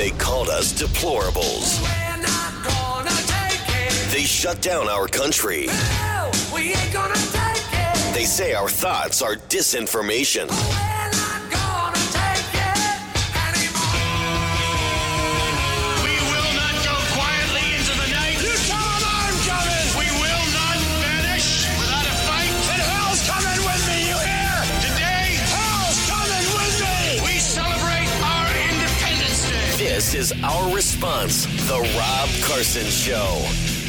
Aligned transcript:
They 0.00 0.12
called 0.12 0.48
us 0.48 0.72
deplorables. 0.72 1.78
They 4.10 4.22
shut 4.22 4.62
down 4.62 4.88
our 4.88 5.06
country. 5.06 5.66
They 8.14 8.24
say 8.24 8.54
our 8.54 8.70
thoughts 8.70 9.20
are 9.20 9.36
disinformation. 9.36 10.48
This 30.00 30.14
is 30.14 30.42
our 30.42 30.74
response, 30.74 31.44
The 31.68 31.74
Rob 31.74 32.30
Carson 32.48 32.86
Show. 32.86 33.36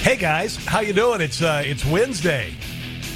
Hey 0.02 0.18
guys, 0.18 0.58
how 0.66 0.82
you 0.82 0.92
doing? 0.92 1.22
It's 1.22 1.42
uh, 1.42 1.64
it's 1.66 1.86
Wednesday, 1.86 2.54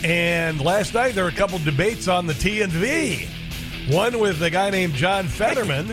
and 0.06 0.61
last 0.61 0.94
night 0.94 1.14
there 1.14 1.25
were 1.25 1.30
a 1.30 1.34
couple 1.34 1.59
debates 1.59 2.08
on 2.08 2.25
the 2.25 2.31
TNV. 2.31 3.28
One 3.94 4.17
with 4.17 4.42
a 4.44 4.50
guy 4.50 4.69
named 4.69 4.94
John 4.94 5.28
Fetterman, 5.28 5.88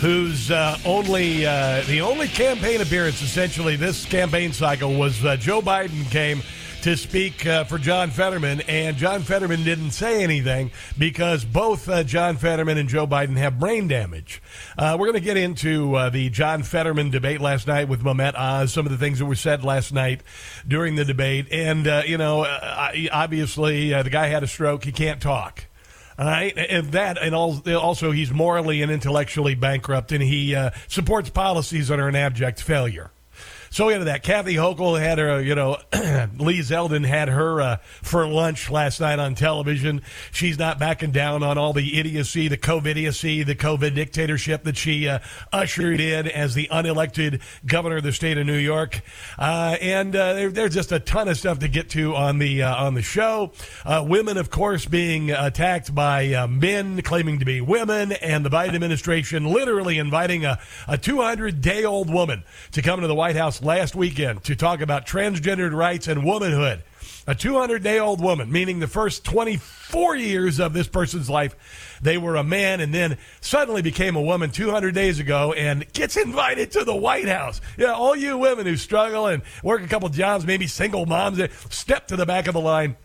whose 0.00 0.50
uh, 0.50 0.78
only 0.86 1.44
uh, 1.44 1.82
the 1.82 2.00
only 2.00 2.28
campaign 2.28 2.80
appearance 2.80 3.20
essentially 3.20 3.76
this 3.76 4.06
campaign 4.06 4.54
cycle 4.54 4.94
was 4.94 5.22
uh, 5.26 5.36
Joe 5.36 5.60
Biden 5.60 6.10
came 6.10 6.40
to 6.88 6.96
speak 6.96 7.44
uh, 7.44 7.64
for 7.64 7.76
John 7.76 8.08
Fetterman, 8.08 8.62
and 8.62 8.96
John 8.96 9.20
Fetterman 9.20 9.62
didn't 9.62 9.90
say 9.90 10.22
anything 10.22 10.70
because 10.96 11.44
both 11.44 11.86
uh, 11.86 12.02
John 12.02 12.38
Fetterman 12.38 12.78
and 12.78 12.88
Joe 12.88 13.06
Biden 13.06 13.36
have 13.36 13.58
brain 13.58 13.88
damage. 13.88 14.40
Uh, 14.78 14.96
we're 14.98 15.04
going 15.04 15.20
to 15.20 15.20
get 15.20 15.36
into 15.36 15.94
uh, 15.96 16.08
the 16.08 16.30
John 16.30 16.62
Fetterman 16.62 17.10
debate 17.10 17.42
last 17.42 17.66
night 17.66 17.88
with 17.88 18.02
Mehmet 18.02 18.34
Oz, 18.34 18.72
some 18.72 18.86
of 18.86 18.92
the 18.92 18.96
things 18.96 19.18
that 19.18 19.26
were 19.26 19.34
said 19.34 19.64
last 19.64 19.92
night 19.92 20.22
during 20.66 20.94
the 20.94 21.04
debate. 21.04 21.48
And, 21.52 21.86
uh, 21.86 22.04
you 22.06 22.16
know, 22.16 22.44
uh, 22.44 22.92
obviously 23.12 23.90
the 23.90 24.10
guy 24.10 24.28
had 24.28 24.42
a 24.42 24.46
stroke, 24.46 24.84
he 24.84 24.92
can't 24.92 25.20
talk. 25.20 25.66
All 26.18 26.24
right, 26.24 26.56
and 26.56 26.92
that, 26.92 27.18
and 27.20 27.34
also 27.34 28.12
he's 28.12 28.30
morally 28.32 28.80
and 28.80 28.90
intellectually 28.90 29.54
bankrupt, 29.54 30.10
and 30.10 30.22
he 30.22 30.56
supports 30.88 31.28
policies 31.28 31.88
that 31.88 32.00
are 32.00 32.08
an 32.08 32.16
abject 32.16 32.62
failure. 32.62 33.10
So 33.70 33.88
into 33.90 34.06
that, 34.06 34.22
Kathy 34.22 34.54
Hochul 34.54 34.98
had 34.98 35.18
her, 35.18 35.40
you 35.40 35.54
know, 35.54 35.76
Lee 35.92 36.60
Zeldin 36.60 37.04
had 37.04 37.28
her 37.28 37.60
uh, 37.60 37.76
for 38.02 38.26
lunch 38.26 38.70
last 38.70 39.00
night 39.00 39.18
on 39.18 39.34
television. 39.34 40.02
She's 40.32 40.58
not 40.58 40.78
backing 40.78 41.10
down 41.10 41.42
on 41.42 41.58
all 41.58 41.72
the 41.72 41.98
idiocy, 41.98 42.48
the 42.48 42.56
COVID 42.56 42.86
idiocy, 42.86 43.42
the 43.42 43.54
COVID 43.54 43.94
dictatorship 43.94 44.64
that 44.64 44.76
she 44.76 45.08
uh, 45.08 45.18
ushered 45.52 46.00
in 46.00 46.28
as 46.28 46.54
the 46.54 46.68
unelected 46.72 47.42
governor 47.66 47.98
of 47.98 48.04
the 48.04 48.12
state 48.12 48.38
of 48.38 48.46
New 48.46 48.56
York. 48.56 49.02
Uh, 49.38 49.76
and 49.80 50.16
uh, 50.16 50.32
there, 50.32 50.50
there's 50.50 50.74
just 50.74 50.92
a 50.92 51.00
ton 51.00 51.28
of 51.28 51.36
stuff 51.36 51.58
to 51.58 51.68
get 51.68 51.90
to 51.90 52.14
on 52.14 52.38
the 52.38 52.62
uh, 52.62 52.84
on 52.84 52.94
the 52.94 53.02
show. 53.02 53.52
Uh, 53.84 54.04
women, 54.06 54.38
of 54.38 54.50
course, 54.50 54.86
being 54.86 55.30
attacked 55.30 55.94
by 55.94 56.46
men 56.48 57.02
claiming 57.02 57.38
to 57.38 57.44
be 57.44 57.60
women, 57.60 58.12
and 58.12 58.44
the 58.44 58.50
Biden 58.50 58.74
administration 58.74 59.44
literally 59.44 59.98
inviting 59.98 60.44
a, 60.44 60.58
a 60.86 60.96
200 60.96 61.60
day 61.60 61.84
old 61.84 62.12
woman 62.12 62.44
to 62.72 62.82
come 62.82 63.00
to 63.00 63.06
the 63.06 63.14
White 63.14 63.36
House 63.36 63.57
last 63.62 63.94
weekend 63.94 64.44
to 64.44 64.56
talk 64.56 64.80
about 64.80 65.06
transgendered 65.06 65.72
rights 65.72 66.08
and 66.08 66.24
womanhood. 66.24 66.82
A 67.26 67.34
200 67.34 67.82
day 67.82 67.98
old 67.98 68.22
woman, 68.22 68.50
meaning 68.50 68.78
the 68.78 68.86
first 68.86 69.24
24 69.24 70.16
years 70.16 70.58
of 70.58 70.72
this 70.72 70.88
person's 70.88 71.28
life, 71.28 71.98
they 72.00 72.16
were 72.16 72.36
a 72.36 72.42
man 72.42 72.80
and 72.80 72.92
then 72.92 73.18
suddenly 73.40 73.82
became 73.82 74.16
a 74.16 74.22
woman 74.22 74.50
200 74.50 74.94
days 74.94 75.18
ago 75.18 75.52
and 75.52 75.90
gets 75.92 76.16
invited 76.16 76.72
to 76.72 76.84
the 76.84 76.96
White 76.96 77.28
House. 77.28 77.60
Yeah, 77.76 77.92
all 77.92 78.16
you 78.16 78.38
women 78.38 78.66
who 78.66 78.76
struggle 78.76 79.26
and 79.26 79.42
work 79.62 79.82
a 79.82 79.88
couple 79.88 80.08
jobs, 80.08 80.46
maybe 80.46 80.66
single 80.66 81.04
moms, 81.04 81.40
step 81.68 82.08
to 82.08 82.16
the 82.16 82.26
back 82.26 82.46
of 82.46 82.54
the 82.54 82.60
line 82.60 82.96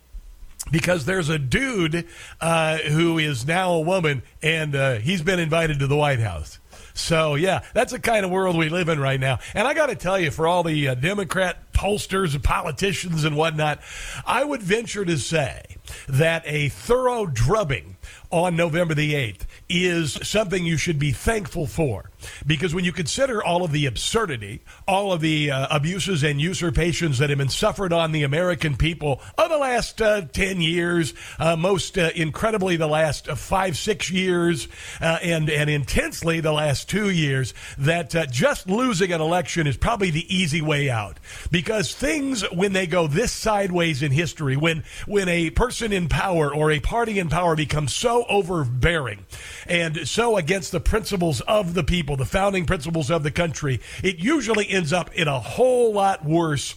because 0.71 1.05
there's 1.05 1.29
a 1.29 1.37
dude 1.39 2.07
uh, 2.39 2.77
who 2.77 3.17
is 3.17 3.45
now 3.45 3.73
a 3.73 3.81
woman 3.81 4.23
and 4.41 4.75
uh, 4.75 4.95
he's 4.95 5.21
been 5.21 5.39
invited 5.39 5.79
to 5.79 5.87
the 5.87 5.97
White 5.97 6.19
House. 6.19 6.59
So, 6.93 7.35
yeah, 7.35 7.63
that's 7.73 7.91
the 7.91 7.99
kind 7.99 8.23
of 8.25 8.31
world 8.31 8.55
we 8.55 8.69
live 8.69 8.89
in 8.89 8.99
right 8.99 9.19
now. 9.19 9.39
And 9.53 9.67
I 9.67 9.73
got 9.73 9.87
to 9.87 9.95
tell 9.95 10.19
you, 10.19 10.31
for 10.31 10.47
all 10.47 10.63
the 10.63 10.89
uh, 10.89 10.95
Democrat 10.95 11.73
pollsters 11.73 12.35
and 12.35 12.43
politicians 12.43 13.23
and 13.23 13.35
whatnot, 13.35 13.79
I 14.25 14.43
would 14.43 14.61
venture 14.61 15.03
to 15.03 15.17
say 15.17 15.63
that 16.07 16.43
a 16.45 16.69
thorough 16.69 17.25
drubbing 17.25 17.97
on 18.31 18.55
November 18.55 18.93
the 18.93 19.13
8th 19.13 19.41
is 19.69 20.13
something 20.27 20.65
you 20.65 20.77
should 20.77 20.99
be 20.99 21.11
thankful 21.11 21.67
for. 21.67 22.09
Because 22.45 22.73
when 22.73 22.85
you 22.85 22.91
consider 22.91 23.43
all 23.43 23.63
of 23.63 23.71
the 23.71 23.85
absurdity, 23.85 24.61
all 24.87 25.11
of 25.13 25.21
the 25.21 25.51
uh, 25.51 25.67
abuses 25.69 26.23
and 26.23 26.41
usurpations 26.41 27.17
that 27.19 27.29
have 27.29 27.37
been 27.37 27.49
suffered 27.49 27.93
on 27.93 28.11
the 28.11 28.23
American 28.23 28.75
people 28.75 29.21
over 29.37 29.49
the 29.49 29.57
last 29.57 30.01
uh, 30.01 30.21
10 30.21 30.61
years, 30.61 31.13
uh, 31.39 31.55
most 31.55 31.97
uh, 31.97 32.09
incredibly 32.15 32.75
the 32.75 32.87
last 32.87 33.29
uh, 33.29 33.35
five, 33.35 33.77
six 33.77 34.09
years, 34.09 34.67
uh, 35.01 35.19
and, 35.21 35.49
and 35.49 35.69
intensely 35.69 36.39
the 36.39 36.51
last 36.51 36.89
two 36.89 37.09
years, 37.09 37.53
that 37.77 38.13
just 38.31 38.69
losing 38.69 39.11
an 39.11 39.21
election 39.21 39.67
is 39.67 39.77
probably 39.77 40.11
the 40.11 40.33
easy 40.33 40.61
way 40.61 40.89
out. 40.89 41.19
Because 41.51 41.93
things, 41.93 42.43
when 42.51 42.73
they 42.73 42.87
go 42.87 43.07
this 43.07 43.31
sideways 43.31 44.03
in 44.03 44.11
history, 44.11 44.55
when, 44.55 44.83
when 45.05 45.27
a 45.29 45.49
person 45.49 45.91
in 45.91 46.09
power 46.09 46.53
or 46.53 46.71
a 46.71 46.79
party 46.79 47.19
in 47.19 47.29
power 47.29 47.55
becomes 47.55 47.93
so 47.93 48.25
overbearing 48.29 49.25
and 49.67 50.07
so 50.07 50.37
against 50.37 50.71
the 50.71 50.79
principles 50.79 51.41
of 51.41 51.73
the 51.73 51.83
people, 51.83 52.12
the 52.15 52.25
founding 52.25 52.65
principles 52.65 53.09
of 53.11 53.23
the 53.23 53.31
country, 53.31 53.79
it 54.03 54.19
usually 54.19 54.69
ends 54.69 54.93
up 54.93 55.13
in 55.13 55.27
a 55.27 55.39
whole 55.39 55.93
lot 55.93 56.25
worse 56.25 56.75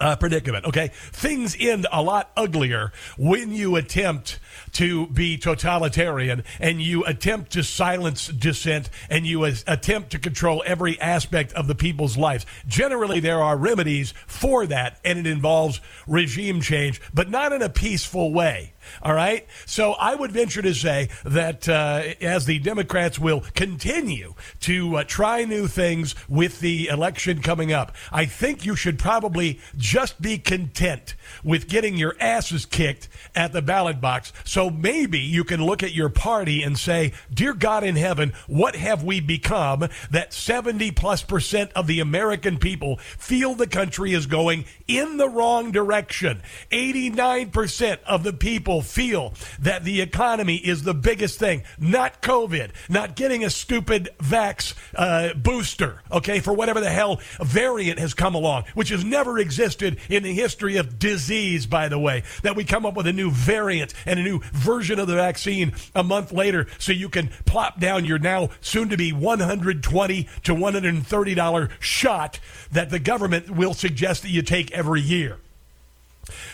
uh, 0.00 0.16
predicament. 0.16 0.64
Okay, 0.66 0.90
things 1.12 1.56
end 1.58 1.86
a 1.90 2.02
lot 2.02 2.30
uglier 2.36 2.92
when 3.16 3.52
you 3.52 3.76
attempt 3.76 4.38
to 4.72 5.06
be 5.06 5.38
totalitarian 5.38 6.44
and 6.60 6.82
you 6.82 7.04
attempt 7.04 7.52
to 7.52 7.62
silence 7.62 8.28
dissent 8.28 8.90
and 9.08 9.26
you 9.26 9.44
attempt 9.44 10.10
to 10.10 10.18
control 10.18 10.62
every 10.66 11.00
aspect 11.00 11.52
of 11.54 11.66
the 11.66 11.74
people's 11.74 12.16
lives. 12.16 12.44
Generally, 12.66 13.20
there 13.20 13.42
are 13.42 13.56
remedies 13.56 14.12
for 14.26 14.66
that, 14.66 14.98
and 15.04 15.18
it 15.18 15.26
involves 15.26 15.80
regime 16.06 16.60
change, 16.60 17.00
but 17.14 17.30
not 17.30 17.52
in 17.52 17.62
a 17.62 17.68
peaceful 17.68 18.32
way. 18.32 18.72
All 19.02 19.14
right. 19.14 19.46
So 19.64 19.92
I 19.92 20.14
would 20.14 20.32
venture 20.32 20.62
to 20.62 20.74
say 20.74 21.08
that 21.24 21.68
uh, 21.68 22.02
as 22.20 22.46
the 22.46 22.58
Democrats 22.58 23.18
will 23.18 23.40
continue 23.54 24.34
to 24.60 24.96
uh, 24.96 25.04
try 25.04 25.44
new 25.44 25.66
things 25.66 26.14
with 26.28 26.60
the 26.60 26.88
election 26.88 27.42
coming 27.42 27.72
up, 27.72 27.94
I 28.12 28.26
think 28.26 28.64
you 28.64 28.76
should 28.76 28.98
probably 28.98 29.60
just 29.76 30.20
be 30.20 30.38
content 30.38 31.14
with 31.42 31.68
getting 31.68 31.96
your 31.96 32.16
asses 32.20 32.66
kicked 32.66 33.08
at 33.34 33.52
the 33.52 33.62
ballot 33.62 34.00
box. 34.00 34.32
So 34.44 34.70
maybe 34.70 35.18
you 35.18 35.44
can 35.44 35.64
look 35.64 35.82
at 35.82 35.94
your 35.94 36.08
party 36.08 36.62
and 36.62 36.78
say, 36.78 37.12
Dear 37.32 37.54
God 37.54 37.84
in 37.84 37.96
heaven, 37.96 38.32
what 38.46 38.76
have 38.76 39.02
we 39.02 39.20
become 39.20 39.88
that 40.10 40.32
70 40.32 40.90
plus 40.92 41.22
percent 41.22 41.72
of 41.74 41.86
the 41.86 42.00
American 42.00 42.58
people 42.58 42.96
feel 42.96 43.54
the 43.54 43.66
country 43.66 44.12
is 44.12 44.26
going 44.26 44.64
in 44.86 45.16
the 45.16 45.28
wrong 45.28 45.70
direction? 45.70 46.42
89% 46.70 47.98
of 48.04 48.22
the 48.22 48.32
people 48.32 48.75
feel 48.82 49.34
that 49.60 49.84
the 49.84 50.00
economy 50.00 50.56
is 50.56 50.82
the 50.82 50.94
biggest 50.94 51.38
thing, 51.38 51.62
not 51.78 52.22
COVID, 52.22 52.70
not 52.88 53.16
getting 53.16 53.44
a 53.44 53.50
stupid 53.50 54.08
vax 54.18 54.74
uh, 54.94 55.34
booster, 55.34 56.02
okay, 56.10 56.40
for 56.40 56.52
whatever 56.52 56.80
the 56.80 56.90
hell 56.90 57.20
variant 57.40 57.98
has 57.98 58.14
come 58.14 58.34
along, 58.34 58.64
which 58.74 58.88
has 58.88 59.04
never 59.04 59.38
existed 59.38 59.98
in 60.08 60.22
the 60.22 60.32
history 60.32 60.76
of 60.76 60.98
disease, 60.98 61.66
by 61.66 61.88
the 61.88 61.98
way, 61.98 62.22
that 62.42 62.56
we 62.56 62.64
come 62.64 62.86
up 62.86 62.96
with 62.96 63.06
a 63.06 63.12
new 63.12 63.30
variant 63.30 63.94
and 64.04 64.18
a 64.18 64.22
new 64.22 64.40
version 64.52 64.98
of 64.98 65.06
the 65.06 65.14
vaccine 65.14 65.72
a 65.94 66.02
month 66.02 66.32
later 66.32 66.66
so 66.78 66.92
you 66.92 67.08
can 67.08 67.28
plop 67.44 67.80
down 67.80 68.04
your 68.04 68.18
now 68.18 68.50
soon 68.60 68.88
to 68.88 68.96
be 68.96 69.12
120 69.12 70.28
to 70.42 70.54
$130 70.54 71.70
shot 71.80 72.40
that 72.72 72.90
the 72.90 72.98
government 72.98 73.50
will 73.50 73.74
suggest 73.74 74.22
that 74.22 74.30
you 74.30 74.42
take 74.42 74.70
every 74.72 75.00
year. 75.00 75.38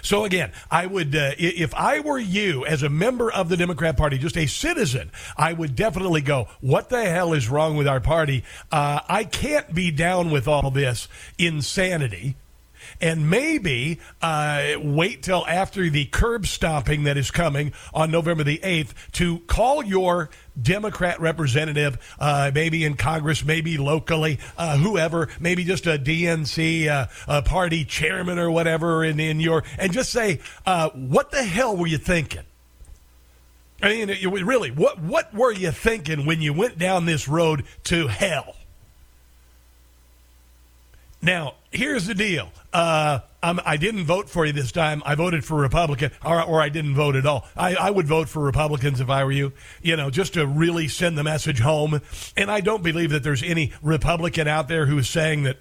So 0.02 0.24
again, 0.24 0.52
I 0.70 0.86
would, 0.86 1.14
uh, 1.14 1.32
if 1.38 1.74
I 1.74 2.00
were 2.00 2.18
you 2.18 2.64
as 2.66 2.82
a 2.82 2.88
member 2.88 3.30
of 3.32 3.48
the 3.48 3.56
Democrat 3.56 3.96
Party, 3.96 4.18
just 4.18 4.36
a 4.36 4.46
citizen, 4.46 5.10
I 5.36 5.52
would 5.52 5.76
definitely 5.76 6.20
go, 6.20 6.48
what 6.60 6.88
the 6.88 7.04
hell 7.04 7.32
is 7.32 7.48
wrong 7.48 7.76
with 7.76 7.88
our 7.88 8.00
party? 8.00 8.44
Uh, 8.70 9.00
I 9.08 9.24
can't 9.24 9.74
be 9.74 9.90
down 9.90 10.30
with 10.30 10.48
all 10.48 10.70
this 10.70 11.08
insanity 11.38 12.36
and 13.00 13.28
maybe 13.28 13.98
uh, 14.20 14.74
wait 14.78 15.22
till 15.22 15.46
after 15.46 15.88
the 15.90 16.06
curb 16.06 16.46
stomping 16.46 17.04
that 17.04 17.16
is 17.16 17.30
coming 17.30 17.72
on 17.92 18.10
November 18.10 18.44
the 18.44 18.58
8th 18.58 18.92
to 19.12 19.40
call 19.40 19.82
your 19.84 20.30
Democrat 20.60 21.20
representative, 21.20 21.98
uh, 22.18 22.50
maybe 22.54 22.84
in 22.84 22.94
Congress, 22.94 23.44
maybe 23.44 23.78
locally, 23.78 24.38
uh, 24.58 24.76
whoever, 24.76 25.28
maybe 25.40 25.64
just 25.64 25.86
a 25.86 25.98
DNC 25.98 26.88
uh, 27.26 27.42
party 27.42 27.84
chairman 27.84 28.38
or 28.38 28.50
whatever 28.50 29.04
in, 29.04 29.18
in 29.18 29.40
your, 29.40 29.64
and 29.78 29.92
just 29.92 30.10
say, 30.10 30.40
uh, 30.66 30.90
what 30.90 31.30
the 31.30 31.42
hell 31.42 31.76
were 31.76 31.86
you 31.86 31.98
thinking? 31.98 32.42
I 33.82 33.88
mean, 33.88 34.30
really, 34.30 34.70
what 34.70 35.00
what 35.00 35.34
were 35.34 35.50
you 35.50 35.72
thinking 35.72 36.24
when 36.24 36.40
you 36.40 36.52
went 36.52 36.78
down 36.78 37.04
this 37.04 37.26
road 37.26 37.64
to 37.84 38.06
hell? 38.06 38.54
Now, 41.20 41.54
here's 41.72 42.06
the 42.06 42.14
deal. 42.14 42.50
Uh, 42.72 43.20
I 43.42 43.76
didn't 43.76 44.04
vote 44.04 44.30
for 44.30 44.46
you 44.46 44.52
this 44.52 44.70
time. 44.70 45.02
I 45.04 45.14
voted 45.16 45.44
for 45.44 45.56
Republican, 45.56 46.12
or, 46.24 46.40
or 46.42 46.62
I 46.62 46.68
didn't 46.68 46.94
vote 46.94 47.16
at 47.16 47.26
all. 47.26 47.46
I, 47.56 47.74
I, 47.74 47.90
would 47.90 48.06
vote 48.06 48.28
for 48.28 48.40
Republicans 48.40 49.00
if 49.00 49.10
I 49.10 49.24
were 49.24 49.32
you, 49.32 49.52
you 49.82 49.96
know, 49.96 50.10
just 50.10 50.34
to 50.34 50.46
really 50.46 50.86
send 50.86 51.18
the 51.18 51.24
message 51.24 51.58
home. 51.58 52.00
And 52.36 52.50
I 52.50 52.60
don't 52.60 52.84
believe 52.84 53.10
that 53.10 53.24
there's 53.24 53.42
any 53.42 53.72
Republican 53.82 54.46
out 54.46 54.68
there 54.68 54.86
who 54.86 54.96
is 54.96 55.08
saying 55.08 55.42
that 55.42 55.58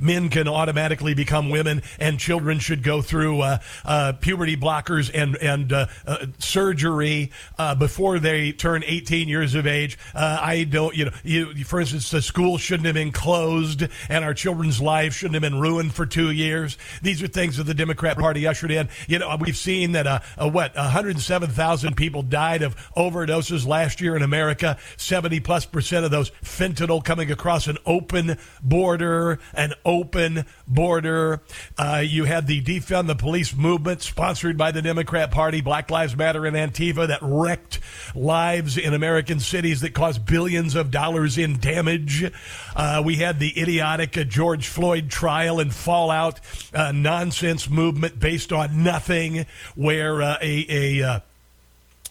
men 0.00 0.28
can 0.28 0.48
automatically 0.48 1.14
become 1.14 1.50
women, 1.50 1.82
and 1.98 2.18
children 2.18 2.58
should 2.58 2.82
go 2.82 3.02
through 3.02 3.40
uh, 3.40 3.58
uh, 3.84 4.12
puberty 4.20 4.56
blockers 4.56 5.10
and 5.12 5.36
and 5.36 5.72
uh, 5.72 5.86
uh 6.06 6.26
surgery 6.38 7.30
uh, 7.58 7.74
before 7.74 8.18
they 8.18 8.52
turn 8.52 8.82
18 8.84 9.28
years 9.28 9.54
of 9.54 9.66
age. 9.66 9.98
Uh, 10.14 10.38
I 10.40 10.64
don't, 10.64 10.96
you 10.96 11.06
know, 11.06 11.10
you, 11.22 11.64
for 11.64 11.80
instance, 11.80 12.10
the 12.10 12.22
school 12.22 12.58
shouldn't 12.58 12.86
have 12.86 12.94
been 12.94 13.12
closed, 13.12 13.86
and 14.08 14.24
our 14.24 14.34
children's 14.34 14.80
lives 14.80 15.16
shouldn't 15.16 15.34
have 15.34 15.42
been 15.42 15.60
ruined 15.60 15.94
for 15.94 16.06
two 16.06 16.30
years. 16.30 16.78
These 17.02 17.22
are 17.22 17.28
things 17.28 17.56
that 17.56 17.64
the 17.64 17.74
Democrat 17.74 18.18
Party 18.18 18.46
ushered 18.46 18.70
in. 18.70 18.88
You 19.06 19.18
know, 19.18 19.36
we've 19.38 19.56
seen 19.56 19.92
that 19.92 20.06
uh, 20.06 20.20
what 20.50 20.74
107,000 20.74 21.96
people 21.96 22.22
died 22.22 22.62
of 22.62 22.76
overdoses 22.96 23.66
last 23.66 24.00
year 24.00 24.16
in 24.16 24.22
America. 24.22 24.78
70 24.96 25.40
plus 25.40 25.66
percent 25.66 26.04
of 26.04 26.10
those 26.10 26.30
fentanyl 26.42 27.04
coming 27.04 27.30
across 27.30 27.66
an 27.66 27.78
open 27.86 28.38
border, 28.62 29.38
an 29.54 29.74
open 29.88 30.44
border. 30.66 31.40
Uh, 31.78 32.02
you 32.04 32.24
had 32.24 32.46
the 32.46 32.62
defund 32.62 33.06
the 33.06 33.16
police 33.16 33.56
movement 33.56 34.02
sponsored 34.02 34.58
by 34.58 34.70
the 34.70 34.82
Democrat 34.82 35.30
Party, 35.30 35.62
Black 35.62 35.90
Lives 35.90 36.14
Matter 36.14 36.44
and 36.44 36.54
Antifa 36.54 37.08
that 37.08 37.20
wrecked 37.22 37.80
lives 38.14 38.76
in 38.76 38.92
American 38.92 39.40
cities 39.40 39.80
that 39.80 39.94
caused 39.94 40.26
billions 40.26 40.74
of 40.74 40.90
dollars 40.90 41.38
in 41.38 41.58
damage. 41.58 42.30
Uh, 42.76 43.02
we 43.04 43.16
had 43.16 43.40
the 43.40 43.58
idiotic 43.60 44.16
uh, 44.18 44.24
George 44.24 44.68
Floyd 44.68 45.08
trial 45.08 45.58
and 45.58 45.74
fallout 45.74 46.38
uh, 46.74 46.92
nonsense 46.92 47.70
movement 47.70 48.20
based 48.20 48.52
on 48.52 48.82
nothing, 48.82 49.46
where 49.74 50.20
uh, 50.20 50.36
a, 50.42 51.00
a 51.00 51.22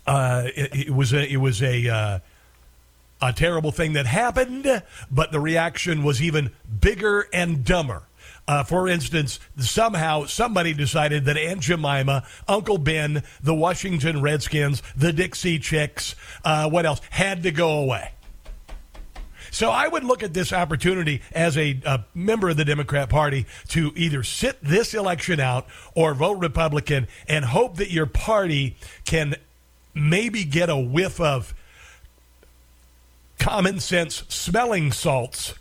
uh, 0.08 0.44
it, 0.56 0.88
it, 0.88 0.90
was 0.90 1.14
a 1.14 1.32
it 1.32 1.38
was 1.38 1.62
a 1.62 2.22
a 3.22 3.34
terrible 3.34 3.72
thing 3.72 3.94
that 3.94 4.06
happened, 4.06 4.84
but 5.12 5.32
the 5.32 5.40
reaction 5.40 6.04
was 6.04 6.22
even 6.22 6.52
bigger 6.80 7.28
and 7.34 7.64
dumber. 7.64 8.04
Uh, 8.48 8.64
for 8.64 8.88
instance, 8.88 9.40
somehow 9.58 10.26
somebody 10.26 10.74
decided 10.74 11.26
that 11.26 11.38
Aunt 11.38 11.60
Jemima, 11.60 12.26
Uncle 12.48 12.78
Ben, 12.78 13.24
the 13.44 13.54
Washington 13.54 14.22
Redskins, 14.22 14.82
the 14.96 15.12
Dixie 15.12 15.60
Chicks, 15.60 16.16
uh, 16.46 16.70
what 16.70 16.86
else, 16.86 17.02
had 17.10 17.44
to 17.44 17.52
go 17.52 17.80
away. 17.80 18.12
So 19.52 19.70
I 19.70 19.88
would 19.88 20.04
look 20.04 20.24
at 20.24 20.34
this 20.34 20.54
opportunity 20.54 21.22
as 21.32 21.58
a, 21.58 21.80
a, 21.86 22.06
member 22.14 22.50
of 22.50 22.58
the 22.58 22.66
Democrat 22.66 23.10
Party 23.10 23.46
to 23.70 23.92
either 23.96 24.24
sit 24.24 24.58
this 24.62 24.94
election 24.94 25.40
out 25.40 25.68
or 25.96 26.14
vote 26.14 26.38
Republican 26.38 27.08
and 27.28 27.44
hope 27.44 27.78
that 27.78 27.90
your 27.90 28.06
party 28.06 28.76
can 29.06 29.36
maybe 29.94 30.44
get 30.44 30.70
a 30.70 30.78
whiff 30.78 31.20
of 31.20 31.54
common 33.40 33.80
sense 33.80 34.24
smelling 34.28 34.92
salts 34.92 35.54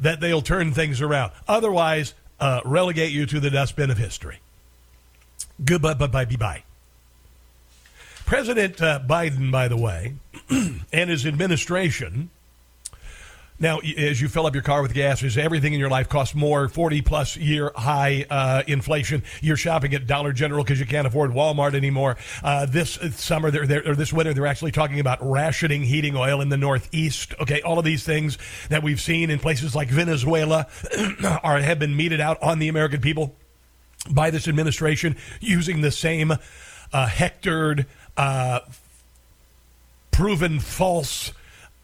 that 0.00 0.20
they'll 0.20 0.42
turn 0.42 0.72
things 0.72 1.00
around. 1.00 1.32
Otherwise, 1.48 2.14
uh, 2.40 2.60
relegate 2.64 3.12
you 3.12 3.26
to 3.26 3.40
the 3.40 3.50
dustbin 3.50 3.90
of 3.90 3.98
history. 3.98 4.38
Goodbye, 5.64 5.94
bye, 5.94 6.06
bye, 6.06 6.24
bye. 6.24 6.36
bye. 6.36 6.62
President 8.26 8.80
uh, 8.80 9.00
Biden, 9.06 9.50
by 9.50 9.68
the 9.68 9.76
way, 9.76 10.14
and 10.50 11.10
his 11.10 11.26
administration 11.26 12.30
now, 13.60 13.78
as 13.78 14.20
you 14.20 14.28
fill 14.28 14.46
up 14.46 14.54
your 14.54 14.64
car 14.64 14.82
with 14.82 14.94
gas, 14.94 15.22
as 15.22 15.38
everything 15.38 15.74
in 15.74 15.80
your 15.80 15.88
life 15.88 16.08
costs 16.08 16.34
more, 16.34 16.68
40 16.68 17.02
plus 17.02 17.36
year 17.36 17.70
high 17.76 18.26
uh, 18.28 18.64
inflation, 18.66 19.22
you're 19.40 19.56
shopping 19.56 19.94
at 19.94 20.08
Dollar 20.08 20.32
General 20.32 20.64
because 20.64 20.80
you 20.80 20.86
can't 20.86 21.06
afford 21.06 21.30
Walmart 21.30 21.74
anymore. 21.74 22.16
Uh, 22.42 22.66
this 22.66 22.98
summer, 23.12 23.52
they're, 23.52 23.64
they're, 23.64 23.88
or 23.88 23.94
this 23.94 24.12
winter, 24.12 24.34
they're 24.34 24.46
actually 24.46 24.72
talking 24.72 24.98
about 24.98 25.18
rationing 25.22 25.82
heating 25.82 26.16
oil 26.16 26.40
in 26.40 26.48
the 26.48 26.56
Northeast. 26.56 27.32
Okay, 27.40 27.62
all 27.62 27.78
of 27.78 27.84
these 27.84 28.02
things 28.02 28.38
that 28.70 28.82
we've 28.82 29.00
seen 29.00 29.30
in 29.30 29.38
places 29.38 29.76
like 29.76 29.88
Venezuela 29.88 30.66
are, 31.44 31.60
have 31.60 31.78
been 31.78 31.96
meted 31.96 32.20
out 32.20 32.42
on 32.42 32.58
the 32.58 32.66
American 32.66 33.00
people 33.00 33.36
by 34.10 34.30
this 34.30 34.48
administration 34.48 35.16
using 35.40 35.80
the 35.80 35.92
same 35.92 36.32
uh, 36.92 37.06
hectored, 37.06 37.86
uh, 38.16 38.60
proven 40.10 40.58
false 40.58 41.32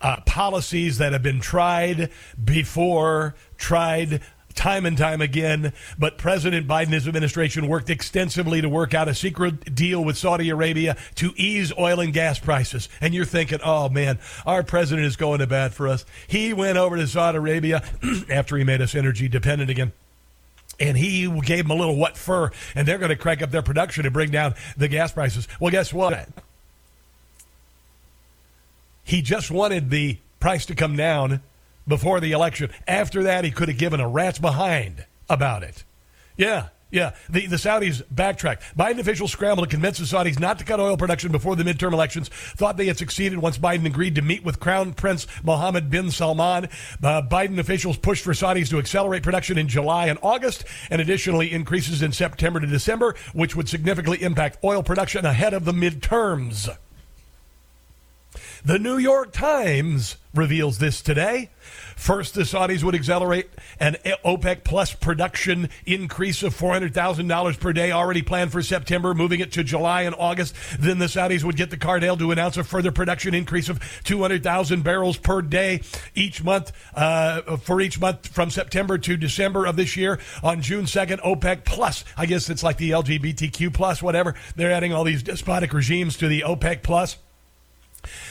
uh, 0.01 0.21
policies 0.27 0.99
that 0.99 1.13
have 1.13 1.23
been 1.23 1.41
tried 1.41 2.11
before, 2.43 3.35
tried 3.57 4.21
time 4.55 4.85
and 4.85 4.99
time 4.99 5.21
again. 5.21 5.73
But 5.99 6.19
President 6.19 6.67
Biden 6.67 6.85
and 6.85 6.95
his 6.95 7.09
administration 7.09 7.69
worked 7.69 7.91
extensively 7.91 8.61
to 8.61 8.69
work 8.69 8.95
out 8.95 9.09
a 9.09 9.15
secret 9.15 9.75
deal 9.75 10.05
with 10.05 10.17
Saudi 10.17 10.51
Arabia 10.51 10.97
to 11.17 11.33
ease 11.37 11.73
oil 11.79 12.01
and 12.01 12.13
gas 12.13 12.39
prices. 12.39 12.89
And 13.01 13.15
you're 13.15 13.25
thinking, 13.25 13.61
oh 13.65 13.89
man, 13.89 14.19
our 14.47 14.63
president 14.63 15.07
is 15.07 15.17
going 15.17 15.39
to 15.41 15.47
bad 15.47 15.73
for 15.73 15.89
us. 15.89 16.05
He 16.27 16.53
went 16.53 16.79
over 16.79 16.97
to 16.97 17.07
Saudi 17.07 17.39
Arabia 17.39 17.83
after 18.31 18.57
he 18.57 18.65
made 18.65 18.81
us 18.81 18.95
energy 18.95 19.29
dependent 19.29 19.71
again 19.71 19.93
and 20.79 20.97
he 20.97 21.29
gave 21.43 21.65
them 21.65 21.71
a 21.71 21.75
little 21.75 21.97
what 21.97 22.17
fur, 22.17 22.51
and 22.75 22.89
they're 22.89 22.97
going 22.97 23.11
to 23.11 23.17
crank 23.17 23.43
up 23.43 23.51
their 23.51 23.61
production 23.61 24.07
and 24.07 24.15
bring 24.15 24.31
down 24.31 24.55
the 24.79 24.89
gas 24.89 25.13
prices. 25.13 25.47
Well, 25.61 25.71
guess 25.71 25.93
what? 25.93 26.27
He 29.03 29.23
just 29.23 29.51
wanted 29.51 29.91
the 29.91 30.19
price 30.39 30.67
to 30.67 30.75
come 30.75 30.97
down 30.97 31.43
before 31.87 32.21
the 32.21 32.33
election. 32.33 32.71
After 32.87 33.23
that, 33.25 33.45
he 33.45 33.51
could 33.51 33.69
have 33.69 33.79
given 33.79 34.01
a 34.01 34.09
rat's 34.09 34.39
behind 34.39 35.05
about 35.29 35.63
it. 35.63 35.85
Yeah, 36.37 36.69
yeah. 36.91 37.15
The, 37.29 37.47
the 37.47 37.57
Saudis 37.57 38.03
backtracked. 38.11 38.77
Biden 38.77 38.99
officials 38.99 39.31
scrambled 39.31 39.69
to 39.69 39.75
convince 39.75 39.99
the 39.99 40.05
Saudis 40.05 40.41
not 40.41 40.59
to 40.59 40.65
cut 40.65 40.81
oil 40.81 40.97
production 40.97 41.31
before 41.31 41.55
the 41.55 41.63
midterm 41.63 41.93
elections. 41.93 42.29
Thought 42.29 42.77
they 42.77 42.87
had 42.87 42.99
succeeded 42.99 43.39
once 43.39 43.59
Biden 43.59 43.87
agreed 43.87 44.17
to 44.17 44.23
meet 44.23 44.45
with 44.45 44.61
Crown 44.61 44.93
Prince 44.93 45.27
Mohammed 45.45 45.91
bin 45.91 46.11
Salman. 46.11 46.69
Uh, 47.03 47.23
Biden 47.23 47.59
officials 47.59 47.97
pushed 47.97 48.25
for 48.25 48.33
Saudis 48.33 48.71
to 48.71 48.79
accelerate 48.79 49.23
production 49.23 49.59
in 49.59 49.69
July 49.69 50.07
and 50.07 50.19
August, 50.23 50.65
and 50.91 51.01
additionally 51.01 51.53
increases 51.53 52.03
in 52.03 52.13
September 52.13 52.61
to 52.61 52.67
December, 52.67 53.15
which 53.33 53.55
would 53.55 53.69
significantly 53.69 54.23
impact 54.23 54.59
oil 54.65 54.83
production 54.83 55.25
ahead 55.25 55.55
of 55.55 55.65
the 55.65 55.73
midterms. 55.73 56.75
The 58.63 58.79
New 58.79 58.99
York 58.99 59.33
Times 59.33 60.17
reveals 60.35 60.79
this 60.79 61.01
today. 61.01 61.49
First, 61.97 62.35
the 62.35 62.43
Saudis 62.43 62.83
would 62.83 62.95
accelerate 62.95 63.49
an 63.79 63.97
OPEC 64.23 64.65
plus 64.65 64.93
production 64.93 65.71
increase 65.87 66.43
of 66.43 66.55
$400,000 66.55 67.59
per 67.59 67.73
day 67.73 67.91
already 67.91 68.21
planned 68.21 68.53
for 68.53 68.61
September, 68.61 69.15
moving 69.15 69.41
it 69.41 69.51
to 69.53 69.65
July 69.65 70.03
and 70.03 70.15
August. 70.19 70.55
Then 70.79 70.99
the 70.99 71.07
Saudis 71.07 71.43
would 71.43 71.57
get 71.57 71.71
the 71.71 71.79
cartel 71.79 72.19
to 72.19 72.33
announce 72.33 72.59
a 72.59 72.65
further 72.65 72.93
production 72.93 73.33
increase 73.33 73.71
of 73.71 73.81
200,000 74.05 74.85
barrels 74.85 75.17
per 75.17 75.41
day 75.41 75.81
each 76.15 76.45
month 76.45 76.73
uh, 76.95 77.57
for 77.57 77.81
each 77.81 77.99
month 77.99 78.29
from 78.29 78.51
September 78.51 78.99
to 78.99 79.17
December 79.17 79.65
of 79.65 79.77
this 79.77 79.97
year. 79.97 80.19
On 80.43 80.61
June 80.61 80.85
2nd, 80.85 81.21
OPEC 81.21 81.65
plus, 81.65 82.05
I 82.15 82.27
guess 82.27 82.51
it's 82.51 82.63
like 82.63 82.77
the 82.77 82.91
LGBTQ 82.91 83.73
plus, 83.73 84.03
whatever. 84.03 84.35
They're 84.55 84.73
adding 84.73 84.93
all 84.93 85.05
these 85.05 85.23
despotic 85.23 85.73
regimes 85.73 86.19
to 86.19 86.29
the 86.29 86.43
OPEC 86.47 86.83
plus 86.83 87.17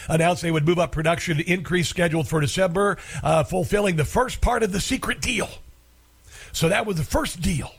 announced 0.07 0.41
they 0.41 0.51
would 0.51 0.65
move 0.65 0.79
up 0.79 0.91
production 0.91 1.37
to 1.37 1.51
increase 1.51 1.87
scheduled 1.87 2.27
for 2.27 2.41
December, 2.41 2.97
uh, 3.23 3.43
fulfilling 3.43 3.95
the 3.95 4.05
first 4.05 4.41
part 4.41 4.63
of 4.63 4.71
the 4.71 4.81
secret 4.81 5.21
deal. 5.21 5.49
So 6.51 6.69
that 6.69 6.85
was 6.85 6.97
the 6.97 7.03
first 7.03 7.41
deal. 7.41 7.71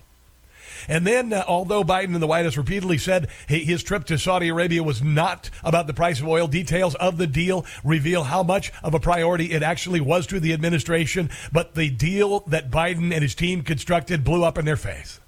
And 0.89 1.07
then, 1.07 1.33
uh, 1.33 1.45
although 1.47 1.85
Biden 1.85 2.15
and 2.15 2.23
the 2.23 2.27
White 2.27 2.45
House 2.45 2.57
repeatedly 2.57 2.99
said 2.99 3.29
his 3.47 3.83
trip 3.83 4.05
to 4.07 4.19
Saudi 4.19 4.49
Arabia 4.49 4.83
was 4.83 5.03
not 5.03 5.51
about 5.63 5.87
the 5.87 5.95
price 5.95 6.21
of 6.21 6.29
oil, 6.29 6.47
details 6.47 6.95
of 6.97 7.19
the 7.19 7.27
deal 7.27 7.67
reveal 7.85 8.25
how 8.25 8.43
much 8.43 8.73
of 8.83 8.95
a 8.95 9.01
priority 9.01 9.53
it 9.53 9.63
actually 9.63 10.01
was 10.01 10.27
to 10.29 10.41
the 10.41 10.53
administration. 10.53 11.31
But 11.53 11.75
the 11.75 11.91
deal 11.91 12.41
that 12.47 12.71
Biden 12.71 13.13
and 13.13 13.23
his 13.23 13.35
team 13.35 13.63
constructed 13.63 14.25
blew 14.25 14.43
up 14.45 14.59
in 14.59 14.65
their 14.65 14.77
face. 14.77 15.20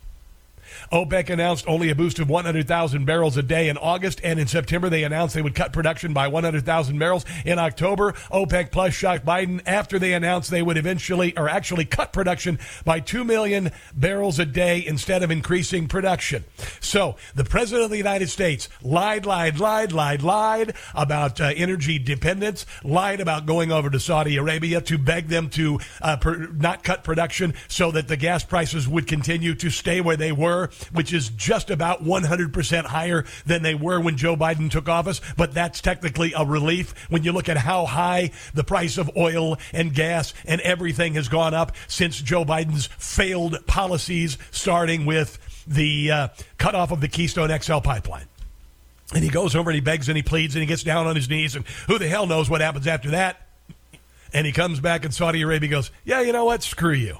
OPEC 0.93 1.31
announced 1.31 1.67
only 1.67 1.89
a 1.89 1.95
boost 1.95 2.19
of 2.19 2.29
100,000 2.29 3.07
barrels 3.07 3.39
a 3.39 3.43
day 3.43 3.71
in 3.71 3.79
August, 3.79 4.21
and 4.23 4.39
in 4.39 4.47
September 4.47 4.91
they 4.91 5.05
announced 5.05 5.35
they 5.35 5.41
would 5.41 5.55
cut 5.55 5.73
production 5.73 6.13
by 6.13 6.29
100,000 6.29 6.99
barrels. 6.99 7.25
In 7.47 7.59
October, 7.59 8.13
OPEC 8.31 8.71
Plus 8.71 8.93
shocked 8.93 9.25
Biden 9.25 9.63
after 9.65 9.99
they 9.99 10.13
announced 10.13 10.51
they 10.51 10.63
would 10.63 10.77
eventually, 10.77 11.35
or 11.37 11.49
actually 11.49 11.87
cut 11.87 12.13
production 12.13 12.59
by 12.85 13.01
2 13.01 13.25
million 13.25 13.71
barrels 13.95 14.39
a 14.39 14.45
day 14.45 14.85
instead 14.87 15.23
of 15.23 15.31
increasing 15.31 15.89
production. 15.89 16.45
So 16.81 17.17
the 17.35 17.45
President 17.45 17.85
of 17.85 17.91
the 17.91 17.97
United 17.97 18.29
States 18.29 18.69
lied, 18.83 19.25
lied, 19.25 19.59
lied, 19.59 19.93
lied, 19.93 20.23
lied 20.23 20.75
about 20.95 21.41
uh, 21.41 21.53
energy 21.57 21.99
dependence, 21.99 22.67
lied 22.85 23.21
about 23.21 23.47
going 23.47 23.73
over 23.73 23.89
to 23.89 23.99
Saudi 23.99 24.37
Arabia 24.37 24.83
to 24.83 24.99
beg 24.99 25.29
them 25.29 25.49
to 25.51 25.81
uh, 26.03 26.19
per, 26.19 26.49
not 26.49 26.85
cut 26.85 27.03
production 27.03 27.55
so 27.69 27.91
that 27.93 28.09
the 28.09 28.17
gas 28.19 28.45
prices 28.45 28.87
would 28.87 29.07
continue 29.07 29.55
to 29.55 29.71
stay 29.71 30.03
where 30.03 30.19
they 30.19 30.33
were, 30.33 30.69
which 30.93 31.12
is 31.12 31.29
just 31.31 31.71
about 31.71 32.05
100% 32.05 32.85
higher 32.85 33.25
than 33.47 33.62
they 33.62 33.75
were 33.75 34.01
when 34.01 34.17
Joe 34.17 34.37
Biden 34.37 34.71
took 34.71 34.89
office. 34.89 35.21
But 35.37 35.55
that's 35.55 35.81
technically 35.81 36.33
a 36.37 36.45
relief 36.45 36.95
when 37.09 37.23
you 37.25 37.33
look 37.33 37.49
at 37.49 37.57
how 37.57 37.87
high 37.87 38.31
the 38.55 38.65
price 38.65 38.99
of 38.99 39.11
oil 39.17 39.59
and 39.73 39.95
gas 39.95 40.35
and 40.45 40.61
everything 40.62 41.15
has 41.15 41.29
gone 41.29 41.55
up 41.55 41.73
since 41.89 42.21
Joe 42.21 42.45
Biden's 42.45 42.87
failed 42.99 43.67
policies, 43.67 44.39
starting 44.51 45.07
with 45.07 45.39
the 45.67 46.11
uh, 46.11 46.29
cutoff 46.59 46.91
of 46.91 47.01
the 47.01 47.09
Keystone 47.09 47.57
XL 47.61 47.79
pipeline. 47.79 48.27
And 49.15 49.23
he 49.23 49.31
goes 49.31 49.55
over 49.55 49.71
and 49.71 49.75
he 49.75 49.81
begs 49.81 50.09
and 50.09 50.17
he 50.17 50.23
pleads 50.23 50.55
and 50.55 50.61
he 50.61 50.67
gets 50.67 50.83
down 50.83 51.07
on 51.07 51.17
his 51.17 51.29
knees, 51.29 51.55
and 51.55 51.67
who 51.87 51.99
the 51.99 52.09
hell 52.09 52.27
knows 52.27 52.49
what 52.49 52.61
happens 52.61 52.87
after 52.87 53.11
that? 53.11 53.47
And 54.33 54.47
he 54.47 54.53
comes 54.53 54.81
back 54.81 55.05
and 55.05 55.12
Saudi 55.12 55.43
Arabia 55.43 55.69
goes, 55.69 55.91
Yeah, 56.05 56.23
you 56.23 56.33
know 56.33 56.47
what? 56.47 56.62
Screw 56.62 56.95
you. 56.95 57.19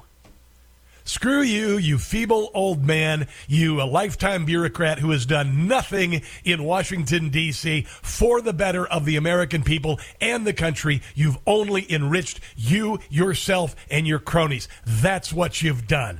Screw 1.05 1.41
you, 1.41 1.77
you 1.77 1.97
feeble 1.97 2.49
old 2.53 2.85
man, 2.85 3.27
you 3.47 3.81
a 3.81 3.83
lifetime 3.83 4.45
bureaucrat 4.45 4.99
who 4.99 5.11
has 5.11 5.25
done 5.25 5.67
nothing 5.67 6.21
in 6.45 6.63
Washington, 6.63 7.29
D.C. 7.29 7.81
for 7.81 8.39
the 8.41 8.53
better 8.53 8.87
of 8.87 9.03
the 9.03 9.17
American 9.17 9.63
people 9.63 9.99
and 10.21 10.47
the 10.47 10.53
country. 10.53 11.01
You've 11.13 11.37
only 11.45 11.91
enriched 11.91 12.39
you, 12.55 12.99
yourself, 13.09 13.75
and 13.91 14.07
your 14.07 14.19
cronies. 14.19 14.69
That's 14.85 15.33
what 15.33 15.61
you've 15.61 15.87
done. 15.87 16.19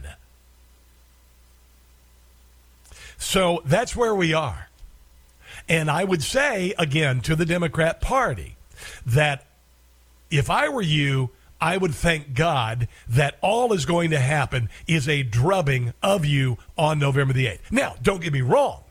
So 3.17 3.61
that's 3.65 3.95
where 3.95 4.13
we 4.13 4.33
are. 4.33 4.67
And 5.69 5.89
I 5.89 6.03
would 6.03 6.21
say, 6.21 6.73
again, 6.77 7.21
to 7.21 7.37
the 7.37 7.45
Democrat 7.45 8.01
Party, 8.01 8.57
that 9.05 9.45
if 10.29 10.49
I 10.49 10.67
were 10.67 10.81
you, 10.81 11.29
I 11.63 11.77
would 11.77 11.96
thank 11.96 12.34
God 12.34 12.89
that 13.08 13.38
all 13.39 13.72
is 13.72 13.86
going 13.86 14.10
to 14.10 14.20
happen 14.20 14.67
is 14.86 15.08
a 15.08 15.24
drubbing 15.24 15.93
of 16.03 16.25
you 16.25 16.58
on 16.77 17.00
November 17.00 17.32
the 17.32 17.46
8th. 17.46 17.72
Now, 17.72 17.96
don't 18.01 18.22
get 18.22 18.34
me 18.34 18.41
wrong. 18.41 18.84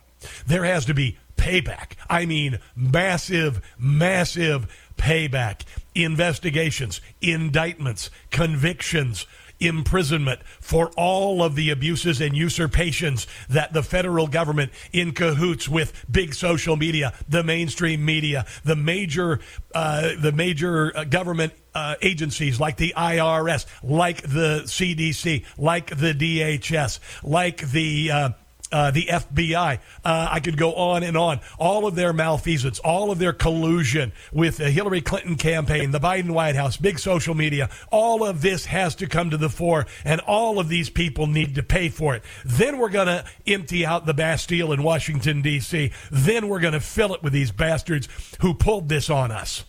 There 0.47 0.65
has 0.65 0.87
to 0.87 0.95
be 0.95 1.19
payback. 1.37 1.97
I 2.09 2.25
mean, 2.25 2.61
massive, 2.75 3.61
massive 3.79 4.75
payback. 4.97 5.65
Investigations, 5.95 7.03
indictments, 7.21 8.09
convictions, 8.31 9.27
imprisonment 9.67 10.43
for 10.61 10.91
all 10.97 11.43
of 11.43 11.55
the 11.55 11.71
abuses 11.71 12.21
and 12.21 12.37
usurpations 12.37 13.27
that 13.49 13.73
the 13.73 13.83
federal 13.83 14.27
government 14.27 14.73
in 14.93 15.13
cahoots 15.13 15.69
with 15.69 16.05
big 16.11 16.35
social 16.35 16.77
media, 16.77 17.13
the 17.29 17.43
mainstream 17.43 18.05
media, 18.05 18.47
the 18.65 18.77
major, 18.77 19.41
uh, 19.75 20.11
the 20.19 20.33
major 20.33 20.97
uh, 20.97 21.05
government 21.05 21.53
uh, 21.75 21.95
agencies 22.03 22.61
like 22.61 22.77
the 22.77 22.93
IRS, 22.97 23.67
like 23.83 24.23
the 24.23 24.63
CDC, 24.65 25.45
like 25.57 25.87
the 25.97 26.13
DHS, 26.13 26.99
like 27.23 27.71
the 27.71 28.35
uh, 28.73 28.91
the 28.91 29.07
FBI. 29.07 29.79
Uh, 30.05 30.29
I 30.31 30.41
could 30.41 30.57
go 30.57 30.75
on 30.75 31.03
and 31.03 31.17
on. 31.17 31.41
All 31.59 31.87
of 31.87 31.95
their 31.95 32.13
malfeasance, 32.13 32.79
all 32.81 33.11
of 33.11 33.19
their 33.19 33.33
collusion 33.33 34.13
with 34.33 34.57
the 34.57 34.71
Hillary 34.71 35.01
Clinton 35.01 35.37
campaign, 35.37 35.91
the 35.91 36.01
Biden 36.01 36.31
White 36.31 36.57
House, 36.57 36.77
big 36.77 36.99
social 36.99 37.35
media, 37.35 37.71
all 37.91 38.25
of 38.25 38.43
this 38.43 38.67
has 38.67 38.95
to 38.97 39.07
come 39.07 39.31
to 39.31 39.37
the 39.37 39.49
fore, 39.49 39.87
and 40.05 40.21
all 40.23 40.59
of 40.59 40.69
these 40.69 40.91
people 40.91 41.27
need 41.27 41.55
to 41.55 41.63
pay 41.63 41.89
for 41.89 42.15
it. 42.15 42.23
Then 42.45 42.79
we're 42.79 42.89
going 42.89 43.07
to 43.07 43.25
empty 43.47 43.85
out 43.85 44.07
the 44.07 44.15
Bastille 44.15 44.73
in 44.73 44.83
Washington, 44.83 45.43
D.C. 45.43 45.93
Then 46.11 46.49
we're 46.49 46.61
going 46.61 46.73
to 46.73 46.81
fill 46.81 47.15
it 47.15 47.23
with 47.23 47.33
these 47.33 47.51
bastards 47.51 48.09
who 48.41 48.55
pulled 48.55 48.89
this 48.89 49.11
on 49.11 49.31
us. 49.31 49.65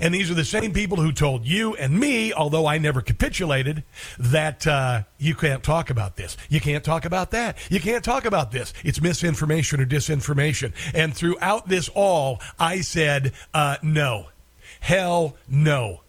And 0.00 0.14
these 0.14 0.30
are 0.30 0.34
the 0.34 0.44
same 0.44 0.72
people 0.72 0.98
who 0.98 1.12
told 1.12 1.46
you 1.46 1.74
and 1.76 1.98
me, 1.98 2.32
although 2.32 2.66
I 2.66 2.78
never 2.78 3.00
capitulated, 3.00 3.84
that 4.18 4.66
uh, 4.66 5.02
you 5.18 5.34
can't 5.34 5.62
talk 5.62 5.90
about 5.90 6.16
this. 6.16 6.36
You 6.48 6.60
can't 6.60 6.84
talk 6.84 7.04
about 7.04 7.30
that. 7.32 7.56
You 7.70 7.80
can't 7.80 8.04
talk 8.04 8.24
about 8.24 8.52
this. 8.52 8.72
It's 8.84 9.00
misinformation 9.00 9.80
or 9.80 9.86
disinformation. 9.86 10.72
And 10.94 11.14
throughout 11.14 11.68
this 11.68 11.88
all, 11.88 12.40
I 12.58 12.80
said, 12.80 13.32
uh, 13.54 13.76
no. 13.82 14.28
Hell 14.80 15.36
no. 15.48 16.02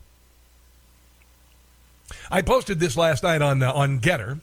I 2.30 2.42
posted 2.42 2.80
this 2.80 2.98
last 2.98 3.24
night 3.24 3.42
on, 3.42 3.64
uh, 3.64 3.72
on 3.72 4.00
GETTR 4.00 4.40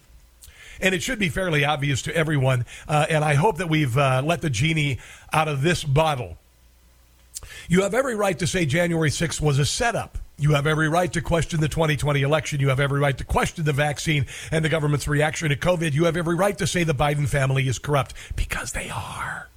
and 0.81 0.95
it 0.95 1.03
should 1.03 1.19
be 1.19 1.29
fairly 1.29 1.65
obvious 1.65 2.03
to 2.03 2.17
everyone. 2.17 2.65
Uh, 2.89 3.07
and 3.09 3.25
I 3.25 3.35
hope 3.35 3.59
that 3.59 3.69
we've 3.69 3.97
uh, 3.97 4.23
let 4.25 4.43
the 4.43 4.51
genie 4.51 4.99
out 5.33 5.49
of 5.49 5.63
this 5.63 5.85
bottle. 5.85 6.37
You 7.69 7.83
have 7.83 7.95
every 7.95 8.15
right 8.15 8.39
to 8.39 8.47
say 8.47 8.67
January 8.67 9.09
6th 9.09 9.41
was 9.41 9.59
a 9.59 9.65
setup. 9.65 10.19
You 10.37 10.53
have 10.53 10.67
every 10.67 10.89
right 10.89 11.11
to 11.13 11.23
question 11.23 11.61
the 11.61 11.69
2020 11.69 12.21
election. 12.21 12.61
You 12.61 12.69
have 12.69 12.81
every 12.81 13.01
right 13.01 13.17
to 13.17 13.25
question 13.25 13.65
the 13.65 13.73
vaccine 13.73 14.27
and 14.51 14.65
the 14.65 14.69
government's 14.69 15.09
reaction 15.09 15.49
to 15.49 15.57
COVID. 15.57 15.93
You 15.93 16.05
have 16.05 16.17
every 16.17 16.35
right 16.35 16.59
to 16.59 16.67
say 16.67 16.85
the 16.85 16.95
Biden 16.95 17.27
family 17.27 17.67
is 17.67 17.79
corrupt 17.79 18.15
because 18.37 18.73
they 18.73 18.91
are. 18.91 19.49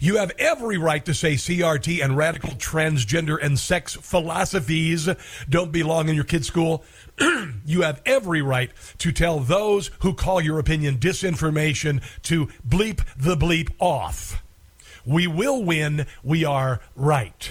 You 0.00 0.16
have 0.16 0.32
every 0.38 0.78
right 0.78 1.04
to 1.04 1.12
say 1.12 1.34
CRT 1.34 2.02
and 2.02 2.16
radical 2.16 2.50
transgender 2.50 3.38
and 3.40 3.58
sex 3.58 3.94
philosophies 3.94 5.08
don't 5.48 5.72
belong 5.72 6.08
in 6.08 6.14
your 6.14 6.24
kid's 6.24 6.46
school. 6.46 6.84
you 7.66 7.82
have 7.82 8.00
every 8.06 8.42
right 8.42 8.70
to 8.98 9.12
tell 9.12 9.40
those 9.40 9.90
who 10.00 10.14
call 10.14 10.40
your 10.40 10.58
opinion 10.58 10.98
disinformation 10.98 12.02
to 12.22 12.46
bleep 12.66 13.04
the 13.16 13.36
bleep 13.36 13.70
off. 13.78 14.42
We 15.04 15.26
will 15.26 15.62
win. 15.62 16.06
We 16.22 16.44
are 16.44 16.80
right. 16.96 17.50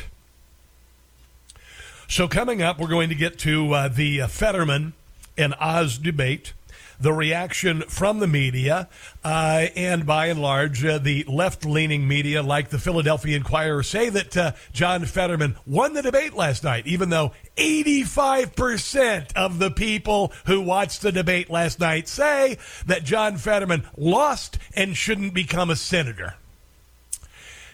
So, 2.08 2.28
coming 2.28 2.62
up, 2.62 2.78
we're 2.78 2.90
going 2.90 3.08
to 3.08 3.16
get 3.16 3.40
to 3.40 3.74
uh, 3.74 3.88
the 3.88 4.22
uh, 4.22 4.28
Fetterman 4.28 4.92
and 5.38 5.56
Oz 5.62 5.98
debate, 5.98 6.52
the 7.00 7.14
reaction 7.14 7.84
from 7.84 8.20
the 8.20 8.28
media, 8.28 8.90
uh, 9.24 9.68
and 9.78 10.06
by 10.06 10.26
and 10.26 10.42
large, 10.42 10.84
uh, 10.84 10.98
the 10.98 11.24
left 11.28 11.66
leaning 11.66 12.06
media, 12.08 12.44
like 12.44 12.70
the 12.70 12.80
Philadelphia 12.80 13.38
Inquirer, 13.38 13.82
say 13.82 14.10
that 14.10 14.36
uh, 14.36 14.52
John 14.74 15.06
Fetterman 15.06 15.56
won 15.66 15.94
the 15.94 16.02
debate 16.02 16.34
last 16.34 16.66
night, 16.66 16.86
even 16.86 17.12
though 17.12 17.32
85% 17.56 19.34
of 19.36 19.60
the 19.60 19.72
people 19.72 20.34
who 20.48 20.60
watched 20.60 21.02
the 21.02 21.14
debate 21.14 21.50
last 21.50 21.80
night 21.80 22.10
say 22.10 22.58
that 22.86 23.06
John 23.06 23.38
Fetterman 23.38 23.88
lost 23.96 24.58
and 24.76 24.98
shouldn't 24.98 25.34
become 25.34 25.70
a 25.70 25.78
senator. 25.78 26.36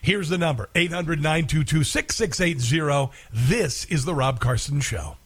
Here's 0.07 0.29
the 0.29 0.37
number 0.37 0.69
800 0.73 1.21
922 1.21 1.83
6680. 1.83 3.11
This 3.33 3.83
is 3.87 4.05
The 4.05 4.15
Rob 4.15 4.39
Carson 4.39 4.79
Show. 4.79 5.17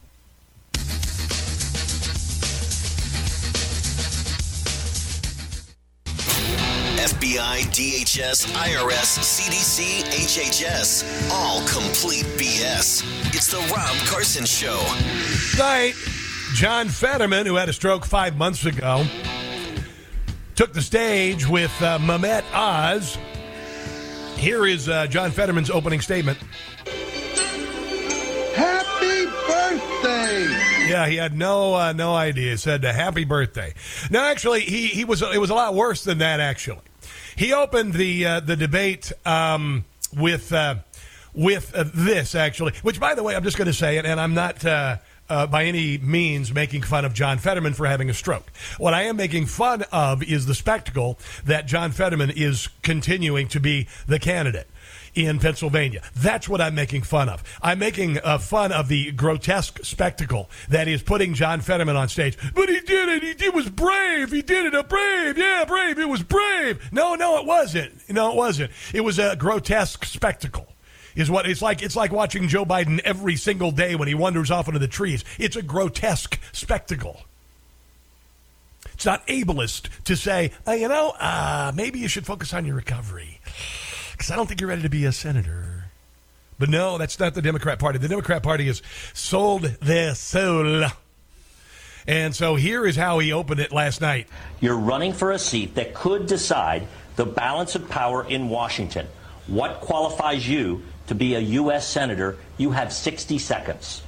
FBI, 6.97 7.61
DHS, 7.69 8.47
IRS, 8.53 9.19
CDC, 9.19 10.01
HHS. 10.01 11.29
All 11.29 11.59
complete 11.67 12.25
BS. 12.39 13.03
It's 13.35 13.51
The 13.51 13.59
Rob 13.71 13.95
Carson 14.07 14.45
Show. 14.45 14.81
Tonight, 15.51 15.93
John 16.55 16.89
Fetterman, 16.89 17.45
who 17.45 17.53
had 17.53 17.69
a 17.69 17.73
stroke 17.73 18.03
five 18.03 18.35
months 18.35 18.65
ago, 18.65 19.05
took 20.55 20.73
the 20.73 20.81
stage 20.81 21.47
with 21.47 21.71
uh, 21.83 21.99
Mehmet 21.99 22.43
Oz. 22.51 23.19
Here 24.41 24.65
is 24.65 24.89
uh, 24.89 25.05
John 25.05 25.29
Fetterman's 25.29 25.69
opening 25.69 26.01
statement. 26.01 26.39
Happy 28.55 29.25
birthday! 29.47 30.89
Yeah, 30.89 31.05
he 31.07 31.15
had 31.15 31.37
no 31.37 31.75
uh, 31.75 31.93
no 31.93 32.15
idea. 32.15 32.49
He 32.49 32.57
said 32.57 32.83
uh, 32.83 32.91
"Happy 32.91 33.23
birthday." 33.23 33.75
No, 34.09 34.19
actually, 34.19 34.61
he 34.61 34.87
he 34.87 35.05
was 35.05 35.21
it 35.21 35.39
was 35.39 35.51
a 35.51 35.53
lot 35.53 35.75
worse 35.75 36.03
than 36.03 36.17
that. 36.17 36.39
Actually, 36.39 36.81
he 37.35 37.53
opened 37.53 37.93
the 37.93 38.25
uh, 38.25 38.39
the 38.39 38.55
debate 38.55 39.11
um, 39.27 39.85
with 40.17 40.51
uh, 40.51 40.77
with 41.35 41.71
uh, 41.75 41.85
this 41.93 42.33
actually. 42.33 42.73
Which, 42.81 42.99
by 42.99 43.13
the 43.13 43.21
way, 43.21 43.35
I'm 43.35 43.43
just 43.43 43.57
going 43.57 43.67
to 43.67 43.73
say 43.73 43.99
it, 43.99 44.07
and 44.07 44.19
I'm 44.19 44.33
not. 44.33 44.65
Uh, 45.29 45.47
by 45.47 45.63
any 45.63 45.97
means 45.97 46.53
making 46.53 46.81
fun 46.81 47.05
of 47.05 47.13
John 47.13 47.37
Fetterman 47.37 47.73
for 47.73 47.85
having 47.85 48.09
a 48.09 48.13
stroke. 48.13 48.51
What 48.77 48.93
I 48.93 49.03
am 49.03 49.15
making 49.15 49.45
fun 49.45 49.85
of 49.89 50.21
is 50.23 50.45
the 50.45 50.53
spectacle 50.53 51.17
that 51.45 51.67
John 51.67 51.91
Fetterman 51.91 52.31
is 52.31 52.67
continuing 52.81 53.47
to 53.47 53.61
be 53.61 53.87
the 54.07 54.19
candidate 54.19 54.67
in 55.15 55.39
Pennsylvania. 55.39 56.01
That's 56.15 56.47
what 56.47 56.61
I'm 56.61 56.75
making 56.75 57.03
fun 57.03 57.29
of. 57.29 57.43
I'm 57.61 57.79
making 57.79 58.19
uh, 58.23 58.37
fun 58.37 58.71
of 58.71 58.87
the 58.87 59.11
grotesque 59.11 59.83
spectacle 59.83 60.49
that 60.69 60.87
is 60.87 61.01
putting 61.01 61.33
John 61.33 61.61
Fetterman 61.61 61.95
on 61.95 62.09
stage. 62.09 62.37
But 62.53 62.69
he 62.69 62.79
did 62.81 63.09
it. 63.09 63.23
He, 63.23 63.45
it 63.45 63.53
was 63.53 63.69
brave. 63.69 64.31
He 64.31 64.41
did 64.41 64.65
it. 64.65 64.75
A 64.75 64.83
brave. 64.83 65.37
Yeah, 65.37 65.65
brave. 65.65 65.99
It 65.99 66.09
was 66.09 66.23
brave. 66.23 66.89
No, 66.91 67.15
no, 67.15 67.37
it 67.39 67.45
wasn't. 67.45 68.09
No, 68.09 68.31
it 68.31 68.35
wasn't. 68.35 68.71
It 68.93 69.01
was 69.01 69.19
a 69.19 69.35
grotesque 69.35 70.05
spectacle. 70.05 70.67
Is 71.15 71.29
what 71.29 71.49
it's 71.49 71.61
like. 71.61 71.81
It's 71.81 71.95
like 71.95 72.11
watching 72.11 72.47
Joe 72.47 72.65
Biden 72.65 72.99
every 72.99 73.35
single 73.35 73.71
day 73.71 73.95
when 73.95 74.07
he 74.07 74.13
wanders 74.13 74.49
off 74.49 74.67
into 74.67 74.79
the 74.79 74.87
trees. 74.87 75.25
It's 75.37 75.55
a 75.55 75.61
grotesque 75.61 76.39
spectacle. 76.53 77.21
It's 78.93 79.05
not 79.05 79.25
ableist 79.27 79.89
to 80.05 80.15
say, 80.15 80.51
uh, 80.67 80.71
you 80.73 80.87
know, 80.87 81.13
uh, 81.19 81.71
maybe 81.75 81.99
you 81.99 82.07
should 82.07 82.25
focus 82.25 82.53
on 82.53 82.65
your 82.65 82.75
recovery 82.75 83.39
because 84.11 84.31
I 84.31 84.35
don't 84.35 84.47
think 84.47 84.61
you're 84.61 84.69
ready 84.69 84.83
to 84.83 84.89
be 84.89 85.05
a 85.05 85.11
senator. 85.11 85.85
But 86.59 86.69
no, 86.69 86.99
that's 86.99 87.19
not 87.19 87.33
the 87.33 87.41
Democrat 87.41 87.79
Party. 87.79 87.97
The 87.97 88.07
Democrat 88.07 88.43
Party 88.43 88.67
has 88.67 88.83
sold 89.13 89.63
their 89.63 90.13
soul. 90.13 90.85
And 92.07 92.35
so 92.35 92.55
here 92.55 92.85
is 92.85 92.95
how 92.95 93.17
he 93.19 93.33
opened 93.33 93.59
it 93.59 93.71
last 93.71 94.01
night. 94.01 94.27
You're 94.59 94.77
running 94.77 95.13
for 95.13 95.31
a 95.31 95.39
seat 95.39 95.73
that 95.75 95.95
could 95.95 96.27
decide 96.27 96.87
the 97.15 97.25
balance 97.25 97.73
of 97.73 97.89
power 97.89 98.23
in 98.27 98.49
Washington. 98.49 99.07
What 99.47 99.81
qualifies 99.81 100.47
you 100.47 100.83
to 101.11 101.15
be 101.15 101.35
a 101.35 101.39
U.S. 101.39 101.85
Senator? 101.85 102.37
You 102.57 102.71
have 102.71 102.93
60 102.93 103.37
seconds. 103.37 104.01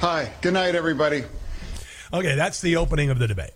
Hi. 0.00 0.32
Good 0.40 0.52
night, 0.52 0.74
everybody. 0.74 1.22
Okay, 2.12 2.34
that's 2.34 2.60
the 2.60 2.74
opening 2.76 3.10
of 3.10 3.20
the 3.20 3.28
debate. 3.28 3.52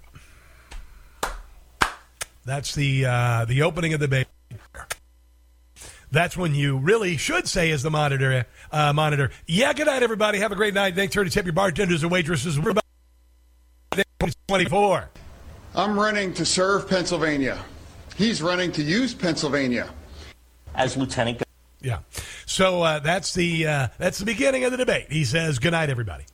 That's 2.45 2.77
the 2.77 3.05
uh, 3.05 3.45
the 3.47 3.63
opening 3.63 3.95
of 3.95 4.01
the 4.01 4.07
debate. 4.07 4.29
That's 6.13 6.37
when 6.37 6.55
you 6.55 6.79
really 6.79 7.17
should 7.17 7.49
say, 7.49 7.73
as 7.73 7.83
the 7.83 7.91
monitor, 7.91 8.47
uh, 8.71 8.93
monitor, 8.93 9.33
yeah, 9.49 9.73
good 9.73 9.87
night, 9.87 10.05
everybody. 10.05 10.39
Have 10.39 10.53
a 10.53 10.55
great 10.55 10.73
night. 10.73 10.95
Thanks 10.95 11.15
for 11.15 11.25
to 11.25 11.31
tip 11.31 11.45
your 11.45 11.53
bartenders 11.53 12.05
and 12.05 12.13
waitresses. 12.13 12.61
We're 12.61 12.71
about 12.71 12.85
24. 14.47 15.11
I'm 15.75 15.99
running 15.99 16.33
to 16.35 16.47
serve 16.47 16.89
Pennsylvania. 16.89 17.59
He's 18.17 18.41
running 18.41 18.71
to 18.73 18.83
use 18.83 19.13
Pennsylvania. 19.15 19.91
As 20.77 20.97
Lieutenant 20.97 21.46
Yeah. 21.87 22.01
So 22.47 22.83
uh, 22.83 22.99
that's 22.99 23.33
the 23.33 23.65
uh, 23.65 23.89
that's 23.97 24.19
the 24.19 24.25
beginning 24.25 24.65
of 24.65 24.73
the 24.73 24.77
debate. 24.77 25.07
He 25.09 25.25
says, 25.25 25.61
"Good 25.61 25.71
night, 25.71 25.89
everybody." 25.89 26.25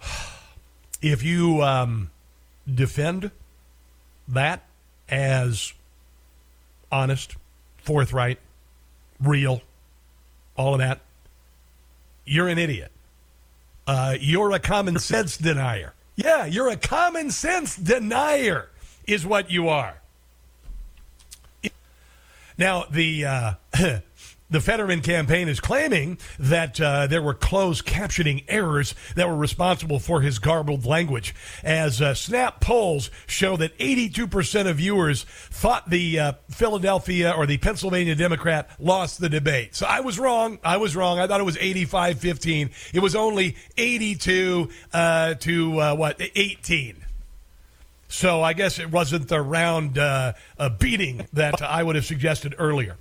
If 1.02 1.22
you 1.22 1.62
um, 1.62 2.10
defend 2.66 3.30
that 4.28 4.62
as 5.10 5.74
honest, 6.90 7.36
forthright, 7.76 8.38
real, 9.20 9.60
all 10.56 10.72
of 10.72 10.78
that, 10.78 11.00
you're 12.24 12.48
an 12.48 12.56
idiot. 12.56 12.90
Uh, 13.86 14.16
you're 14.18 14.52
a 14.52 14.58
common 14.58 14.98
sense 14.98 15.36
denier. 15.36 15.92
Yeah, 16.16 16.46
you're 16.46 16.70
a 16.70 16.76
common 16.78 17.30
sense 17.30 17.76
denier, 17.76 18.70
is 19.06 19.26
what 19.26 19.50
you 19.50 19.68
are. 19.68 20.00
Now, 22.56 22.84
the 22.90 23.24
uh, 23.24 23.54
the 24.50 24.60
Fetterman 24.60 25.00
campaign 25.00 25.48
is 25.48 25.58
claiming 25.58 26.18
that 26.38 26.80
uh, 26.80 27.06
there 27.08 27.22
were 27.22 27.34
closed 27.34 27.84
captioning 27.84 28.44
errors 28.46 28.94
that 29.16 29.28
were 29.28 29.36
responsible 29.36 29.98
for 29.98 30.20
his 30.20 30.38
garbled 30.38 30.86
language. 30.86 31.34
As 31.64 32.00
uh, 32.00 32.14
Snap 32.14 32.60
polls 32.60 33.10
show 33.26 33.56
that 33.56 33.76
82% 33.78 34.68
of 34.68 34.76
viewers 34.76 35.24
thought 35.24 35.90
the 35.90 36.20
uh, 36.20 36.32
Philadelphia 36.50 37.32
or 37.36 37.46
the 37.46 37.58
Pennsylvania 37.58 38.14
Democrat 38.14 38.70
lost 38.78 39.20
the 39.20 39.28
debate. 39.28 39.74
So 39.74 39.86
I 39.86 40.00
was 40.00 40.18
wrong. 40.18 40.58
I 40.62 40.76
was 40.76 40.94
wrong. 40.94 41.18
I 41.18 41.26
thought 41.26 41.40
it 41.40 41.44
was 41.44 41.58
85 41.58 42.20
15. 42.20 42.70
It 42.92 43.00
was 43.00 43.16
only 43.16 43.56
82 43.76 44.68
uh, 44.92 45.34
to 45.34 45.80
uh, 45.80 45.94
what, 45.96 46.20
18. 46.20 47.03
So 48.14 48.42
I 48.42 48.52
guess 48.52 48.78
it 48.78 48.92
wasn't 48.92 49.26
the 49.26 49.42
round 49.42 49.98
uh, 49.98 50.34
beating 50.78 51.26
that 51.32 51.60
I 51.60 51.82
would 51.82 51.96
have 51.96 52.04
suggested 52.04 52.54
earlier. 52.58 52.96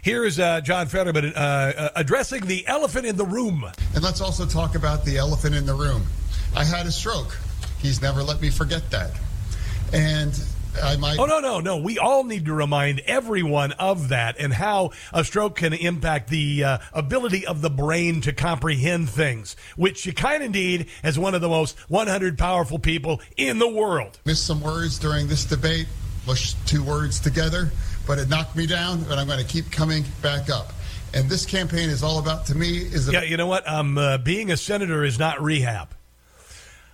Here 0.00 0.24
is 0.24 0.38
uh, 0.38 0.60
John 0.60 0.86
Fetterman 0.86 1.34
uh, 1.34 1.36
uh, 1.36 1.88
addressing 1.96 2.46
the 2.46 2.64
elephant 2.68 3.04
in 3.04 3.16
the 3.16 3.26
room. 3.26 3.68
And 3.96 4.04
let's 4.04 4.20
also 4.20 4.46
talk 4.46 4.76
about 4.76 5.04
the 5.04 5.18
elephant 5.18 5.56
in 5.56 5.66
the 5.66 5.74
room. 5.74 6.04
I 6.54 6.64
had 6.64 6.86
a 6.86 6.92
stroke. 6.92 7.36
He's 7.80 8.00
never 8.00 8.22
let 8.22 8.40
me 8.40 8.50
forget 8.50 8.88
that. 8.92 9.10
And 9.92 10.40
I 10.82 10.96
might. 10.96 11.18
Oh, 11.18 11.26
no, 11.26 11.40
no, 11.40 11.60
no. 11.60 11.76
We 11.78 11.98
all 11.98 12.24
need 12.24 12.46
to 12.46 12.52
remind 12.52 13.00
everyone 13.00 13.72
of 13.72 14.08
that 14.08 14.36
and 14.38 14.52
how 14.52 14.90
a 15.12 15.24
stroke 15.24 15.56
can 15.56 15.72
impact 15.72 16.30
the 16.30 16.64
uh, 16.64 16.78
ability 16.92 17.46
of 17.46 17.60
the 17.60 17.70
brain 17.70 18.20
to 18.22 18.32
comprehend 18.32 19.10
things, 19.10 19.56
which 19.76 20.06
you 20.06 20.12
kind 20.12 20.42
of 20.42 20.50
need 20.50 20.88
as 21.02 21.18
one 21.18 21.34
of 21.34 21.40
the 21.40 21.48
most 21.48 21.78
100 21.90 22.38
powerful 22.38 22.78
people 22.78 23.20
in 23.36 23.58
the 23.58 23.68
world. 23.68 24.18
Missed 24.24 24.46
some 24.46 24.60
words 24.60 24.98
during 24.98 25.28
this 25.28 25.44
debate, 25.44 25.86
mushed 26.26 26.56
two 26.66 26.82
words 26.82 27.20
together 27.20 27.70
but 28.08 28.18
it 28.18 28.28
knocked 28.30 28.56
me 28.56 28.66
down, 28.66 29.04
and 29.10 29.20
I'm 29.20 29.26
going 29.26 29.38
to 29.38 29.44
keep 29.44 29.70
coming 29.70 30.02
back 30.22 30.48
up. 30.48 30.72
And 31.12 31.28
this 31.28 31.44
campaign 31.44 31.90
is 31.90 32.02
all 32.02 32.18
about, 32.18 32.46
to 32.46 32.56
me, 32.56 32.78
is 32.78 33.10
yeah. 33.12 33.22
You 33.22 33.36
know 33.36 33.46
what? 33.46 33.68
Um, 33.68 33.98
uh, 33.98 34.18
being 34.18 34.50
a 34.50 34.56
senator 34.56 35.04
is 35.04 35.18
not 35.18 35.40
rehab. 35.42 35.88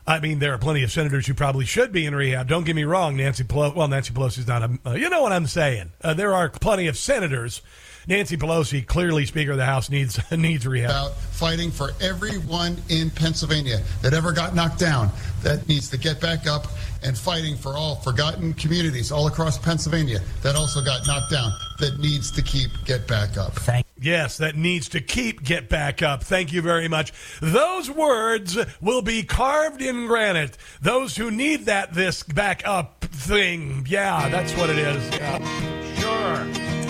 I 0.07 0.21
mean, 0.21 0.39
there 0.39 0.53
are 0.53 0.59
plenty 0.59 0.83
of 0.83 0.93
senators 0.93 1.27
who 1.27 1.35
probably 1.35 1.65
should 1.65 1.91
be 1.91 2.05
in 2.05 2.15
rehab. 2.15 2.47
Don't 2.47 2.65
get 2.65 2.77
me 2.77 2.85
wrong, 2.85 3.17
Nancy 3.17 3.43
Pelosi. 3.43 3.75
Well, 3.75 3.89
Nancy 3.89 4.13
Pelosi's 4.13 4.47
not 4.47 4.63
a. 4.63 4.79
Uh, 4.85 4.93
you 4.93 5.09
know 5.09 5.23
what 5.23 5.33
I'm 5.33 5.47
saying? 5.47 5.93
Uh, 6.03 6.13
there 6.13 6.35
are 6.35 6.51
plenty 6.51 6.87
of 6.89 6.99
senators. 6.99 7.63
Nancy 8.07 8.37
Pelosi, 8.37 8.87
clearly 8.87 9.27
Speaker 9.27 9.53
of 9.53 9.57
the 9.57 9.65
House, 9.65 9.91
needs 9.91 10.21
needs 10.31 10.67
rehab. 10.67 10.91
About 10.91 11.17
fighting 11.17 11.71
for 11.71 11.93
everyone 12.01 12.77
in 12.89 13.11
Pennsylvania 13.11 13.81
that 14.03 14.15
ever 14.15 14.33
got 14.33 14.55
knocked 14.55 14.79
down 14.79 15.11
that 15.43 15.67
needs 15.69 15.89
to 15.91 15.99
get 15.99 16.21
back 16.21 16.47
up 16.47 16.67
and 17.03 17.17
fighting 17.17 17.57
for 17.57 17.75
all 17.75 17.97
forgotten 17.97 18.55
communities 18.55 19.13
all 19.13 19.27
across 19.27 19.59
Pennsylvania 19.59 20.21
that 20.43 20.57
also 20.57 20.83
got 20.83 21.07
knocked 21.07 21.31
down 21.31 21.53
that 21.79 21.99
needs 21.99 22.31
to 22.33 22.43
keep 22.43 22.71
get 22.85 23.07
back 23.07 23.37
up. 23.37 23.53
Thank 23.55 23.85
Yes, 24.05 24.37
that 24.37 24.55
needs 24.55 24.91
to 24.91 25.01
keep 25.01 25.43
get 25.43 25.71
back 25.71 26.03
up. 26.03 26.23
Thank 26.23 26.53
you 26.53 26.61
very 26.61 26.89
much. 26.89 27.13
Those 27.41 27.91
words 27.91 28.59
will 28.81 29.01
be 29.01 29.23
carved 29.23 29.81
in 29.81 30.07
granite. 30.07 30.59
Those 30.83 31.17
who 31.17 31.31
need 31.31 31.67
that 31.67 31.95
this 31.95 32.23
back 32.23 32.63
up 32.67 33.05
thing. 33.05 33.87
Yeah, 33.89 34.29
that's 34.29 34.53
what 34.57 34.69
it 34.69 34.79
is. 34.79 35.11
Yeah. 35.15 35.95
Sure. 35.99 36.84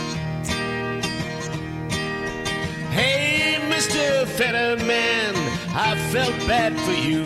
Hey, 2.95 3.59
Mr. 3.69 4.25
Fetterman, 4.25 5.35
I 5.75 5.97
felt 6.13 6.37
bad 6.47 6.79
for 6.87 6.93
you. 6.93 7.25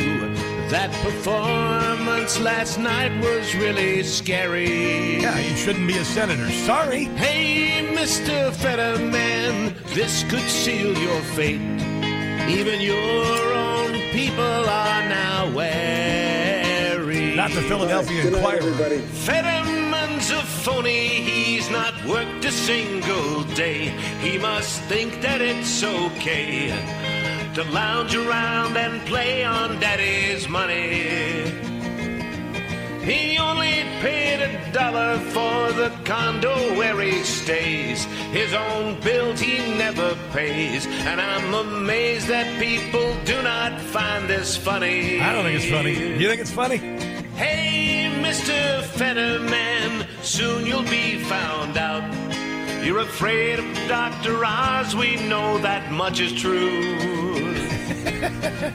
That 0.71 0.91
performance 1.03 2.41
last 2.41 2.79
night 2.79 3.13
was 3.21 3.55
really 3.55 4.03
scary. 4.03 5.21
Yeah, 5.21 5.39
you 5.39 5.57
shouldn't 5.57 5.87
be 5.87 5.99
a 5.99 6.05
senator. 6.05 6.51
Sorry. 6.67 7.05
Hey, 7.05 7.87
Mr. 7.95 8.51
Fetterman, 8.55 9.75
this 9.95 10.25
could 10.31 10.49
seal 10.49 10.97
your 10.97 11.21
fate. 11.37 11.61
Even 12.49 12.81
your 12.81 13.53
own 13.53 13.93
people 14.11 14.65
are 14.69 15.03
now 15.09 15.53
wary. 15.55 16.18
Not 17.39 17.53
the 17.53 17.63
Philadelphia 17.63 18.23
Good 18.25 18.33
night, 18.33 18.39
Inquirer. 18.41 18.57
everybody. 18.57 18.99
Fetterman's 18.99 20.29
a 20.33 20.43
phony, 20.43 21.07
he's 21.07 21.71
not 21.71 21.95
worked 22.05 22.45
a 22.45 22.51
single 22.51 23.45
day. 23.55 23.91
He 24.21 24.39
must 24.39 24.83
think 24.91 25.21
that 25.21 25.41
it's 25.41 25.85
okay 25.85 26.75
to 27.55 27.63
lounge 27.71 28.17
around 28.17 28.77
and 28.77 29.01
play 29.07 29.45
on 29.45 29.79
daddy's 29.79 30.49
money. 30.49 31.45
He 33.05 33.39
only 33.39 33.85
paid 34.01 34.43
a 34.43 34.73
dollar 34.73 35.19
for 35.31 35.71
the 35.81 35.93
condo 36.05 36.57
where 36.77 37.01
he 37.01 37.23
stays. 37.23 38.05
His 38.33 38.53
own 38.53 39.01
bills 39.01 39.39
he 39.39 39.59
never 39.79 40.17
pays. 40.33 40.87
And 41.07 41.21
I'm 41.21 41.55
amazed 41.55 42.27
that 42.27 42.59
people 42.59 43.17
do 43.25 43.41
not 43.43 43.81
find 43.81 44.29
this 44.29 44.57
funny. 44.57 45.21
I 45.21 45.33
don't 45.33 45.45
think 45.45 45.55
it's 45.63 45.71
funny. 45.71 45.93
You 46.21 46.29
think 46.29 46.41
it's 46.41 46.51
funny? 46.51 47.08
Hey, 47.39 48.11
Mr. 48.21 48.83
Fetterman, 48.83 50.05
soon 50.23 50.67
you'll 50.67 50.83
be 50.83 51.23
found 51.23 51.79
out. 51.79 52.03
You're 52.85 52.99
afraid 52.99 53.61
of 53.61 53.65
Dr. 53.87 54.45
Oz, 54.45 54.97
we 54.97 55.15
know 55.29 55.57
that 55.59 55.93
much 55.93 56.19
is 56.19 56.33
true. 56.33 56.83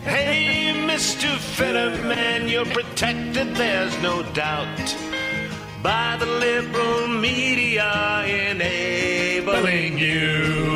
hey, 0.06 0.72
Mr. 0.88 1.38
Fetterman, 1.38 2.48
you're 2.48 2.66
protected, 2.66 3.54
there's 3.54 4.02
no 4.02 4.24
doubt. 4.32 4.96
By 5.82 6.16
the 6.18 6.26
liberal 6.26 7.10
media 7.10 8.24
enabling 8.26 9.98
you. 9.98 10.72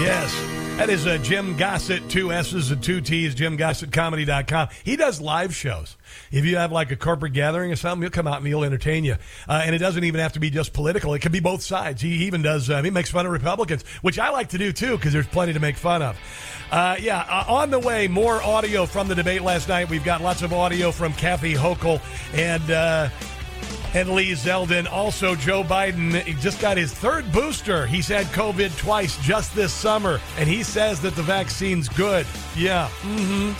Yes. 0.00 0.57
That 0.78 0.90
is 0.90 1.08
uh, 1.08 1.18
Jim 1.18 1.56
Gossett, 1.56 2.08
two 2.08 2.30
S's 2.30 2.70
and 2.70 2.80
two 2.80 3.00
T's, 3.00 3.34
jimgossettcomedy.com. 3.34 4.68
He 4.84 4.94
does 4.94 5.20
live 5.20 5.52
shows. 5.52 5.96
If 6.30 6.44
you 6.44 6.56
have 6.56 6.70
like 6.70 6.92
a 6.92 6.96
corporate 6.96 7.32
gathering 7.32 7.72
or 7.72 7.76
something, 7.76 8.02
he'll 8.02 8.12
come 8.12 8.28
out 8.28 8.38
and 8.38 8.46
he'll 8.46 8.62
entertain 8.62 9.02
you. 9.02 9.16
Uh, 9.48 9.60
and 9.64 9.74
it 9.74 9.78
doesn't 9.78 10.04
even 10.04 10.20
have 10.20 10.34
to 10.34 10.40
be 10.40 10.50
just 10.50 10.72
political. 10.72 11.14
It 11.14 11.18
can 11.20 11.32
be 11.32 11.40
both 11.40 11.62
sides. 11.62 12.00
He 12.00 12.26
even 12.26 12.42
does, 12.42 12.70
uh, 12.70 12.80
he 12.80 12.90
makes 12.90 13.10
fun 13.10 13.26
of 13.26 13.32
Republicans, 13.32 13.82
which 14.02 14.20
I 14.20 14.30
like 14.30 14.50
to 14.50 14.58
do 14.58 14.72
too, 14.72 14.96
because 14.96 15.12
there's 15.12 15.26
plenty 15.26 15.52
to 15.52 15.60
make 15.60 15.76
fun 15.76 16.00
of. 16.00 16.16
Uh, 16.70 16.94
yeah, 17.00 17.26
uh, 17.28 17.52
on 17.52 17.70
the 17.70 17.80
way, 17.80 18.06
more 18.06 18.40
audio 18.40 18.86
from 18.86 19.08
the 19.08 19.16
debate 19.16 19.42
last 19.42 19.68
night. 19.68 19.90
We've 19.90 20.04
got 20.04 20.20
lots 20.20 20.42
of 20.42 20.52
audio 20.52 20.92
from 20.92 21.12
Kathy 21.14 21.54
Hochul 21.54 22.00
and 22.32 22.70
uh, 22.70 23.08
and 23.94 24.10
Lee 24.10 24.32
Zeldin. 24.32 24.90
Also, 24.90 25.34
Joe 25.34 25.62
Biden 25.62 26.24
just 26.40 26.60
got 26.60 26.76
his 26.76 26.92
third 26.92 27.30
booster. 27.32 27.86
He's 27.86 28.08
had 28.08 28.26
COVID 28.26 28.76
twice 28.76 29.16
just 29.18 29.54
this 29.54 29.72
summer, 29.72 30.20
and 30.38 30.48
he 30.48 30.62
says 30.62 31.00
that 31.02 31.14
the 31.14 31.22
vaccine's 31.22 31.88
good. 31.88 32.26
Yeah. 32.56 32.88
Mm-hmm. 33.02 33.52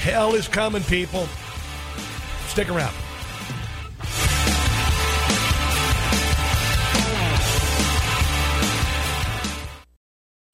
Hell 0.00 0.34
is 0.34 0.48
coming, 0.48 0.82
people. 0.84 1.28
Stick 2.48 2.70
around. 2.70 2.94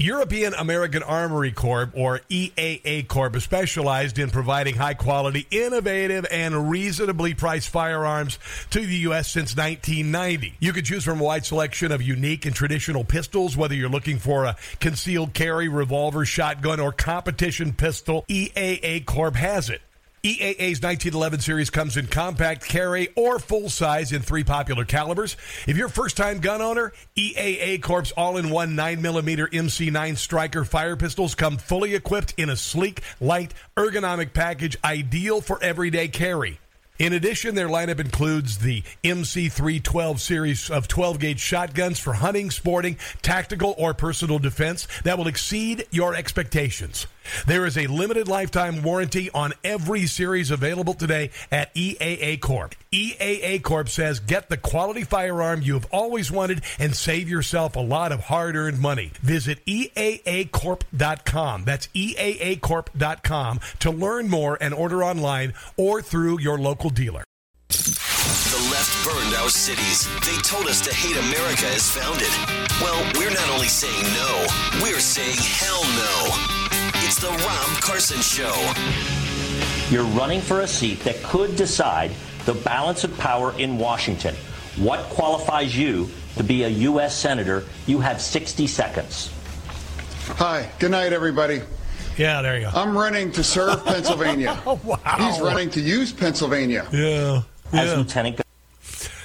European 0.03 0.53
American 0.55 1.05
Armory 1.05 1.53
Corp, 1.53 1.91
or 1.95 2.21
EAA 2.29 3.07
Corp, 3.07 3.37
is 3.37 3.45
specialized 3.45 4.19
in 4.19 4.31
providing 4.31 4.75
high 4.75 4.95
quality, 4.95 5.47
innovative, 5.53 6.27
and 6.29 6.69
reasonably 6.69 7.35
priced 7.35 7.69
firearms 7.69 8.41
to 8.71 8.81
the 8.85 8.97
U.S. 8.97 9.29
since 9.31 9.57
1990. 9.57 10.57
You 10.59 10.73
can 10.73 10.83
choose 10.83 11.05
from 11.05 11.21
a 11.21 11.25
wide 11.25 11.47
selection 11.47 11.93
of 11.93 12.03
unique 12.03 12.47
and 12.47 12.55
traditional 12.55 13.05
pistols, 13.05 13.57
whether 13.57 13.77
you're 13.77 13.89
looking 13.89 14.19
for 14.19 14.45
a 14.45 14.57
concealed 14.81 15.35
carry, 15.35 15.69
revolver, 15.69 16.25
shotgun, 16.25 16.81
or 16.81 16.91
competition 16.91 17.73
pistol, 17.73 18.25
EAA 18.29 19.07
Corp 19.07 19.37
has 19.37 19.71
it. 19.71 19.83
EAA's 20.25 20.81
1911 20.81 21.41
series 21.41 21.69
comes 21.69 21.97
in 21.97 22.07
compact 22.07 22.65
carry 22.65 23.09
or 23.17 23.41
full 23.41 23.69
size 23.69 24.13
in 24.13 24.23
three 24.23 24.45
popular 24.45 24.85
calibers. 24.85 25.37
If 25.67 25.77
you're 25.77 25.89
a 25.89 25.91
first 25.91 26.17
time 26.17 26.39
gun 26.39 26.63
owner, 26.63 26.93
EAA 27.17 27.83
Corp's 27.83 28.13
all 28.13 28.37
in 28.37 28.51
one 28.51 28.77
9mm 28.77 29.51
MC9 29.51 30.17
Striker 30.17 30.65
fire 30.65 30.95
pistols 30.95 31.35
come 31.35 31.57
fully 31.57 31.97
equipped 31.97 32.35
in 32.37 32.51
a 32.51 32.57
sleek, 32.57 33.03
light, 33.21 33.53
ergonomic 33.77 34.33
package 34.33 34.77
ideal 34.85 35.41
for 35.41 35.61
everyday 35.61 36.07
carry. 36.07 36.61
In 37.01 37.15
addition, 37.15 37.57
their 37.57 37.67
lineup 37.67 37.99
includes 37.99 38.59
the 38.59 38.85
MC312 39.03 40.21
series 40.21 40.71
of 40.71 40.87
12 40.87 41.19
gauge 41.19 41.41
shotguns 41.41 41.99
for 41.99 42.13
hunting, 42.13 42.53
sporting, 42.53 42.97
tactical, 43.23 43.75
or 43.77 43.93
personal 43.93 44.39
defense 44.39 44.87
that 45.03 45.19
will 45.19 45.27
exceed 45.27 45.85
your 45.91 46.15
expectations. 46.15 47.09
There 47.47 47.67
is 47.67 47.77
a 47.77 47.87
limited 47.87 48.29
lifetime 48.29 48.83
warranty 48.83 49.31
on 49.31 49.53
every 49.65 50.07
series 50.07 50.51
available 50.51 50.95
today 50.95 51.31
at 51.51 51.75
EAA 51.75 52.41
Corp. 52.41 52.75
EAA 52.93 53.63
Corp 53.63 53.89
says 53.89 54.21
get 54.21 54.49
the 54.49 54.57
quality 54.57 55.03
firearm 55.03 55.63
you 55.63 55.75
have 55.75 55.87
always 55.93 56.31
wanted 56.31 56.63
and 56.79 56.95
save 56.95 57.29
yourself 57.29 57.77
a 57.77 57.81
lot 57.81 58.13
of 58.13 58.21
hard 58.25 58.57
earned 58.57 58.81
money. 58.81 59.13
Visit 59.23 59.65
EAAcorp.com. 59.67 61.65
That's 61.65 61.87
EAAcorp.com 61.89 63.61
to 63.81 63.91
learn 63.91 64.29
more 64.29 64.59
and 64.61 64.75
order 64.75 65.03
online 65.03 65.55
or 65.77 66.03
through 66.03 66.41
your 66.41 66.59
local 66.59 66.91
dealer. 66.91 67.25
The 67.69 68.69
left 68.71 69.05
burned 69.05 69.35
our 69.37 69.49
cities. 69.49 70.07
They 70.21 70.37
told 70.43 70.67
us 70.67 70.81
to 70.83 70.95
hate 70.95 71.17
America 71.17 71.67
as 71.67 71.91
founded. 71.91 72.29
Well, 72.81 73.03
we're 73.19 73.31
not 73.31 73.49
only 73.51 73.69
saying 73.69 74.03
no, 74.15 74.47
we're 74.83 75.01
saying 75.01 75.39
hell 75.39 75.83
no. 75.83 76.62
It's 77.13 77.21
the 77.21 77.29
Rob 77.29 77.83
Carson 77.83 78.23
Show. 78.23 78.73
You're 79.91 80.11
running 80.17 80.41
for 80.41 80.63
a 80.63 80.67
seat 80.67 81.01
that 81.01 81.23
could 81.23 81.57
decide 81.57 82.11
the 82.47 82.55
balance 82.55 83.05
of 83.05 83.15
power 83.19 83.53
in 83.59 83.77
Washington. 83.77 84.35
What 84.79 85.01
qualifies 85.11 85.77
you 85.77 86.09
to 86.37 86.43
be 86.43 86.63
a 86.63 86.69
U.S. 86.69 87.15
Senator? 87.15 87.65
You 87.87 88.01
have 88.01 88.23
60 88.23 88.67
seconds. 88.67 89.31
Hi, 90.39 90.71
good 90.79 90.93
night, 90.93 91.13
everybody. 91.13 91.61
Yeah, 92.17 92.41
there 92.41 92.57
you 92.57 92.63
go. 92.63 92.71
I'm 92.73 92.97
running 92.97 93.31
to 93.33 93.45
serve 93.45 93.85
Pennsylvania. 93.85 94.59
Oh, 94.65 94.81
wow. 94.83 94.99
He's 95.19 95.39
running 95.39 95.69
to 95.69 95.83
use 95.83 96.15
Pennsylvania. 96.15 96.89
Yeah. 96.91 97.43
As 97.75 97.91
yeah. 97.91 97.97
Lieutenant 97.97 98.41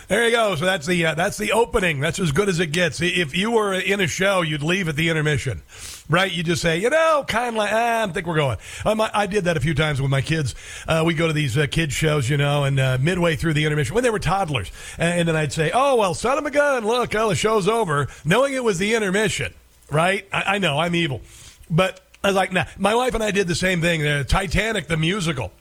There 0.10 0.26
you 0.26 0.32
go. 0.32 0.56
So 0.56 0.65
that's 0.65 0.88
the 0.88 1.06
uh, 1.06 1.13
that's 1.13 1.38
the 1.38 1.54
opening. 1.54 2.02
That's 2.02 2.19
as 2.19 2.34
good 2.34 2.50
as 2.50 2.60
it 2.60 2.73
gets. 2.73 3.00
If 3.02 3.34
you 3.34 3.52
were 3.52 3.73
in 3.73 4.02
a 4.02 4.08
show, 4.08 4.41
you'd 4.41 4.62
leave 4.62 4.89
at 4.89 4.97
the 4.97 5.08
intermission, 5.08 5.62
right? 6.10 6.32
You 6.32 6.43
just 6.43 6.62
say, 6.62 6.80
you 6.80 6.89
know, 6.89 7.26
kind 7.28 7.50
of 7.50 7.56
like, 7.56 7.72
ah, 7.72 8.04
I 8.04 8.08
think 8.08 8.28
we're 8.28 8.36
going. 8.36 8.58
Um, 8.86 9.02
I, 9.02 9.12
I 9.13 9.28
did 9.28 9.46
that 9.46 9.58
a 9.58 9.60
few 9.60 9.74
times 9.74 10.02
with 10.02 10.12
my 10.12 10.22
kids. 10.22 10.56
Uh, 10.88 11.04
we 11.06 11.13
go 11.13 11.28
to 11.28 11.34
these 11.34 11.58
uh, 11.58 11.67
kids 11.70 11.93
shows, 11.93 12.30
you 12.30 12.38
know, 12.38 12.63
and 12.63 12.80
uh, 12.80 12.98
midway 13.00 13.36
through 13.36 13.54
the 13.54 13.65
intermission 13.65 13.96
when 13.96 14.04
they 14.04 14.10
were 14.10 14.20
toddlers, 14.20 14.72
and, 14.98 15.20
and 15.20 15.28
then 15.28 15.36
I'd 15.36 15.54
say, 15.54 15.72
oh 15.74 15.96
well, 15.96 16.13
son 16.13 16.38
of 16.38 16.46
a 16.46 16.52
gun, 16.52 16.86
look, 16.86 17.13
oh, 17.15 17.30
the 17.30 17.36
show's 17.36 17.67
over, 17.67 18.08
knowing 18.24 18.54
it 18.54 18.63
was 18.63 18.80
the 18.80 18.96
intermission, 18.96 19.54
right? 19.91 20.28
I, 20.32 20.56
I 20.56 20.58
know 20.58 20.80
I'm 20.80 20.96
evil, 20.96 21.22
but 21.70 22.02
I 22.24 22.28
was 22.28 22.36
like, 22.36 22.52
nah. 22.52 22.65
My 22.78 22.96
wife 22.96 23.13
and 23.13 23.24
I 23.24 23.32
did 23.32 23.48
the 23.48 23.56
same 23.56 23.82
thing. 23.82 24.26
Titanic, 24.26 24.88
the 24.88 24.98
musical 24.98 25.52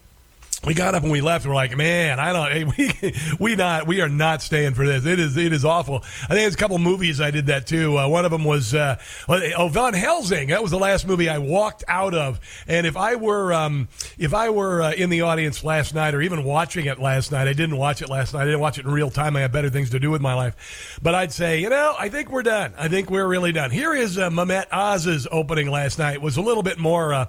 we 0.65 0.75
got 0.75 0.95
up 0.95 1.03
and 1.03 1.13
we 1.13 1.21
left. 1.21 1.47
We're 1.47 1.55
like, 1.55 1.77
man, 1.77 2.19
I 2.19 2.33
don't. 2.33 2.47
We 2.77 3.15
we 3.39 3.57
not 3.57 3.87
we 3.87 4.01
are 4.01 4.09
not 4.09 4.43
staying 4.43 4.75
for 4.75 4.87
this. 4.87 5.05
It 5.05 5.19
is 5.19 5.37
it 5.37 5.53
is 5.53 5.65
awful. 5.65 5.97
I 6.25 6.29
think 6.29 6.41
there's 6.41 6.55
a 6.55 6.59
couple 6.59 6.79
movies 6.79 7.21
I 7.21 7.31
did 7.31 7.47
that 7.47 7.67
too. 7.67 7.99
Uh, 7.99 8.09
one 8.09 8.25
of 8.25 8.31
them 8.31 8.45
was 8.45 8.75
uh, 8.75 8.97
oh 9.29 9.69
Van 9.69 9.95
Helsing. 9.95 10.49
That 10.49 10.63
was 10.63 10.71
the 10.71 10.79
last 10.79 11.07
movie 11.07 11.29
I 11.29 11.39
walked 11.39 11.85
out 11.89 12.15
of. 12.15 12.41
And 12.67 12.87
if 12.87 12.97
I 12.97 13.17
were 13.17 13.53
um, 13.53 13.89
if 14.19 14.35
I 14.35 14.51
were 14.51 14.83
uh, 14.83 14.93
in 14.93 15.11
the 15.11 15.23
audience 15.23 15.65
last 15.65 15.95
night 15.95 16.15
or 16.15 16.23
even 16.23 16.45
watching 16.45 16.87
it 16.87 16.99
last 16.99 17.33
night, 17.33 17.49
I 17.49 17.53
didn't 17.53 17.77
watch 17.77 18.03
it 18.03 18.09
last 18.09 18.35
night. 18.35 18.43
I 18.43 18.47
didn't 18.47 18.61
watch 18.61 18.79
it 18.79 18.85
in 18.85 18.91
real 18.91 19.11
time. 19.11 19.37
I 19.37 19.41
had 19.41 19.53
better 19.53 19.71
things 19.71 19.91
to 19.91 20.01
do 20.01 20.11
with 20.11 20.21
my 20.21 20.35
life. 20.35 20.99
But 21.03 21.15
I'd 21.15 21.33
say, 21.33 21.61
you 21.61 21.69
know, 21.69 21.95
I 21.99 22.09
think 22.09 22.31
we're 22.31 22.43
done. 22.43 22.75
I 22.77 22.89
think 22.89 23.11
we're 23.11 23.27
really 23.27 23.53
done. 23.53 23.71
Here 23.71 23.95
is 23.95 24.19
uh, 24.19 24.31
Mehmet 24.31 24.67
Oz's 24.73 25.27
opening 25.31 25.71
last 25.71 25.99
night. 25.99 26.15
It 26.15 26.23
was 26.23 26.37
a 26.37 26.43
little 26.43 26.63
bit 26.63 26.79
more. 26.79 27.29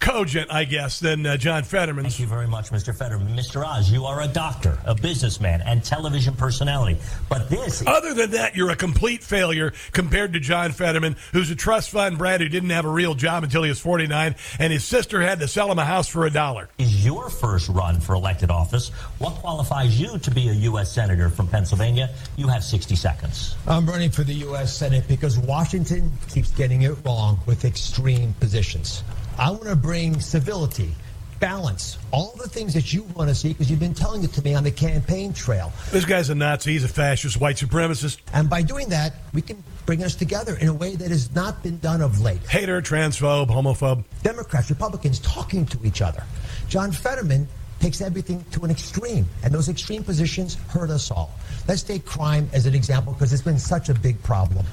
Cogent, 0.00 0.52
I 0.52 0.64
guess, 0.64 1.00
than 1.00 1.26
uh, 1.26 1.36
John 1.36 1.62
Fetterman's. 1.62 2.08
Thank 2.08 2.20
you 2.20 2.26
very 2.26 2.46
much, 2.46 2.70
Mr. 2.70 2.96
Fetterman. 2.96 3.28
Mr. 3.36 3.66
Oz, 3.66 3.90
you 3.90 4.04
are 4.04 4.22
a 4.22 4.28
doctor, 4.28 4.78
a 4.84 4.94
businessman, 4.94 5.62
and 5.62 5.82
television 5.84 6.34
personality. 6.34 6.98
But 7.28 7.48
this. 7.50 7.82
Other 7.86 8.14
than 8.14 8.30
that, 8.32 8.56
you're 8.56 8.70
a 8.70 8.76
complete 8.76 9.22
failure 9.22 9.72
compared 9.92 10.32
to 10.34 10.40
John 10.40 10.72
Fetterman, 10.72 11.16
who's 11.32 11.50
a 11.50 11.56
trust 11.56 11.90
fund 11.90 12.18
brat 12.18 12.40
who 12.40 12.48
didn't 12.48 12.70
have 12.70 12.84
a 12.84 12.90
real 12.90 13.14
job 13.14 13.44
until 13.44 13.62
he 13.62 13.68
was 13.68 13.80
49, 13.80 14.34
and 14.58 14.72
his 14.72 14.84
sister 14.84 15.20
had 15.20 15.40
to 15.40 15.48
sell 15.48 15.70
him 15.70 15.78
a 15.78 15.84
house 15.84 16.08
for 16.08 16.26
a 16.26 16.30
dollar. 16.30 16.68
Is 16.78 17.04
your 17.04 17.30
first 17.30 17.68
run 17.68 18.00
for 18.00 18.14
elected 18.14 18.50
office? 18.50 18.88
What 19.18 19.34
qualifies 19.34 20.00
you 20.00 20.18
to 20.18 20.30
be 20.30 20.48
a 20.48 20.52
U.S. 20.52 20.92
Senator 20.92 21.28
from 21.30 21.48
Pennsylvania? 21.48 22.10
You 22.36 22.48
have 22.48 22.64
60 22.64 22.96
seconds. 22.96 23.56
I'm 23.66 23.86
running 23.86 24.10
for 24.10 24.24
the 24.24 24.34
U.S. 24.34 24.76
Senate 24.76 25.06
because 25.08 25.38
Washington 25.38 26.10
keeps 26.28 26.50
getting 26.50 26.82
it 26.82 26.96
wrong 27.04 27.40
with 27.46 27.64
extreme 27.64 28.34
positions. 28.34 29.02
I 29.38 29.50
want 29.50 29.64
to 29.64 29.76
bring 29.76 30.18
civility, 30.20 30.94
balance, 31.40 31.98
all 32.10 32.34
the 32.38 32.48
things 32.48 32.72
that 32.72 32.94
you 32.94 33.02
want 33.14 33.28
to 33.28 33.34
see 33.34 33.48
because 33.48 33.70
you've 33.70 33.80
been 33.80 33.92
telling 33.92 34.24
it 34.24 34.32
to 34.32 34.42
me 34.42 34.54
on 34.54 34.64
the 34.64 34.70
campaign 34.70 35.34
trail. 35.34 35.72
This 35.90 36.06
guy's 36.06 36.30
a 36.30 36.34
Nazi. 36.34 36.72
He's 36.72 36.84
a 36.84 36.88
fascist, 36.88 37.38
white 37.38 37.56
supremacist. 37.56 38.20
And 38.32 38.48
by 38.48 38.62
doing 38.62 38.88
that, 38.88 39.12
we 39.34 39.42
can 39.42 39.62
bring 39.84 40.02
us 40.02 40.14
together 40.14 40.56
in 40.56 40.68
a 40.68 40.72
way 40.72 40.96
that 40.96 41.10
has 41.10 41.34
not 41.34 41.62
been 41.62 41.78
done 41.80 42.00
of 42.00 42.18
late. 42.22 42.40
Hater, 42.48 42.80
transphobe, 42.80 43.48
homophobe. 43.48 44.04
Democrats, 44.22 44.70
Republicans 44.70 45.18
talking 45.18 45.66
to 45.66 45.78
each 45.84 46.00
other. 46.00 46.22
John 46.68 46.90
Fetterman 46.90 47.46
takes 47.78 48.00
everything 48.00 48.42
to 48.52 48.64
an 48.64 48.70
extreme, 48.70 49.26
and 49.44 49.52
those 49.52 49.68
extreme 49.68 50.02
positions 50.02 50.54
hurt 50.70 50.88
us 50.88 51.10
all. 51.10 51.30
Let's 51.68 51.82
take 51.82 52.06
crime 52.06 52.48
as 52.54 52.64
an 52.64 52.74
example 52.74 53.12
because 53.12 53.34
it's 53.34 53.42
been 53.42 53.58
such 53.58 53.90
a 53.90 53.94
big 53.94 54.22
problem. 54.22 54.64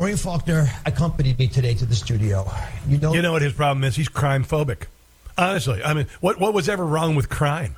Maureen 0.00 0.16
Faulkner 0.16 0.66
accompanied 0.86 1.38
me 1.38 1.46
today 1.46 1.74
to 1.74 1.84
the 1.84 1.94
studio. 1.94 2.50
You 2.88 2.96
know, 2.96 3.12
You 3.12 3.20
know 3.20 3.32
what 3.32 3.42
his 3.42 3.52
problem 3.52 3.84
is? 3.84 3.94
He's 3.94 4.08
crime 4.08 4.46
phobic. 4.46 4.86
Honestly, 5.36 5.82
I 5.84 5.92
mean, 5.92 6.06
what 6.22 6.40
what 6.40 6.54
was 6.54 6.70
ever 6.70 6.86
wrong 6.86 7.16
with 7.16 7.28
crime? 7.28 7.76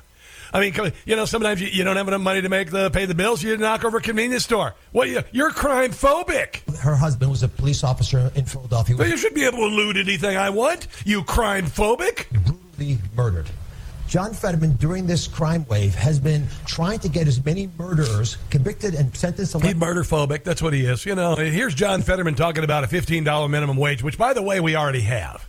I 0.53 0.61
mean, 0.61 0.73
you 1.05 1.17
know, 1.17 1.25
sometimes 1.25 1.59
you, 1.59 1.67
you 1.67 1.83
don't 1.83 1.97
have 1.97 2.07
enough 2.07 2.21
money 2.21 2.41
to 2.41 2.47
make 2.47 2.71
the 2.71 2.89
pay 2.91 3.05
the 3.05 3.13
bills. 3.13 3.43
You 3.43 3.57
knock 3.57 3.83
over 3.83 3.97
a 3.97 4.01
convenience 4.01 4.45
store. 4.45 4.73
What 4.93 5.09
you, 5.09 5.21
you're 5.33 5.49
crime 5.49 5.91
phobic. 5.91 6.61
her 6.77 6.95
husband 6.95 7.29
was 7.29 7.43
a 7.43 7.49
police 7.49 7.83
officer 7.83 8.31
in 8.35 8.45
Philadelphia. 8.45 8.95
But 8.95 9.09
you 9.09 9.17
should 9.17 9.33
be 9.33 9.43
able 9.43 9.57
to 9.57 9.65
loot 9.75 9.97
anything 9.97 10.37
I 10.37 10.49
want. 10.49 10.87
You 11.03 11.25
crime 11.25 11.65
phobic. 11.65 12.29
brutally 12.31 12.99
murdered. 13.17 13.49
John 14.13 14.35
Fetterman, 14.35 14.73
during 14.73 15.07
this 15.07 15.27
crime 15.27 15.65
wave, 15.67 15.95
has 15.95 16.19
been 16.19 16.45
trying 16.67 16.99
to 16.99 17.09
get 17.09 17.27
as 17.27 17.43
many 17.43 17.67
murderers 17.79 18.37
convicted 18.51 18.93
and 18.93 19.17
sentenced 19.17 19.53
to 19.53 19.59
He's 19.59 19.73
murder 19.73 20.03
phobic. 20.03 20.43
That's 20.43 20.61
what 20.61 20.71
he 20.71 20.85
is. 20.85 21.03
You 21.03 21.15
know, 21.15 21.35
here's 21.35 21.73
John 21.73 22.03
Fetterman 22.03 22.35
talking 22.35 22.63
about 22.63 22.83
a 22.83 22.87
$15 22.87 23.49
minimum 23.49 23.75
wage, 23.75 24.03
which, 24.03 24.15
by 24.15 24.33
the 24.33 24.43
way, 24.43 24.59
we 24.59 24.75
already 24.75 25.01
have. 25.01 25.43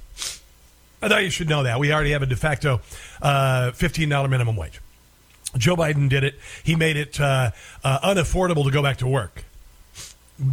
I 1.03 1.09
thought 1.09 1.22
you 1.24 1.29
should 1.29 1.50
know 1.50 1.64
that. 1.64 1.79
We 1.79 1.92
already 1.92 2.12
have 2.12 2.22
a 2.22 2.27
de 2.27 2.37
facto 2.37 2.81
uh, 3.20 3.72
$15 3.74 4.31
minimum 4.31 4.57
wage. 4.57 4.81
Joe 5.59 5.77
Biden 5.77 6.09
did 6.09 6.24
it. 6.24 6.37
He 6.62 6.74
made 6.74 6.96
it 6.96 7.20
uh, 7.20 7.50
uh, 7.85 8.14
unaffordable 8.14 8.64
to 8.64 8.70
go 8.70 8.83
back 8.83 8.96
to 8.96 9.07
work 9.07 9.44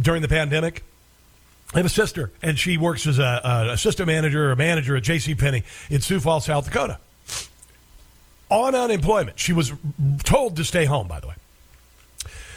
during 0.02 0.20
the 0.20 0.28
pandemic. 0.28 0.84
I 1.72 1.78
have 1.78 1.86
a 1.86 1.88
sister, 1.88 2.30
and 2.42 2.58
she 2.58 2.76
works 2.76 3.06
as 3.06 3.18
a, 3.18 3.40
a 3.42 3.72
assistant 3.72 4.06
manager 4.06 4.50
or 4.50 4.52
a 4.52 4.56
manager 4.56 4.96
at 4.96 5.02
J.C. 5.02 5.34
Penney 5.34 5.62
in 5.88 6.02
Sioux 6.02 6.20
Falls, 6.20 6.44
South 6.44 6.66
Dakota. 6.66 6.98
On 8.52 8.74
unemployment, 8.74 9.38
she 9.38 9.54
was 9.54 9.72
told 10.24 10.56
to 10.56 10.64
stay 10.64 10.84
home. 10.84 11.08
By 11.08 11.20
the 11.20 11.28
way, 11.28 11.34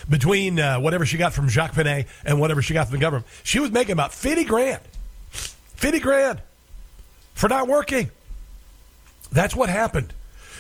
between 0.10 0.60
uh, 0.60 0.78
whatever 0.78 1.06
she 1.06 1.16
got 1.16 1.32
from 1.32 1.48
J.C. 1.48 1.72
Penney 1.74 2.06
and 2.26 2.38
whatever 2.38 2.62
she 2.62 2.74
got 2.74 2.88
from 2.88 2.98
the 2.98 3.02
government, 3.02 3.26
she 3.44 3.62
was 3.62 3.72
making 3.72 3.94
about 3.94 4.14
fifty 4.14 4.44
grand, 4.44 4.82
fifty 5.32 6.00
grand 6.00 6.42
for 7.34 7.48
not 7.48 7.70
working. 7.70 8.12
That's 9.32 9.56
what 9.56 9.70
happened. 9.70 10.14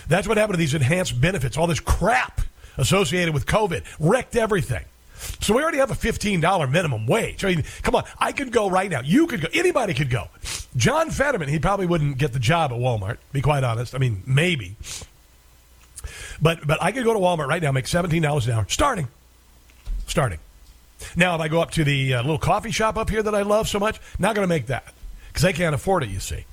That's 0.07 0.25
what 0.25 0.37
happened 0.37 0.53
to 0.53 0.57
these 0.57 0.73
enhanced 0.73 1.19
benefits. 1.19 1.57
All 1.57 1.67
this 1.67 1.81
crap 1.81 2.39
associated 2.77 3.33
with 3.33 3.45
COVID 3.45 3.83
wrecked 3.99 4.37
everything. 4.37 4.85
So 5.41 5.53
we 5.53 5.61
already 5.61 5.79
have 5.79 5.91
a 5.91 5.95
$15 5.95 6.71
minimum 6.71 7.07
wage. 7.07 7.43
I 7.43 7.55
mean, 7.55 7.63
come 7.81 7.95
on, 7.95 8.05
I 8.19 8.31
could 8.31 8.53
go 8.53 8.69
right 8.69 8.89
now. 8.89 9.01
You 9.01 9.27
could 9.27 9.41
go. 9.41 9.47
Anybody 9.53 9.93
could 9.93 10.09
go. 10.09 10.29
John 10.77 11.09
Fetterman, 11.09 11.49
he 11.49 11.59
probably 11.59 11.87
wouldn't 11.87 12.19
get 12.19 12.31
the 12.31 12.39
job 12.39 12.71
at 12.71 12.77
Walmart, 12.77 13.17
be 13.33 13.41
quite 13.41 13.65
honest. 13.65 13.95
I 13.95 13.97
mean, 13.97 14.23
maybe. 14.25 14.77
But 16.41 16.65
but 16.65 16.81
I 16.81 16.91
could 16.91 17.03
go 17.03 17.13
to 17.13 17.19
Walmart 17.19 17.47
right 17.47 17.61
now, 17.61 17.71
make 17.71 17.85
$17 17.85 18.45
an 18.45 18.51
hour, 18.53 18.65
starting. 18.69 19.07
Starting. 20.07 20.39
Now, 21.15 21.35
if 21.35 21.41
I 21.41 21.47
go 21.47 21.61
up 21.61 21.71
to 21.71 21.83
the 21.83 22.15
uh, 22.15 22.21
little 22.21 22.37
coffee 22.37 22.71
shop 22.71 22.97
up 22.97 23.09
here 23.09 23.21
that 23.21 23.35
I 23.35 23.41
love 23.41 23.67
so 23.67 23.79
much, 23.79 23.99
not 24.17 24.35
going 24.35 24.47
to 24.47 24.53
make 24.53 24.67
that 24.67 24.93
because 25.27 25.43
they 25.43 25.53
can't 25.53 25.75
afford 25.75 26.03
it, 26.03 26.09
you 26.09 26.19
see. 26.19 26.45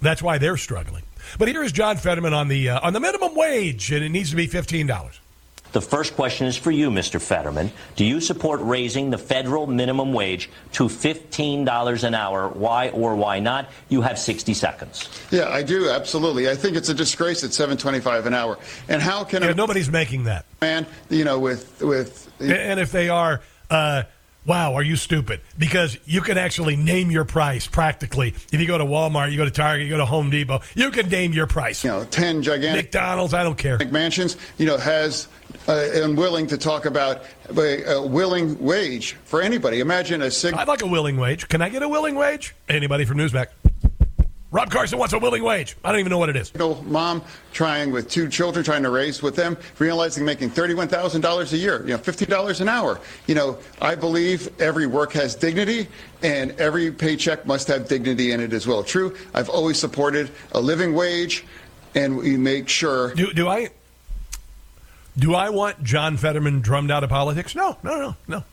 That's 0.00 0.22
why 0.22 0.38
they're 0.38 0.56
struggling. 0.56 1.04
But 1.38 1.48
here 1.48 1.62
is 1.62 1.72
John 1.72 1.96
Fetterman 1.96 2.34
on 2.34 2.48
the 2.48 2.70
uh, 2.70 2.80
on 2.86 2.92
the 2.92 3.00
minimum 3.00 3.34
wage, 3.34 3.92
and 3.92 4.04
it 4.04 4.10
needs 4.10 4.30
to 4.30 4.36
be 4.36 4.46
fifteen 4.46 4.86
dollars. 4.86 5.20
The 5.76 5.82
first 5.82 6.16
question 6.16 6.46
is 6.46 6.56
for 6.56 6.70
you, 6.70 6.90
Mr. 6.90 7.20
Fetterman. 7.20 7.70
Do 7.96 8.06
you 8.06 8.18
support 8.18 8.60
raising 8.62 9.10
the 9.10 9.18
federal 9.18 9.66
minimum 9.66 10.14
wage 10.14 10.48
to 10.72 10.84
$15 10.84 12.02
an 12.02 12.14
hour? 12.14 12.48
Why 12.48 12.88
or 12.88 13.14
why 13.14 13.40
not? 13.40 13.68
You 13.90 14.00
have 14.00 14.18
60 14.18 14.54
seconds. 14.54 15.10
Yeah, 15.30 15.50
I 15.50 15.62
do 15.62 15.90
absolutely. 15.90 16.48
I 16.48 16.54
think 16.54 16.78
it's 16.78 16.88
a 16.88 16.94
disgrace 16.94 17.44
at 17.44 17.50
7.25 17.50 18.24
an 18.24 18.32
hour. 18.32 18.58
And 18.88 19.02
how 19.02 19.22
can 19.22 19.42
Yeah, 19.42 19.50
a 19.50 19.54
nobody's 19.54 19.90
making 19.90 20.24
that. 20.24 20.46
man, 20.62 20.86
you 21.10 21.24
know, 21.24 21.38
with 21.38 21.82
with 21.82 22.26
And 22.40 22.80
if 22.80 22.90
they 22.90 23.10
are, 23.10 23.42
uh, 23.68 24.04
wow, 24.46 24.74
are 24.74 24.82
you 24.82 24.96
stupid? 24.96 25.40
Because 25.58 25.98
you 26.06 26.20
can 26.20 26.38
actually 26.38 26.76
name 26.76 27.10
your 27.10 27.24
price 27.24 27.66
practically. 27.66 28.34
If 28.52 28.60
you 28.60 28.66
go 28.66 28.78
to 28.78 28.84
Walmart, 28.84 29.30
you 29.30 29.36
go 29.36 29.44
to 29.44 29.50
Target, 29.50 29.86
you 29.86 29.90
go 29.90 29.98
to 29.98 30.06
Home 30.06 30.30
Depot, 30.30 30.60
you 30.74 30.90
can 30.90 31.08
name 31.08 31.32
your 31.32 31.46
price. 31.46 31.82
you 31.84 31.90
know, 31.90 32.04
10 32.04 32.42
gigantic 32.42 32.86
McDonald's, 32.86 33.34
I 33.34 33.42
don't 33.42 33.58
care. 33.58 33.78
mansions, 33.90 34.36
you 34.58 34.66
know, 34.66 34.76
has 34.76 35.28
uh, 35.68 35.88
and 35.94 36.16
willing 36.16 36.46
to 36.46 36.58
talk 36.58 36.86
about 36.86 37.24
a, 37.56 38.00
willing 38.06 38.58
wage 38.58 39.12
for 39.24 39.42
anybody. 39.42 39.80
Imagine 39.80 40.22
a 40.22 40.30
sig- 40.30 40.54
I'd 40.54 40.68
like 40.68 40.82
a 40.82 40.86
willing 40.86 41.16
wage. 41.16 41.48
Can 41.48 41.62
I 41.62 41.68
get 41.68 41.82
a 41.82 41.88
willing 41.88 42.14
wage? 42.14 42.54
Anybody 42.68 43.04
from 43.04 43.18
Newsmax? 43.18 43.48
Rob 44.52 44.70
Carson 44.70 44.98
wants 44.98 45.12
a 45.12 45.18
willing 45.18 45.42
wage. 45.42 45.76
I 45.84 45.90
don't 45.90 45.98
even 45.98 46.10
know 46.10 46.18
what 46.18 46.28
it 46.28 46.36
is. 46.36 46.54
mom 46.84 47.22
trying 47.52 47.90
with 47.90 48.08
two 48.08 48.28
children, 48.28 48.64
trying 48.64 48.84
to 48.84 48.90
raise 48.90 49.20
with 49.20 49.34
them, 49.34 49.56
realizing 49.78 50.24
making 50.24 50.50
thirty-one 50.50 50.86
thousand 50.88 51.22
dollars 51.22 51.52
a 51.52 51.56
year, 51.56 51.82
you 51.82 51.88
know, 51.88 51.98
fifty 51.98 52.26
dollars 52.26 52.60
an 52.60 52.68
hour. 52.68 53.00
You 53.26 53.34
know, 53.34 53.58
I 53.80 53.96
believe 53.96 54.48
every 54.60 54.86
work 54.86 55.12
has 55.14 55.34
dignity, 55.34 55.88
and 56.22 56.52
every 56.60 56.92
paycheck 56.92 57.44
must 57.44 57.66
have 57.68 57.88
dignity 57.88 58.30
in 58.30 58.40
it 58.40 58.52
as 58.52 58.66
well. 58.66 58.84
True, 58.84 59.16
I've 59.34 59.50
always 59.50 59.78
supported 59.78 60.30
a 60.52 60.60
living 60.60 60.94
wage, 60.94 61.44
and 61.96 62.16
we 62.16 62.36
make 62.36 62.68
sure. 62.68 63.14
Do, 63.14 63.32
do 63.32 63.48
I 63.48 63.70
do 65.18 65.34
I 65.34 65.50
want 65.50 65.82
John 65.82 66.16
Fetterman 66.16 66.60
drummed 66.60 66.92
out 66.92 67.02
of 67.02 67.10
politics? 67.10 67.56
No, 67.56 67.76
no, 67.82 67.98
no, 67.98 68.16
no. 68.28 68.44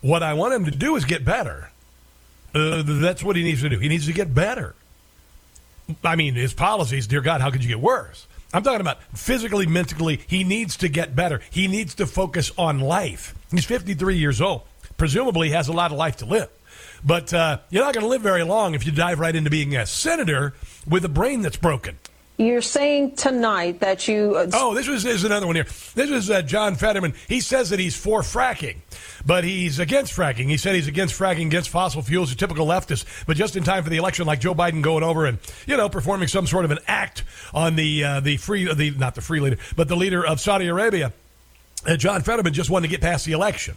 What 0.00 0.22
I 0.22 0.34
want 0.34 0.54
him 0.54 0.64
to 0.64 0.70
do 0.70 0.96
is 0.96 1.04
get 1.04 1.24
better. 1.24 1.70
Uh, 2.54 2.82
that's 2.84 3.22
what 3.22 3.36
he 3.36 3.42
needs 3.42 3.60
to 3.62 3.68
do. 3.68 3.78
He 3.78 3.88
needs 3.88 4.06
to 4.06 4.12
get 4.12 4.34
better. 4.34 4.74
I 6.04 6.16
mean, 6.16 6.34
his 6.34 6.54
policies, 6.54 7.06
dear 7.06 7.20
God, 7.20 7.40
how 7.40 7.50
could 7.50 7.62
you 7.62 7.68
get 7.68 7.80
worse? 7.80 8.26
I'm 8.54 8.62
talking 8.62 8.80
about 8.80 9.02
physically, 9.14 9.66
mentally. 9.66 10.20
He 10.26 10.44
needs 10.44 10.76
to 10.78 10.88
get 10.88 11.16
better. 11.16 11.40
He 11.50 11.68
needs 11.68 11.94
to 11.96 12.06
focus 12.06 12.52
on 12.58 12.80
life. 12.80 13.34
He's 13.50 13.64
53 13.64 14.16
years 14.16 14.40
old. 14.40 14.62
Presumably, 14.98 15.50
has 15.50 15.68
a 15.68 15.72
lot 15.72 15.90
of 15.90 15.98
life 15.98 16.18
to 16.18 16.26
live. 16.26 16.50
But 17.04 17.32
uh, 17.32 17.58
you're 17.70 17.84
not 17.84 17.94
going 17.94 18.04
to 18.04 18.10
live 18.10 18.22
very 18.22 18.42
long 18.42 18.74
if 18.74 18.86
you 18.86 18.92
dive 18.92 19.18
right 19.18 19.34
into 19.34 19.50
being 19.50 19.74
a 19.74 19.86
senator 19.86 20.54
with 20.86 21.04
a 21.04 21.08
brain 21.08 21.42
that's 21.42 21.56
broken. 21.56 21.98
You're 22.38 22.62
saying 22.62 23.16
tonight 23.16 23.80
that 23.80 24.08
you. 24.08 24.34
Uh, 24.36 24.48
Oh, 24.54 24.74
this 24.74 24.88
was 24.88 25.02
there's 25.02 25.24
another 25.24 25.46
one 25.46 25.54
here. 25.54 25.66
This 25.94 26.10
is 26.10 26.30
uh, 26.30 26.42
John 26.42 26.74
Fetterman. 26.76 27.14
He 27.28 27.40
says 27.40 27.70
that 27.70 27.78
he's 27.78 27.94
for 27.94 28.22
fracking, 28.22 28.78
but 29.24 29.44
he's 29.44 29.78
against 29.78 30.14
fracking. 30.16 30.46
He 30.46 30.56
said 30.56 30.74
he's 30.74 30.88
against 30.88 31.18
fracking, 31.18 31.46
against 31.46 31.68
fossil 31.68 32.00
fuels, 32.00 32.32
a 32.32 32.36
typical 32.36 32.66
leftist. 32.66 33.04
But 33.26 33.36
just 33.36 33.54
in 33.54 33.64
time 33.64 33.84
for 33.84 33.90
the 33.90 33.98
election, 33.98 34.26
like 34.26 34.40
Joe 34.40 34.54
Biden 34.54 34.82
going 34.82 35.04
over 35.04 35.26
and 35.26 35.38
you 35.66 35.76
know 35.76 35.88
performing 35.88 36.26
some 36.26 36.46
sort 36.46 36.64
of 36.64 36.70
an 36.70 36.78
act 36.86 37.22
on 37.52 37.76
the 37.76 38.02
uh, 38.02 38.20
the 38.20 38.38
free 38.38 38.72
the 38.72 38.90
not 38.92 39.14
the 39.14 39.20
free 39.20 39.40
leader, 39.40 39.58
but 39.76 39.88
the 39.88 39.96
leader 39.96 40.26
of 40.26 40.40
Saudi 40.40 40.66
Arabia. 40.68 41.12
Uh, 41.86 41.96
John 41.96 42.22
Fetterman 42.22 42.54
just 42.54 42.70
wanted 42.70 42.86
to 42.86 42.90
get 42.90 43.00
past 43.00 43.26
the 43.26 43.32
election. 43.32 43.76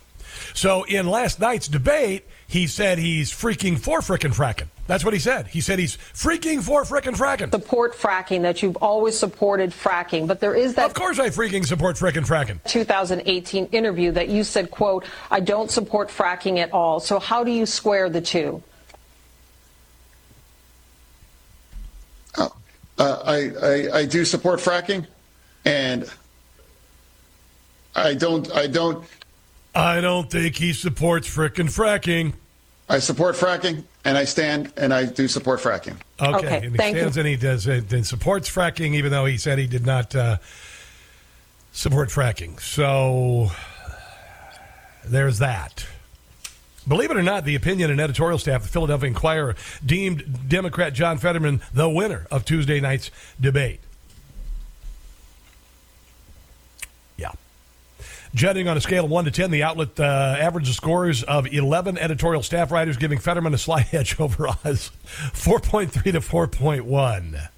So 0.53 0.83
in 0.83 1.07
last 1.07 1.39
night's 1.39 1.67
debate, 1.67 2.25
he 2.47 2.67
said 2.67 2.99
he's 2.99 3.31
freaking 3.31 3.79
for 3.79 3.99
frickin' 3.99 4.33
fracking. 4.33 4.67
That's 4.87 5.03
what 5.03 5.13
he 5.13 5.19
said. 5.19 5.47
He 5.47 5.61
said 5.61 5.79
he's 5.79 5.97
freaking 5.97 6.61
for 6.61 6.83
frickin' 6.83 7.15
fracking. 7.15 7.51
support 7.51 7.95
fracking, 7.95 8.43
that 8.43 8.61
you've 8.61 8.77
always 8.77 9.17
supported 9.17 9.71
fracking, 9.71 10.27
but 10.27 10.39
there 10.39 10.53
is 10.53 10.75
that 10.75 10.85
Of 10.85 10.93
course, 10.93 11.17
I 11.17 11.29
freaking 11.29 11.65
support 11.65 11.95
frickin' 11.95 12.25
fracking. 12.25 12.63
2018 12.65 13.65
interview 13.67 14.11
that 14.11 14.29
you 14.29 14.43
said, 14.43 14.69
quote, 14.69 15.05
I 15.31 15.39
don't 15.39 15.71
support 15.71 16.09
fracking 16.09 16.59
at 16.59 16.71
all. 16.71 16.99
So 16.99 17.17
how 17.19 17.43
do 17.43 17.51
you 17.51 17.65
square 17.65 18.09
the 18.09 18.21
two? 18.21 18.61
Uh, 22.97 23.21
I, 23.25 23.51
I 23.61 23.97
I 23.99 24.05
do 24.05 24.23
support 24.23 24.61
fracking, 24.61 25.05
and 25.65 26.09
I 27.93 28.13
don't 28.13 28.49
I 28.53 28.67
don't 28.67 29.03
I 29.73 29.99
don't 29.99 30.31
think 30.31 30.55
he 30.55 30.71
supports 30.71 31.27
frickin' 31.27 31.67
fracking. 31.67 32.35
I 32.87 32.99
support 32.99 33.35
fracking, 33.35 33.83
and 34.03 34.17
I 34.17 34.25
stand 34.25 34.71
and 34.77 34.93
I 34.93 35.05
do 35.05 35.27
support 35.27 35.59
fracking. 35.59 35.95
Okay, 36.21 36.37
Okay, 36.37 36.55
and 36.57 36.71
he 36.71 36.77
thank 36.77 36.95
you. 36.95 37.01
stands 37.01 37.17
and 37.17 37.27
he 37.27 37.35
does 37.35 37.67
uh, 37.67 37.81
and 37.91 38.05
supports 38.05 38.49
fracking, 38.49 38.93
even 38.93 39.11
though 39.11 39.25
he 39.25 39.37
said 39.37 39.57
he 39.57 39.65
did 39.67 39.85
not 39.85 40.15
uh, 40.15 40.37
support 41.71 42.09
fracking. 42.09 42.59
So 42.61 43.49
there's 45.03 45.39
that. 45.39 45.85
Believe 46.87 47.09
it 47.09 47.17
or 47.17 47.23
not, 47.23 47.45
the 47.45 47.55
opinion 47.55 47.89
and 47.89 47.99
editorial 47.99 48.37
staff 48.37 48.61
of 48.61 48.67
the 48.67 48.71
Philadelphia 48.71 49.07
Inquirer 49.07 49.55
deemed 49.83 50.47
Democrat 50.47 50.93
John 50.93 51.17
Fetterman 51.17 51.61
the 51.73 51.89
winner 51.89 52.27
of 52.29 52.45
Tuesday 52.45 52.79
night's 52.79 53.09
debate. 53.41 53.79
Yeah. 57.17 57.31
Judging 58.35 58.67
on 58.67 58.75
a 58.75 58.81
scale 58.81 59.05
of 59.05 59.11
1 59.11 59.25
to 59.25 59.31
10, 59.31 59.49
the 59.49 59.63
outlet 59.63 59.97
uh, 59.97 60.35
averages 60.37 60.75
scores 60.75 61.23
of 61.23 61.47
11 61.47 61.97
editorial 61.97 62.43
staff 62.43 62.69
writers, 62.69 62.97
giving 62.97 63.17
Fetterman 63.17 63.53
a 63.53 63.57
slight 63.57 63.93
edge 63.93 64.19
over 64.19 64.49
Oz 64.49 64.91
4.3 65.31 65.91
to 66.03 66.19
4.1. 66.19 67.49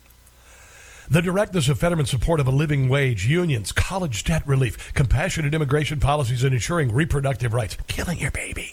The 1.09 1.21
directness 1.21 1.67
of 1.67 1.79
Fetterman's 1.79 2.11
support 2.11 2.39
of 2.39 2.45
a 2.45 2.51
living 2.51 2.89
wage, 2.89 3.25
unions, 3.25 3.71
college 3.71 4.23
debt 4.23 4.45
relief, 4.45 4.93
compassionate 4.93 5.55
immigration 5.55 5.99
policies, 5.99 6.43
and 6.43 6.53
ensuring 6.53 6.93
reproductive 6.93 7.55
rights, 7.55 7.75
killing 7.87 8.19
your 8.19 8.31
baby, 8.31 8.71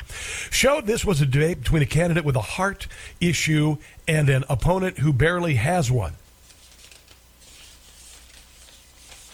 showed 0.50 0.86
this 0.86 1.06
was 1.06 1.22
a 1.22 1.26
debate 1.26 1.60
between 1.60 1.80
a 1.80 1.86
candidate 1.86 2.24
with 2.26 2.36
a 2.36 2.42
heart 2.42 2.86
issue 3.18 3.78
and 4.06 4.28
an 4.28 4.44
opponent 4.50 4.98
who 4.98 5.14
barely 5.14 5.54
has 5.54 5.90
one. 5.90 6.12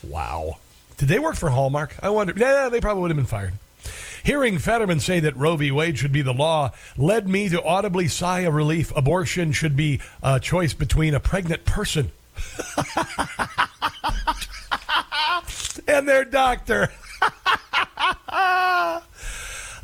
Wow. 0.05 0.59
Did 1.01 1.09
they 1.09 1.19
work 1.19 1.35
for 1.35 1.49
Hallmark? 1.49 1.97
I 2.03 2.11
wonder. 2.11 2.35
Yeah, 2.37 2.69
they 2.69 2.79
probably 2.79 3.01
would 3.01 3.11
have 3.11 3.17
been 3.17 3.25
fired. 3.25 3.55
Hearing 4.23 4.59
Fetterman 4.59 5.01
say 5.01 5.19
that 5.21 5.35
Roe 5.35 5.57
v. 5.57 5.71
Wade 5.71 5.99
should 5.99 6.13
be 6.13 6.21
the 6.21 6.35
law 6.35 6.73
led 6.99 7.27
me 7.27 7.49
to 7.49 7.63
audibly 7.63 8.07
sigh 8.07 8.41
of 8.41 8.53
relief. 8.53 8.93
Abortion 8.95 9.53
should 9.53 9.77
be 9.77 10.03
a 10.23 10.39
choice 10.39 10.75
between 10.75 11.15
a 11.15 11.21
pregnant 11.21 11.65
person 11.65 12.13
and 15.89 16.07
their 16.07 16.27
doctor. 16.27 16.93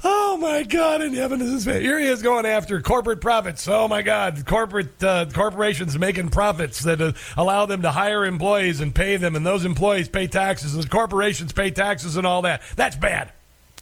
oh 0.07 0.39
my 0.41 0.63
God! 0.63 1.03
In 1.03 1.15
heaven 1.15 1.41
is 1.43 1.51
his 1.51 1.65
face. 1.65 1.83
Here 1.83 1.99
he 1.99 2.07
is 2.07 2.23
going 2.23 2.47
after 2.47 2.81
corporate 2.81 3.21
profits. 3.21 3.67
Oh 3.69 3.89
my 3.89 4.03
God! 4.03 4.47
Corporate 4.47 5.03
uh, 5.03 5.27
corporations 5.33 5.99
making 5.99 6.29
profits 6.29 6.81
that 6.85 7.01
uh, 7.01 7.13
allow 7.37 7.67
them 7.67 7.83
to 7.83 7.91
hire 7.91 8.25
employees 8.25 8.81
and 8.81 8.95
pay 8.95 9.17
them, 9.17 9.35
and 9.35 9.45
those 9.45 9.65
employees 9.65 10.09
pay 10.09 10.27
taxes, 10.27 10.75
and 10.75 10.89
corporations 10.89 11.53
pay 11.53 11.71
taxes 11.71 12.17
and 12.17 12.27
all 12.27 12.43
that. 12.43 12.63
That's 12.77 12.97
bad. 12.97 13.33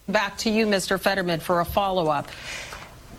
Back 0.08 0.36
to 0.38 0.50
you, 0.50 0.66
Mr. 0.66 1.00
Fetterman, 1.00 1.40
for 1.40 1.60
a 1.60 1.64
follow 1.64 2.08
up. 2.08 2.28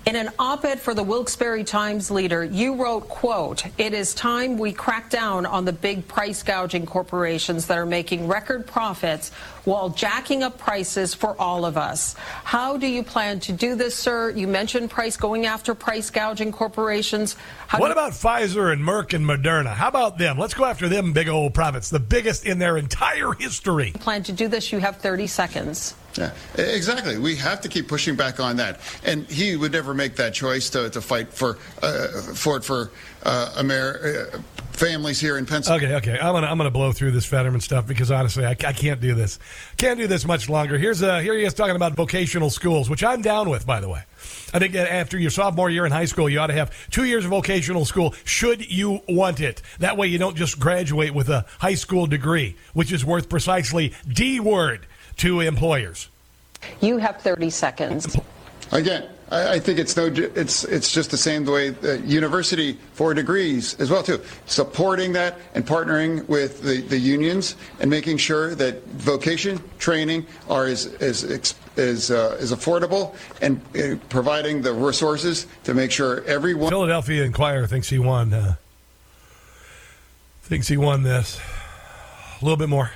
In 0.05 0.15
an 0.15 0.29
op-ed 0.37 0.79
for 0.79 0.93
the 0.93 1.01
Wilkes-Barre 1.01 1.63
Times 1.63 2.11
leader, 2.11 2.43
you 2.43 2.75
wrote, 2.75 3.09
quote, 3.09 3.63
it 3.79 3.91
is 3.91 4.13
time 4.13 4.55
we 4.59 4.71
crack 4.71 5.09
down 5.09 5.47
on 5.47 5.65
the 5.65 5.73
big 5.73 6.07
price 6.07 6.43
gouging 6.43 6.85
corporations 6.85 7.65
that 7.65 7.79
are 7.79 7.87
making 7.87 8.27
record 8.27 8.67
profits 8.67 9.31
while 9.63 9.89
jacking 9.89 10.43
up 10.43 10.59
prices 10.59 11.15
for 11.15 11.35
all 11.41 11.65
of 11.65 11.75
us. 11.75 12.13
How 12.43 12.77
do 12.77 12.85
you 12.85 13.01
plan 13.01 13.39
to 13.41 13.51
do 13.51 13.73
this, 13.73 13.95
sir? 13.95 14.29
You 14.29 14.47
mentioned 14.47 14.91
price 14.91 15.17
going 15.17 15.47
after 15.47 15.73
price 15.73 16.11
gouging 16.11 16.51
corporations. 16.51 17.35
How 17.65 17.79
what 17.79 17.89
about 17.89 18.11
Pfizer 18.11 18.71
and 18.71 18.83
Merck 18.83 19.15
and 19.15 19.25
Moderna? 19.25 19.73
How 19.73 19.87
about 19.87 20.19
them? 20.19 20.37
Let's 20.37 20.53
go 20.53 20.65
after 20.65 20.87
them 20.87 21.13
big 21.13 21.29
old 21.29 21.55
profits, 21.55 21.89
the 21.89 21.99
biggest 21.99 22.45
in 22.45 22.59
their 22.59 22.77
entire 22.77 23.31
history. 23.31 23.93
plan 24.01 24.21
to 24.21 24.33
do 24.33 24.47
this? 24.47 24.71
You 24.71 24.77
have 24.77 24.97
30 24.97 25.25
seconds. 25.25 25.95
Yeah, 26.17 26.31
exactly. 26.57 27.17
We 27.17 27.35
have 27.37 27.61
to 27.61 27.69
keep 27.69 27.87
pushing 27.87 28.15
back 28.15 28.39
on 28.39 28.55
that. 28.57 28.79
And 29.03 29.25
he 29.29 29.55
would 29.55 29.71
never 29.71 29.93
make 29.93 30.15
that 30.15 30.33
choice 30.33 30.69
to, 30.71 30.89
to 30.89 31.01
fight 31.01 31.33
for 31.33 31.57
uh, 31.81 32.07
for 32.33 32.61
for 32.61 32.91
uh, 33.23 33.55
Amer- 33.57 34.29
uh, 34.33 34.39
families 34.75 35.19
here 35.19 35.37
in 35.37 35.45
Pennsylvania. 35.45 35.97
Okay, 35.97 36.11
okay. 36.11 36.19
I'm 36.19 36.33
gonna 36.33 36.47
I'm 36.47 36.57
gonna 36.57 36.71
blow 36.71 36.91
through 36.91 37.11
this 37.11 37.25
Fetterman 37.25 37.61
stuff 37.61 37.87
because 37.87 38.11
honestly, 38.11 38.45
I, 38.45 38.51
I 38.51 38.73
can't 38.73 39.01
do 39.01 39.13
this. 39.15 39.39
Can't 39.77 39.99
do 39.99 40.07
this 40.07 40.25
much 40.25 40.49
longer. 40.49 40.77
Here's 40.77 41.01
uh 41.03 41.19
here 41.19 41.33
he 41.33 41.43
is 41.43 41.53
talking 41.53 41.75
about 41.75 41.93
vocational 41.95 42.49
schools, 42.49 42.89
which 42.89 43.03
I'm 43.03 43.21
down 43.21 43.49
with, 43.49 43.65
by 43.65 43.81
the 43.81 43.89
way. 43.89 44.03
I 44.53 44.59
think 44.59 44.73
that 44.73 44.91
after 44.91 45.17
your 45.17 45.31
sophomore 45.31 45.69
year 45.69 45.85
in 45.85 45.91
high 45.91 46.05
school, 46.05 46.29
you 46.29 46.39
ought 46.39 46.47
to 46.47 46.53
have 46.53 46.71
two 46.89 47.03
years 47.03 47.25
of 47.25 47.31
vocational 47.31 47.85
school, 47.85 48.13
should 48.23 48.71
you 48.71 49.01
want 49.07 49.41
it. 49.41 49.61
That 49.79 49.97
way, 49.97 50.07
you 50.07 50.17
don't 50.17 50.37
just 50.37 50.59
graduate 50.59 51.13
with 51.13 51.29
a 51.29 51.45
high 51.59 51.75
school 51.75 52.07
degree, 52.07 52.55
which 52.73 52.91
is 52.91 53.03
worth 53.03 53.27
precisely 53.27 53.93
D 54.07 54.39
word 54.39 54.87
to 55.17 55.41
employers. 55.41 56.09
You 56.81 56.97
have 56.97 57.21
30 57.21 57.49
seconds. 57.49 58.17
Again, 58.71 59.07
I, 59.31 59.53
I 59.53 59.59
think 59.59 59.79
it's 59.79 59.95
no, 59.95 60.05
it's 60.07 60.63
it's 60.63 60.91
just 60.91 61.11
the 61.11 61.17
same 61.17 61.45
the 61.45 61.51
way 61.51 61.69
the 61.69 61.99
university 61.99 62.77
for 62.93 63.13
degrees 63.13 63.79
as 63.79 63.89
well 63.89 64.03
too. 64.03 64.21
Supporting 64.45 65.13
that 65.13 65.37
and 65.53 65.65
partnering 65.65 66.27
with 66.27 66.61
the, 66.61 66.81
the 66.81 66.97
unions 66.97 67.55
and 67.79 67.89
making 67.89 68.17
sure 68.17 68.55
that 68.55 68.83
vocation 68.85 69.61
training 69.79 70.25
are 70.49 70.65
as 70.65 70.87
as 70.95 71.29
ex- 71.31 71.55
as, 71.77 72.09
uh, 72.09 72.37
as 72.39 72.53
affordable 72.53 73.15
and 73.41 73.59
uh, 73.75 73.97
providing 74.07 74.61
the 74.61 74.73
resources 74.73 75.45
to 75.65 75.73
make 75.73 75.91
sure 75.91 76.23
everyone. 76.23 76.69
Philadelphia 76.69 77.23
Inquirer 77.23 77.67
thinks 77.67 77.89
he 77.89 77.99
won. 77.99 78.33
Uh, 78.33 78.55
thinks 80.43 80.67
he 80.67 80.77
won 80.77 81.03
this. 81.03 81.39
A 82.41 82.45
little 82.45 82.57
bit 82.57 82.69
more. 82.69 82.91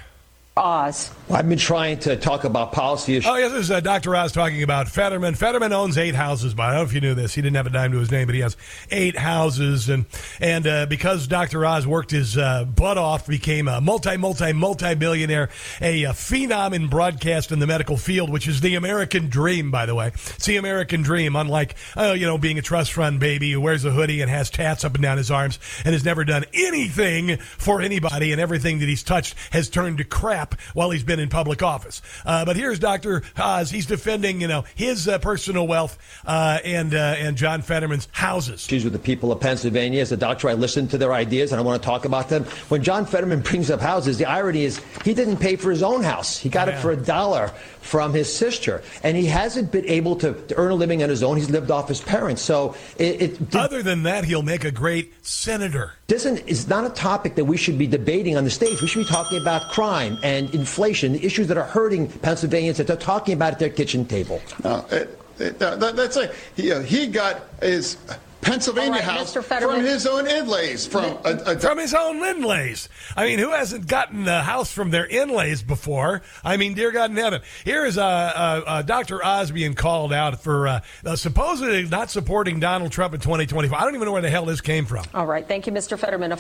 Oz. 0.60 1.12
I've 1.32 1.48
been 1.48 1.60
trying 1.60 2.00
to 2.00 2.16
talk 2.16 2.44
about 2.44 2.72
policy 2.72 3.16
issues. 3.16 3.30
Oh, 3.30 3.36
yes, 3.36 3.52
this 3.52 3.62
is 3.66 3.72
uh, 3.72 3.80
Dr. 3.82 4.16
Oz 4.16 4.32
talking 4.32 4.64
about 4.64 4.90
Fetterman. 4.90 5.36
Fetterman 5.36 5.72
owns 5.72 5.98
eight 5.98 6.16
houses, 6.16 6.56
but 6.56 6.64
I 6.64 6.68
don't 6.70 6.76
know 6.78 6.84
if 6.84 6.94
you 6.94 7.02
knew 7.02 7.14
this. 7.14 7.36
He 7.36 7.42
didn't 7.42 7.56
have 7.56 7.68
a 7.68 7.70
dime 7.70 7.92
to 7.92 8.00
his 8.00 8.10
name, 8.10 8.26
but 8.26 8.34
he 8.34 8.42
has 8.42 8.58
eight 8.90 9.16
houses. 9.16 9.90
And 9.90 10.06
and 10.42 10.68
uh, 10.68 10.86
because 10.88 11.28
Dr. 11.28 11.66
Oz 11.66 11.86
worked 11.86 12.12
his 12.12 12.38
uh, 12.38 12.66
butt 12.66 12.98
off, 12.98 13.28
became 13.28 13.68
a 13.68 13.80
multi, 13.80 14.18
multi, 14.18 14.54
multi 14.54 14.96
billionaire, 14.96 15.50
a, 15.82 16.06
uh 16.06 16.14
phenom 16.14 16.74
in 16.74 16.88
broadcast 16.88 17.52
in 17.52 17.60
the 17.60 17.68
medical 17.68 17.96
field, 17.96 18.30
which 18.30 18.48
is 18.48 18.62
the 18.62 18.76
American 18.76 19.30
dream, 19.30 19.70
by 19.70 19.86
the 19.86 19.96
way. 19.96 20.08
It's 20.08 20.46
the 20.46 20.58
American 20.58 21.04
dream, 21.04 21.36
unlike, 21.36 21.76
uh, 21.96 22.14
you 22.18 22.26
know, 22.26 22.38
being 22.38 22.58
a 22.58 22.64
trust 22.64 22.94
fund 22.94 23.20
baby 23.20 23.52
who 23.52 23.62
wears 23.62 23.86
a 23.86 23.92
hoodie 23.92 24.22
and 24.22 24.30
has 24.32 24.50
tats 24.50 24.84
up 24.84 24.96
and 24.96 25.04
down 25.04 25.18
his 25.18 25.30
arms 25.30 25.60
and 25.86 25.94
has 25.94 26.04
never 26.04 26.26
done 26.26 26.46
anything 26.54 27.38
for 27.38 27.82
anybody, 27.82 28.32
and 28.32 28.42
everything 28.42 28.80
that 28.80 28.90
he's 28.90 29.04
touched 29.04 29.36
has 29.52 29.70
turned 29.70 30.00
to 30.00 30.04
crap 30.04 30.49
while 30.74 30.90
he's 30.90 31.04
been 31.04 31.20
in 31.20 31.30
public 31.30 31.64
office. 31.64 32.02
Uh, 32.26 32.46
but 32.46 32.56
here's 32.56 32.80
Dr. 32.80 33.24
Oz. 33.38 33.72
He's 33.72 33.86
defending, 33.86 34.42
you 34.42 34.48
know, 34.48 34.64
his 34.76 35.08
uh, 35.08 35.20
personal 35.20 35.68
wealth 35.68 35.98
uh, 36.26 36.60
and 36.64 36.94
uh, 36.94 37.16
and 37.18 37.38
John 37.38 37.62
Fetterman's 37.62 38.08
houses. 38.12 38.66
issues 38.66 38.84
with 38.84 38.94
the 38.94 39.00
people 39.00 39.32
of 39.32 39.40
Pennsylvania. 39.40 40.02
As 40.02 40.12
a 40.12 40.18
doctor, 40.18 40.50
I 40.50 40.54
listen 40.54 40.88
to 40.90 40.98
their 40.98 41.14
ideas 41.14 41.52
and 41.52 41.60
I 41.60 41.64
want 41.64 41.82
to 41.82 41.86
talk 41.86 42.06
about 42.06 42.30
them. 42.30 42.44
When 42.70 42.84
John 42.84 43.06
Fetterman 43.06 43.42
brings 43.50 43.70
up 43.72 43.82
houses, 43.82 44.18
the 44.18 44.26
irony 44.26 44.64
is 44.64 44.82
he 45.04 45.14
didn't 45.14 45.38
pay 45.38 45.56
for 45.56 45.72
his 45.72 45.84
own 45.84 46.04
house. 46.04 46.38
He 46.38 46.50
got 46.50 46.70
it 46.70 46.78
for 46.80 46.92
a 46.92 46.98
dollar 46.98 47.52
from 47.90 48.14
his 48.14 48.32
sister, 48.32 48.84
and 49.02 49.18
he 49.18 49.26
hasn't 49.26 49.72
been 49.72 49.86
able 49.86 50.16
to, 50.16 50.34
to 50.48 50.56
earn 50.58 50.70
a 50.72 50.76
living 50.76 51.02
on 51.02 51.10
his 51.10 51.24
own. 51.24 51.38
He's 51.38 51.50
lived 51.50 51.72
off 51.72 51.88
his 51.88 52.02
parents. 52.02 52.40
So 52.44 52.76
it, 53.00 53.22
it 53.22 53.56
Other 53.56 53.82
than 53.82 54.04
that, 54.04 54.26
he'll 54.26 54.44
make 54.44 54.64
a 54.64 54.72
great 54.72 55.12
senator. 55.26 55.94
doesn't 56.06 56.48
is 56.48 56.68
not 56.68 56.86
a 56.86 56.92
topic 56.92 57.34
that 57.36 57.46
we 57.46 57.58
should 57.58 57.80
be 57.80 57.88
debating 57.88 58.38
on 58.38 58.44
the 58.44 58.52
stage. 58.52 58.80
We 58.80 58.88
should 58.88 59.00
be 59.00 59.12
talking 59.12 59.42
about 59.42 59.72
crime 59.72 60.20
and 60.24 60.54
inflation, 60.54 61.14
the 61.14 61.26
issues 61.26 61.48
that 61.48 61.58
are 61.58 61.64
hurting 61.64 62.10
Pennsylvanians 62.10 62.78
that 62.78 62.86
they're 62.86 62.96
talking 62.96 63.34
about 63.34 63.54
at 63.54 63.60
their 63.60 63.70
kitchen 63.70 64.06
table. 64.06 64.40
No, 64.64 64.86
it, 64.92 65.20
it, 65.40 65.58
that, 65.58 65.80
that's 65.96 66.16
like 66.16 66.32
he, 66.56 66.72
uh, 66.72 66.82
he 66.82 67.08
got 67.08 67.42
his 67.60 67.98
Pennsylvania 68.42 68.92
All 68.92 68.96
right, 68.98 69.04
house 69.04 69.34
from 69.34 69.82
his 69.82 70.08
own 70.08 70.28
inlays 70.28 70.88
from 70.88 71.18
a, 71.26 71.32
a 71.46 71.60
From 71.60 71.78
his 71.78 71.94
own 71.94 72.24
inlays. 72.24 72.90
I 73.16 73.26
mean, 73.26 73.40
who 73.40 73.52
hasn't 73.52 73.88
gotten 73.88 74.28
a 74.28 74.42
house 74.42 74.72
from 74.72 74.92
their 74.92 75.06
inlays 75.06 75.62
before? 75.62 76.22
I 76.44 76.58
mean, 76.58 76.74
dear 76.74 76.92
God 76.92 77.12
in 77.12 77.18
heaven. 77.18 77.42
Here 77.66 77.86
is 77.86 77.98
uh, 77.98 78.06
uh, 78.06 78.62
uh, 78.66 78.82
Dr. 78.84 79.24
Oz 79.24 79.52
being 79.52 79.74
called 79.74 80.14
out 80.14 80.42
for 80.42 80.68
uh, 80.68 80.82
uh, 81.06 81.16
supposedly 81.16 81.84
not 81.88 82.10
supporting 82.10 82.60
Donald 82.60 82.92
Trump 82.92 83.14
in 83.14 83.20
2025. 83.20 83.78
I 83.78 83.84
don't 83.84 83.96
even 83.96 84.06
know 84.06 84.14
where 84.14 84.22
the 84.22 84.30
hell 84.30 84.46
this 84.46 84.62
came 84.62 84.86
from. 84.86 85.06
All 85.14 85.26
right. 85.26 85.48
Thank 85.48 85.68
you, 85.68 85.74
Mr. 85.74 85.98
Fetterman. 85.98 86.36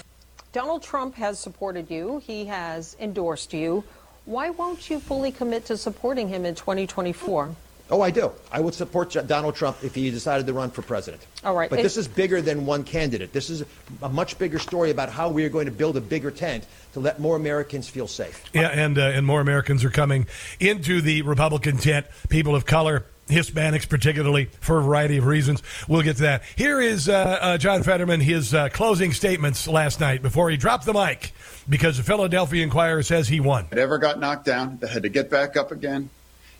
Donald 0.52 0.82
Trump 0.82 1.16
has 1.16 1.38
supported 1.40 1.92
you. 1.92 2.22
He 2.26 2.46
has 2.46 2.96
endorsed 3.00 3.54
you. 3.54 3.84
Why 4.26 4.50
won't 4.52 4.90
you 4.90 5.00
fully 5.00 5.32
commit 5.32 5.66
to 5.66 5.78
supporting 5.78 6.30
him 6.30 6.46
in 6.46 6.56
2024? 6.56 7.56
Oh, 7.92 8.02
I 8.02 8.12
do. 8.12 8.32
I 8.52 8.60
would 8.60 8.74
support 8.76 9.16
Donald 9.26 9.56
Trump 9.56 9.78
if 9.84 9.96
he 9.96 10.12
decided 10.12 10.46
to 10.46 10.54
run 10.54 10.70
for 10.70 10.84
president. 10.84 11.26
All 11.44 11.56
right. 11.56 11.70
But 11.70 11.80
It- 11.80 11.84
this 11.84 11.98
is 11.98 12.08
bigger 12.08 12.40
than 12.42 12.66
one 12.66 12.84
candidate. 12.84 13.34
This 13.34 13.50
is 13.50 13.64
a 14.04 14.10
much 14.10 14.38
bigger 14.38 14.60
story 14.60 14.92
about 14.92 15.10
how 15.10 15.30
we 15.30 15.44
are 15.44 15.50
going 15.50 15.66
to 15.66 15.72
build 15.72 15.98
a 15.98 16.02
bigger 16.02 16.30
tent 16.30 16.66
to 16.94 17.00
let 17.00 17.20
more 17.20 17.36
Americans 17.36 17.90
feel 17.90 18.08
safe. 18.08 18.44
Yeah, 18.54 18.68
and 18.68 18.98
uh, 18.98 19.02
and 19.02 19.26
more 19.26 19.42
Americans 19.42 19.84
are 19.84 19.90
coming 19.90 20.28
into 20.60 21.02
the 21.02 21.24
Republican 21.24 21.78
tent. 21.78 22.06
People 22.30 22.56
of 22.56 22.66
color, 22.68 23.06
Hispanics 23.28 23.88
particularly, 23.90 24.50
for 24.60 24.80
a 24.80 24.84
variety 24.84 25.18
of 25.18 25.26
reasons. 25.26 25.64
We'll 25.88 26.02
get 26.04 26.18
to 26.18 26.24
that. 26.24 26.44
Here 26.56 26.80
is 26.80 27.10
uh, 27.10 27.14
uh, 27.42 27.58
John 27.58 27.82
Fetterman, 27.82 28.20
his 28.22 28.54
uh, 28.54 28.70
closing 28.70 29.14
statements 29.14 29.68
last 29.68 30.00
night 30.00 30.22
before 30.22 30.50
he 30.52 30.58
dropped 30.58 30.86
the 30.86 30.94
mic 30.94 31.32
because 31.68 31.98
the 31.98 32.04
Philadelphia 32.04 32.64
Inquirer 32.64 33.02
says 33.04 33.28
he 33.28 33.40
won. 33.40 33.66
that 33.72 33.80
ever 33.80 33.98
got 33.98 34.20
knocked 34.20 34.46
down 34.46 34.78
that 34.82 34.90
had 34.92 35.04
to 35.04 35.10
get 35.10 35.30
back 35.32 35.58
up 35.58 35.72
again. 35.72 36.10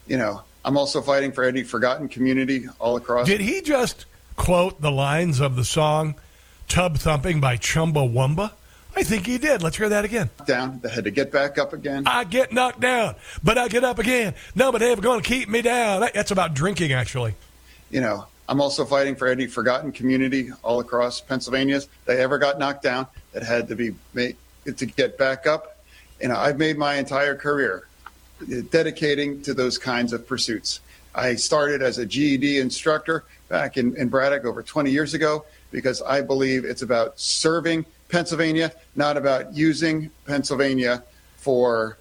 You 0.08 0.18
know, 0.18 0.42
I'm 0.66 0.78
also 0.78 1.02
fighting 1.02 1.32
for 1.32 1.44
any 1.44 1.64
forgotten 1.64 2.10
community 2.10 2.68
all 2.80 2.98
across. 2.98 3.28
Did 3.28 3.42
he 3.42 3.62
just 3.62 4.06
quote 4.36 4.82
the 4.82 4.92
lines 4.92 5.40
of 5.40 5.56
the 5.56 5.64
song 5.64 6.16
"Tub 6.68 6.98
Thumping" 6.98 7.40
by 7.40 7.58
Chumbawamba? 7.58 8.52
I 8.96 9.04
think 9.04 9.26
he 9.26 9.38
did. 9.38 9.62
Let's 9.62 9.78
hear 9.78 9.90
that 9.90 10.04
again. 10.04 10.30
down 10.46 10.80
that 10.80 10.92
had 10.92 11.04
to 11.06 11.12
get 11.12 11.32
back 11.32 11.58
up 11.58 11.74
again. 11.74 12.04
I 12.06 12.24
get 12.24 12.52
knocked 12.52 12.80
down, 12.80 13.16
but 13.44 13.58
I 13.58 13.68
get 13.68 13.84
up 13.84 14.00
again. 14.00 14.34
No, 14.56 14.72
but 14.72 14.80
they 14.80 14.92
ever 14.92 15.02
going 15.02 15.22
to 15.22 15.28
keep 15.28 15.48
me 15.48 15.62
down. 15.62 16.02
That's 16.14 16.32
about 16.32 16.54
drinking, 16.54 16.92
actually. 16.92 17.36
You 17.92 18.02
know, 18.02 18.26
I'm 18.50 18.60
also 18.60 18.86
fighting 18.86 19.16
for 19.16 19.28
any 19.28 19.46
forgotten 19.48 19.92
community 19.92 20.50
all 20.64 20.80
across 20.80 21.22
Pennsylvania 21.22 21.82
that 22.06 22.18
ever 22.18 22.40
got 22.40 22.58
knocked 22.58 22.84
down 22.84 23.08
that 23.32 23.44
had 23.44 23.68
to 23.68 23.76
be 23.76 23.94
made 24.14 24.36
to 24.66 24.86
get 24.86 25.18
back 25.18 25.46
up. 25.48 25.78
You 26.20 26.30
know, 26.30 26.36
I've 26.36 26.58
made 26.58 26.78
my 26.78 26.96
entire 26.96 27.36
career 27.36 27.88
dedicating 28.70 29.42
to 29.44 29.54
those 29.54 29.78
kinds 29.78 30.14
of 30.14 30.28
pursuits. 30.28 30.80
I 31.16 31.36
started 31.36 31.82
as 31.82 31.98
a 31.98 32.06
GED 32.06 32.60
instructor 32.60 33.26
back 33.48 33.78
in, 33.78 33.96
in 33.96 34.10
Braddock 34.10 34.46
over 34.46 34.62
20 34.62 34.92
years 34.92 35.14
ago 35.14 35.46
because 35.72 36.02
I 36.02 36.22
believe 36.22 36.66
it's 36.66 36.82
about 36.82 37.20
serving 37.20 37.86
Pennsylvania, 38.10 38.72
not 38.96 39.18
about 39.18 39.54
using 39.54 40.10
Pennsylvania 40.26 41.04
for 41.38 41.98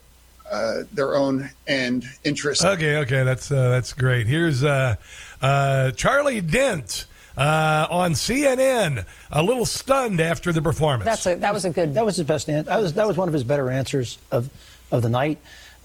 uh, 0.51 0.83
their 0.93 1.15
own 1.15 1.51
end 1.67 2.05
interests. 2.25 2.65
Okay, 2.65 2.97
okay, 2.99 3.23
that's 3.23 3.51
uh, 3.51 3.69
that's 3.69 3.93
great. 3.93 4.27
Here's 4.27 4.65
uh, 4.65 4.97
uh, 5.43 5.91
Charlie 5.93 6.41
Dent 6.41 7.07
uh, 7.37 7.87
on 7.91 8.13
CNN, 8.13 9.05
a 9.31 9.43
little 9.43 9.67
stunned 9.67 10.21
after 10.21 10.53
the 10.53 10.63
performance. 10.63 11.05
That's 11.05 11.27
a, 11.27 11.35
that 11.37 11.53
was 11.53 11.65
a 11.65 11.71
good. 11.71 11.95
That 11.95 12.05
was 12.05 12.17
his 12.17 12.27
best. 12.27 12.49
An- 12.49 12.65
that 12.65 12.81
was 12.81 12.95
that 12.95 13.07
was 13.07 13.17
one 13.17 13.29
of 13.29 13.35
his 13.35 13.45
better 13.45 13.71
answers 13.71 14.19
of 14.31 14.51
of 14.91 15.03
the 15.03 15.11
night. 15.11 15.39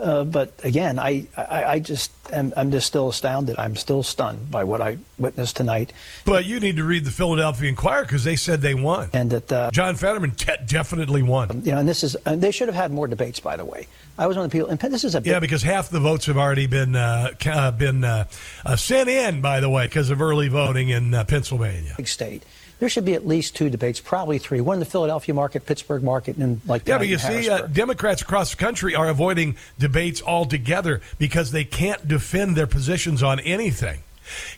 Uh, 0.03 0.23
but 0.25 0.51
again, 0.63 0.99
I, 0.99 1.27
I, 1.37 1.63
I 1.63 1.79
just 1.79 2.11
am 2.31 2.53
I'm 2.57 2.71
just 2.71 2.87
still 2.87 3.07
astounded. 3.09 3.57
I'm 3.57 3.75
still 3.77 4.03
stunned 4.03 4.51
by 4.51 4.63
what 4.65 4.81
I 4.81 4.97
witnessed 5.17 5.55
tonight. 5.55 5.93
but 6.25 6.45
you 6.45 6.59
need 6.59 6.75
to 6.75 6.83
read 6.83 7.05
the 7.05 7.11
Philadelphia 7.11 7.69
Inquirer 7.69 8.03
because 8.03 8.23
they 8.25 8.35
said 8.35 8.61
they 8.61 8.73
won. 8.75 9.09
And 9.13 9.31
that 9.31 9.51
uh, 9.51 9.71
John 9.71 9.95
Fetterman 9.95 10.31
te- 10.31 10.51
definitely 10.65 11.23
won. 11.23 11.61
you 11.63 11.71
know, 11.71 11.77
and 11.77 11.87
this 11.87 12.03
is 12.03 12.15
and 12.25 12.41
they 12.41 12.51
should 12.51 12.67
have 12.67 12.75
had 12.75 12.91
more 12.91 13.07
debates. 13.07 13.39
By 13.39 13.55
the 13.55 13.65
way, 13.65 13.87
I 14.17 14.27
was 14.27 14.35
one 14.35 14.45
of 14.45 14.51
the 14.51 14.57
people. 14.57 14.69
And 14.69 14.79
this 14.79 15.03
is 15.05 15.15
a 15.15 15.21
big, 15.21 15.31
Yeah, 15.31 15.39
because 15.39 15.63
half 15.63 15.89
the 15.89 15.99
votes 16.01 16.25
have 16.25 16.37
already 16.37 16.67
been 16.67 16.95
uh, 16.95 17.31
uh, 17.45 17.71
been 17.71 18.03
uh, 18.03 18.25
uh, 18.65 18.75
sent 18.75 19.09
in, 19.09 19.41
by 19.41 19.61
the 19.61 19.69
way, 19.69 19.85
because 19.85 20.09
of 20.09 20.21
early 20.21 20.49
voting 20.49 20.89
in 20.89 21.13
uh, 21.13 21.23
Pennsylvania. 21.23 21.93
big 21.95 22.07
state. 22.07 22.43
There 22.83 22.89
should 22.89 23.05
be 23.05 23.13
at 23.13 23.25
least 23.25 23.55
two 23.55 23.69
debates, 23.69 24.01
probably 24.01 24.39
three. 24.39 24.59
One 24.59 24.73
in 24.73 24.79
the 24.81 24.85
Philadelphia 24.85 25.33
market, 25.33 25.65
Pittsburgh 25.65 26.03
market, 26.03 26.35
and 26.35 26.59
like 26.67 26.81
Yeah, 26.81 26.97
tonight 26.97 26.99
but 26.99 27.07
you 27.07 27.17
see, 27.17 27.49
uh, 27.49 27.61
Democrats 27.67 28.21
across 28.21 28.51
the 28.51 28.57
country 28.57 28.93
are 28.93 29.07
avoiding 29.07 29.55
debates 29.79 30.21
altogether 30.21 30.99
because 31.17 31.51
they 31.51 31.63
can't 31.63 32.05
defend 32.05 32.57
their 32.57 32.67
positions 32.67 33.23
on 33.23 33.39
anything. 33.39 34.01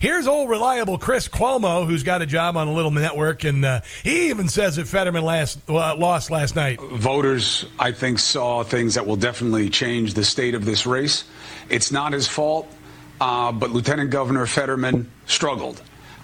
Here's 0.00 0.26
old 0.26 0.50
reliable 0.50 0.98
Chris 0.98 1.28
Cuomo, 1.28 1.86
who's 1.86 2.02
got 2.02 2.20
a 2.20 2.26
job 2.26 2.56
on 2.56 2.66
a 2.66 2.72
little 2.72 2.90
network, 2.90 3.44
and 3.44 3.64
uh, 3.64 3.82
he 4.02 4.30
even 4.30 4.48
says 4.48 4.74
that 4.74 4.88
Fetterman 4.88 5.22
last 5.22 5.60
uh, 5.68 5.94
lost 5.94 6.28
last 6.28 6.56
night. 6.56 6.80
Voters, 6.80 7.64
I 7.78 7.92
think, 7.92 8.18
saw 8.18 8.64
things 8.64 8.94
that 8.94 9.06
will 9.06 9.14
definitely 9.14 9.70
change 9.70 10.14
the 10.14 10.24
state 10.24 10.56
of 10.56 10.64
this 10.64 10.84
race. 10.84 11.22
It's 11.68 11.92
not 11.92 12.12
his 12.12 12.26
fault, 12.26 12.68
uh, 13.20 13.52
but 13.52 13.70
Lieutenant 13.70 14.10
Governor 14.10 14.46
Fetterman 14.46 15.12
struggled. 15.26 15.80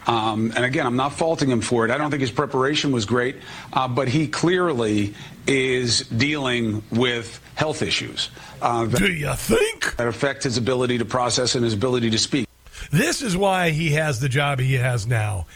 Um, 0.06 0.52
and 0.56 0.64
again, 0.64 0.86
I'm 0.86 0.96
not 0.96 1.12
faulting 1.12 1.50
him 1.50 1.60
for 1.60 1.84
it. 1.84 1.90
I 1.90 1.98
don't 1.98 2.10
think 2.10 2.20
his 2.20 2.30
preparation 2.30 2.92
was 2.92 3.04
great, 3.06 3.36
uh, 3.72 3.86
but 3.88 4.08
he 4.08 4.26
clearly 4.26 5.14
is 5.46 6.00
dealing 6.08 6.82
with 6.90 7.40
health 7.54 7.82
issues. 7.82 8.30
Uh, 8.60 8.86
that, 8.86 8.98
Do 8.98 9.12
you 9.12 9.32
think? 9.34 9.96
That 9.96 10.08
affect 10.08 10.42
his 10.42 10.56
ability 10.56 10.98
to 10.98 11.04
process 11.04 11.54
and 11.54 11.64
his 11.64 11.74
ability 11.74 12.10
to 12.10 12.18
speak. 12.18 12.48
This 12.90 13.22
is 13.22 13.36
why 13.36 13.70
he 13.70 13.90
has 13.90 14.20
the 14.20 14.28
job 14.28 14.58
he 14.58 14.74
has 14.74 15.06
now 15.06 15.46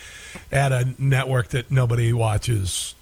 at 0.52 0.72
a 0.72 0.94
network 0.98 1.48
that 1.48 1.70
nobody 1.70 2.12
watches. 2.12 2.94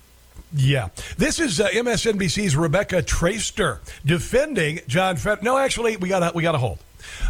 Yeah. 0.55 0.89
This 1.19 1.41
is 1.41 1.61
uh, 1.61 1.69
MSNBC's 1.69 2.57
Rebecca 2.57 3.03
Traister 3.03 3.81
defending 4.05 4.81
John 4.87 5.17
Fett. 5.17 5.43
No, 5.43 5.59
actually, 5.59 5.97
we 5.97 6.09
got 6.09 6.35
we 6.35 6.43
got 6.43 6.53
to 6.53 6.59
hold. 6.59 6.79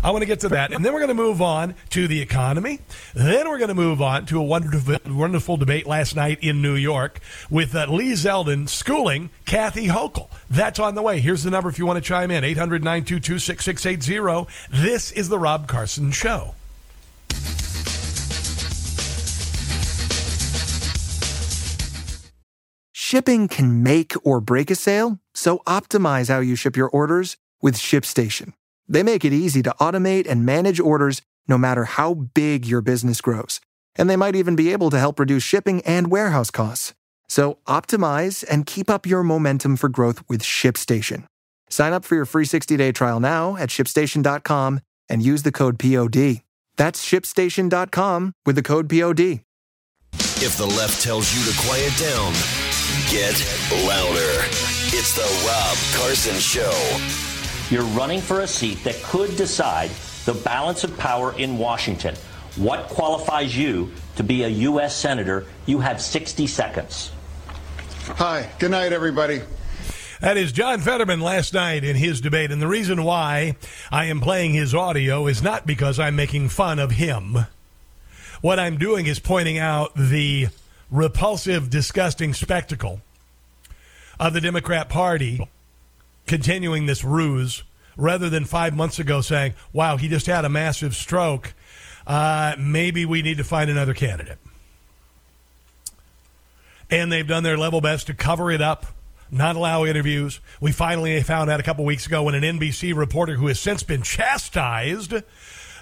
I 0.03 0.11
want 0.11 0.23
to 0.23 0.27
get 0.27 0.41
to 0.41 0.49
that. 0.51 0.73
And 0.73 0.85
then 0.85 0.93
we're 0.93 1.01
going 1.01 1.09
to 1.09 1.15
move 1.15 1.41
on 1.41 1.75
to 1.91 2.09
the 2.09 2.21
economy. 2.21 2.81
Then 3.15 3.49
we're 3.49 3.59
going 3.59 3.69
to 3.69 3.75
move 3.75 4.03
on 4.03 4.27
to 4.27 4.39
a 4.39 4.43
wonderful, 4.43 4.99
wonderful 5.07 5.57
debate 5.57 5.87
last 5.87 6.17
night 6.17 6.39
in 6.41 6.61
New 6.63 6.75
York 6.75 7.21
with 7.51 7.75
uh, 7.75 7.87
Lee 7.89 8.13
Zeldin 8.13 8.69
schooling 8.69 9.31
Kathy 9.47 9.89
Hochul. 9.89 10.29
That's 10.51 10.79
on 10.79 10.95
the 10.95 11.03
way. 11.03 11.21
Here's 11.21 11.43
the 11.43 11.51
number 11.51 11.69
if 11.69 11.79
you 11.79 11.87
want 11.87 12.03
to 12.03 12.07
chime 12.07 12.31
in 12.31 12.45
800 12.45 12.83
922 12.83 13.39
6680. 13.39 14.51
This 14.71 15.13
is 15.13 15.29
The 15.29 15.39
Rob 15.39 15.67
Carson 15.69 16.11
Show. 16.11 16.55
Shipping 23.15 23.47
can 23.47 23.83
make 23.83 24.15
or 24.25 24.41
break 24.41 24.73
a 24.73 24.75
sale, 24.75 25.21
so 25.35 25.59
optimize 25.67 26.29
how 26.29 26.41
you 26.41 26.57
ship 26.57 26.77
your 26.77 26.89
orders 26.89 27.37
with 27.63 27.77
ShipStation. 27.77 28.55
They 28.89 29.03
make 29.03 29.25
it 29.25 29.33
easy 29.33 29.63
to 29.63 29.75
automate 29.81 30.29
and 30.29 30.45
manage 30.45 30.81
orders 30.81 31.23
no 31.47 31.59
matter 31.59 31.85
how 31.85 32.15
big 32.15 32.67
your 32.67 32.81
business 32.81 33.21
grows. 33.21 33.61
And 33.97 34.11
they 34.11 34.17
might 34.17 34.37
even 34.37 34.57
be 34.57 34.73
able 34.73 34.91
to 34.91 34.99
help 34.99 35.21
reduce 35.21 35.43
shipping 35.43 35.83
and 35.83 36.11
warehouse 36.11 36.51
costs. 36.51 36.95
So 37.29 37.59
optimize 37.67 38.45
and 38.49 38.67
keep 38.67 38.91
up 38.91 39.07
your 39.07 39.23
momentum 39.23 39.77
for 39.77 39.89
growth 39.89 40.23
with 40.29 40.43
ShipStation. 40.43 41.27
Sign 41.71 41.93
up 41.93 42.05
for 42.05 42.15
your 42.15 42.27
free 42.27 42.45
60-day 42.45 42.93
trial 42.93 43.21
now 43.21 43.57
at 43.57 43.69
shipstation.com 43.69 44.81
and 45.09 45.23
use 45.23 45.43
the 45.43 45.53
code 45.53 45.79
POD. 45.79 46.43
That's 46.77 47.05
shipstation.com 47.05 48.33
with 48.45 48.57
the 48.57 48.63
code 48.63 48.89
POD. 48.89 49.41
If 50.39 50.57
the 50.59 50.67
left 50.67 51.03
tells 51.03 51.35
you 51.35 51.51
to 51.51 51.59
quiet 51.67 51.97
down, 51.97 52.33
get 53.11 53.35
louder. 53.87 54.45
It's 54.93 55.15
the 55.15 55.23
Rob 55.47 55.77
Carson 55.99 56.39
Show. 56.39 57.34
You're 57.75 57.83
running 57.87 58.21
for 58.21 58.43
a 58.43 58.47
seat 58.47 58.85
that 58.85 58.95
could 59.03 59.35
decide 59.35 59.91
the 60.27 60.33
balance 60.33 60.85
of 60.85 60.97
power 60.97 61.37
in 61.37 61.59
Washington. 61.59 62.15
What 62.55 62.87
qualifies 62.87 63.59
you 63.59 63.91
to 64.15 64.23
be 64.23 64.45
a 64.45 64.49
U.S. 64.49 64.95
Senator? 64.95 65.47
You 65.67 65.81
have 65.81 66.01
60 66.01 66.47
seconds. 66.47 67.11
Hi. 68.05 68.49
Good 68.61 68.71
night, 68.71 68.93
everybody. 68.93 69.41
That 70.21 70.37
is 70.37 70.53
John 70.53 70.83
Fetterman 70.83 71.19
last 71.19 71.53
night 71.53 71.83
in 71.83 71.97
his 71.97 72.21
debate. 72.21 72.53
And 72.53 72.63
the 72.63 72.69
reason 72.69 73.03
why 73.03 73.57
I 73.91 74.05
am 74.05 74.21
playing 74.21 74.53
his 74.53 74.73
audio 74.73 75.27
is 75.27 75.43
not 75.43 75.67
because 75.67 75.99
I'm 75.99 76.15
making 76.15 76.51
fun 76.51 76.79
of 76.79 76.93
him. 76.93 77.39
What 78.41 78.61
I'm 78.61 78.79
doing 78.79 79.07
is 79.07 79.19
pointing 79.19 79.59
out 79.59 79.97
the 79.97 80.47
repulsive, 80.93 81.71
disgusting 81.71 82.35
spectacle 82.35 83.01
of 84.21 84.33
the 84.33 84.41
Democrat 84.41 84.89
Party 84.89 85.49
continuing 86.27 86.87
this 86.87 87.05
ruse 87.05 87.63
rather 87.97 88.29
than 88.29 88.45
five 88.45 88.75
months 88.75 88.99
ago 88.99 89.21
saying, 89.21 89.55
wow, 89.73 89.97
he 89.97 90.09
just 90.09 90.27
had 90.27 90.45
a 90.45 90.49
massive 90.49 90.95
stroke. 90.95 91.55
Uh, 92.07 92.55
maybe 92.59 93.05
we 93.05 93.23
need 93.23 93.39
to 93.39 93.45
find 93.45 93.71
another 93.71 93.95
candidate. 93.95 94.39
And 96.91 97.11
they've 97.11 97.27
done 97.27 97.43
their 97.43 97.57
level 97.57 97.81
best 97.81 98.07
to 98.09 98.15
cover 98.15 98.51
it 98.51 98.61
up, 98.61 98.87
not 99.31 99.57
allow 99.57 99.85
interviews. 99.85 100.41
We 100.61 100.73
finally 100.73 101.21
found 101.23 101.51
out 101.51 101.61
a 101.61 101.63
couple 101.63 101.85
weeks 101.85 102.07
ago 102.07 102.25
when 102.25 102.35
an 102.35 102.59
NBC 102.59 102.95
reporter 102.95 103.37
who 103.37 103.47
has 103.47 103.59
since 103.59 103.83
been 103.83 104.03
chastised 104.03 105.15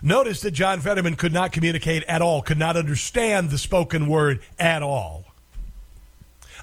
noticed 0.03 0.43
that 0.43 0.53
John 0.53 0.81
Fetterman 0.81 1.17
could 1.17 1.33
not 1.33 1.53
communicate 1.53 2.03
at 2.05 2.23
all, 2.23 2.43
could 2.43 2.59
not 2.59 2.77
understand 2.77 3.51
the 3.51 3.59
spoken 3.59 4.07
word 4.07 4.41
at 4.59 4.83
all. 4.83 5.25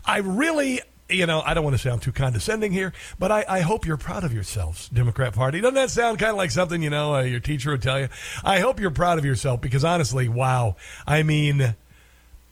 I 0.06 0.18
really 0.20 0.82
you 1.10 1.26
know, 1.26 1.42
I 1.42 1.54
don't 1.54 1.64
want 1.64 1.76
to 1.76 1.82
sound 1.82 2.02
too 2.02 2.12
condescending 2.12 2.72
here, 2.72 2.94
but 3.18 3.32
I, 3.32 3.46
I, 3.48 3.60
hope 3.62 3.86
you're 3.86 3.98
proud 3.98 4.24
of 4.24 4.34
yourselves, 4.34 4.90
Democrat 4.90 5.34
Party. 5.34 5.62
Doesn't 5.62 5.76
that 5.76 5.90
sound 5.90 6.20
kind 6.20 6.32
of 6.32 6.38
like 6.38 6.52
something, 6.52 6.82
you 6.82 6.90
know, 6.90 7.16
uh, 7.16 7.22
your 7.22 7.40
teacher 7.40 7.72
would 7.72 7.82
tell 7.82 8.00
you? 8.00 8.10
I 8.44 8.60
hope 8.60 8.80
you're 8.80 8.92
proud 8.92 9.18
of 9.18 9.26
yourself 9.26 9.62
because 9.62 9.84
honestly, 9.84 10.30
wow. 10.30 10.76
I 11.08 11.24
mean, 11.24 11.76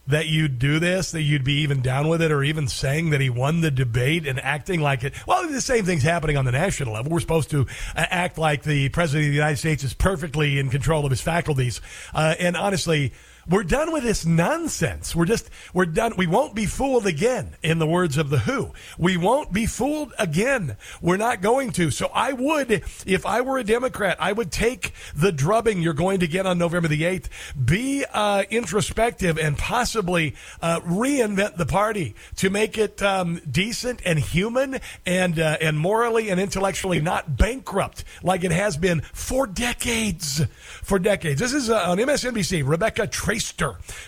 that 0.08 0.26
you'd 0.26 0.58
do 0.58 0.78
this, 0.78 1.10
that 1.12 1.22
you'd 1.22 1.44
be 1.44 1.60
even 1.60 1.82
down 1.82 2.08
with 2.08 2.22
it, 2.22 2.32
or 2.32 2.42
even 2.42 2.66
saying 2.66 3.10
that 3.10 3.20
he 3.20 3.28
won 3.28 3.60
the 3.60 3.70
debate 3.70 4.26
and 4.26 4.40
acting 4.40 4.80
like 4.80 5.04
it. 5.04 5.14
Well, 5.26 5.46
the 5.46 5.60
same 5.60 5.84
thing's 5.84 6.02
happening 6.02 6.38
on 6.38 6.46
the 6.46 6.52
national 6.52 6.94
level. 6.94 7.12
We're 7.12 7.20
supposed 7.20 7.50
to 7.50 7.66
uh, 7.94 8.06
act 8.08 8.38
like 8.38 8.62
the 8.62 8.88
president 8.88 9.26
of 9.26 9.30
the 9.32 9.36
United 9.36 9.58
States 9.58 9.84
is 9.84 9.92
perfectly 9.92 10.58
in 10.58 10.70
control 10.70 11.04
of 11.04 11.10
his 11.10 11.20
faculties. 11.20 11.82
Uh, 12.14 12.34
and 12.38 12.56
honestly, 12.56 13.12
we're 13.48 13.64
done 13.64 13.92
with 13.92 14.02
this 14.02 14.26
nonsense. 14.26 15.16
We're 15.16 15.24
just, 15.24 15.48
we're 15.72 15.86
done. 15.86 16.14
We 16.16 16.26
won't 16.26 16.54
be 16.54 16.66
fooled 16.66 17.06
again, 17.06 17.56
in 17.62 17.78
the 17.78 17.86
words 17.86 18.18
of 18.18 18.28
The 18.28 18.40
Who. 18.40 18.72
We 18.98 19.16
won't 19.16 19.52
be 19.52 19.64
fooled 19.64 20.12
again. 20.18 20.76
We're 21.00 21.16
not 21.16 21.40
going 21.40 21.72
to. 21.72 21.90
So 21.90 22.10
I 22.14 22.32
would, 22.32 22.70
if 23.06 23.24
I 23.24 23.40
were 23.40 23.58
a 23.58 23.64
Democrat, 23.64 24.18
I 24.20 24.32
would 24.32 24.52
take 24.52 24.92
the 25.16 25.32
drubbing 25.32 25.80
you're 25.80 25.94
going 25.94 26.20
to 26.20 26.26
get 26.26 26.44
on 26.44 26.58
November 26.58 26.88
the 26.88 27.02
8th, 27.02 27.28
be 27.64 28.04
uh, 28.12 28.44
introspective, 28.50 29.38
and 29.38 29.56
possibly 29.56 30.34
uh, 30.60 30.80
reinvent 30.80 31.56
the 31.56 31.66
party 31.66 32.14
to 32.36 32.50
make 32.50 32.76
it 32.76 33.02
um, 33.02 33.40
decent 33.50 34.02
and 34.04 34.18
human 34.18 34.78
and, 35.06 35.38
uh, 35.38 35.56
and 35.60 35.78
morally 35.78 36.28
and 36.28 36.38
intellectually 36.38 37.00
not 37.00 37.36
bankrupt 37.38 38.04
like 38.22 38.44
it 38.44 38.52
has 38.52 38.76
been 38.76 39.00
for 39.00 39.46
decades. 39.46 40.42
For 40.82 40.98
decades. 40.98 41.40
This 41.40 41.54
is 41.54 41.70
uh, 41.70 41.90
on 41.90 41.96
MSNBC. 41.98 42.62
Rebecca 42.66 43.06
Traister 43.06 43.37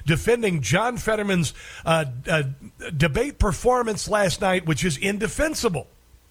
defending 0.06 0.60
John 0.60 0.96
Fetterman's 0.96 1.54
uh, 1.84 2.06
uh, 2.28 2.42
debate 2.96 3.38
performance 3.38 4.08
last 4.08 4.40
night, 4.40 4.66
which 4.66 4.84
is 4.84 4.96
indefensible. 4.96 5.86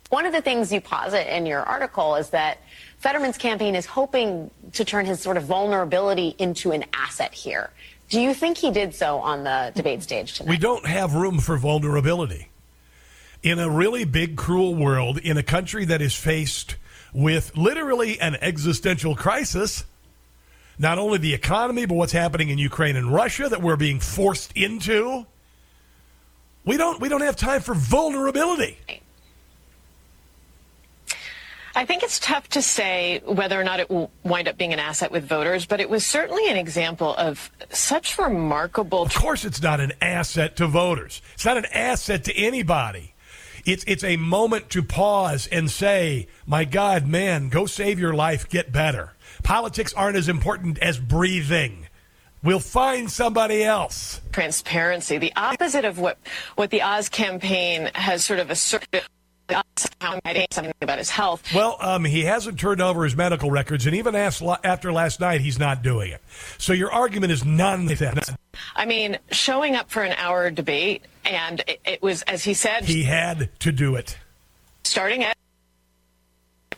One 0.09 0.25
of 0.25 0.33
the 0.33 0.41
things 0.41 0.71
you 0.71 0.81
posit 0.81 1.33
in 1.33 1.45
your 1.45 1.61
article 1.61 2.15
is 2.15 2.31
that 2.31 2.59
Fetterman's 2.97 3.37
campaign 3.37 3.75
is 3.75 3.85
hoping 3.85 4.49
to 4.73 4.83
turn 4.83 5.05
his 5.05 5.21
sort 5.21 5.37
of 5.37 5.43
vulnerability 5.43 6.35
into 6.39 6.71
an 6.71 6.85
asset 6.93 7.33
here. 7.33 7.69
Do 8.09 8.19
you 8.19 8.33
think 8.33 8.57
he 8.57 8.71
did 8.71 8.95
so 8.95 9.19
on 9.19 9.43
the 9.43 9.71
debate 9.75 10.01
stage 10.01 10.33
tonight? 10.33 10.49
We 10.49 10.57
don't 10.57 10.85
have 10.87 11.13
room 11.13 11.39
for 11.39 11.57
vulnerability. 11.57 12.49
In 13.43 13.59
a 13.59 13.69
really 13.69 14.03
big, 14.03 14.35
cruel 14.35 14.75
world, 14.75 15.19
in 15.19 15.37
a 15.37 15.43
country 15.43 15.85
that 15.85 16.01
is 16.01 16.15
faced 16.15 16.75
with 17.13 17.55
literally 17.55 18.19
an 18.19 18.35
existential 18.41 19.15
crisis, 19.15 19.85
not 20.79 20.97
only 20.97 21.17
the 21.17 21.33
economy, 21.33 21.85
but 21.85 21.95
what's 21.95 22.13
happening 22.13 22.49
in 22.49 22.57
Ukraine 22.57 22.95
and 22.95 23.13
Russia 23.13 23.49
that 23.49 23.61
we're 23.61 23.75
being 23.75 23.99
forced 23.99 24.53
into. 24.53 25.27
We 26.65 26.77
don't 26.77 26.99
we 27.01 27.09
don't 27.09 27.21
have 27.21 27.35
time 27.35 27.61
for 27.61 27.75
vulnerability. 27.75 28.77
I 31.75 31.85
think 31.85 32.03
it's 32.03 32.19
tough 32.19 32.47
to 32.49 32.61
say 32.61 33.21
whether 33.25 33.59
or 33.59 33.63
not 33.63 33.79
it 33.79 33.89
will 33.89 34.09
wind 34.23 34.47
up 34.47 34.57
being 34.57 34.73
an 34.73 34.79
asset 34.79 35.11
with 35.11 35.27
voters, 35.27 35.65
but 35.65 35.79
it 35.79 35.89
was 35.89 36.05
certainly 36.05 36.49
an 36.49 36.57
example 36.57 37.15
of 37.15 37.51
such 37.69 38.17
remarkable. 38.17 39.03
Of 39.03 39.13
course, 39.13 39.45
it's 39.45 39.61
not 39.61 39.79
an 39.79 39.93
asset 40.01 40.55
to 40.57 40.67
voters. 40.67 41.21
It's 41.35 41.45
not 41.45 41.57
an 41.57 41.65
asset 41.73 42.23
to 42.25 42.35
anybody. 42.35 43.13
It's 43.65 43.83
it's 43.85 44.03
a 44.03 44.17
moment 44.17 44.69
to 44.71 44.81
pause 44.81 45.47
and 45.47 45.69
say, 45.69 46.27
"My 46.45 46.63
God, 46.63 47.07
man, 47.07 47.49
go 47.49 47.65
save 47.65 47.99
your 47.99 48.13
life, 48.13 48.49
get 48.49 48.71
better." 48.71 49.13
Politics 49.43 49.93
aren't 49.93 50.17
as 50.17 50.29
important 50.29 50.79
as 50.79 50.97
breathing. 50.97 51.87
We'll 52.43 52.59
find 52.59 53.11
somebody 53.11 53.63
else. 53.63 54.21
Transparency, 54.31 55.17
the 55.17 55.33
opposite 55.35 55.83
of 55.83 55.99
what, 55.99 56.17
what 56.55 56.69
the 56.69 56.81
Oz 56.81 57.09
campaign 57.09 57.89
has 57.95 58.23
sort 58.23 58.39
of 58.39 58.49
asserted 58.49 59.01
something 60.51 60.73
about 60.81 60.99
his 60.99 61.09
health. 61.09 61.43
Well, 61.53 61.77
um, 61.81 62.05
he 62.05 62.23
hasn't 62.23 62.59
turned 62.59 62.81
over 62.81 63.03
his 63.03 63.15
medical 63.15 63.49
records, 63.51 63.85
and 63.87 63.95
even 63.95 64.15
after 64.15 64.91
last 64.93 65.19
night, 65.19 65.41
he's 65.41 65.59
not 65.59 65.81
doing 65.81 66.11
it. 66.11 66.21
So 66.57 66.71
your 66.71 66.91
argument 66.91 67.31
is 67.31 67.43
nonsense. 67.43 68.31
I 68.75 68.85
mean, 68.85 69.17
showing 69.31 69.75
up 69.75 69.89
for 69.89 70.03
an 70.03 70.13
hour 70.17 70.49
debate, 70.51 71.03
and 71.25 71.61
it, 71.67 71.81
it 71.85 72.01
was, 72.01 72.21
as 72.23 72.43
he 72.43 72.53
said, 72.53 72.85
he 72.85 73.03
had 73.03 73.49
to 73.59 73.71
do 73.71 73.95
it. 73.95 74.17
Starting 74.83 75.23
at 75.23 75.35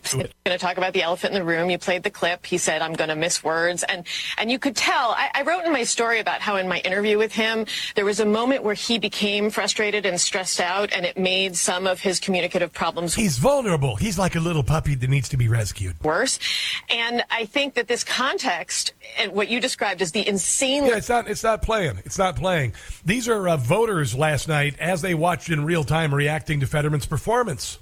going 0.13 0.27
to 0.45 0.57
talk 0.57 0.77
about 0.77 0.93
the 0.93 1.03
elephant 1.03 1.33
in 1.33 1.39
the 1.39 1.45
room. 1.45 1.69
You 1.69 1.77
played 1.77 2.03
the 2.03 2.09
clip. 2.09 2.45
He 2.45 2.57
said, 2.57 2.81
I'm 2.81 2.93
going 2.93 3.09
to 3.09 3.15
miss 3.15 3.43
words. 3.43 3.83
And, 3.83 4.05
and 4.37 4.51
you 4.51 4.59
could 4.59 4.75
tell, 4.75 5.11
I, 5.11 5.29
I 5.33 5.41
wrote 5.43 5.65
in 5.65 5.71
my 5.71 5.83
story 5.83 6.19
about 6.19 6.41
how 6.41 6.55
in 6.55 6.67
my 6.67 6.79
interview 6.79 7.17
with 7.17 7.33
him, 7.33 7.65
there 7.95 8.05
was 8.05 8.19
a 8.19 8.25
moment 8.25 8.63
where 8.63 8.73
he 8.73 8.99
became 8.99 9.49
frustrated 9.49 10.05
and 10.05 10.19
stressed 10.19 10.59
out, 10.59 10.91
and 10.91 11.05
it 11.05 11.17
made 11.17 11.55
some 11.55 11.87
of 11.87 11.99
his 11.99 12.19
communicative 12.19 12.73
problems 12.73 13.15
He's 13.15 13.37
vulnerable. 13.37 13.95
He's 13.95 14.17
like 14.17 14.35
a 14.35 14.39
little 14.39 14.63
puppy 14.63 14.95
that 14.95 15.09
needs 15.09 15.29
to 15.29 15.37
be 15.37 15.47
rescued. 15.47 16.01
worse. 16.03 16.39
And 16.89 17.23
I 17.29 17.45
think 17.45 17.75
that 17.75 17.87
this 17.87 18.03
context 18.03 18.93
and 19.17 19.31
what 19.33 19.49
you 19.49 19.59
described 19.59 20.01
as 20.01 20.11
the 20.11 20.27
insane. 20.27 20.85
Yeah, 20.85 20.97
it's 20.97 21.09
not. 21.09 21.27
It's 21.27 21.43
not 21.43 21.61
playing. 21.61 21.99
It's 22.05 22.17
not 22.17 22.35
playing. 22.35 22.73
These 23.05 23.27
are 23.27 23.49
uh, 23.49 23.57
voters 23.57 24.15
last 24.15 24.47
night 24.47 24.75
as 24.79 25.01
they 25.01 25.13
watched 25.13 25.49
in 25.49 25.65
real 25.65 25.83
time 25.83 26.13
reacting 26.13 26.59
to 26.61 26.67
Fetterman's 26.67 27.05
performance, 27.05 27.79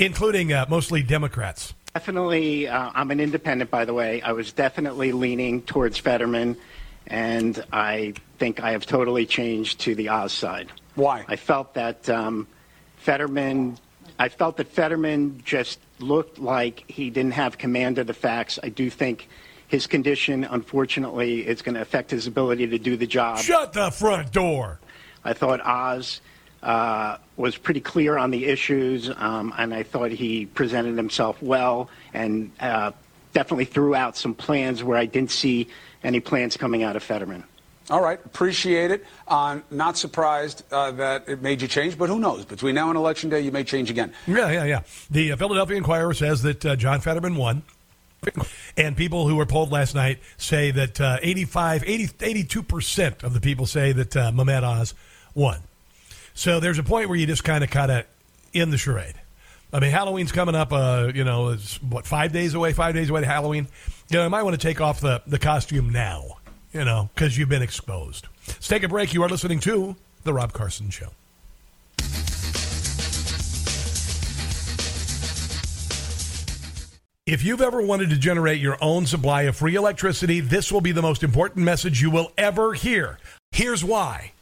including 0.00 0.52
uh, 0.52 0.66
mostly 0.68 1.02
Democrats. 1.02 1.74
Definitely, 1.94 2.68
uh, 2.68 2.90
I'm 2.94 3.10
an 3.10 3.20
independent, 3.20 3.70
by 3.70 3.84
the 3.84 3.94
way. 3.94 4.22
I 4.22 4.32
was 4.32 4.52
definitely 4.52 5.12
leaning 5.12 5.62
towards 5.62 5.98
Fetterman, 5.98 6.56
and 7.06 7.64
I 7.72 8.14
think 8.38 8.60
I 8.60 8.72
have 8.72 8.86
totally 8.86 9.26
changed 9.26 9.80
to 9.80 9.94
the 9.94 10.08
Oz 10.08 10.32
side. 10.32 10.68
Why? 10.94 11.24
I 11.26 11.36
felt 11.36 11.74
that 11.74 12.08
um, 12.08 12.46
Fetterman, 12.96 13.78
I 14.18 14.28
felt 14.28 14.56
that 14.58 14.68
Fetterman 14.68 15.42
just 15.44 15.80
looked 15.98 16.38
like 16.38 16.84
he 16.88 17.10
didn't 17.10 17.32
have 17.32 17.58
command 17.58 17.98
of 17.98 18.06
the 18.06 18.14
facts. 18.14 18.58
I 18.62 18.68
do 18.68 18.88
think 18.88 19.28
his 19.66 19.86
condition, 19.86 20.44
unfortunately, 20.44 21.46
is 21.46 21.62
going 21.62 21.74
to 21.74 21.80
affect 21.80 22.10
his 22.10 22.26
ability 22.26 22.68
to 22.68 22.78
do 22.78 22.96
the 22.96 23.06
job. 23.06 23.38
Shut 23.38 23.72
the 23.72 23.90
front 23.90 24.32
door. 24.32 24.78
I 25.24 25.32
thought 25.32 25.60
Oz 25.60 26.20
uh, 26.62 27.16
was 27.36 27.56
pretty 27.56 27.80
clear 27.80 28.16
on 28.18 28.30
the 28.30 28.46
issues, 28.46 29.10
um, 29.16 29.52
and 29.56 29.72
I 29.72 29.82
thought 29.82 30.10
he 30.10 30.46
presented 30.46 30.96
himself 30.96 31.40
well 31.42 31.88
and 32.12 32.50
uh, 32.60 32.92
definitely 33.32 33.64
threw 33.64 33.94
out 33.94 34.16
some 34.16 34.34
plans 34.34 34.82
where 34.84 34.98
I 34.98 35.06
didn't 35.06 35.30
see 35.30 35.68
any 36.02 36.20
plans 36.20 36.56
coming 36.56 36.82
out 36.82 36.96
of 36.96 37.02
Fetterman. 37.02 37.44
All 37.88 38.02
right, 38.02 38.24
appreciate 38.24 38.92
it. 38.92 39.04
Uh, 39.26 39.60
not 39.70 39.98
surprised 39.98 40.62
uh, 40.70 40.92
that 40.92 41.28
it 41.28 41.42
made 41.42 41.60
you 41.60 41.66
change, 41.66 41.98
but 41.98 42.08
who 42.08 42.20
knows? 42.20 42.44
Between 42.44 42.76
now 42.76 42.88
and 42.88 42.96
election 42.96 43.30
day, 43.30 43.40
you 43.40 43.50
may 43.50 43.64
change 43.64 43.90
again. 43.90 44.12
Yeah, 44.28 44.48
yeah, 44.50 44.64
yeah. 44.64 44.82
The 45.10 45.32
uh, 45.32 45.36
Philadelphia 45.36 45.76
Inquirer 45.76 46.14
says 46.14 46.42
that 46.42 46.64
uh, 46.64 46.76
John 46.76 47.00
Fetterman 47.00 47.34
won. 47.36 47.62
And 48.76 48.96
people 48.96 49.26
who 49.26 49.36
were 49.36 49.46
polled 49.46 49.72
last 49.72 49.94
night 49.94 50.18
say 50.36 50.70
that 50.72 51.00
uh, 51.00 51.18
85, 51.22 51.84
80, 51.86 52.06
82% 52.44 53.24
of 53.24 53.32
the 53.32 53.40
people 53.40 53.64
say 53.64 53.92
that 53.92 54.14
uh, 54.14 54.30
Mehmet 54.30 54.62
Oz 54.62 54.94
won. 55.34 55.60
So 56.40 56.58
there's 56.58 56.78
a 56.78 56.82
point 56.82 57.10
where 57.10 57.18
you 57.18 57.26
just 57.26 57.44
kind 57.44 57.62
of 57.62 57.68
kind 57.68 57.92
of 57.92 58.06
in 58.54 58.70
the 58.70 58.78
charade. 58.78 59.12
I 59.74 59.78
mean, 59.78 59.90
Halloween's 59.90 60.32
coming 60.32 60.54
up. 60.54 60.72
Uh, 60.72 61.12
you 61.14 61.22
know, 61.22 61.50
it's 61.50 61.76
what 61.82 62.06
five 62.06 62.32
days 62.32 62.54
away, 62.54 62.72
five 62.72 62.94
days 62.94 63.10
away 63.10 63.20
to 63.20 63.26
Halloween. 63.26 63.68
You 64.08 64.16
know, 64.16 64.24
I 64.24 64.28
might 64.28 64.42
want 64.42 64.58
to 64.58 64.66
take 64.66 64.80
off 64.80 65.02
the 65.02 65.20
the 65.26 65.38
costume 65.38 65.90
now. 65.90 66.38
You 66.72 66.86
know, 66.86 67.10
because 67.14 67.36
you've 67.36 67.50
been 67.50 67.60
exposed. 67.60 68.26
Let's 68.48 68.68
take 68.68 68.82
a 68.84 68.88
break. 68.88 69.12
You 69.12 69.22
are 69.22 69.28
listening 69.28 69.60
to 69.60 69.96
the 70.24 70.32
Rob 70.32 70.54
Carson 70.54 70.88
Show. 70.88 71.10
If 77.26 77.44
you've 77.44 77.60
ever 77.60 77.82
wanted 77.82 78.08
to 78.08 78.16
generate 78.16 78.62
your 78.62 78.78
own 78.80 79.04
supply 79.04 79.42
of 79.42 79.56
free 79.56 79.74
electricity, 79.74 80.40
this 80.40 80.72
will 80.72 80.80
be 80.80 80.92
the 80.92 81.02
most 81.02 81.22
important 81.22 81.66
message 81.66 82.00
you 82.00 82.10
will 82.10 82.32
ever 82.38 82.72
hear. 82.72 83.18
Here's 83.52 83.84
why. 83.84 84.32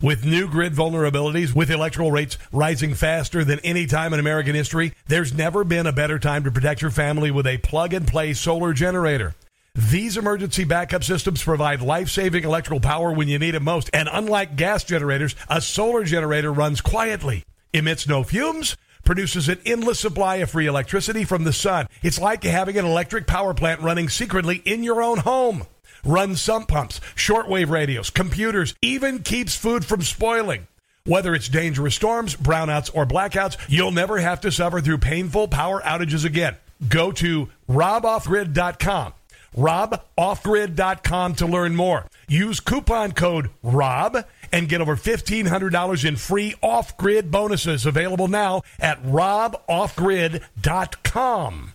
With 0.00 0.24
new 0.24 0.46
grid 0.46 0.74
vulnerabilities, 0.74 1.56
with 1.56 1.72
electrical 1.72 2.12
rates 2.12 2.38
rising 2.52 2.94
faster 2.94 3.42
than 3.42 3.58
any 3.64 3.84
time 3.86 4.12
in 4.12 4.20
American 4.20 4.54
history, 4.54 4.94
there's 5.08 5.34
never 5.34 5.64
been 5.64 5.88
a 5.88 5.92
better 5.92 6.20
time 6.20 6.44
to 6.44 6.52
protect 6.52 6.82
your 6.82 6.92
family 6.92 7.32
with 7.32 7.48
a 7.48 7.58
plug 7.58 7.92
and 7.92 8.06
play 8.06 8.32
solar 8.32 8.72
generator. 8.72 9.34
These 9.74 10.16
emergency 10.16 10.62
backup 10.62 11.02
systems 11.02 11.42
provide 11.42 11.82
life 11.82 12.10
saving 12.10 12.44
electrical 12.44 12.78
power 12.78 13.10
when 13.10 13.26
you 13.26 13.40
need 13.40 13.56
it 13.56 13.62
most. 13.62 13.90
And 13.92 14.08
unlike 14.12 14.54
gas 14.54 14.84
generators, 14.84 15.34
a 15.48 15.60
solar 15.60 16.04
generator 16.04 16.52
runs 16.52 16.80
quietly, 16.80 17.42
emits 17.72 18.06
no 18.06 18.22
fumes, 18.22 18.76
produces 19.04 19.48
an 19.48 19.58
endless 19.66 19.98
supply 19.98 20.36
of 20.36 20.50
free 20.50 20.66
electricity 20.66 21.24
from 21.24 21.42
the 21.42 21.52
sun. 21.52 21.88
It's 22.02 22.20
like 22.20 22.44
having 22.44 22.78
an 22.78 22.84
electric 22.84 23.26
power 23.26 23.52
plant 23.52 23.80
running 23.80 24.08
secretly 24.08 24.62
in 24.64 24.84
your 24.84 25.02
own 25.02 25.18
home. 25.18 25.64
Runs 26.04 26.40
sump 26.40 26.68
pumps, 26.68 27.00
shortwave 27.14 27.70
radios, 27.70 28.10
computers, 28.10 28.74
even 28.82 29.20
keeps 29.20 29.56
food 29.56 29.84
from 29.84 30.02
spoiling. 30.02 30.66
Whether 31.04 31.34
it's 31.34 31.48
dangerous 31.48 31.94
storms, 31.94 32.36
brownouts, 32.36 32.90
or 32.94 33.06
blackouts, 33.06 33.56
you'll 33.68 33.92
never 33.92 34.18
have 34.18 34.40
to 34.42 34.52
suffer 34.52 34.80
through 34.80 34.98
painful 34.98 35.48
power 35.48 35.80
outages 35.80 36.24
again. 36.24 36.56
Go 36.86 37.10
to 37.12 37.48
roboffgrid.com. 37.68 39.14
RobOffGrid.com 39.56 41.34
to 41.36 41.46
learn 41.46 41.74
more. 41.74 42.04
Use 42.28 42.60
coupon 42.60 43.12
code 43.12 43.48
ROB 43.62 44.26
and 44.52 44.68
get 44.68 44.82
over 44.82 44.96
$1,500 44.96 46.04
in 46.04 46.16
free 46.16 46.54
off 46.62 46.96
grid 46.96 47.30
bonuses 47.30 47.86
available 47.86 48.28
now 48.28 48.62
at 48.78 49.02
RobOffGrid.com. 49.02 51.72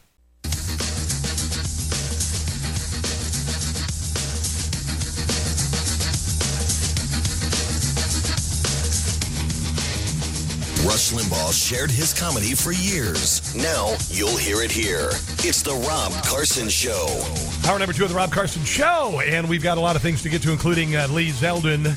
Rush 10.85 11.13
Limbaugh 11.13 11.53
shared 11.53 11.89
his 11.89 12.13
comedy 12.13 12.53
for 12.53 12.73
years. 12.73 13.55
Now 13.55 13.95
you'll 14.09 14.35
hear 14.35 14.61
it 14.61 14.69
here. 14.69 15.11
It's 15.39 15.61
the 15.61 15.73
Rob 15.87 16.11
Carson 16.25 16.67
Show. 16.67 17.07
Hour 17.65 17.79
number 17.79 17.93
two 17.93 18.03
of 18.03 18.09
the 18.09 18.15
Rob 18.15 18.33
Carson 18.33 18.65
Show, 18.65 19.21
and 19.23 19.47
we've 19.47 19.63
got 19.63 19.77
a 19.77 19.81
lot 19.81 19.95
of 19.95 20.01
things 20.01 20.21
to 20.23 20.29
get 20.29 20.41
to, 20.41 20.51
including 20.51 20.97
uh, 20.97 21.07
Lee 21.09 21.29
Zeldin 21.29 21.87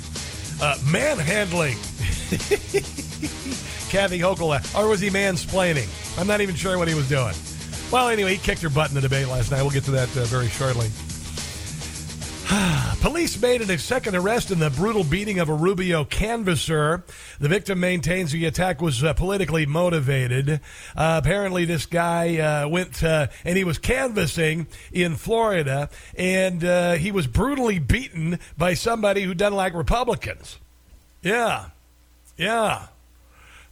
uh, 0.62 0.78
manhandling 0.88 1.74
Kathy 3.90 4.20
Hochul, 4.20 4.78
or 4.78 4.88
was 4.88 5.00
he 5.00 5.10
mansplaining? 5.10 5.88
I'm 6.16 6.28
not 6.28 6.40
even 6.40 6.54
sure 6.54 6.78
what 6.78 6.86
he 6.86 6.94
was 6.94 7.08
doing. 7.08 7.34
Well, 7.90 8.08
anyway, 8.08 8.34
he 8.34 8.38
kicked 8.38 8.62
her 8.62 8.70
butt 8.70 8.90
in 8.90 8.94
the 8.94 9.00
debate 9.00 9.26
last 9.26 9.50
night. 9.50 9.62
We'll 9.62 9.70
get 9.70 9.84
to 9.84 9.90
that 9.92 10.16
uh, 10.16 10.24
very 10.26 10.48
shortly. 10.48 10.90
Police 13.00 13.40
made 13.40 13.60
a 13.60 13.78
second 13.78 14.14
arrest 14.14 14.50
in 14.50 14.60
the 14.60 14.70
brutal 14.70 15.02
beating 15.02 15.40
of 15.40 15.48
a 15.48 15.54
Rubio 15.54 16.04
canvasser. 16.04 17.02
The 17.40 17.48
victim 17.48 17.80
maintains 17.80 18.30
the 18.30 18.44
attack 18.44 18.80
was 18.80 19.02
uh, 19.02 19.14
politically 19.14 19.66
motivated. 19.66 20.60
Uh, 20.96 21.20
apparently, 21.22 21.64
this 21.64 21.86
guy 21.86 22.38
uh, 22.38 22.68
went 22.68 23.02
uh, 23.02 23.28
and 23.44 23.56
he 23.56 23.64
was 23.64 23.78
canvassing 23.78 24.68
in 24.92 25.16
Florida, 25.16 25.90
and 26.16 26.64
uh, 26.64 26.92
he 26.94 27.10
was 27.10 27.26
brutally 27.26 27.80
beaten 27.80 28.38
by 28.56 28.74
somebody 28.74 29.22
who 29.22 29.34
doesn't 29.34 29.56
like 29.56 29.74
Republicans. 29.74 30.58
Yeah, 31.22 31.70
yeah. 32.36 32.86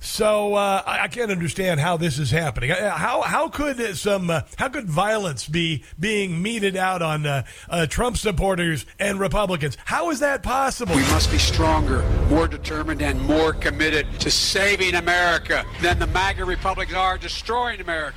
So 0.04 0.54
uh, 0.54 0.82
I 0.86 1.04
I 1.04 1.08
can't 1.08 1.30
understand 1.30 1.80
how 1.80 1.96
this 1.96 2.18
is 2.18 2.30
happening. 2.30 2.70
Uh, 2.70 2.90
How 2.90 3.22
how 3.22 3.48
could 3.48 3.96
some 3.96 4.28
uh, 4.30 4.42
how 4.56 4.68
could 4.68 4.84
violence 4.84 5.48
be 5.48 5.82
being 5.98 6.42
meted 6.42 6.76
out 6.76 7.00
on 7.00 7.26
uh, 7.26 7.44
uh, 7.70 7.86
Trump 7.86 8.18
supporters 8.18 8.84
and 8.98 9.18
Republicans? 9.18 9.78
How 9.84 10.10
is 10.10 10.20
that 10.20 10.42
possible? 10.42 10.94
We 10.94 11.02
must 11.02 11.30
be 11.30 11.38
stronger, 11.38 12.02
more 12.28 12.46
determined, 12.46 13.00
and 13.00 13.20
more 13.20 13.54
committed 13.54 14.06
to 14.20 14.30
saving 14.30 14.94
America 14.94 15.64
than 15.80 15.98
the 15.98 16.06
MAGA 16.06 16.44
Republicans 16.44 16.96
are 16.96 17.16
destroying 17.18 17.80
America. 17.80 18.16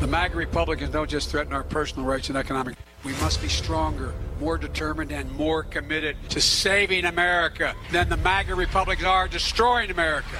The 0.00 0.06
MAGA 0.06 0.36
Republicans 0.36 0.90
don't 0.90 1.10
just 1.10 1.28
threaten 1.28 1.52
our 1.52 1.64
personal 1.64 2.06
rights 2.06 2.28
and 2.28 2.38
economic. 2.38 2.76
We 3.04 3.12
must 3.14 3.42
be 3.42 3.48
stronger, 3.48 4.14
more 4.38 4.56
determined, 4.56 5.10
and 5.10 5.30
more 5.32 5.64
committed 5.64 6.16
to 6.30 6.40
saving 6.40 7.04
America 7.04 7.74
than 7.90 8.08
the 8.08 8.16
MAGA 8.16 8.54
Republicans 8.54 9.06
are 9.06 9.26
destroying 9.26 9.90
America. 9.90 10.36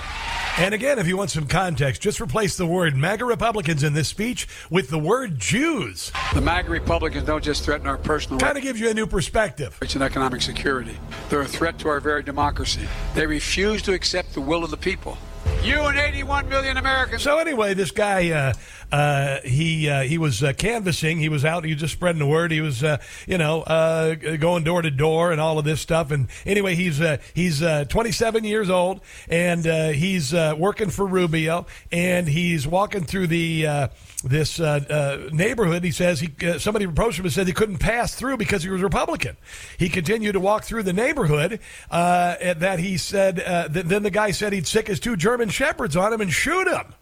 And 0.59 0.75
again, 0.75 1.01
if 1.01 1.09
you 1.09 1.17
want 1.17 1.31
some 1.31 1.47
context, 1.47 2.03
just 2.03 2.21
replace 2.21 2.57
the 2.57 2.67
word 2.67 2.97
MAGA 2.97 3.25
Republicans 3.25 3.83
in 3.83 3.95
this 3.95 4.09
speech 4.09 4.47
with 4.71 4.91
the 4.91 4.99
word 4.99 5.41
Jews. 5.41 6.13
The 6.35 6.41
MAGA 6.41 6.71
Republicans 6.71 7.27
don't 7.27 7.43
just 7.43 7.65
threaten 7.65 7.87
our 7.89 7.99
personal 7.99 8.39
Kind 8.39 8.59
of 8.59 8.63
gives 8.63 8.79
you 8.79 8.91
a 8.91 8.95
new 8.95 9.07
perspective. 9.09 9.77
rights 9.81 9.95
and 9.95 10.05
economic 10.05 10.41
security. 10.43 10.97
They're 11.31 11.41
a 11.41 11.47
threat 11.47 11.79
to 11.81 11.89
our 11.89 11.99
very 11.99 12.23
democracy. 12.23 12.89
They 13.15 13.27
refuse 13.27 13.83
to 13.83 13.93
accept 13.93 14.35
the 14.35 14.41
will 14.41 14.63
of 14.63 14.71
the 14.71 14.77
people. 14.77 15.19
You 15.63 15.83
and 15.83 15.99
81 15.99 16.49
million 16.49 16.77
Americans. 16.77 17.23
So 17.23 17.39
anyway, 17.39 17.75
this 17.75 17.91
guy, 17.91 18.31
uh, 18.31 18.55
uh, 18.95 19.41
he 19.45 19.89
uh, 19.89 20.03
he 20.03 20.17
was 20.17 20.43
uh, 20.43 20.53
canvassing. 20.53 21.19
He 21.19 21.29
was 21.29 21.45
out. 21.45 21.65
He 21.65 21.73
was 21.73 21.81
just 21.81 21.93
spreading 21.93 22.21
the 22.21 22.27
word. 22.27 22.53
He 22.53 22.61
was, 22.61 22.83
uh, 22.83 22.99
you 23.27 23.37
know, 23.37 23.63
uh, 23.63 24.15
going 24.15 24.65
door 24.65 24.83
to 24.83 24.91
door 24.91 25.33
and 25.33 25.41
all 25.41 25.59
of 25.59 25.65
this 25.65 25.81
stuff. 25.81 26.11
And 26.11 26.29
anyway, 26.47 26.75
he's 26.75 27.03
he's 27.35 27.63
uh, 27.63 27.85
27 27.87 28.45
years 28.45 28.71
old, 28.71 29.01
and 29.29 29.65
he's 29.95 30.33
working 30.33 30.91
for 30.91 31.07
Rubio, 31.07 31.67
and 31.93 32.29
he's 32.29 32.67
walking 32.67 33.05
through 33.05 33.27
the. 33.27 33.91
This 34.25 34.59
uh, 34.59 34.81
uh, 34.91 35.31
neighborhood, 35.33 35.85
he 35.85 35.93
says 35.93 36.19
he 36.19 36.31
uh, 36.45 36.59
somebody 36.59 36.87
approached 36.87 37.21
him 37.21 37.25
and 37.25 37.33
said 37.33 37.47
he 37.47 37.53
couldn't 37.53 37.79
pass 37.79 38.16
through 38.16 38.37
because 38.37 38.64
he 38.64 38.69
was 38.69 38.83
Republican. 38.83 39.37
He 39.79 39.89
continued 39.89 40.33
to 40.33 40.41
walk 40.41 40.64
through 40.64 40.83
the 40.83 40.93
neighborhood. 40.93 41.61
Uh, 41.89 42.35
that 42.55 42.81
he 42.81 42.97
said. 42.97 43.39
Uh, 43.41 43.69
th- 43.69 43.87
then 43.87 44.03
the 44.03 44.11
guy 44.11 44.33
said 44.33 44.53
he'd 44.53 44.66
sick 44.66 44.89
his 44.89 44.99
two 44.99 45.16
German 45.16 45.51
shepherds 45.51 45.97
on 45.97 46.12
him 46.12 46.21
and 46.21 46.33
shoot 46.33 46.66
him. 46.66 46.95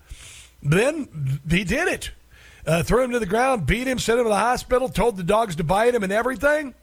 Then 0.62 1.40
he 1.48 1.64
did 1.64 1.88
it. 1.88 2.10
uh, 2.66 2.82
threw 2.82 3.02
him 3.02 3.12
to 3.12 3.18
the 3.18 3.26
ground, 3.26 3.66
beat 3.66 3.86
him, 3.86 3.98
sent 3.98 4.18
him 4.18 4.24
to 4.24 4.28
the 4.28 4.36
hospital, 4.36 4.88
told 4.88 5.16
the 5.16 5.22
dogs 5.22 5.56
to 5.56 5.64
bite 5.64 5.94
him 5.94 6.02
and 6.02 6.12
everything. 6.12 6.74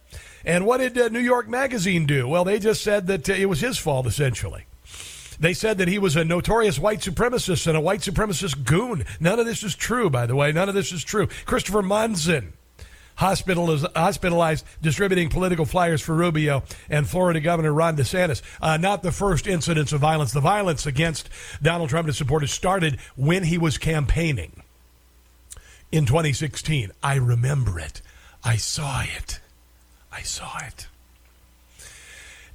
And 0.46 0.66
what 0.66 0.78
did 0.80 1.12
New 1.12 1.20
York 1.20 1.48
Magazine 1.48 2.06
do? 2.06 2.28
Well, 2.28 2.44
they 2.44 2.60
just 2.60 2.82
said 2.84 3.08
that 3.08 3.28
it 3.30 3.46
was 3.48 3.62
his 3.62 3.78
fault, 3.78 4.08
essentially. 4.08 4.66
They 5.44 5.54
said 5.54 5.78
that 5.80 5.90
he 5.90 6.00
was 6.00 6.16
a 6.16 6.24
notorious 6.24 6.80
white 6.80 7.00
supremacist 7.00 7.68
and 7.68 7.76
a 7.76 7.82
white 7.82 8.00
supremacist 8.00 8.64
goon. 8.64 9.04
None 9.20 9.40
of 9.42 9.46
this 9.46 9.62
is 9.62 9.76
true, 9.76 10.10
by 10.10 10.26
the 10.26 10.38
way. 10.38 10.54
None 10.54 10.70
of 10.70 10.74
this 10.74 10.94
is 10.94 11.04
true. 11.04 11.28
Christopher 11.44 11.82
Monzon, 11.82 12.54
hospitalized, 13.18 13.86
hospitalized 13.94 14.66
distributing 14.82 15.28
political 15.28 15.66
flyers 15.66 16.02
for 16.02 16.16
Rubio 16.16 16.64
and 16.90 17.10
Florida 17.10 17.42
Governor 17.42 17.74
Ron 17.74 17.98
DeSantis. 17.98 18.42
Uh, 18.62 18.78
not 18.78 19.04
the 19.04 19.12
first 19.12 19.46
incidents 19.46 19.92
of 19.92 20.00
violence. 20.00 20.32
The 20.32 20.40
violence 20.40 20.86
against 20.86 21.28
Donald 21.62 21.90
Trump 21.90 22.06
and 22.06 22.12
his 22.12 22.18
supporters 22.18 22.54
started 22.54 22.98
when 23.18 23.44
he 23.44 23.58
was 23.58 23.78
campaigning 23.78 24.64
in 25.92 26.06
2016. 26.06 26.90
I 27.04 27.16
remember 27.16 27.80
it. 27.80 28.02
I 28.46 28.56
saw 28.56 29.02
it. 29.02 29.42
I 30.10 30.22
saw 30.22 30.60
it. 30.60 30.88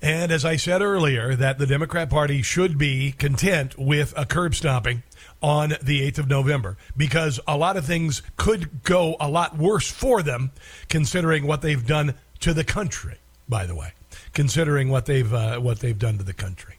And 0.01 0.31
as 0.31 0.45
I 0.45 0.57
said 0.57 0.81
earlier, 0.81 1.35
that 1.35 1.59
the 1.59 1.67
Democrat 1.67 2.09
Party 2.09 2.43
should 2.43 2.79
be 2.79 3.13
content 3.13 3.77
with 3.77 4.15
a 4.17 4.25
curb 4.25 4.55
stomping 4.55 5.03
on 5.43 5.71
the 5.83 6.09
8th 6.11 6.19
of 6.19 6.29
November 6.29 6.77
because 6.97 7.41
a 7.49 7.57
lot 7.57 7.77
of 7.77 7.85
things 7.85 8.23
could 8.37 8.85
go 8.85 9.17
a 9.19 9.29
lot 9.29 9.57
worse 9.57 9.91
for 9.91 10.23
them 10.23 10.53
considering 10.89 11.47
what 11.47 11.63
they've 11.63 11.87
done 11.87 12.15
to 12.41 12.55
the 12.55 12.65
country, 12.65 13.19
by 13.49 13.67
the 13.67 13.75
way, 13.75 13.93
considering 14.35 14.89
what 14.89 15.07
they've, 15.07 15.33
uh, 15.33 15.59
what 15.59 15.81
they've 15.81 15.99
done 15.99 16.19
to 16.19 16.25
the 16.25 16.33
country. 16.33 16.77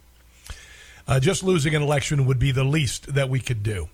Uh, 1.07 1.19
just 1.19 1.43
losing 1.43 1.75
an 1.75 1.81
election 1.81 2.25
would 2.25 2.39
be 2.39 2.51
the 2.51 2.63
least 2.63 3.13
that 3.13 3.29
we 3.29 3.39
could 3.39 3.63
do 3.63 3.89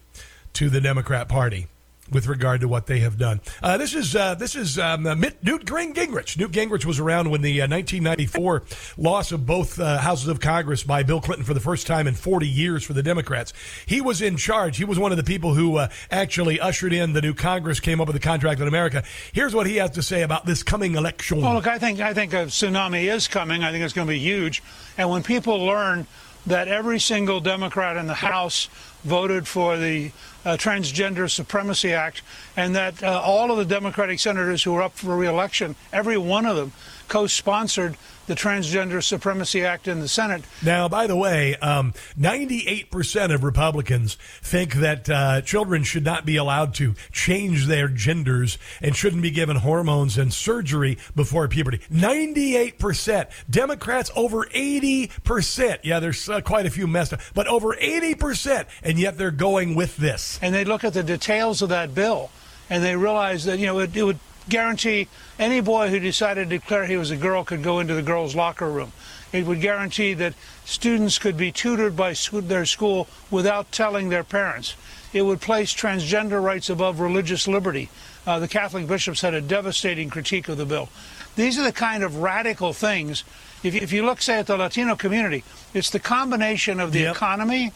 to 0.54 0.70
the 0.70 0.82
Democrat 0.82 1.28
Party 1.28 1.68
with 2.12 2.28
regard 2.28 2.62
to 2.62 2.68
what 2.68 2.86
they 2.86 3.00
have 3.00 3.18
done. 3.18 3.42
Uh, 3.64 3.78
this 3.78 3.96
is 3.96 4.16
uh, 4.16 4.36
this 4.36 4.56
is 4.56 4.78
um, 4.78 5.08
uh, 5.08 5.16
Newt 5.16 5.66
Gingrich. 5.66 6.38
Newt 6.38 6.52
Gingrich 6.52 6.86
was 6.86 7.00
around 7.00 7.32
when 7.32 7.42
the 7.42 7.60
1994 7.60 8.56
uh, 8.56 8.76
loss 8.98 9.32
of 9.32 9.46
both 9.46 9.80
uh, 9.80 9.98
houses 9.98 10.28
of 10.28 10.40
Congress 10.40 10.84
by 10.84 11.04
Bill 11.04 11.20
Clinton 11.20 11.46
for 11.46 11.54
the 11.54 11.60
first 11.60 11.88
time 11.88 12.08
in 12.08 12.14
40 12.14 12.48
years 12.48 12.84
for 12.84 12.94
the 12.94 13.04
Democrats. 13.04 13.54
He 13.86 14.02
was 14.02 14.22
in 14.22 14.38
charge. 14.38 14.78
He 14.78 14.86
was 14.86 15.00
one 15.00 15.12
of 15.12 15.18
the 15.18 15.24
people 15.24 15.54
who 15.54 15.78
uh, 15.78 15.88
actually 16.12 16.60
ushered 16.60 16.94
in 16.94 17.14
the 17.14 17.22
new 17.22 17.34
Congress, 17.34 17.80
came 17.80 18.00
up 18.00 18.08
with 18.08 18.16
the 18.16 18.22
contract 18.22 18.62
in 18.62 18.68
America. 18.68 19.04
Here's 19.34 19.56
what 19.56 19.68
he 19.68 19.78
has 19.78 19.92
to 19.92 20.04
say 20.04 20.22
about 20.22 20.46
this 20.46 20.64
coming 20.64 20.96
election. 20.96 21.42
Well, 21.42 21.56
look, 21.56 21.68
I 21.68 21.80
think 21.80 22.00
I 22.00 22.14
think 22.14 22.34
a 22.34 22.46
tsunami 22.46 23.12
is 23.14 23.28
coming. 23.28 23.64
I 23.64 23.72
think 23.72 23.84
it's 23.84 23.94
going 23.94 24.08
to 24.08 24.14
be 24.14 24.20
huge. 24.20 24.62
And 24.98 25.10
when 25.10 25.24
people 25.24 25.58
learn 25.66 26.06
that 26.46 26.68
every 26.68 27.00
single 27.00 27.40
Democrat 27.40 27.98
in 27.98 28.06
the 28.06 28.14
House 28.14 28.68
voted 29.04 29.48
for 29.48 29.78
the 29.78 30.12
Transgender 30.52 31.30
Supremacy 31.30 31.92
Act, 31.94 32.22
and 32.56 32.76
that 32.76 33.04
uh, 33.04 33.22
all 33.24 33.52
of 33.52 33.58
the 33.58 33.66
Democratic 33.66 34.20
senators 34.20 34.64
who 34.64 34.76
are 34.76 34.84
up 34.84 34.94
for 34.94 35.16
reelection, 35.16 35.76
every 35.92 36.18
one 36.18 36.46
of 36.46 36.56
them, 36.56 36.72
co 37.08 37.28
sponsored 37.28 37.98
the 38.28 38.36
Transgender 38.36 39.04
Supremacy 39.04 39.64
Act 39.64 39.88
in 39.88 40.00
the 40.00 40.08
Senate. 40.08 40.44
Now, 40.64 40.88
by 40.88 41.08
the 41.08 41.16
way, 41.16 41.56
um, 41.58 41.94
98% 42.20 43.34
of 43.34 43.44
Republicans 43.44 44.18
think 44.42 44.76
that 44.76 45.10
uh, 45.10 45.42
children 45.42 45.84
should 45.84 46.04
not 46.04 46.26
be 46.26 46.36
allowed 46.36 46.74
to 46.76 46.96
change 47.12 47.68
their 47.68 47.88
genders 47.88 48.58
and 48.82 48.96
shouldn't 48.96 49.22
be 49.22 49.32
given 49.32 49.58
hormones 49.58 50.18
and 50.18 50.34
surgery 50.34 50.98
before 51.16 51.48
puberty. 51.48 51.80
98%. 51.92 53.30
Democrats 53.50 54.12
over 54.16 54.46
80%. 54.46 55.80
Yeah, 55.84 56.00
there's 56.00 56.28
uh, 56.28 56.42
quite 56.42 56.66
a 56.66 56.72
few 56.72 56.88
messed 56.88 57.14
up, 57.14 57.22
but 57.34 57.48
over 57.48 57.76
80%. 57.76 58.66
And 58.82 58.98
yet 58.98 59.18
they're 59.18 59.32
going 59.32 59.76
with 59.76 59.98
this. 59.98 60.40
And 60.42 60.54
they 60.56 60.66
look 60.66 60.84
at 60.84 60.94
the 60.94 61.04
details 61.04 61.62
of 61.62 61.70
that 61.70 61.94
bill 61.94 62.32
and 62.70 62.84
they 62.84 62.96
realize 62.96 63.46
that, 63.46 63.60
you 63.60 63.68
know, 63.68 63.80
it, 63.80 63.96
it 63.96 64.04
would 64.04 64.20
guarantee 64.50 65.08
any 65.40 65.62
boy 65.62 65.90
who 65.90 66.00
decided 66.00 66.50
to 66.50 66.58
declare 66.58 66.86
he 66.86 66.98
was 66.98 67.12
a 67.12 67.18
girl 67.18 67.44
could 67.44 67.64
go 67.64 67.80
into 67.80 67.94
the 67.94 68.02
girls' 68.02 68.36
locker 68.36 68.70
room. 68.70 68.92
It 69.34 69.46
would 69.46 69.62
guarantee 69.62 70.14
that 70.16 70.34
students 70.64 71.18
could 71.18 71.36
be 71.36 71.52
tutored 71.52 71.96
by 71.96 72.16
their 72.32 72.66
school 72.66 73.08
without 73.30 73.72
telling 73.72 74.10
their 74.10 74.24
parents. 74.24 74.76
It 75.14 75.24
would 75.24 75.42
place 75.42 75.74
transgender 75.74 76.42
rights 76.42 76.70
above 76.70 77.00
religious 77.00 77.48
liberty. 77.48 77.90
Uh, 78.26 78.40
the 78.40 78.48
Catholic 78.48 78.88
bishops 78.88 79.22
had 79.22 79.34
a 79.34 79.42
devastating 79.42 80.10
critique 80.10 80.48
of 80.50 80.58
the 80.58 80.66
bill. 80.66 80.90
These 81.36 81.60
are 81.60 81.64
the 81.64 81.72
kind 81.72 82.04
of 82.04 82.18
radical 82.18 82.74
things. 82.74 83.24
If 83.64 83.74
you, 83.74 83.82
if 83.82 83.92
you 83.92 84.06
look, 84.06 84.22
say, 84.22 84.40
at 84.40 84.48
the 84.48 84.58
Latino 84.58 84.96
community, 84.96 85.44
it's 85.74 85.90
the 85.90 86.00
combination 86.00 86.80
of 86.80 86.92
the 86.92 87.02
yep. 87.02 87.16
economy. 87.16 87.72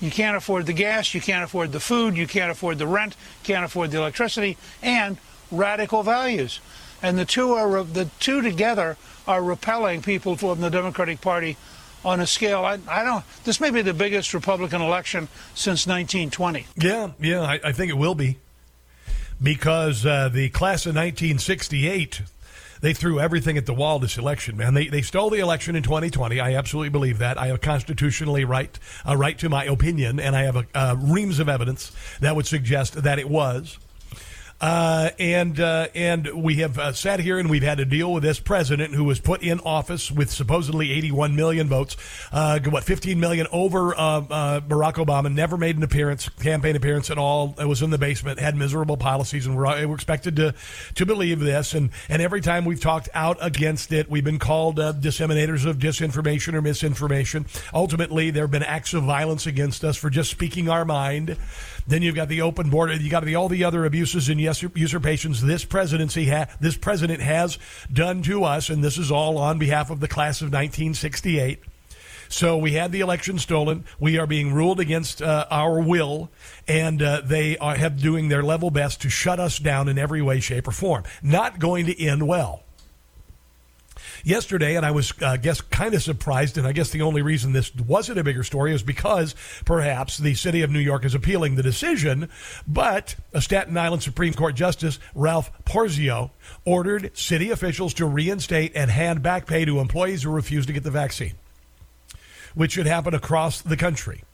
You 0.00 0.10
can't 0.10 0.36
afford 0.36 0.66
the 0.66 0.72
gas, 0.72 1.14
you 1.14 1.20
can't 1.20 1.44
afford 1.44 1.72
the 1.72 1.80
food, 1.80 2.16
you 2.16 2.26
can't 2.26 2.50
afford 2.50 2.78
the 2.78 2.86
rent, 2.86 3.16
can't 3.44 3.64
afford 3.64 3.90
the 3.90 3.98
electricity, 3.98 4.56
and 4.82 5.16
radical 5.56 6.02
values. 6.02 6.60
And 7.02 7.18
the 7.18 7.24
two 7.24 7.52
are 7.52 7.84
the 7.84 8.06
two 8.18 8.40
together 8.40 8.96
are 9.26 9.42
repelling 9.42 10.02
people 10.02 10.36
from 10.36 10.60
the 10.60 10.70
Democratic 10.70 11.20
Party 11.20 11.56
on 12.04 12.20
a 12.20 12.26
scale. 12.26 12.64
I, 12.64 12.78
I 12.88 13.02
don't. 13.02 13.24
This 13.44 13.60
may 13.60 13.70
be 13.70 13.82
the 13.82 13.94
biggest 13.94 14.34
Republican 14.34 14.80
election 14.80 15.28
since 15.54 15.86
1920. 15.86 16.66
Yeah, 16.76 17.12
yeah, 17.20 17.42
I, 17.42 17.60
I 17.64 17.72
think 17.72 17.90
it 17.90 17.96
will 17.96 18.14
be 18.14 18.38
because 19.42 20.04
uh, 20.06 20.28
the 20.28 20.48
class 20.50 20.86
of 20.86 20.94
1968 20.94 22.22
they 22.80 22.92
threw 22.92 23.18
everything 23.18 23.56
at 23.56 23.64
the 23.64 23.72
wall 23.72 23.98
this 23.98 24.18
election, 24.18 24.58
man. 24.58 24.74
They, 24.74 24.88
they 24.88 25.00
stole 25.00 25.30
the 25.30 25.38
election 25.38 25.74
in 25.74 25.82
2020. 25.82 26.38
I 26.38 26.54
absolutely 26.54 26.90
believe 26.90 27.16
that. 27.18 27.38
I 27.38 27.46
have 27.46 27.62
constitutionally 27.62 28.44
right 28.44 28.78
a 29.06 29.16
right 29.16 29.38
to 29.38 29.48
my 29.48 29.64
opinion, 29.64 30.20
and 30.20 30.36
I 30.36 30.42
have 30.42 30.56
a, 30.56 30.66
uh, 30.74 30.94
reams 30.98 31.38
of 31.38 31.48
evidence 31.48 31.92
that 32.20 32.36
would 32.36 32.46
suggest 32.46 33.02
that 33.02 33.18
it 33.18 33.30
was. 33.30 33.78
Uh, 34.60 35.10
and 35.18 35.58
uh, 35.58 35.88
and 35.94 36.42
we 36.42 36.56
have 36.56 36.78
uh, 36.78 36.92
sat 36.92 37.20
here 37.20 37.38
and 37.38 37.50
we've 37.50 37.62
had 37.62 37.78
to 37.78 37.84
deal 37.84 38.12
with 38.12 38.22
this 38.22 38.38
president 38.38 38.94
who 38.94 39.04
was 39.04 39.18
put 39.20 39.42
in 39.42 39.60
office 39.60 40.10
with 40.10 40.30
supposedly 40.30 40.92
81 40.92 41.34
million 41.34 41.68
votes, 41.68 41.96
uh, 42.32 42.60
what 42.68 42.84
15 42.84 43.18
million 43.18 43.46
over 43.50 43.94
uh, 43.94 43.98
uh, 43.98 44.60
Barack 44.60 44.94
Obama. 44.94 45.32
Never 45.32 45.56
made 45.56 45.76
an 45.76 45.82
appearance, 45.82 46.28
campaign 46.28 46.76
appearance 46.76 47.10
at 47.10 47.18
all. 47.18 47.54
It 47.58 47.66
was 47.66 47.82
in 47.82 47.90
the 47.90 47.98
basement, 47.98 48.38
had 48.38 48.56
miserable 48.56 48.96
policies, 48.96 49.46
and 49.46 49.56
we're, 49.56 49.86
we're 49.86 49.94
expected 49.94 50.36
to 50.36 50.54
to 50.94 51.04
believe 51.04 51.40
this. 51.40 51.74
And 51.74 51.90
and 52.08 52.22
every 52.22 52.40
time 52.40 52.64
we've 52.64 52.80
talked 52.80 53.08
out 53.12 53.36
against 53.40 53.92
it, 53.92 54.08
we've 54.08 54.24
been 54.24 54.38
called 54.38 54.76
disseminators 54.76 55.66
of 55.68 55.78
disinformation 55.78 56.54
or 56.54 56.62
misinformation. 56.62 57.46
Ultimately, 57.74 58.30
there 58.30 58.44
have 58.44 58.52
been 58.52 58.62
acts 58.62 58.94
of 58.94 59.02
violence 59.02 59.46
against 59.46 59.84
us 59.84 59.96
for 59.96 60.10
just 60.10 60.30
speaking 60.30 60.68
our 60.68 60.84
mind. 60.84 61.36
Then 61.86 62.02
you've 62.02 62.14
got 62.14 62.28
the 62.28 62.42
open 62.42 62.70
border. 62.70 62.94
You 62.94 63.10
got 63.10 63.24
the, 63.24 63.34
all 63.34 63.48
the 63.48 63.64
other 63.64 63.84
abuses 63.84 64.28
and 64.28 64.40
usurpations 64.40 65.42
this 65.42 65.64
presidency 65.64 66.28
ha- 66.28 66.46
this 66.60 66.76
president 66.76 67.20
has 67.20 67.58
done 67.92 68.22
to 68.22 68.44
us, 68.44 68.70
and 68.70 68.82
this 68.82 68.98
is 68.98 69.10
all 69.10 69.38
on 69.38 69.58
behalf 69.58 69.90
of 69.90 70.00
the 70.00 70.08
class 70.08 70.40
of 70.40 70.46
1968. 70.46 71.60
So 72.28 72.56
we 72.56 72.72
had 72.72 72.90
the 72.90 73.00
election 73.00 73.38
stolen. 73.38 73.84
We 74.00 74.18
are 74.18 74.26
being 74.26 74.52
ruled 74.52 74.80
against 74.80 75.20
uh, 75.20 75.46
our 75.50 75.78
will, 75.80 76.30
and 76.66 77.00
uh, 77.02 77.20
they 77.22 77.58
are 77.58 77.76
have 77.76 78.00
doing 78.00 78.28
their 78.28 78.42
level 78.42 78.70
best 78.70 79.02
to 79.02 79.10
shut 79.10 79.38
us 79.38 79.58
down 79.58 79.88
in 79.88 79.98
every 79.98 80.22
way, 80.22 80.40
shape, 80.40 80.66
or 80.66 80.72
form. 80.72 81.04
Not 81.22 81.58
going 81.58 81.86
to 81.86 82.02
end 82.02 82.26
well 82.26 82.63
yesterday, 84.24 84.76
and 84.76 84.84
I 84.84 84.90
was, 84.90 85.12
uh, 85.22 85.28
I 85.28 85.36
guess, 85.36 85.60
kind 85.60 85.94
of 85.94 86.02
surprised. 86.02 86.58
And 86.58 86.66
I 86.66 86.72
guess 86.72 86.90
the 86.90 87.02
only 87.02 87.22
reason 87.22 87.52
this 87.52 87.74
wasn't 87.74 88.18
a 88.18 88.24
bigger 88.24 88.42
story 88.42 88.72
is 88.72 88.82
because 88.82 89.34
perhaps 89.64 90.18
the 90.18 90.34
city 90.34 90.62
of 90.62 90.70
New 90.70 90.80
York 90.80 91.04
is 91.04 91.14
appealing 91.14 91.54
the 91.54 91.62
decision. 91.62 92.28
But 92.66 93.14
a 93.32 93.40
Staten 93.40 93.76
Island 93.76 94.02
Supreme 94.02 94.34
Court 94.34 94.54
Justice, 94.54 94.98
Ralph 95.14 95.52
Porzio, 95.64 96.30
ordered 96.64 97.16
city 97.16 97.50
officials 97.50 97.94
to 97.94 98.06
reinstate 98.06 98.72
and 98.74 98.90
hand 98.90 99.22
back 99.22 99.46
pay 99.46 99.64
to 99.64 99.78
employees 99.78 100.22
who 100.22 100.30
refuse 100.30 100.66
to 100.66 100.72
get 100.72 100.82
the 100.82 100.90
vaccine, 100.90 101.34
which 102.54 102.72
should 102.72 102.86
happen 102.86 103.14
across 103.14 103.60
the 103.60 103.76
country. 103.76 104.24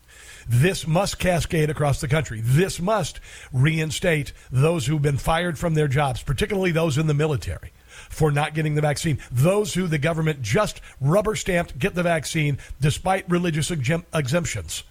This 0.48 0.86
must 0.86 1.18
cascade 1.18 1.70
across 1.70 2.00
the 2.00 2.08
country. 2.08 2.40
This 2.42 2.80
must 2.80 3.20
reinstate 3.52 4.32
those 4.50 4.86
who've 4.86 5.02
been 5.02 5.18
fired 5.18 5.58
from 5.58 5.74
their 5.74 5.86
jobs, 5.86 6.22
particularly 6.22 6.72
those 6.72 6.96
in 6.96 7.06
the 7.06 7.14
military 7.14 7.72
for 8.10 8.30
not 8.30 8.52
getting 8.52 8.74
the 8.74 8.82
vaccine. 8.82 9.18
Those 9.32 9.72
who 9.72 9.86
the 9.86 9.98
government 9.98 10.42
just 10.42 10.82
rubber 11.00 11.34
stamped 11.34 11.78
get 11.78 11.94
the 11.94 12.02
vaccine 12.02 12.58
despite 12.80 13.30
religious 13.30 13.70
exemptions. 13.70 14.82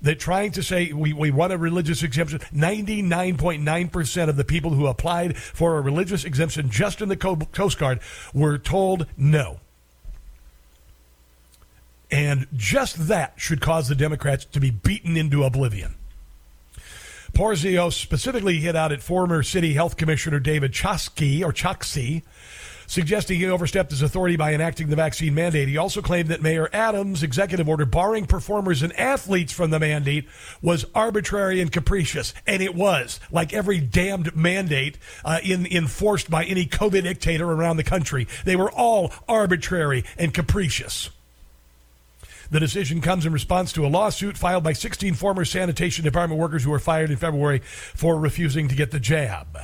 They're 0.00 0.14
trying 0.14 0.52
to 0.52 0.62
say 0.62 0.92
we, 0.92 1.12
we 1.12 1.30
want 1.30 1.52
a 1.52 1.58
religious 1.58 2.02
exemption. 2.02 2.38
99.9% 2.54 4.28
of 4.28 4.36
the 4.36 4.44
people 4.44 4.70
who 4.70 4.86
applied 4.86 5.36
for 5.36 5.76
a 5.76 5.80
religious 5.82 6.24
exemption 6.24 6.70
just 6.70 7.02
in 7.02 7.10
the 7.10 7.16
Coast 7.16 7.78
Guard 7.78 8.00
were 8.32 8.56
told 8.56 9.06
no. 9.18 9.60
And 12.10 12.46
just 12.56 13.08
that 13.08 13.34
should 13.36 13.60
cause 13.60 13.88
the 13.88 13.94
Democrats 13.94 14.44
to 14.46 14.60
be 14.60 14.70
beaten 14.70 15.16
into 15.16 15.44
oblivion. 15.44 15.94
Porzio 17.32 17.92
specifically 17.92 18.60
hit 18.60 18.76
out 18.76 18.92
at 18.92 19.02
former 19.02 19.42
city 19.42 19.74
health 19.74 19.96
commissioner 19.96 20.40
David 20.40 20.72
Chosky 20.72 21.42
or 21.42 21.52
Choksi 21.52 22.22
suggesting 22.90 23.38
he 23.38 23.46
overstepped 23.46 23.92
his 23.92 24.02
authority 24.02 24.34
by 24.34 24.52
enacting 24.52 24.88
the 24.88 24.96
vaccine 24.96 25.32
mandate. 25.32 25.68
He 25.68 25.76
also 25.76 26.02
claimed 26.02 26.28
that 26.28 26.42
Mayor 26.42 26.68
Adams' 26.72 27.22
executive 27.22 27.68
order 27.68 27.86
barring 27.86 28.26
performers 28.26 28.82
and 28.82 28.92
athletes 28.98 29.52
from 29.52 29.70
the 29.70 29.78
mandate 29.78 30.26
was 30.60 30.84
arbitrary 30.92 31.60
and 31.60 31.70
capricious. 31.70 32.34
And 32.48 32.60
it 32.60 32.74
was, 32.74 33.20
like 33.30 33.52
every 33.52 33.78
damned 33.78 34.34
mandate 34.34 34.98
uh, 35.24 35.38
in, 35.44 35.66
enforced 35.66 36.28
by 36.28 36.44
any 36.44 36.66
COVID 36.66 37.04
dictator 37.04 37.48
around 37.48 37.76
the 37.76 37.84
country. 37.84 38.26
They 38.44 38.56
were 38.56 38.72
all 38.72 39.12
arbitrary 39.28 40.04
and 40.18 40.34
capricious. 40.34 41.10
The 42.50 42.58
decision 42.58 43.00
comes 43.00 43.26
in 43.26 43.32
response 43.32 43.72
to 43.74 43.86
a 43.86 43.88
lawsuit 43.88 44.36
filed 44.36 44.64
by 44.64 44.72
16 44.72 45.14
former 45.14 45.44
sanitation 45.44 46.04
department 46.04 46.40
workers 46.40 46.64
who 46.64 46.70
were 46.70 46.80
fired 46.80 47.10
in 47.10 47.16
February 47.16 47.60
for 47.60 48.18
refusing 48.18 48.66
to 48.66 48.74
get 48.74 48.90
the 48.90 48.98
jab. 48.98 49.56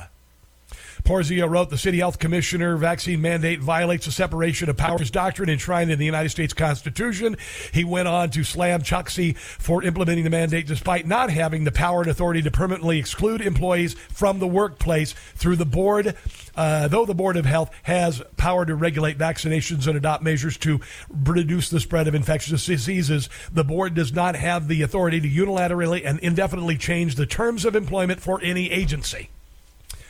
Porzio 1.07 1.49
wrote 1.49 1.69
the 1.69 1.77
city 1.77 1.99
health 1.99 2.19
commissioner 2.19 2.75
vaccine 2.75 3.21
mandate 3.21 3.61
violates 3.61 4.07
the 4.07 4.11
separation 4.11 4.69
of 4.69 4.75
powers 4.75 5.09
doctrine 5.09 5.47
enshrined 5.47 5.89
in 5.89 5.97
the 5.97 6.05
United 6.05 6.27
States 6.27 6.53
Constitution. 6.53 7.37
He 7.71 7.85
went 7.85 8.09
on 8.09 8.29
to 8.31 8.43
slam 8.43 8.81
Chokshi 8.81 9.37
for 9.37 9.81
implementing 9.83 10.25
the 10.25 10.29
mandate 10.29 10.67
despite 10.67 11.07
not 11.07 11.29
having 11.29 11.63
the 11.63 11.71
power 11.71 12.01
and 12.01 12.11
authority 12.11 12.41
to 12.41 12.51
permanently 12.51 12.99
exclude 12.99 13.39
employees 13.39 13.93
from 13.93 14.39
the 14.39 14.47
workplace 14.47 15.13
through 15.13 15.55
the 15.55 15.65
board. 15.65 16.13
Uh, 16.57 16.89
though 16.89 17.05
the 17.05 17.15
Board 17.15 17.37
of 17.37 17.45
Health 17.45 17.71
has 17.83 18.21
power 18.35 18.65
to 18.65 18.75
regulate 18.75 19.17
vaccinations 19.17 19.87
and 19.87 19.95
adopt 19.95 20.23
measures 20.23 20.57
to 20.57 20.81
reduce 21.09 21.69
the 21.69 21.79
spread 21.79 22.09
of 22.09 22.15
infectious 22.15 22.65
diseases, 22.65 23.29
the 23.49 23.63
board 23.63 23.93
does 23.93 24.11
not 24.11 24.35
have 24.35 24.67
the 24.67 24.81
authority 24.81 25.21
to 25.21 25.29
unilaterally 25.29 26.05
and 26.05 26.19
indefinitely 26.19 26.75
change 26.75 27.15
the 27.15 27.25
terms 27.25 27.63
of 27.63 27.77
employment 27.77 28.19
for 28.19 28.41
any 28.43 28.69
agency. 28.69 29.29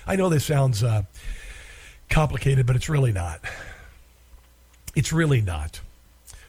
I 0.07 0.15
know 0.15 0.29
this 0.29 0.45
sounds 0.45 0.83
uh, 0.83 1.03
complicated, 2.09 2.65
but 2.65 2.75
it's 2.77 2.87
really 2.87 3.11
not. 3.11 3.41
It's 4.95 5.11
really 5.11 5.41
not. 5.41 5.81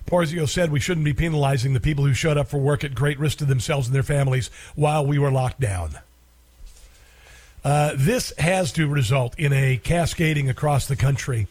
Porzio 0.06 0.48
said 0.48 0.70
we 0.70 0.80
shouldn't 0.80 1.04
be 1.04 1.12
penalizing 1.12 1.74
the 1.74 1.80
people 1.80 2.04
who 2.04 2.14
showed 2.14 2.38
up 2.38 2.48
for 2.48 2.58
work 2.58 2.84
at 2.84 2.94
great 2.94 3.18
risk 3.18 3.38
to 3.38 3.44
themselves 3.44 3.88
and 3.88 3.94
their 3.94 4.02
families 4.02 4.48
while 4.74 5.04
we 5.04 5.18
were 5.18 5.30
locked 5.30 5.60
down. 5.60 5.98
Uh, 7.64 7.92
this 7.96 8.32
has 8.38 8.72
to 8.72 8.86
result 8.86 9.38
in 9.38 9.52
a 9.52 9.76
cascading 9.76 10.48
across 10.48 10.86
the 10.86 10.96
country 10.96 11.48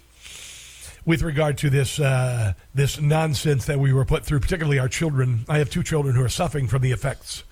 with 1.06 1.22
regard 1.22 1.58
to 1.58 1.70
this 1.70 2.00
uh, 2.00 2.54
this 2.74 3.00
nonsense 3.00 3.66
that 3.66 3.80
we 3.80 3.94
were 3.94 4.06
put 4.06 4.26
through, 4.26 4.40
particularly 4.40 4.80
our 4.80 4.90
children. 4.90 5.46
I 5.48 5.60
have 5.60 5.70
two 5.70 5.84
children 5.84 6.16
who 6.16 6.24
are 6.24 6.30
suffering 6.30 6.68
from 6.68 6.82
the 6.82 6.92
effects 6.92 7.44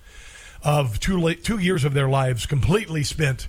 of 0.64 0.98
two 0.98 1.20
late, 1.20 1.44
two 1.44 1.58
years 1.58 1.84
of 1.84 1.94
their 1.94 2.08
lives 2.08 2.46
completely 2.46 3.04
spent 3.04 3.46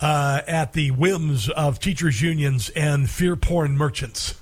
uh, 0.00 0.42
at 0.46 0.72
the 0.72 0.90
whims 0.90 1.48
of 1.48 1.78
teachers' 1.78 2.20
unions 2.20 2.70
and 2.70 3.08
fear 3.08 3.36
porn 3.36 3.76
merchants. 3.76 4.34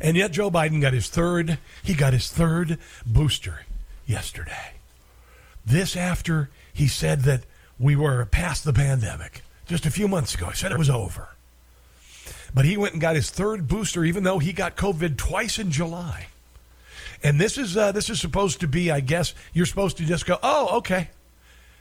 And 0.00 0.16
yet, 0.16 0.32
Joe 0.32 0.50
Biden 0.50 0.80
got 0.80 0.92
his 0.92 1.08
third. 1.08 1.58
He 1.82 1.94
got 1.94 2.12
his 2.12 2.30
third 2.30 2.78
booster 3.04 3.64
yesterday. 4.06 4.72
This 5.66 5.96
after 5.96 6.50
he 6.72 6.86
said 6.86 7.22
that 7.22 7.42
we 7.78 7.96
were 7.96 8.24
past 8.26 8.64
the 8.64 8.72
pandemic 8.72 9.42
just 9.66 9.86
a 9.86 9.90
few 9.90 10.08
months 10.08 10.34
ago. 10.34 10.46
He 10.46 10.56
said 10.56 10.72
it 10.72 10.78
was 10.78 10.90
over. 10.90 11.28
But 12.54 12.64
he 12.64 12.76
went 12.76 12.94
and 12.94 13.00
got 13.00 13.16
his 13.16 13.30
third 13.30 13.68
booster, 13.68 14.04
even 14.04 14.24
though 14.24 14.38
he 14.38 14.52
got 14.52 14.76
COVID 14.76 15.16
twice 15.16 15.58
in 15.58 15.70
July. 15.70 16.28
And 17.22 17.40
this 17.40 17.58
is 17.58 17.76
uh, 17.76 17.92
this 17.92 18.08
is 18.08 18.20
supposed 18.20 18.60
to 18.60 18.68
be, 18.68 18.90
I 18.90 19.00
guess, 19.00 19.34
you're 19.52 19.66
supposed 19.66 19.96
to 19.98 20.04
just 20.04 20.24
go, 20.24 20.38
oh, 20.42 20.78
okay. 20.78 21.10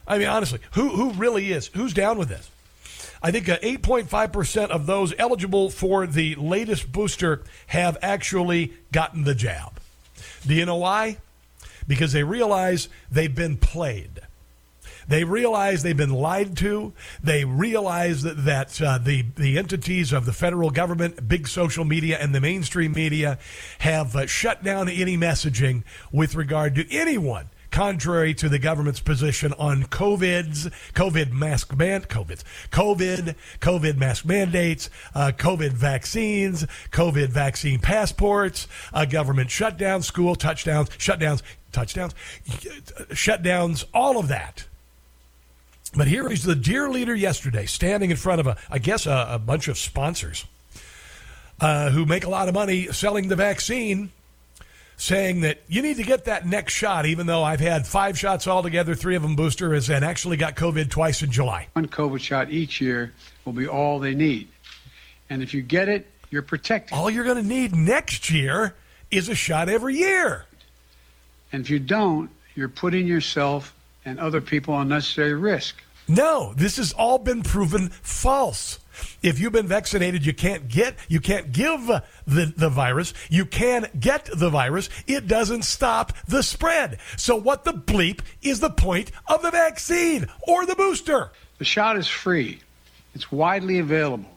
I 0.08 0.18
mean, 0.18 0.28
honestly, 0.28 0.60
who 0.72 0.90
who 0.90 1.12
really 1.12 1.52
is? 1.52 1.68
Who's 1.68 1.94
down 1.94 2.18
with 2.18 2.30
this? 2.30 2.50
I 3.22 3.32
think 3.32 3.50
uh, 3.50 3.58
8.5% 3.58 4.70
of 4.70 4.86
those 4.86 5.14
eligible 5.18 5.70
for 5.70 6.06
the 6.06 6.36
latest 6.36 6.92
booster 6.92 7.42
have 7.68 7.98
actually 8.02 8.74
gotten 8.92 9.24
the 9.24 9.34
jab. 9.34 9.80
Do 10.46 10.54
you 10.54 10.66
know 10.66 10.76
why? 10.76 11.18
Because 11.88 12.14
they 12.14 12.24
realize 12.24 12.90
they've 13.12 13.34
been 13.34 13.58
played. 13.58 14.22
They 15.08 15.24
realize 15.24 15.84
they've 15.84 15.96
been 15.96 16.14
lied 16.14 16.58
to. 16.58 16.94
They 17.24 17.46
realize 17.46 18.24
that, 18.24 18.44
that 18.44 18.82
uh, 18.82 18.98
the, 18.98 19.24
the 19.36 19.58
entities 19.58 20.12
of 20.12 20.26
the 20.26 20.34
federal 20.34 20.70
government, 20.70 21.28
big 21.28 21.48
social 21.48 21.86
media, 21.86 22.18
and 22.20 22.36
the 22.36 22.42
mainstream 22.42 22.92
media 22.92 23.40
have 23.80 24.16
uh, 24.16 24.28
shut 24.28 24.64
down 24.64 24.90
any 24.90 25.18
messaging 25.18 25.84
with 26.12 26.36
regard 26.36 26.76
to 26.76 26.94
anyone 26.94 27.48
contrary 27.78 28.34
to 28.34 28.50
the 28.50 28.58
government's 28.58 29.00
position 29.00 29.54
on 29.60 29.84
COVID's 29.84 30.68
COVID 30.96 31.32
mask 31.32 31.78
man 31.78 32.02
COVID's 32.02 32.44
COVID 32.72 33.36
COVID 33.62 33.98
mask 33.98 34.26
mandates, 34.26 34.90
uh, 35.14 35.32
COVID 35.38 35.74
vaccines, 35.74 36.66
COVID 36.90 37.30
vaccine 37.30 37.78
passports, 37.78 38.68
uh, 38.94 39.06
government 39.06 39.52
shutdown, 39.52 40.02
school 40.02 40.34
touchdowns, 40.34 40.90
shutdowns, 40.90 41.44
touchdowns, 41.72 42.16
shutdowns, 43.12 43.86
all 43.94 44.18
of 44.18 44.28
that. 44.30 44.66
But 45.96 46.08
here 46.08 46.28
is 46.32 46.46
the 46.46 46.56
dear 46.56 46.90
leader 46.90 47.14
yesterday 47.14 47.68
standing 47.68 48.10
in 48.10 48.18
front 48.18 48.40
of 48.40 48.48
a, 48.48 48.58
I 48.72 48.80
guess, 48.80 49.06
a, 49.06 49.28
a 49.34 49.38
bunch 49.38 49.68
of 49.68 49.78
sponsors 49.78 50.46
uh, 51.62 51.92
who 51.92 52.08
make 52.08 52.24
a 52.24 52.30
lot 52.30 52.48
of 52.48 52.56
money 52.56 52.88
selling 52.88 53.28
the 53.28 53.36
vaccine 53.36 54.12
saying 54.98 55.42
that 55.42 55.62
you 55.68 55.82
need 55.82 55.98
to 55.98 56.04
get 56.04 56.26
that 56.26 56.46
next 56.46 56.74
shot, 56.74 57.06
even 57.06 57.28
though 57.28 57.44
I've 57.44 57.60
had 57.60 57.88
five 57.88 58.18
shots 58.18 58.48
altogether, 58.48 58.96
three 58.96 59.16
of 59.16 59.22
them 59.22 59.36
boosters, 59.36 59.90
and 59.90 60.04
actually 60.04 60.38
got 60.38 60.56
COVID 60.56 60.90
twice 60.90 61.22
in 61.22 61.32
July. 61.32 61.68
One 61.74 61.88
COVID 61.88 62.20
shot 62.20 62.50
each 62.50 62.82
year 62.82 63.14
will 63.46 63.54
be 63.54 63.68
all 63.68 64.00
they 64.00 64.16
need. 64.16 64.50
And 65.30 65.44
if 65.44 65.54
you 65.54 65.62
get 65.62 65.88
it, 65.88 66.08
you're 66.32 66.42
protected. 66.42 66.98
All 66.98 67.10
you're 67.10 67.24
going 67.24 67.42
to 67.42 67.48
need 67.48 67.76
next 67.76 68.30
year 68.30 68.76
is 69.12 69.30
a 69.30 69.36
shot 69.36 69.70
every 69.70 69.96
year. 69.96 70.46
And 71.52 71.64
if 71.64 71.70
you 71.70 71.80
don't, 71.80 72.30
you're 72.56 72.68
putting 72.68 73.08
yourself 73.08 73.74
and 74.04 74.20
other 74.20 74.42
people 74.42 74.74
on 74.74 74.84
unnecessary 74.84 75.34
risk. 75.36 75.76
No, 76.08 76.54
this 76.56 76.78
has 76.78 76.94
all 76.94 77.20
been 77.20 77.44
proven 77.44 77.90
false. 77.90 78.80
If 79.22 79.40
you've 79.40 79.54
been 79.54 79.68
vaccinated, 79.68 80.26
you 80.26 80.34
can't 80.34 80.68
get, 80.68 80.96
you 81.08 81.20
can't 81.20 81.52
give 81.52 81.88
the, 82.26 82.54
the 82.56 82.70
virus. 82.70 83.14
You 83.30 83.46
can 83.46 83.88
get 84.00 84.30
the 84.34 84.50
virus. 84.50 84.90
It 85.08 85.28
doesn't 85.28 85.64
stop 85.64 86.14
the 86.28 86.44
spread. 86.44 87.00
So 87.18 87.36
what 87.36 87.64
the 87.64 87.74
bleep 87.74 88.22
is 88.42 88.60
the 88.60 88.70
point 88.70 89.12
of 89.28 89.42
the 89.42 89.52
vaccine 89.52 90.28
or 90.48 90.66
the 90.66 90.76
booster? 90.76 91.32
The 91.58 91.66
shot 91.66 91.98
is 91.98 92.08
free. 92.08 92.60
It's 93.16 93.32
widely 93.32 93.80
available 93.80 94.30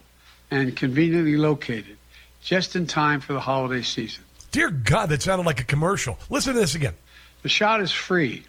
and 0.50 0.76
conveniently 0.76 1.36
located 1.36 1.96
just 2.42 2.74
in 2.76 2.86
time 2.86 3.20
for 3.20 3.34
the 3.34 3.40
holiday 3.40 3.82
season. 3.82 4.24
Dear 4.50 4.70
God, 4.70 5.11
that 5.11 5.22
sounded 5.22 5.46
like 5.46 5.61
a 5.61 5.64
commercial. 5.64 6.18
Listen 6.28 6.54
to 6.54 6.61
this 6.61 6.74
again. 6.74 6.94
The 7.42 7.48
shot 7.48 7.80
is 7.80 7.92
free. 7.92 8.44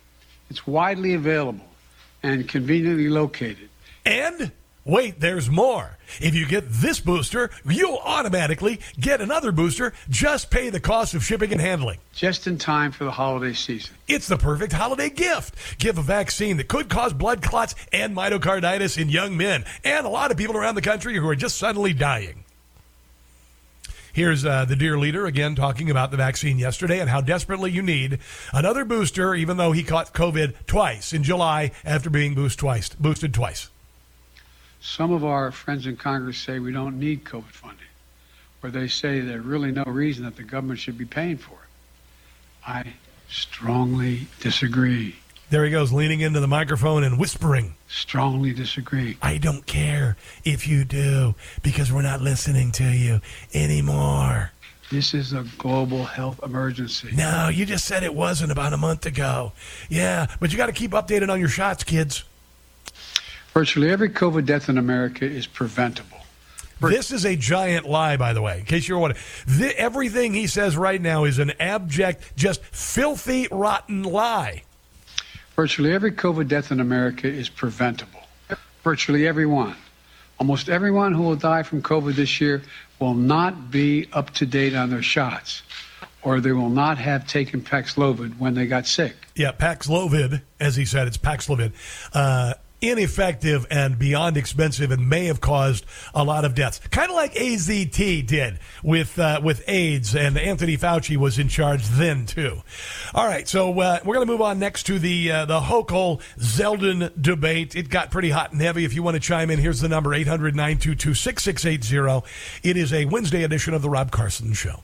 It's 0.49 0.65
widely 0.65 1.13
available 1.13 1.65
and 2.23 2.47
conveniently 2.47 3.09
located. 3.09 3.69
And 4.05 4.51
Wait, 4.83 5.19
there's 5.19 5.47
more. 5.47 5.97
If 6.19 6.33
you 6.33 6.47
get 6.47 6.67
this 6.67 6.99
booster, 6.99 7.51
you'll 7.63 7.99
automatically 8.03 8.79
get 8.99 9.21
another 9.21 9.51
booster. 9.51 9.93
Just 10.09 10.49
pay 10.49 10.71
the 10.71 10.79
cost 10.79 11.13
of 11.13 11.23
shipping 11.23 11.51
and 11.51 11.61
handling. 11.61 11.99
Just 12.13 12.47
in 12.47 12.57
time 12.57 12.91
for 12.91 13.03
the 13.03 13.11
holiday 13.11 13.53
season. 13.53 13.95
It's 14.07 14.27
the 14.27 14.37
perfect 14.37 14.73
holiday 14.73 15.11
gift. 15.11 15.55
Give 15.77 15.99
a 15.99 16.01
vaccine 16.01 16.57
that 16.57 16.67
could 16.67 16.89
cause 16.89 17.13
blood 17.13 17.43
clots 17.43 17.75
and 17.93 18.15
myocarditis 18.15 18.99
in 18.99 19.09
young 19.09 19.37
men 19.37 19.65
and 19.83 20.05
a 20.05 20.09
lot 20.09 20.31
of 20.31 20.37
people 20.37 20.57
around 20.57 20.73
the 20.73 20.81
country 20.81 21.15
who 21.15 21.29
are 21.29 21.35
just 21.35 21.57
suddenly 21.57 21.93
dying. 21.93 22.43
Here's 24.13 24.43
uh, 24.43 24.65
the 24.65 24.75
dear 24.75 24.97
leader 24.97 25.27
again 25.27 25.55
talking 25.55 25.91
about 25.91 26.09
the 26.09 26.17
vaccine 26.17 26.57
yesterday 26.57 26.99
and 26.99 27.09
how 27.09 27.21
desperately 27.21 27.71
you 27.71 27.83
need 27.83 28.17
another 28.51 28.83
booster, 28.83 29.35
even 29.35 29.57
though 29.57 29.71
he 29.73 29.83
caught 29.83 30.13
COVID 30.13 30.65
twice 30.65 31.13
in 31.13 31.23
July 31.23 31.71
after 31.85 32.09
being 32.09 32.33
boost 32.33 32.57
twice, 32.59 32.89
boosted 32.89 33.33
twice. 33.33 33.69
Some 34.81 35.11
of 35.11 35.23
our 35.23 35.51
friends 35.51 35.85
in 35.85 35.95
Congress 35.95 36.39
say 36.39 36.57
we 36.57 36.71
don't 36.71 36.99
need 36.99 37.23
COVID 37.23 37.51
funding, 37.51 37.85
or 38.63 38.71
they 38.71 38.87
say 38.87 39.19
there's 39.19 39.45
really 39.45 39.71
no 39.71 39.83
reason 39.83 40.25
that 40.25 40.35
the 40.35 40.43
government 40.43 40.79
should 40.79 40.97
be 40.97 41.05
paying 41.05 41.37
for 41.37 41.53
it. 41.53 42.67
I 42.67 42.93
strongly 43.29 44.27
disagree. 44.39 45.15
There 45.51 45.63
he 45.65 45.71
goes, 45.71 45.91
leaning 45.91 46.21
into 46.21 46.39
the 46.39 46.47
microphone 46.47 47.03
and 47.03 47.19
whispering. 47.19 47.75
Strongly 47.89 48.53
disagree. 48.53 49.17
I 49.21 49.37
don't 49.37 49.65
care 49.67 50.17
if 50.43 50.67
you 50.67 50.83
do, 50.83 51.35
because 51.61 51.91
we're 51.91 52.01
not 52.01 52.21
listening 52.21 52.71
to 52.73 52.85
you 52.85 53.21
anymore. 53.53 54.51
This 54.89 55.13
is 55.13 55.33
a 55.33 55.45
global 55.57 56.05
health 56.05 56.39
emergency. 56.43 57.09
No, 57.13 57.49
you 57.49 57.65
just 57.65 57.85
said 57.85 58.03
it 58.03 58.15
wasn't 58.15 58.51
about 58.51 58.73
a 58.73 58.77
month 58.77 59.05
ago. 59.05 59.51
Yeah, 59.89 60.27
but 60.39 60.51
you 60.51 60.57
got 60.57 60.65
to 60.67 60.73
keep 60.73 60.91
updated 60.91 61.29
on 61.29 61.39
your 61.39 61.49
shots, 61.49 61.83
kids. 61.83 62.23
Virtually 63.53 63.89
every 63.89 64.09
COVID 64.09 64.45
death 64.45 64.69
in 64.69 64.77
America 64.77 65.25
is 65.25 65.45
preventable. 65.45 66.17
This 66.79 67.11
is 67.11 67.25
a 67.25 67.35
giant 67.35 67.87
lie, 67.87 68.17
by 68.17 68.33
the 68.33 68.41
way, 68.41 68.59
in 68.59 68.65
case 68.65 68.87
you're 68.87 68.97
wondering. 68.97 69.21
The, 69.45 69.77
everything 69.77 70.33
he 70.33 70.47
says 70.47 70.75
right 70.75 70.99
now 70.99 71.25
is 71.25 71.37
an 71.37 71.51
abject, 71.59 72.35
just 72.35 72.63
filthy, 72.63 73.47
rotten 73.51 74.03
lie. 74.03 74.63
Virtually 75.55 75.91
every 75.91 76.11
COVID 76.11 76.47
death 76.47 76.71
in 76.71 76.79
America 76.79 77.27
is 77.27 77.49
preventable. 77.49 78.21
Virtually 78.83 79.27
everyone. 79.27 79.75
Almost 80.39 80.69
everyone 80.69 81.13
who 81.13 81.21
will 81.21 81.35
die 81.35 81.61
from 81.61 81.83
COVID 81.83 82.15
this 82.15 82.41
year 82.41 82.63
will 82.99 83.13
not 83.13 83.69
be 83.69 84.07
up 84.11 84.31
to 84.31 84.45
date 84.47 84.73
on 84.73 84.89
their 84.89 85.03
shots, 85.03 85.61
or 86.23 86.39
they 86.39 86.51
will 86.51 86.69
not 86.69 86.97
have 86.97 87.27
taken 87.27 87.61
Paxlovid 87.61 88.39
when 88.39 88.55
they 88.55 88.65
got 88.65 88.87
sick. 88.87 89.15
Yeah, 89.35 89.51
Paxlovid, 89.51 90.41
as 90.59 90.75
he 90.75 90.85
said, 90.85 91.05
it's 91.05 91.17
Paxlovid. 91.17 91.73
Uh, 92.11 92.55
ineffective 92.81 93.65
and 93.69 93.97
beyond 93.97 94.35
expensive 94.37 94.91
and 94.91 95.07
may 95.07 95.25
have 95.25 95.39
caused 95.39 95.85
a 96.13 96.23
lot 96.23 96.45
of 96.45 96.55
deaths. 96.55 96.79
Kind 96.89 97.09
of 97.09 97.15
like 97.15 97.33
AZT 97.35 98.27
did 98.27 98.59
with 98.83 99.17
uh, 99.19 99.39
with 99.43 99.63
AIDS, 99.67 100.15
and 100.15 100.37
Anthony 100.37 100.77
Fauci 100.77 101.17
was 101.17 101.39
in 101.39 101.47
charge 101.47 101.87
then 101.87 102.25
too. 102.25 102.61
All 103.13 103.27
right, 103.27 103.47
so 103.47 103.79
uh, 103.79 103.99
we're 104.03 104.15
going 104.15 104.27
to 104.27 104.31
move 104.31 104.41
on 104.41 104.59
next 104.59 104.83
to 104.83 104.99
the 104.99 105.31
uh, 105.31 105.45
the 105.45 105.61
Hochul 105.61 106.21
Zeldin 106.37 107.09
debate. 107.21 107.75
It 107.75 107.89
got 107.89 108.11
pretty 108.11 108.31
hot 108.31 108.51
and 108.51 108.61
heavy. 108.61 108.83
If 108.85 108.93
you 108.93 109.03
want 109.03 109.15
to 109.15 109.21
chime 109.21 109.49
in, 109.49 109.59
here's 109.59 109.81
the 109.81 109.89
number 109.89 110.11
800-922-6680. 110.11 112.23
It 112.63 112.77
is 112.77 112.93
a 112.93 113.05
Wednesday 113.05 113.43
edition 113.43 113.73
of 113.73 113.81
the 113.81 113.89
Rob 113.89 114.11
Carson 114.11 114.53
Show. 114.53 114.83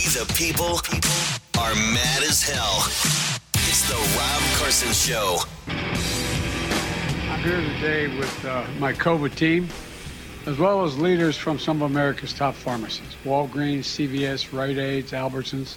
We 0.00 0.06
the 0.06 0.32
people 0.34 0.80
are 1.60 1.74
mad 1.74 2.22
as 2.22 2.42
hell. 2.42 2.84
It's 3.68 3.86
the 3.86 3.96
Rob 4.16 4.42
Carson 4.56 4.92
Show. 4.92 5.40
I'm 7.28 7.42
here 7.42 7.60
today 7.60 8.06
with 8.16 8.44
uh, 8.46 8.64
my 8.78 8.94
COVID 8.94 9.34
team, 9.34 9.68
as 10.46 10.56
well 10.56 10.84
as 10.84 10.98
leaders 10.98 11.36
from 11.36 11.58
some 11.58 11.82
of 11.82 11.90
America's 11.90 12.32
top 12.32 12.54
pharmacies 12.54 13.14
Walgreens, 13.24 13.80
CVS, 13.80 14.56
Rite 14.56 14.78
Aids, 14.78 15.12
Albertsons. 15.12 15.76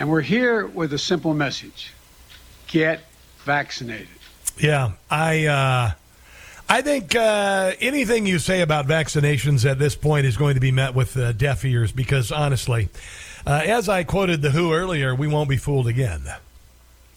And 0.00 0.08
we're 0.08 0.22
here 0.22 0.66
with 0.66 0.94
a 0.94 0.98
simple 0.98 1.34
message 1.34 1.92
get 2.68 3.00
vaccinated. 3.44 4.08
Yeah, 4.56 4.92
I 5.10 5.44
uh, 5.44 5.90
I 6.70 6.80
think 6.80 7.14
uh, 7.14 7.72
anything 7.80 8.24
you 8.24 8.38
say 8.38 8.62
about 8.62 8.86
vaccinations 8.86 9.70
at 9.70 9.78
this 9.78 9.94
point 9.94 10.24
is 10.24 10.38
going 10.38 10.54
to 10.54 10.60
be 10.60 10.72
met 10.72 10.94
with 10.94 11.18
uh, 11.18 11.32
deaf 11.32 11.66
ears 11.66 11.92
because 11.92 12.32
honestly, 12.32 12.88
uh, 13.46 13.62
as 13.64 13.88
I 13.88 14.04
quoted 14.04 14.42
the 14.42 14.50
Who 14.50 14.72
earlier, 14.72 15.14
we 15.14 15.26
won't 15.26 15.48
be 15.48 15.56
fooled 15.56 15.86
again 15.86 16.22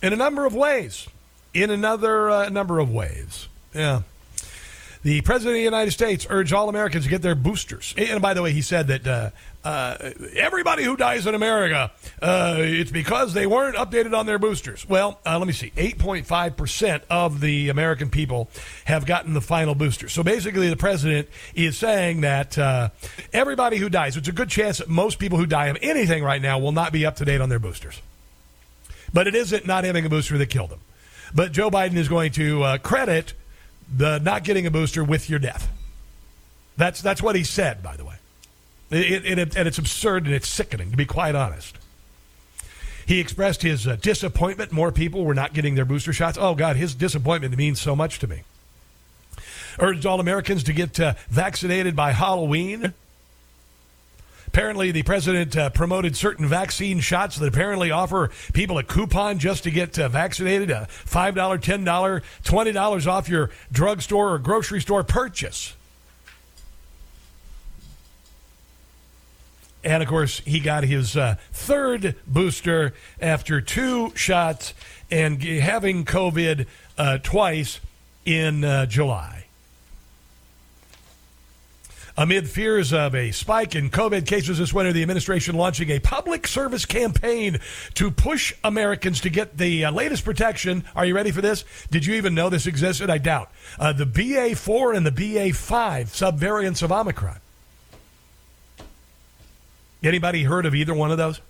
in 0.01 0.13
a 0.13 0.15
number 0.15 0.45
of 0.45 0.53
ways. 0.53 1.07
In 1.53 1.69
another 1.71 2.29
uh, 2.29 2.49
number 2.49 2.79
of 2.79 2.91
ways, 2.91 3.47
yeah. 3.73 4.01
The 5.03 5.21
President 5.21 5.51
of 5.51 5.59
the 5.59 5.63
United 5.63 5.91
States 5.91 6.25
urged 6.29 6.51
all 6.51 6.67
Americans 6.67 7.03
to 7.03 7.09
get 7.09 7.21
their 7.21 7.35
boosters. 7.35 7.93
And 7.95 8.21
by 8.21 8.33
the 8.33 8.41
way, 8.41 8.51
he 8.51 8.61
said 8.63 8.87
that 8.87 9.07
uh, 9.07 9.29
uh, 9.65 10.11
everybody 10.35 10.83
who 10.83 10.95
dies 10.95 11.25
in 11.25 11.33
America, 11.33 11.91
uh, 12.21 12.57
it's 12.59 12.91
because 12.91 13.33
they 13.33 13.47
weren't 13.47 13.75
updated 13.75 14.17
on 14.17 14.27
their 14.27 14.37
boosters. 14.37 14.87
Well, 14.87 15.19
uh, 15.25 15.39
let 15.39 15.47
me 15.47 15.53
see. 15.53 15.71
8.5% 15.71 17.01
of 17.09 17.41
the 17.41 17.69
American 17.69 18.11
people 18.11 18.49
have 18.85 19.07
gotten 19.07 19.33
the 19.33 19.41
final 19.41 19.73
booster. 19.73 20.07
So 20.07 20.21
basically, 20.21 20.69
the 20.69 20.77
president 20.77 21.27
is 21.55 21.77
saying 21.79 22.21
that 22.21 22.57
uh, 22.59 22.89
everybody 23.33 23.77
who 23.77 23.89
dies, 23.89 24.15
it's 24.15 24.27
a 24.27 24.31
good 24.31 24.49
chance 24.49 24.77
that 24.77 24.87
most 24.87 25.17
people 25.17 25.39
who 25.39 25.47
die 25.47 25.65
of 25.65 25.77
anything 25.81 26.23
right 26.23 26.41
now 26.41 26.59
will 26.59 26.71
not 26.71 26.93
be 26.93 27.03
up 27.03 27.15
to 27.15 27.25
date 27.25 27.41
on 27.41 27.49
their 27.49 27.59
boosters. 27.59 27.99
But 29.11 29.27
it 29.27 29.33
isn't 29.33 29.65
not 29.65 29.83
having 29.83 30.05
a 30.05 30.09
booster 30.09 30.37
that 30.37 30.49
killed 30.51 30.69
them. 30.69 30.81
But 31.33 31.51
Joe 31.51 31.71
Biden 31.71 31.95
is 31.95 32.07
going 32.07 32.33
to 32.33 32.63
uh, 32.63 32.77
credit 32.77 33.33
the 33.91 34.19
not 34.19 34.43
getting 34.43 34.67
a 34.67 34.71
booster 34.71 35.03
with 35.03 35.27
your 35.27 35.39
death. 35.39 35.71
That's 36.77 37.01
that's 37.01 37.21
what 37.21 37.35
he 37.35 37.43
said, 37.43 37.81
by 37.81 37.95
the 37.95 38.05
way. 38.05 38.14
It, 38.95 39.25
it, 39.25 39.39
it, 39.39 39.55
and 39.57 39.67
it's 39.67 39.77
absurd 39.77 40.25
and 40.25 40.33
it's 40.33 40.47
sickening, 40.47 40.91
to 40.91 40.97
be 40.97 41.05
quite 41.05 41.35
honest. 41.35 41.77
He 43.05 43.19
expressed 43.19 43.61
his 43.61 43.85
uh, 43.87 43.97
disappointment. 43.97 44.71
More 44.71 44.91
people 44.91 45.25
were 45.25 45.35
not 45.35 45.53
getting 45.53 45.75
their 45.75 45.85
booster 45.85 46.13
shots. 46.13 46.37
Oh, 46.39 46.55
God, 46.55 46.75
his 46.75 46.95
disappointment 46.95 47.55
means 47.55 47.79
so 47.79 47.95
much 47.95 48.19
to 48.19 48.27
me. 48.27 48.43
Urged 49.79 50.05
all 50.05 50.19
Americans 50.19 50.63
to 50.63 50.73
get 50.73 50.99
uh, 50.99 51.13
vaccinated 51.29 51.95
by 51.95 52.11
Halloween. 52.11 52.93
Apparently, 54.47 54.91
the 54.91 55.03
president 55.03 55.57
uh, 55.57 55.69
promoted 55.69 56.15
certain 56.15 56.47
vaccine 56.47 57.01
shots 57.01 57.37
that 57.37 57.45
apparently 57.45 57.91
offer 57.91 58.31
people 58.53 58.77
a 58.77 58.83
coupon 58.83 59.37
just 59.37 59.63
to 59.63 59.71
get 59.71 59.99
uh, 59.99 60.07
vaccinated 60.07 60.71
a 60.71 60.87
$5, 61.05 61.33
$10, 61.33 62.23
$20 62.43 63.07
off 63.07 63.27
your 63.27 63.51
drugstore 63.71 64.33
or 64.33 64.39
grocery 64.39 64.79
store 64.79 65.03
purchase. 65.03 65.73
And 69.85 70.01
of 70.01 70.09
course, 70.09 70.39
he 70.39 70.59
got 70.59 70.83
his 70.83 71.15
uh, 71.15 71.35
third 71.53 72.15
booster 72.25 72.95
after 73.21 73.61
two 73.61 74.11
shots 74.15 74.73
and 75.11 75.41
having 75.41 76.05
COVID 76.05 76.65
uh, 76.97 77.19
twice 77.19 77.79
in 78.25 78.65
uh, 78.65 78.87
July. 78.87 79.45
Amid 82.17 82.49
fears 82.49 82.93
of 82.93 83.13
a 83.13 83.31
spike 83.31 83.75
in 83.75 83.91
COVID 83.91 84.25
cases 84.25 84.57
this 84.57 84.73
winter, 84.73 84.91
the 84.91 85.01
administration 85.01 85.55
launching 85.55 85.91
a 85.91 85.99
public 85.99 86.47
service 86.47 86.85
campaign 86.85 87.59
to 87.95 88.09
push 88.09 88.53
Americans 88.63 89.21
to 89.21 89.29
get 89.29 89.57
the 89.57 89.85
uh, 89.85 89.91
latest 89.91 90.25
protection. 90.25 90.85
Are 90.95 91.05
you 91.05 91.13
ready 91.13 91.31
for 91.31 91.41
this? 91.41 91.63
Did 91.91 92.05
you 92.05 92.15
even 92.15 92.33
know 92.33 92.49
this 92.49 92.65
existed? 92.65 93.11
I 93.11 93.19
doubt. 93.19 93.51
Uh, 93.77 93.93
the 93.93 94.05
BA4 94.05 94.95
and 94.95 95.05
the 95.05 95.11
BA5 95.11 96.05
subvariants 96.07 96.81
of 96.81 96.91
Omicron. 96.91 97.37
Anybody 100.05 100.43
heard 100.43 100.65
of 100.65 100.75
either 100.75 100.93
one 100.93 101.11
of 101.11 101.17
those? 101.17 101.41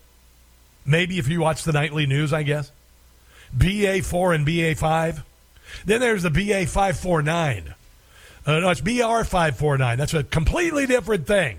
Maybe 0.86 1.18
if 1.18 1.28
you 1.28 1.42
watch 1.42 1.64
the 1.64 1.74
nightly 1.74 2.06
news, 2.06 2.32
I 2.32 2.44
guess. 2.44 2.72
BA4 3.58 4.36
and 4.36 4.48
BA5. 4.48 5.24
Then 5.86 6.00
there's 6.00 6.24
the 6.24 6.30
BA549. 6.30 7.74
Uh, 8.46 8.60
no, 8.60 8.70
it's 8.70 8.82
BR549. 8.82 9.98
That's 9.98 10.14
a 10.14 10.24
completely 10.24 10.86
different 10.86 11.26
thing. 11.26 11.58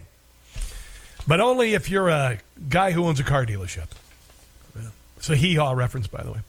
But 1.26 1.40
only 1.40 1.74
if 1.74 1.90
you're 1.90 2.09
a 2.09 2.38
guy 2.68 2.92
who 2.92 3.05
owns 3.05 3.18
a 3.18 3.24
car 3.24 3.44
dealership. 3.44 3.88
It's 5.16 5.28
a 5.28 5.36
hee 5.36 5.57
haw 5.57 5.72
reference, 5.72 6.07
by 6.07 6.22
the 6.22 6.32
way. 6.32 6.40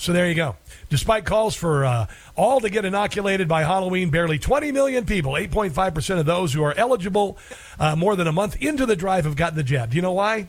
So 0.00 0.14
there 0.14 0.26
you 0.26 0.34
go. 0.34 0.56
Despite 0.88 1.26
calls 1.26 1.54
for 1.54 1.84
uh, 1.84 2.06
all 2.34 2.60
to 2.60 2.70
get 2.70 2.86
inoculated 2.86 3.48
by 3.48 3.64
Halloween, 3.64 4.08
barely 4.08 4.38
20 4.38 4.72
million 4.72 5.04
people, 5.04 5.32
8.5% 5.32 6.18
of 6.18 6.24
those 6.24 6.54
who 6.54 6.62
are 6.62 6.72
eligible 6.74 7.36
uh, 7.78 7.96
more 7.96 8.16
than 8.16 8.26
a 8.26 8.32
month 8.32 8.56
into 8.62 8.86
the 8.86 8.96
drive 8.96 9.26
have 9.26 9.36
gotten 9.36 9.58
the 9.58 9.62
jab. 9.62 9.90
Do 9.90 9.96
you 9.96 10.02
know 10.02 10.12
why? 10.12 10.48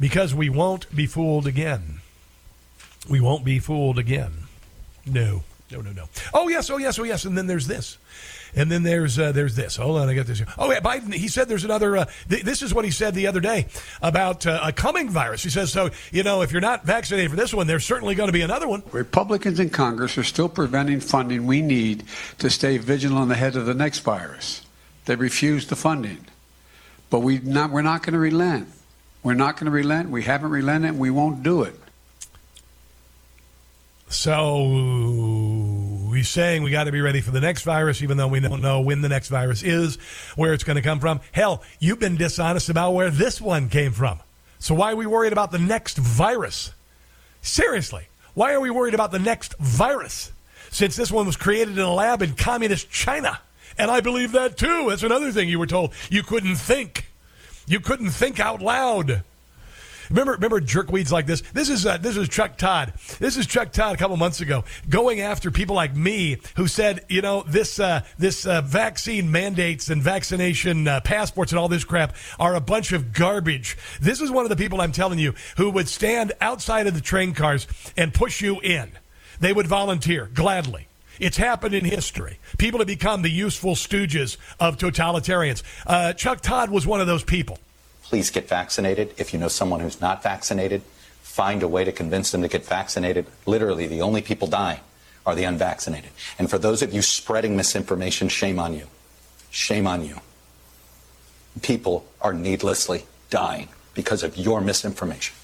Because 0.00 0.34
we 0.34 0.48
won't 0.48 0.94
be 0.96 1.06
fooled 1.06 1.46
again. 1.46 2.00
We 3.10 3.20
won't 3.20 3.44
be 3.44 3.58
fooled 3.58 3.98
again. 3.98 4.32
No. 5.04 5.42
No, 5.70 5.82
no, 5.82 5.92
no. 5.92 6.08
Oh 6.32 6.48
yes, 6.48 6.70
oh 6.70 6.78
yes, 6.78 6.98
oh 6.98 7.04
yes. 7.04 7.26
And 7.26 7.36
then 7.36 7.46
there's 7.46 7.66
this, 7.66 7.98
and 8.54 8.70
then 8.70 8.82
there's 8.82 9.18
uh, 9.18 9.32
there's 9.32 9.56
this. 9.56 9.76
Hold 9.76 9.98
on, 9.98 10.08
I 10.08 10.14
got 10.14 10.26
this. 10.26 10.38
Here. 10.38 10.46
Oh 10.58 10.70
yeah, 10.70 10.80
Biden. 10.80 11.12
He 11.12 11.28
said 11.28 11.48
there's 11.48 11.64
another. 11.64 11.96
Uh, 11.96 12.04
th- 12.28 12.42
this 12.42 12.62
is 12.62 12.74
what 12.74 12.84
he 12.84 12.90
said 12.90 13.14
the 13.14 13.26
other 13.26 13.40
day 13.40 13.66
about 14.02 14.46
uh, 14.46 14.60
a 14.62 14.72
coming 14.72 15.08
virus. 15.08 15.42
He 15.42 15.50
says 15.50 15.72
so. 15.72 15.90
You 16.10 16.22
know, 16.22 16.42
if 16.42 16.52
you're 16.52 16.60
not 16.60 16.84
vaccinated 16.84 17.30
for 17.30 17.36
this 17.36 17.54
one, 17.54 17.66
there's 17.66 17.84
certainly 17.84 18.14
going 18.14 18.28
to 18.28 18.32
be 18.32 18.42
another 18.42 18.68
one. 18.68 18.82
Republicans 18.92 19.58
in 19.58 19.70
Congress 19.70 20.18
are 20.18 20.24
still 20.24 20.48
preventing 20.48 21.00
funding 21.00 21.46
we 21.46 21.62
need 21.62 22.04
to 22.38 22.50
stay 22.50 22.78
vigilant 22.78 23.32
ahead 23.32 23.56
of 23.56 23.66
the 23.66 23.74
next 23.74 24.00
virus. 24.00 24.66
They 25.06 25.16
refuse 25.16 25.66
the 25.66 25.76
funding, 25.76 26.26
but 27.10 27.20
we 27.20 27.38
not 27.38 27.70
we're 27.70 27.82
not 27.82 28.02
going 28.02 28.12
to 28.14 28.18
relent. 28.18 28.68
We're 29.22 29.34
not 29.34 29.56
going 29.56 29.66
to 29.66 29.70
relent. 29.70 30.10
We 30.10 30.24
haven't 30.24 30.50
relented. 30.50 30.90
and 30.90 30.98
We 30.98 31.10
won't 31.10 31.42
do 31.42 31.62
it. 31.62 31.76
So 34.08 34.66
he's 36.12 36.28
saying 36.28 36.62
we 36.62 36.70
got 36.70 36.84
to 36.84 36.92
be 36.92 37.00
ready 37.00 37.20
for 37.20 37.30
the 37.30 37.40
next 37.40 37.62
virus, 37.62 38.02
even 38.02 38.16
though 38.16 38.28
we 38.28 38.40
don't 38.40 38.62
know 38.62 38.80
when 38.80 39.00
the 39.00 39.08
next 39.08 39.28
virus 39.28 39.62
is, 39.62 39.96
where 40.36 40.52
it's 40.52 40.64
going 40.64 40.76
to 40.76 40.82
come 40.82 41.00
from. 41.00 41.20
Hell, 41.32 41.62
you've 41.78 41.98
been 41.98 42.16
dishonest 42.16 42.68
about 42.68 42.92
where 42.92 43.10
this 43.10 43.40
one 43.40 43.68
came 43.68 43.92
from. 43.92 44.20
So 44.58 44.74
why 44.74 44.92
are 44.92 44.96
we 44.96 45.06
worried 45.06 45.32
about 45.32 45.50
the 45.50 45.58
next 45.58 45.98
virus? 45.98 46.72
Seriously, 47.40 48.06
why 48.34 48.52
are 48.52 48.60
we 48.60 48.70
worried 48.70 48.94
about 48.94 49.10
the 49.10 49.18
next 49.18 49.58
virus? 49.58 50.32
Since 50.70 50.96
this 50.96 51.10
one 51.10 51.26
was 51.26 51.36
created 51.36 51.76
in 51.76 51.84
a 51.84 51.92
lab 51.92 52.22
in 52.22 52.34
communist 52.34 52.90
China. 52.90 53.40
And 53.76 53.90
I 53.90 54.00
believe 54.00 54.32
that 54.32 54.56
too. 54.56 54.86
That's 54.88 55.02
another 55.02 55.32
thing 55.32 55.48
you 55.48 55.58
were 55.58 55.66
told. 55.66 55.92
You 56.10 56.22
couldn't 56.22 56.56
think. 56.56 57.06
You 57.66 57.80
couldn't 57.80 58.10
think 58.10 58.40
out 58.40 58.62
loud. 58.62 59.22
Remember, 60.12 60.32
remember 60.32 60.60
jerkweeds 60.60 61.10
like 61.10 61.24
this. 61.24 61.40
This 61.54 61.70
is 61.70 61.86
uh, 61.86 61.96
this 61.96 62.18
is 62.18 62.28
Chuck 62.28 62.58
Todd. 62.58 62.92
This 63.18 63.38
is 63.38 63.46
Chuck 63.46 63.72
Todd 63.72 63.94
a 63.94 63.96
couple 63.96 64.18
months 64.18 64.42
ago 64.42 64.62
going 64.90 65.22
after 65.22 65.50
people 65.50 65.74
like 65.74 65.96
me 65.96 66.36
who 66.56 66.68
said, 66.68 67.06
you 67.08 67.22
know, 67.22 67.44
this 67.48 67.80
uh, 67.80 68.02
this 68.18 68.44
uh, 68.44 68.60
vaccine 68.60 69.32
mandates 69.32 69.88
and 69.88 70.02
vaccination 70.02 70.86
uh, 70.86 71.00
passports 71.00 71.50
and 71.50 71.58
all 71.58 71.68
this 71.68 71.84
crap 71.84 72.14
are 72.38 72.54
a 72.54 72.60
bunch 72.60 72.92
of 72.92 73.14
garbage. 73.14 73.78
This 74.02 74.20
is 74.20 74.30
one 74.30 74.44
of 74.44 74.50
the 74.50 74.56
people 74.56 74.82
I'm 74.82 74.92
telling 74.92 75.18
you 75.18 75.32
who 75.56 75.70
would 75.70 75.88
stand 75.88 76.32
outside 76.42 76.86
of 76.86 76.92
the 76.92 77.00
train 77.00 77.32
cars 77.32 77.66
and 77.96 78.12
push 78.12 78.42
you 78.42 78.60
in. 78.60 78.92
They 79.40 79.54
would 79.54 79.66
volunteer 79.66 80.28
gladly. 80.34 80.88
It's 81.20 81.38
happened 81.38 81.74
in 81.74 81.86
history. 81.86 82.38
People 82.58 82.80
have 82.80 82.86
become 82.86 83.22
the 83.22 83.30
useful 83.30 83.76
stooges 83.76 84.36
of 84.60 84.76
totalitarians. 84.76 85.62
Uh, 85.86 86.12
Chuck 86.12 86.42
Todd 86.42 86.68
was 86.68 86.86
one 86.86 87.00
of 87.00 87.06
those 87.06 87.24
people. 87.24 87.58
Please 88.12 88.28
get 88.28 88.46
vaccinated. 88.46 89.14
If 89.16 89.32
you 89.32 89.40
know 89.40 89.48
someone 89.48 89.80
who's 89.80 89.98
not 89.98 90.22
vaccinated, 90.22 90.82
find 91.22 91.62
a 91.62 91.66
way 91.66 91.82
to 91.82 91.90
convince 91.90 92.30
them 92.30 92.42
to 92.42 92.48
get 92.48 92.62
vaccinated. 92.62 93.24
Literally, 93.46 93.86
the 93.86 94.02
only 94.02 94.20
people 94.20 94.46
dying 94.46 94.80
are 95.24 95.34
the 95.34 95.44
unvaccinated. 95.44 96.10
And 96.38 96.50
for 96.50 96.58
those 96.58 96.82
of 96.82 96.92
you 96.92 97.00
spreading 97.00 97.56
misinformation, 97.56 98.28
shame 98.28 98.58
on 98.58 98.74
you. 98.74 98.86
Shame 99.48 99.86
on 99.86 100.04
you. 100.04 100.18
People 101.62 102.04
are 102.20 102.34
needlessly 102.34 103.06
dying 103.30 103.70
because 103.94 104.22
of 104.22 104.36
your 104.36 104.60
misinformation. 104.60 105.34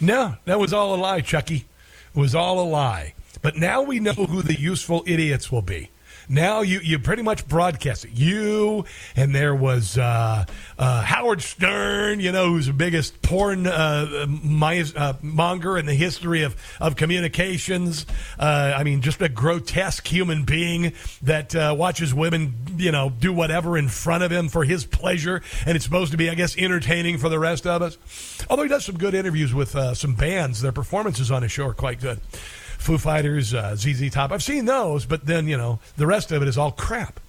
No, 0.00 0.36
that 0.46 0.58
was 0.58 0.72
all 0.72 0.94
a 0.94 0.96
lie, 0.96 1.20
Chucky. 1.20 1.66
It 2.16 2.18
was 2.18 2.34
all 2.34 2.58
a 2.58 2.64
lie. 2.64 3.12
But 3.42 3.56
now 3.56 3.82
we 3.82 4.00
know 4.00 4.14
who 4.14 4.40
the 4.40 4.58
useful 4.58 5.04
idiots 5.06 5.52
will 5.52 5.60
be. 5.60 5.90
Now 6.32 6.62
you, 6.62 6.80
you 6.80 6.98
pretty 6.98 7.20
much 7.20 7.46
broadcast 7.46 8.06
it. 8.06 8.12
You 8.12 8.86
and 9.14 9.34
there 9.34 9.54
was 9.54 9.98
uh, 9.98 10.46
uh, 10.78 11.02
Howard 11.02 11.42
Stern, 11.42 12.20
you 12.20 12.32
know, 12.32 12.48
who's 12.48 12.68
the 12.68 12.72
biggest 12.72 13.20
porn 13.20 13.66
uh, 13.66 14.24
my, 14.42 14.82
uh, 14.96 15.12
monger 15.20 15.76
in 15.76 15.84
the 15.84 15.94
history 15.94 16.42
of, 16.42 16.56
of 16.80 16.96
communications. 16.96 18.06
Uh, 18.38 18.72
I 18.74 18.82
mean, 18.82 19.02
just 19.02 19.20
a 19.20 19.28
grotesque 19.28 20.06
human 20.06 20.44
being 20.44 20.94
that 21.20 21.54
watches 21.76 22.14
women, 22.14 22.54
you 22.78 22.92
know, 22.92 23.10
do 23.10 23.30
whatever 23.34 23.76
in 23.76 23.88
front 23.88 24.24
of 24.24 24.32
him 24.32 24.48
for 24.48 24.64
his 24.64 24.86
pleasure, 24.86 25.42
and 25.66 25.76
it's 25.76 25.84
supposed 25.84 26.12
to 26.12 26.16
be, 26.16 26.30
I 26.30 26.34
guess, 26.34 26.56
entertaining 26.56 27.18
for 27.18 27.28
the 27.28 27.38
rest 27.38 27.66
of 27.66 27.82
us. 27.82 27.98
Although 28.48 28.62
he 28.62 28.70
does 28.70 28.86
some 28.86 28.96
good 28.96 29.12
interviews 29.12 29.52
with 29.52 29.76
some 29.98 30.14
bands, 30.14 30.62
their 30.62 30.72
performances 30.72 31.30
on 31.30 31.42
his 31.42 31.52
show 31.52 31.66
are 31.66 31.74
quite 31.74 32.00
good. 32.00 32.20
Foo 32.82 32.98
Fighters, 32.98 33.54
uh, 33.54 33.74
ZZ 33.76 34.10
Top. 34.10 34.32
I've 34.32 34.42
seen 34.42 34.64
those, 34.64 35.06
but 35.06 35.24
then, 35.24 35.46
you 35.46 35.56
know, 35.56 35.78
the 35.96 36.06
rest 36.06 36.32
of 36.32 36.42
it 36.42 36.48
is 36.48 36.58
all 36.58 36.72
crap. 36.72 37.20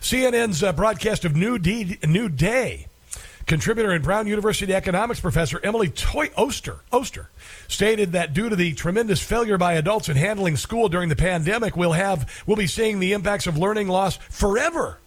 CNN's 0.00 0.62
uh, 0.62 0.72
broadcast 0.72 1.24
of 1.24 1.34
New, 1.34 1.58
D- 1.58 1.98
New 2.06 2.28
Day 2.28 2.86
contributor 3.46 3.90
and 3.90 4.04
Brown 4.04 4.26
University 4.26 4.74
economics 4.74 5.20
professor 5.20 5.60
Emily 5.62 5.88
Toy 5.88 6.30
Oster, 6.36 6.80
Oster 6.92 7.28
stated 7.68 8.12
that 8.12 8.32
due 8.34 8.48
to 8.48 8.56
the 8.56 8.74
tremendous 8.74 9.20
failure 9.20 9.58
by 9.58 9.74
adults 9.74 10.08
in 10.08 10.16
handling 10.16 10.56
school 10.56 10.88
during 10.88 11.08
the 11.08 11.16
pandemic, 11.16 11.76
we'll 11.76 11.92
have 11.92 12.42
we'll 12.46 12.56
be 12.56 12.66
seeing 12.66 13.00
the 13.00 13.12
impacts 13.12 13.46
of 13.46 13.56
learning 13.56 13.88
loss 13.88 14.16
forever. 14.16 14.98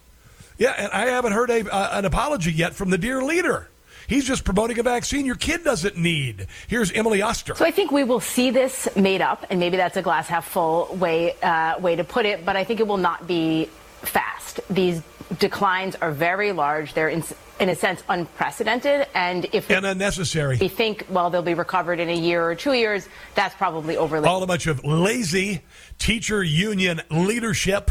Yeah, 0.58 0.74
and 0.76 0.92
I 0.92 1.06
haven't 1.06 1.32
heard 1.32 1.50
a, 1.50 1.70
uh, 1.72 1.98
an 1.98 2.04
apology 2.04 2.52
yet 2.52 2.74
from 2.74 2.90
the 2.90 2.98
dear 2.98 3.22
leader. 3.22 3.68
He's 4.08 4.24
just 4.24 4.44
promoting 4.44 4.78
a 4.78 4.82
vaccine 4.82 5.26
your 5.26 5.36
kid 5.36 5.64
doesn't 5.64 5.96
need. 5.96 6.46
Here's 6.68 6.92
Emily 6.92 7.22
Oster. 7.22 7.54
So 7.54 7.64
I 7.64 7.70
think 7.70 7.90
we 7.90 8.04
will 8.04 8.20
see 8.20 8.50
this 8.50 8.88
made 8.96 9.20
up, 9.20 9.46
and 9.50 9.58
maybe 9.58 9.76
that's 9.76 9.96
a 9.96 10.02
glass 10.02 10.28
half 10.28 10.46
full 10.46 10.94
way 10.96 11.34
uh, 11.42 11.78
way 11.78 11.96
to 11.96 12.04
put 12.04 12.26
it. 12.26 12.44
But 12.44 12.56
I 12.56 12.64
think 12.64 12.80
it 12.80 12.86
will 12.86 12.96
not 12.96 13.26
be 13.26 13.68
fast. 14.02 14.60
These 14.70 15.02
declines 15.38 15.96
are 15.96 16.12
very 16.12 16.52
large. 16.52 16.94
They're 16.94 17.08
in, 17.08 17.24
in 17.58 17.68
a 17.68 17.74
sense 17.74 18.02
unprecedented, 18.08 19.08
and 19.14 19.46
if 19.52 19.70
and 19.70 19.86
unnecessary. 19.86 20.58
We 20.60 20.68
think 20.68 21.06
well 21.10 21.30
they'll 21.30 21.42
be 21.42 21.54
recovered 21.54 21.98
in 21.98 22.08
a 22.08 22.16
year 22.16 22.44
or 22.44 22.54
two 22.54 22.72
years. 22.72 23.08
That's 23.34 23.54
probably 23.54 23.96
overly. 23.96 24.28
All 24.28 24.42
a 24.42 24.46
bunch 24.46 24.66
of 24.66 24.84
lazy 24.84 25.62
teacher 25.98 26.42
union 26.42 27.02
leadership 27.10 27.90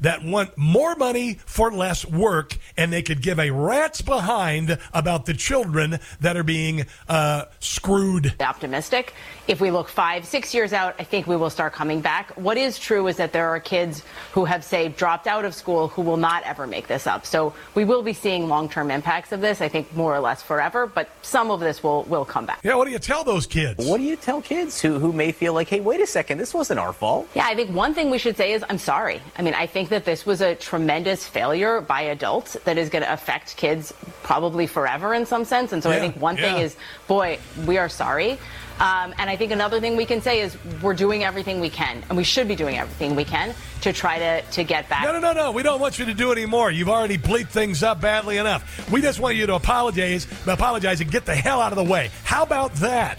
that 0.00 0.24
want 0.24 0.56
more 0.56 0.94
money 0.96 1.34
for 1.46 1.72
less 1.72 2.04
work, 2.04 2.56
and 2.76 2.92
they 2.92 3.02
could 3.02 3.22
give 3.22 3.38
a 3.38 3.50
rat's 3.50 4.02
behind 4.02 4.78
about 4.92 5.26
the 5.26 5.34
children 5.34 5.98
that 6.20 6.36
are 6.36 6.42
being 6.42 6.86
uh, 7.08 7.44
screwed. 7.60 8.34
Optimistic. 8.40 9.14
If 9.46 9.60
we 9.60 9.70
look 9.70 9.88
five, 9.88 10.24
six 10.26 10.54
years 10.54 10.72
out, 10.72 10.94
I 10.98 11.04
think 11.04 11.26
we 11.26 11.36
will 11.36 11.50
start 11.50 11.72
coming 11.72 12.00
back. 12.00 12.30
What 12.36 12.56
is 12.56 12.78
true 12.78 13.06
is 13.06 13.16
that 13.16 13.32
there 13.32 13.48
are 13.48 13.60
kids 13.60 14.02
who 14.32 14.44
have, 14.44 14.62
say, 14.62 14.88
dropped 14.88 15.26
out 15.26 15.44
of 15.44 15.54
school 15.54 15.88
who 15.88 16.02
will 16.02 16.16
not 16.16 16.42
ever 16.44 16.66
make 16.66 16.86
this 16.86 17.06
up. 17.06 17.24
So 17.24 17.54
we 17.74 17.84
will 17.84 18.02
be 18.02 18.12
seeing 18.12 18.48
long 18.48 18.68
term 18.68 18.90
impacts 18.90 19.32
of 19.32 19.40
this, 19.40 19.60
I 19.60 19.68
think, 19.68 19.94
more 19.96 20.14
or 20.14 20.20
less 20.20 20.42
forever, 20.42 20.86
but 20.86 21.08
some 21.22 21.50
of 21.50 21.60
this 21.60 21.82
will, 21.82 22.04
will 22.04 22.24
come 22.24 22.46
back. 22.46 22.60
Yeah, 22.62 22.74
what 22.74 22.84
do 22.84 22.90
you 22.90 22.98
tell 22.98 23.24
those 23.24 23.46
kids? 23.46 23.84
What 23.86 23.98
do 23.98 24.04
you 24.04 24.16
tell 24.16 24.42
kids 24.42 24.80
who, 24.80 24.98
who 24.98 25.12
may 25.12 25.32
feel 25.32 25.54
like, 25.54 25.68
hey, 25.68 25.80
wait 25.80 26.00
a 26.00 26.06
second, 26.06 26.38
this 26.38 26.52
wasn't 26.52 26.78
our 26.78 26.92
fault? 26.92 27.28
Yeah, 27.34 27.46
I 27.46 27.54
think 27.54 27.74
one 27.74 27.94
thing 27.94 28.10
we 28.10 28.18
should 28.18 28.36
say 28.36 28.52
is 28.52 28.64
I'm 28.68 28.78
sorry. 28.78 29.20
I 29.36 29.42
mean, 29.42 29.54
I 29.54 29.66
think 29.66 29.87
that 29.88 30.04
this 30.04 30.24
was 30.24 30.40
a 30.40 30.54
tremendous 30.54 31.26
failure 31.26 31.80
by 31.80 32.02
adults 32.02 32.54
that 32.64 32.78
is 32.78 32.88
going 32.88 33.02
to 33.04 33.12
affect 33.12 33.56
kids 33.56 33.92
probably 34.22 34.66
forever 34.66 35.14
in 35.14 35.26
some 35.26 35.44
sense. 35.44 35.72
And 35.72 35.82
so 35.82 35.90
Yeah, 35.90 35.96
I 35.96 36.00
think 36.00 36.16
one 36.16 36.36
yeah. 36.36 36.42
thing 36.42 36.62
is, 36.62 36.76
boy, 37.06 37.38
we 37.66 37.78
are 37.78 37.88
sorry. 37.88 38.38
Um, 38.80 39.12
and 39.18 39.28
I 39.28 39.34
think 39.34 39.50
another 39.50 39.80
thing 39.80 39.96
we 39.96 40.06
can 40.06 40.20
say 40.22 40.40
is 40.40 40.56
we're 40.80 40.94
doing 40.94 41.24
everything 41.24 41.58
we 41.58 41.68
can, 41.68 42.00
and 42.08 42.16
we 42.16 42.22
should 42.22 42.46
be 42.46 42.54
doing 42.54 42.78
everything 42.78 43.16
we 43.16 43.24
can 43.24 43.52
to 43.80 43.92
try 43.92 44.18
to, 44.20 44.42
to 44.52 44.62
get 44.62 44.88
back. 44.88 45.02
No, 45.02 45.12
no, 45.12 45.18
no, 45.18 45.32
no. 45.32 45.50
We 45.50 45.64
don't 45.64 45.80
want 45.80 45.98
you 45.98 46.04
to 46.04 46.14
do 46.14 46.30
any 46.30 46.46
more. 46.46 46.70
You've 46.70 46.88
already 46.88 47.18
bleeped 47.18 47.48
things 47.48 47.82
up 47.82 48.00
badly 48.00 48.36
enough. 48.38 48.88
We 48.90 49.02
just 49.02 49.18
want 49.18 49.34
you 49.34 49.46
to 49.46 49.56
apologize, 49.56 50.28
apologize, 50.46 51.00
and 51.00 51.10
get 51.10 51.26
the 51.26 51.34
hell 51.34 51.60
out 51.60 51.72
of 51.72 51.76
the 51.76 51.90
way. 51.92 52.10
How 52.22 52.44
about 52.44 52.72
that? 52.74 53.18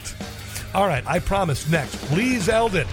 All 0.74 0.88
right, 0.88 1.06
I 1.06 1.20
promise. 1.20 1.70
Next, 1.70 2.10
Lee 2.14 2.36
Zeldin, 2.38 2.88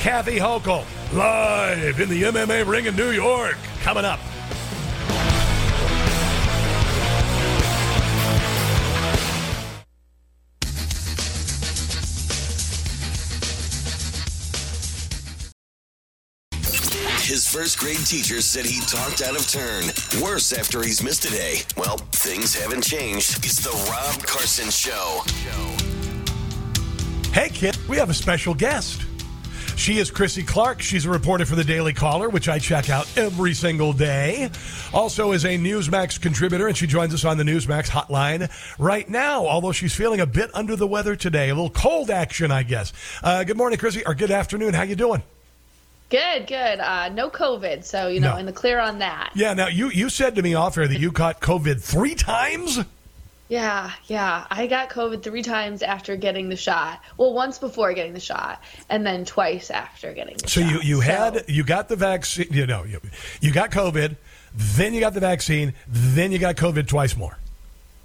Kathy 0.00 0.36
Hochul, 0.36 0.84
live 1.12 2.00
in 2.00 2.08
the 2.08 2.22
MMA 2.22 2.66
ring 2.66 2.86
in 2.86 2.96
New 2.96 3.10
York. 3.10 3.56
Coming 3.82 4.04
up. 4.04 4.20
His 17.24 17.48
first 17.48 17.78
grade 17.78 17.96
teacher 17.96 18.42
said 18.42 18.66
he 18.66 18.80
talked 18.80 19.22
out 19.22 19.36
of 19.36 19.48
turn. 19.48 19.84
Worse 20.22 20.52
after 20.52 20.82
he's 20.82 21.02
missed 21.02 21.24
a 21.24 21.30
day. 21.30 21.60
Well, 21.76 21.96
things 22.12 22.54
haven't 22.54 22.82
changed. 22.82 23.38
It's 23.44 23.62
the 23.64 23.70
Rob 23.90 24.22
Carson 24.26 24.70
Show. 24.70 25.22
Hey, 27.32 27.48
kid, 27.48 27.78
we 27.88 27.96
have 27.96 28.10
a 28.10 28.14
special 28.14 28.52
guest. 28.52 29.06
She 29.82 29.98
is 29.98 30.12
Chrissy 30.12 30.44
Clark. 30.44 30.80
She's 30.80 31.06
a 31.06 31.10
reporter 31.10 31.44
for 31.44 31.56
the 31.56 31.64
Daily 31.64 31.92
Caller, 31.92 32.28
which 32.28 32.48
I 32.48 32.60
check 32.60 32.88
out 32.88 33.08
every 33.18 33.52
single 33.52 33.92
day. 33.92 34.48
Also 34.94 35.32
is 35.32 35.44
a 35.44 35.58
Newsmax 35.58 36.20
contributor, 36.20 36.68
and 36.68 36.76
she 36.76 36.86
joins 36.86 37.12
us 37.12 37.24
on 37.24 37.36
the 37.36 37.42
Newsmax 37.42 37.88
hotline 37.88 38.48
right 38.78 39.08
now, 39.08 39.44
although 39.44 39.72
she's 39.72 39.92
feeling 39.92 40.20
a 40.20 40.26
bit 40.26 40.52
under 40.54 40.76
the 40.76 40.86
weather 40.86 41.16
today. 41.16 41.48
A 41.48 41.54
little 41.56 41.68
cold 41.68 42.10
action, 42.10 42.52
I 42.52 42.62
guess. 42.62 42.92
Uh, 43.24 43.42
good 43.42 43.56
morning, 43.56 43.76
Chrissy, 43.76 44.06
or 44.06 44.14
good 44.14 44.30
afternoon. 44.30 44.72
How 44.72 44.82
you 44.84 44.94
doing? 44.94 45.20
Good, 46.10 46.46
good. 46.46 46.78
Uh, 46.78 47.08
no 47.08 47.28
COVID, 47.28 47.82
so 47.82 48.06
you 48.06 48.20
know, 48.20 48.34
No. 48.34 48.38
in 48.38 48.46
the 48.46 48.52
clear 48.52 48.78
on 48.78 49.00
that. 49.00 49.32
Yeah, 49.34 49.52
now 49.54 49.66
you, 49.66 49.90
you 49.90 50.10
said 50.10 50.36
to 50.36 50.42
me 50.42 50.54
off 50.54 50.78
air 50.78 50.86
that 50.86 51.00
you 51.00 51.10
caught 51.10 51.40
COVID 51.40 51.82
three 51.82 52.14
times? 52.14 52.78
Yeah, 53.52 53.92
yeah. 54.06 54.46
I 54.50 54.66
got 54.66 54.88
COVID 54.88 55.22
three 55.22 55.42
times 55.42 55.82
after 55.82 56.16
getting 56.16 56.48
the 56.48 56.56
shot. 56.56 57.02
Well, 57.18 57.34
once 57.34 57.58
before 57.58 57.92
getting 57.92 58.14
the 58.14 58.20
shot, 58.20 58.62
and 58.88 59.04
then 59.04 59.26
twice 59.26 59.70
after 59.70 60.14
getting 60.14 60.38
the 60.38 60.48
shot. 60.48 60.50
So 60.50 60.60
shot. 60.62 60.72
you, 60.72 60.80
you 60.80 61.00
had 61.00 61.44
you 61.48 61.62
got 61.62 61.90
the 61.90 61.96
vaccine, 61.96 62.46
you 62.50 62.66
know, 62.66 62.84
you, 62.84 62.98
you 63.42 63.52
got 63.52 63.70
COVID, 63.70 64.16
then 64.54 64.94
you 64.94 65.00
got 65.00 65.12
the 65.12 65.20
vaccine, 65.20 65.74
then 65.86 66.32
you 66.32 66.38
got 66.38 66.56
COVID 66.56 66.88
twice 66.88 67.14
more. 67.14 67.36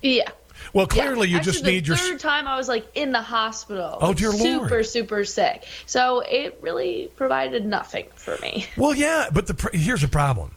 Yeah. 0.01 0.29
Well, 0.73 0.85
clearly 0.85 1.29
you 1.29 1.37
Actually, 1.37 1.51
just 1.53 1.63
need 1.63 1.87
your 1.87 1.95
third 1.95 2.19
time 2.19 2.45
I 2.45 2.57
was 2.57 2.67
like 2.67 2.85
in 2.93 3.13
the 3.13 3.21
hospital. 3.21 3.99
Oh, 4.01 4.13
dear 4.13 4.33
super, 4.33 4.43
Lord. 4.43 4.63
super 4.69 4.83
super 4.83 5.23
sick. 5.23 5.65
So 5.85 6.19
it 6.19 6.59
really 6.59 7.09
provided 7.15 7.65
nothing 7.65 8.07
for 8.15 8.37
me. 8.41 8.65
Well, 8.75 8.93
yeah, 8.93 9.29
but 9.31 9.47
the 9.47 9.69
here's 9.71 10.01
the 10.01 10.09
problem: 10.09 10.51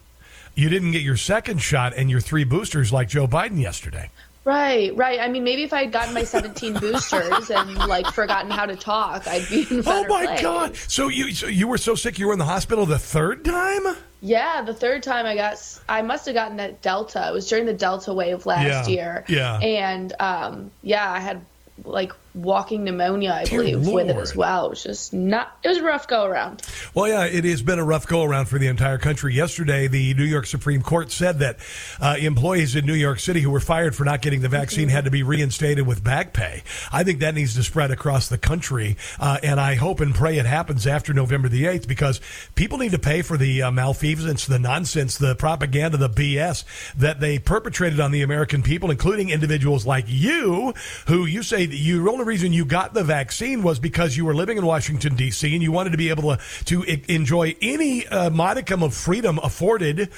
you 0.53 0.67
didn't 0.67 0.91
get 0.91 1.01
your 1.01 1.15
second 1.15 1.59
shot 1.59 1.93
and 1.95 2.11
your 2.11 2.19
three 2.19 2.43
boosters 2.43 2.91
like 2.91 3.07
Joe 3.07 3.25
Biden 3.25 3.57
yesterday. 3.61 4.09
Right, 4.43 4.95
right. 4.95 5.19
I 5.19 5.27
mean, 5.27 5.43
maybe 5.43 5.63
if 5.63 5.71
I 5.71 5.81
had 5.83 5.91
gotten 5.91 6.15
my 6.15 6.23
17 6.23 6.73
boosters 6.79 7.51
and 7.51 7.75
like 7.77 8.07
forgotten 8.07 8.49
how 8.49 8.65
to 8.65 8.75
talk, 8.75 9.27
I'd 9.27 9.47
be 9.49 9.67
in 9.69 9.79
a 9.79 9.83
Oh 9.85 10.07
my 10.07 10.25
place. 10.25 10.41
God! 10.41 10.75
So 10.75 11.09
you 11.09 11.31
so 11.33 11.45
you 11.45 11.67
were 11.67 11.77
so 11.77 11.93
sick 11.93 12.17
you 12.17 12.25
were 12.25 12.33
in 12.33 12.39
the 12.39 12.45
hospital 12.45 12.87
the 12.87 12.97
third 12.97 13.45
time? 13.45 13.83
Yeah, 14.19 14.63
the 14.63 14.73
third 14.73 15.03
time 15.03 15.25
I 15.27 15.35
got, 15.35 15.57
I 15.89 16.01
must 16.01 16.25
have 16.25 16.33
gotten 16.35 16.57
that 16.57 16.81
Delta. 16.81 17.27
It 17.29 17.33
was 17.33 17.47
during 17.47 17.65
the 17.67 17.73
Delta 17.73 18.13
wave 18.13 18.45
last 18.47 18.87
Yeah, 18.89 18.93
year. 18.95 19.25
yeah. 19.27 19.57
And 19.59 20.13
um, 20.19 20.71
yeah, 20.81 21.11
I 21.11 21.19
had 21.19 21.45
like 21.83 22.13
walking 22.33 22.83
pneumonia, 22.83 23.31
I 23.31 23.43
Dear 23.43 23.59
believe, 23.59 23.87
with 23.87 24.09
it 24.09 24.15
as 24.15 24.35
well. 24.35 24.67
It 24.67 24.69
was 24.69 24.83
just 24.83 25.13
not. 25.13 25.57
It 25.63 25.67
was 25.67 25.77
a 25.77 25.83
rough 25.83 26.07
go 26.07 26.23
around. 26.23 26.61
Well, 26.93 27.07
yeah, 27.07 27.25
it 27.25 27.43
has 27.45 27.61
been 27.61 27.79
a 27.79 27.83
rough 27.83 28.07
go 28.07 28.23
around 28.23 28.45
for 28.45 28.57
the 28.57 28.67
entire 28.67 28.97
country. 28.97 29.33
Yesterday, 29.33 29.87
the 29.87 30.13
New 30.13 30.23
York 30.23 30.45
Supreme 30.45 30.81
Court 30.81 31.11
said 31.11 31.39
that 31.39 31.57
uh, 31.99 32.15
employees 32.19 32.75
in 32.75 32.85
New 32.85 32.93
York 32.93 33.19
City 33.19 33.41
who 33.41 33.51
were 33.51 33.59
fired 33.59 33.95
for 33.95 34.05
not 34.05 34.21
getting 34.21 34.41
the 34.41 34.49
vaccine 34.49 34.89
had 34.89 35.05
to 35.05 35.11
be 35.11 35.23
reinstated 35.23 35.85
with 35.85 36.03
back 36.03 36.33
pay. 36.33 36.63
I 36.91 37.03
think 37.03 37.19
that 37.19 37.35
needs 37.35 37.55
to 37.55 37.63
spread 37.63 37.91
across 37.91 38.29
the 38.29 38.37
country, 38.37 38.97
uh, 39.19 39.39
and 39.43 39.59
I 39.59 39.75
hope 39.75 39.99
and 39.99 40.15
pray 40.15 40.37
it 40.37 40.45
happens 40.45 40.87
after 40.87 41.13
November 41.13 41.49
the 41.49 41.63
8th 41.63 41.87
because 41.87 42.21
people 42.55 42.77
need 42.77 42.91
to 42.91 42.99
pay 42.99 43.21
for 43.21 43.37
the 43.37 43.63
uh, 43.63 43.71
malfeasance, 43.71 44.45
the 44.45 44.59
nonsense, 44.59 45.17
the 45.17 45.35
propaganda, 45.35 45.97
the 45.97 46.09
BS 46.09 46.63
that 46.95 47.19
they 47.19 47.39
perpetrated 47.39 47.99
on 47.99 48.11
the 48.11 48.21
American 48.21 48.63
people, 48.63 48.91
including 48.91 49.29
individuals 49.29 49.85
like 49.85 50.05
you, 50.07 50.73
who 51.07 51.25
you 51.25 51.43
say 51.43 51.65
that 51.65 51.75
you, 51.75 52.01
the 52.20 52.20
only 52.21 52.33
reason 52.33 52.53
you 52.53 52.65
got 52.65 52.93
the 52.93 53.03
vaccine 53.03 53.63
was 53.63 53.79
because 53.79 54.15
you 54.15 54.25
were 54.25 54.35
living 54.35 54.59
in 54.59 54.65
Washington, 54.65 55.15
D.C., 55.15 55.51
and 55.51 55.63
you 55.63 55.71
wanted 55.71 55.89
to 55.89 55.97
be 55.97 56.09
able 56.09 56.35
to, 56.35 56.37
to 56.65 57.11
enjoy 57.11 57.55
any 57.61 58.05
uh, 58.07 58.29
modicum 58.29 58.83
of 58.83 58.93
freedom 58.93 59.39
afforded, 59.41 60.09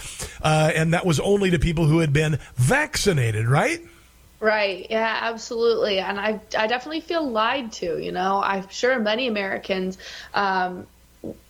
uh, 0.42 0.72
and 0.76 0.94
that 0.94 1.06
was 1.06 1.22
only 1.22 1.50
to 1.52 1.60
people 1.60 1.86
who 1.86 2.00
had 2.00 2.12
been 2.12 2.40
vaccinated, 2.56 3.48
right? 3.48 3.80
Right. 4.42 4.86
Yeah, 4.90 5.18
absolutely. 5.22 6.00
And 6.00 6.20
I, 6.20 6.42
I 6.58 6.68
definitely 6.68 7.00
feel 7.00 7.26
lied 7.26 7.72
to. 7.74 7.98
You 7.98 8.12
know, 8.12 8.42
I'm 8.44 8.68
sure 8.68 9.00
many 9.00 9.28
Americans, 9.28 9.98
um, 10.34 10.86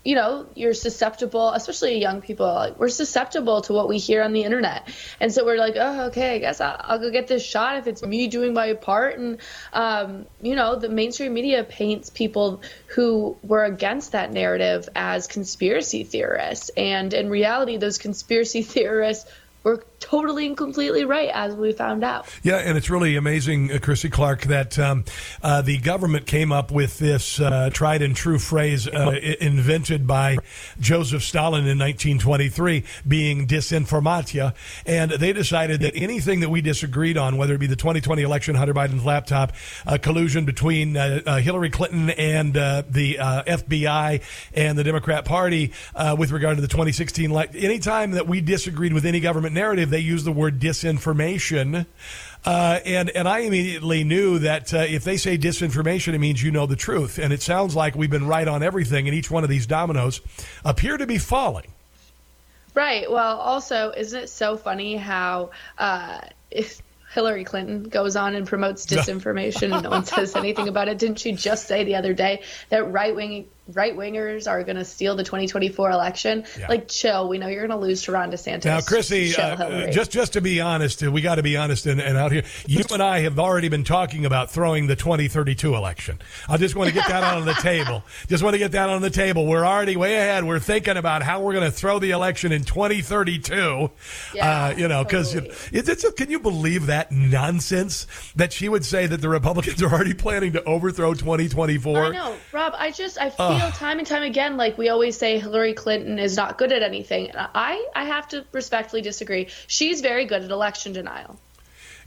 you 0.03 0.15
know, 0.15 0.45
you're 0.53 0.73
susceptible, 0.73 1.49
especially 1.49 1.99
young 1.99 2.21
people. 2.21 2.45
Like, 2.45 2.79
we're 2.79 2.89
susceptible 2.89 3.61
to 3.61 3.73
what 3.73 3.87
we 3.87 3.97
hear 3.97 4.21
on 4.21 4.33
the 4.33 4.43
internet, 4.43 4.87
and 5.19 5.33
so 5.33 5.45
we're 5.45 5.57
like, 5.57 5.75
oh, 5.77 6.05
okay, 6.07 6.35
I 6.35 6.39
guess 6.39 6.61
I'll, 6.61 6.75
I'll 6.79 6.99
go 6.99 7.09
get 7.09 7.27
this 7.27 7.43
shot 7.43 7.77
if 7.77 7.87
it's 7.87 8.03
me 8.03 8.27
doing 8.27 8.53
my 8.53 8.73
part. 8.73 9.17
And 9.17 9.39
um, 9.71 10.25
you 10.41 10.55
know, 10.55 10.75
the 10.75 10.89
mainstream 10.89 11.33
media 11.33 11.63
paints 11.63 12.09
people 12.09 12.61
who 12.87 13.37
were 13.43 13.63
against 13.63 14.11
that 14.11 14.31
narrative 14.31 14.89
as 14.95 15.27
conspiracy 15.27 16.03
theorists, 16.03 16.69
and 16.77 17.13
in 17.13 17.29
reality, 17.29 17.77
those 17.77 17.97
conspiracy 17.97 18.61
theorists 18.75 19.29
were 19.63 19.83
totally 20.03 20.45
and 20.45 20.57
completely 20.57 21.05
right, 21.05 21.29
as 21.29 21.55
we 21.55 21.71
found 21.71 22.03
out. 22.03 22.27
Yeah, 22.43 22.57
and 22.57 22.77
it's 22.77 22.89
really 22.89 23.15
amazing, 23.15 23.71
uh, 23.71 23.79
Chrissy 23.79 24.09
Clark, 24.09 24.41
that 24.43 24.77
um, 24.77 25.05
uh, 25.41 25.61
the 25.61 25.77
government 25.77 26.25
came 26.25 26.51
up 26.51 26.71
with 26.71 26.99
this 26.99 27.39
uh, 27.39 27.69
tried 27.71 28.01
and 28.01 28.13
true 28.15 28.37
phrase 28.37 28.87
uh, 28.87 29.17
invented 29.39 30.05
by 30.05 30.37
Joseph 30.79 31.23
Stalin 31.23 31.61
in 31.61 31.79
1923, 31.79 32.83
being 33.07 33.47
disinformatia. 33.47 34.53
And 34.85 35.11
they 35.11 35.31
decided 35.31 35.79
that 35.81 35.95
anything 35.95 36.41
that 36.41 36.49
we 36.49 36.59
disagreed 36.59 37.17
on, 37.17 37.37
whether 37.37 37.53
it 37.53 37.59
be 37.59 37.67
the 37.67 37.77
2020 37.77 38.21
election, 38.23 38.55
Hunter 38.55 38.73
Biden's 38.73 39.05
laptop, 39.05 39.53
uh, 39.87 39.97
collusion 39.97 40.43
between 40.43 40.97
uh, 40.97 41.37
Hillary 41.37 41.69
Clinton 41.69 42.09
and 42.09 42.53
the 42.53 43.15
FBI 43.19 44.21
and 44.53 44.77
the 44.77 44.83
Democrat 44.83 45.23
Party 45.23 45.71
with 46.17 46.31
regard 46.31 46.57
to 46.57 46.61
the 46.61 46.67
2016 46.67 47.31
election, 47.31 47.55
anytime 47.61 48.11
that 48.11 48.27
we 48.27 48.41
disagreed 48.41 48.91
with 48.91 49.05
any 49.05 49.21
government 49.21 49.53
narrative, 49.53 49.92
they 49.93 49.99
use 49.99 50.23
the 50.23 50.31
word 50.31 50.59
disinformation. 50.59 51.85
Uh, 52.45 52.79
and 52.85 53.09
and 53.11 53.27
I 53.27 53.39
immediately 53.39 54.03
knew 54.03 54.39
that 54.39 54.73
uh, 54.73 54.79
if 54.79 55.03
they 55.03 55.15
say 55.17 55.37
disinformation, 55.37 56.13
it 56.13 56.19
means 56.19 56.43
you 56.43 56.51
know 56.51 56.65
the 56.65 56.75
truth. 56.75 57.17
And 57.17 57.31
it 57.31 57.41
sounds 57.41 57.75
like 57.75 57.95
we've 57.95 58.09
been 58.09 58.27
right 58.27 58.47
on 58.47 58.63
everything, 58.63 59.07
and 59.07 59.15
each 59.15 59.31
one 59.31 59.43
of 59.43 59.49
these 59.49 59.65
dominoes 59.65 60.19
appear 60.65 60.97
to 60.97 61.07
be 61.07 61.17
falling. 61.17 61.67
Right. 62.75 63.09
Well, 63.09 63.37
also, 63.37 63.93
isn't 63.95 64.23
it 64.23 64.29
so 64.29 64.57
funny 64.57 64.97
how 64.97 65.51
uh, 65.77 66.21
if 66.49 66.81
Hillary 67.13 67.43
Clinton 67.43 67.83
goes 67.83 68.15
on 68.15 68.35
and 68.35 68.47
promotes 68.47 68.85
disinformation 68.87 69.71
and 69.71 69.83
no 69.83 69.91
one 69.91 70.05
says 70.05 70.35
anything 70.35 70.67
about 70.67 70.87
it? 70.87 70.97
Didn't 70.97 71.19
she 71.19 71.33
just 71.33 71.67
say 71.67 71.83
the 71.83 71.95
other 71.95 72.13
day 72.13 72.41
that 72.69 72.91
right 72.91 73.15
wing 73.15 73.47
right 73.67 73.95
wingers 73.95 74.49
are 74.49 74.63
going 74.63 74.75
to 74.75 74.83
steal 74.83 75.15
the 75.15 75.23
2024 75.23 75.91
election. 75.91 76.43
Yeah. 76.59 76.67
Like, 76.67 76.87
chill. 76.89 77.29
We 77.29 77.37
know 77.37 77.47
you're 77.47 77.65
going 77.65 77.79
to 77.79 77.85
lose 77.85 78.03
to 78.03 78.11
Ron 78.11 78.31
DeSantis. 78.31 78.65
Now, 78.65 78.81
Chrissy, 78.81 79.33
uh, 79.35 79.89
just 79.91 80.11
just 80.11 80.33
to 80.33 80.41
be 80.41 80.59
honest, 80.59 81.01
we 81.01 81.21
got 81.21 81.35
to 81.35 81.43
be 81.43 81.55
honest 81.55 81.85
and, 81.85 82.01
and, 82.01 82.17
out 82.17 82.31
here. 82.31 82.43
You 82.67 82.83
and 82.91 83.01
I 83.01 83.19
have 83.19 83.39
already 83.39 83.69
been 83.69 83.83
talking 83.83 84.25
about 84.25 84.51
throwing 84.51 84.87
the 84.87 84.95
2032 84.95 85.75
election. 85.75 86.19
I 86.49 86.57
just 86.57 86.75
want 86.75 86.89
to 86.89 86.93
get 86.93 87.07
that 87.07 87.23
on 87.35 87.45
the 87.45 87.53
table. 87.53 88.03
Just 88.27 88.43
want 88.43 88.53
to 88.53 88.57
get 88.57 88.73
that 88.73 88.89
on 88.89 89.01
the 89.01 89.09
table. 89.09 89.47
We're 89.47 89.65
already 89.65 89.95
way 89.95 90.15
ahead. 90.15 90.43
We're 90.43 90.59
thinking 90.59 90.97
about 90.97 91.23
how 91.23 91.41
we're 91.41 91.53
going 91.53 91.65
to 91.65 91.71
throw 91.71 91.99
the 91.99 92.11
election 92.11 92.51
in 92.51 92.63
2032. 92.63 93.91
Yeah, 94.33 94.65
uh, 94.65 94.75
you 94.75 94.87
know, 94.87 95.03
because 95.03 95.33
totally. 95.33 96.11
can 96.17 96.29
you 96.29 96.39
believe 96.39 96.87
that 96.87 97.11
nonsense 97.11 98.07
that 98.35 98.51
she 98.51 98.67
would 98.67 98.83
say 98.83 99.07
that 99.07 99.21
the 99.21 99.29
Republicans 99.29 99.81
are 99.81 99.91
already 99.91 100.13
planning 100.13 100.53
to 100.53 100.63
overthrow 100.63 101.13
2024? 101.13 101.97
I 101.97 102.09
know, 102.09 102.35
Rob. 102.51 102.73
I 102.77 102.91
just 102.91 103.17
I. 103.17 103.29
Feel 103.29 103.52
feel 103.59 103.71
time 103.71 103.99
and 103.99 104.07
time 104.07 104.23
again 104.23 104.57
like 104.57 104.77
we 104.77 104.89
always 104.89 105.17
say 105.17 105.39
Hillary 105.39 105.73
Clinton 105.73 106.19
is 106.19 106.35
not 106.35 106.57
good 106.57 106.71
at 106.71 106.83
anything. 106.83 107.31
I 107.35 107.85
I 107.95 108.05
have 108.05 108.27
to 108.29 108.45
respectfully 108.51 109.01
disagree. 109.01 109.49
She's 109.67 110.01
very 110.01 110.25
good 110.25 110.43
at 110.43 110.51
election 110.51 110.93
denial. 110.93 111.39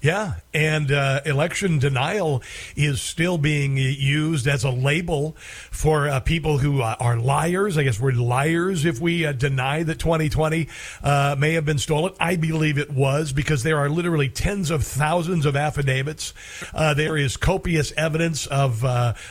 Yeah, 0.07 0.34
and 0.54 0.92
uh, 0.92 1.22
election 1.26 1.80
denial 1.80 2.40
is 2.76 3.02
still 3.02 3.38
being 3.38 3.76
used 3.76 4.46
as 4.46 4.62
a 4.62 4.70
label 4.70 5.34
for 5.72 6.09
uh, 6.09 6.20
people 6.20 6.59
who 6.59 6.80
uh, 6.80 6.94
are 7.00 7.18
liars. 7.18 7.76
I 7.76 7.82
guess 7.82 7.98
we're 7.98 8.12
liars 8.12 8.84
if 8.84 9.00
we 9.00 9.26
uh, 9.26 9.32
deny 9.32 9.82
that 9.82 9.98
2020 9.98 10.68
uh, 11.02 11.34
may 11.36 11.54
have 11.54 11.64
been 11.64 11.78
stolen. 11.78 12.12
I 12.20 12.36
believe 12.36 12.78
it 12.78 12.92
was 12.92 13.32
because 13.32 13.64
there 13.64 13.78
are 13.78 13.88
literally 13.88 14.28
tens 14.28 14.70
of 14.70 14.84
thousands 14.84 15.44
of 15.44 15.57
affidavits. 15.57 16.32
Uh, 16.72 16.94
there 16.94 17.16
is 17.16 17.36
copious 17.36 17.90
evidence 17.96 18.46
of 18.46 18.84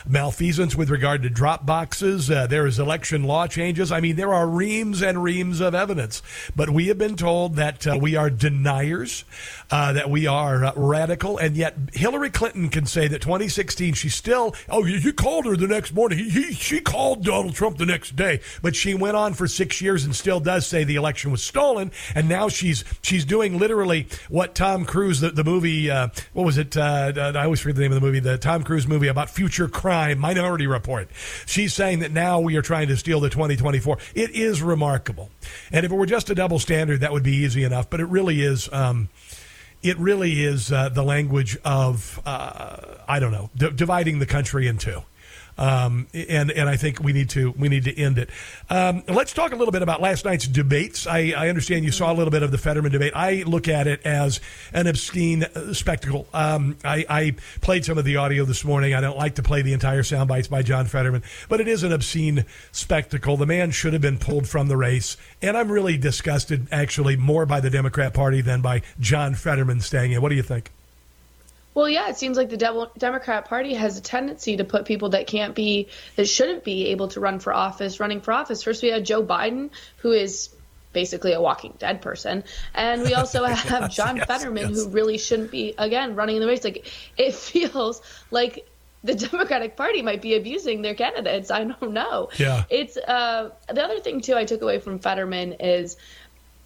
malfeasance 0.06 0.76
with 0.76 0.90
regard 0.90 1.22
to 1.22 1.30
drop 1.30 1.64
boxes. 1.64 2.26
there 2.26 2.66
is 2.66 2.78
election 2.78 3.24
law 3.24 3.46
changes. 3.46 3.90
I 3.90 4.00
mean, 4.00 4.16
there 4.16 4.34
are 4.34 4.46
reams 4.46 5.00
and 5.00 5.22
reams 5.22 5.60
of 5.60 5.74
evidence. 5.74 6.20
But 6.54 6.68
we 6.68 6.88
have 6.88 6.98
been 6.98 7.16
told 7.16 7.56
that 7.56 7.86
we 7.98 8.14
are 8.14 8.28
deniers, 8.28 9.24
that 9.70 10.10
we 10.10 10.26
are 10.26 10.65
radical, 10.76 11.38
and 11.38 11.56
yet 11.56 11.76
Hillary 11.92 12.30
Clinton 12.30 12.68
can 12.68 12.86
say 12.86 13.08
that 13.08 13.20
2016 13.22 13.94
she 13.94 14.08
still. 14.08 14.54
Oh, 14.68 14.84
you, 14.84 15.12
called 15.12 15.46
her 15.46 15.56
the 15.56 15.66
next 15.66 15.94
morning. 15.94 16.18
He, 16.18 16.28
he, 16.30 16.52
she 16.52 16.80
called 16.80 17.24
Donald 17.24 17.54
Trump 17.54 17.78
the 17.78 17.86
next 17.86 18.16
day, 18.16 18.40
but 18.62 18.76
she 18.76 18.94
went 18.94 19.16
on 19.16 19.34
for 19.34 19.48
six 19.48 19.80
years 19.80 20.04
and 20.04 20.14
still 20.14 20.40
does 20.40 20.66
say 20.66 20.84
the 20.84 20.96
election 20.96 21.30
was 21.30 21.42
stolen. 21.42 21.90
And 22.14 22.28
now 22.28 22.48
she's 22.48 22.84
she's 23.02 23.24
doing 23.24 23.58
literally 23.58 24.08
what 24.28 24.54
Tom 24.54 24.84
Cruise, 24.84 25.20
the, 25.20 25.30
the 25.30 25.44
movie, 25.44 25.90
uh, 25.90 26.08
what 26.32 26.44
was 26.44 26.58
it? 26.58 26.76
Uh 26.76 27.12
I 27.16 27.44
always 27.44 27.60
forget 27.60 27.76
the 27.76 27.82
name 27.82 27.92
of 27.92 28.00
the 28.00 28.06
movie, 28.06 28.20
the 28.20 28.38
Tom 28.38 28.62
Cruise 28.62 28.86
movie 28.86 29.08
about 29.08 29.30
future 29.30 29.68
crime, 29.68 30.18
Minority 30.18 30.66
Report. 30.66 31.08
She's 31.46 31.72
saying 31.74 32.00
that 32.00 32.12
now 32.12 32.40
we 32.40 32.56
are 32.56 32.62
trying 32.62 32.88
to 32.88 32.96
steal 32.96 33.20
the 33.20 33.30
2024. 33.30 33.98
It 34.14 34.30
is 34.30 34.62
remarkable, 34.62 35.30
and 35.72 35.84
if 35.84 35.92
it 35.92 35.94
were 35.94 36.06
just 36.06 36.30
a 36.30 36.34
double 36.34 36.58
standard, 36.58 37.00
that 37.00 37.12
would 37.12 37.22
be 37.22 37.36
easy 37.36 37.64
enough. 37.64 37.90
But 37.90 38.00
it 38.00 38.06
really 38.06 38.42
is. 38.42 38.68
Um, 38.72 39.08
it 39.86 39.98
really 39.98 40.44
is 40.44 40.72
uh, 40.72 40.88
the 40.88 41.02
language 41.02 41.56
of 41.64 42.20
uh, 42.26 42.76
I 43.08 43.18
don't 43.20 43.32
know 43.32 43.50
d- 43.56 43.70
dividing 43.74 44.18
the 44.18 44.26
country 44.26 44.66
in 44.66 44.78
two. 44.78 45.02
Um, 45.58 46.06
and 46.12 46.50
and 46.50 46.68
I 46.68 46.76
think 46.76 47.00
we 47.00 47.12
need 47.12 47.30
to 47.30 47.52
we 47.52 47.68
need 47.68 47.84
to 47.84 47.98
end 47.98 48.18
it. 48.18 48.28
Um, 48.68 49.02
let's 49.08 49.32
talk 49.32 49.52
a 49.52 49.56
little 49.56 49.72
bit 49.72 49.82
about 49.82 50.02
last 50.02 50.24
night's 50.24 50.46
debates. 50.46 51.06
I, 51.06 51.32
I, 51.36 51.48
understand 51.48 51.84
you 51.84 51.92
saw 51.92 52.12
a 52.12 52.14
little 52.14 52.30
bit 52.30 52.42
of 52.42 52.50
the 52.50 52.58
Fetterman 52.58 52.92
debate. 52.92 53.12
I 53.14 53.42
look 53.46 53.66
at 53.66 53.86
it 53.86 54.04
as 54.04 54.40
an 54.74 54.86
obscene 54.86 55.44
uh, 55.44 55.72
spectacle. 55.72 56.26
Um, 56.34 56.76
I, 56.84 57.06
I, 57.08 57.36
played 57.62 57.84
some 57.86 57.96
of 57.96 58.04
the 58.04 58.16
audio 58.16 58.44
this 58.44 58.64
morning. 58.64 58.94
I 58.94 59.00
don't 59.00 59.16
like 59.16 59.36
to 59.36 59.42
play 59.42 59.62
the 59.62 59.72
entire 59.72 60.02
sound 60.02 60.28
bites 60.28 60.48
by 60.48 60.62
John 60.62 60.86
Fetterman, 60.86 61.22
but 61.48 61.60
it 61.60 61.68
is 61.68 61.82
an 61.82 61.92
obscene 61.92 62.44
spectacle. 62.72 63.36
The 63.36 63.46
man 63.46 63.70
should 63.70 63.94
have 63.94 64.02
been 64.02 64.18
pulled 64.18 64.46
from 64.46 64.68
the 64.68 64.76
race, 64.76 65.16
and 65.40 65.56
I'm 65.56 65.70
really 65.70 65.96
disgusted 65.96 66.66
actually 66.70 67.16
more 67.16 67.46
by 67.46 67.60
the 67.60 67.70
Democrat 67.70 68.12
Party 68.12 68.42
than 68.42 68.60
by 68.60 68.82
John 69.00 69.34
Fetterman 69.34 69.80
staying 69.80 70.12
in. 70.12 70.20
What 70.20 70.28
do 70.28 70.34
you 70.34 70.42
think? 70.42 70.70
Well, 71.76 71.90
yeah, 71.90 72.08
it 72.08 72.16
seems 72.16 72.38
like 72.38 72.48
the 72.48 72.56
De- 72.56 72.90
Democrat 72.96 73.44
Party 73.44 73.74
has 73.74 73.98
a 73.98 74.00
tendency 74.00 74.56
to 74.56 74.64
put 74.64 74.86
people 74.86 75.10
that 75.10 75.26
can't 75.26 75.54
be, 75.54 75.88
that 76.16 76.26
shouldn't 76.26 76.64
be 76.64 76.86
able 76.86 77.08
to 77.08 77.20
run 77.20 77.38
for 77.38 77.52
office, 77.52 78.00
running 78.00 78.22
for 78.22 78.32
office. 78.32 78.62
First, 78.62 78.82
we 78.82 78.88
had 78.88 79.04
Joe 79.04 79.22
Biden, 79.22 79.68
who 79.98 80.12
is 80.12 80.48
basically 80.94 81.34
a 81.34 81.40
Walking 81.40 81.74
Dead 81.78 82.00
person, 82.00 82.44
and 82.74 83.02
we 83.02 83.12
also 83.12 83.44
have 83.64 83.82
yes, 83.82 83.94
John 83.94 84.16
yes, 84.16 84.26
Fetterman, 84.26 84.70
yes. 84.70 84.84
who 84.84 84.88
really 84.88 85.18
shouldn't 85.18 85.50
be 85.50 85.74
again 85.76 86.14
running 86.14 86.36
in 86.36 86.40
the 86.40 86.48
race. 86.48 86.64
Like 86.64 86.90
it 87.18 87.34
feels 87.50 88.00
like 88.30 88.66
the 89.04 89.14
Democratic 89.14 89.76
Party 89.76 90.00
might 90.00 90.22
be 90.22 90.34
abusing 90.34 90.80
their 90.80 90.94
candidates. 90.94 91.50
I 91.50 91.64
don't 91.64 91.92
know. 91.92 92.30
Yeah. 92.38 92.64
It's 92.70 92.96
uh, 92.96 93.50
the 93.68 93.84
other 93.84 94.00
thing 94.00 94.22
too. 94.22 94.34
I 94.34 94.46
took 94.46 94.62
away 94.62 94.78
from 94.78 94.98
Fetterman 94.98 95.56
is 95.60 95.98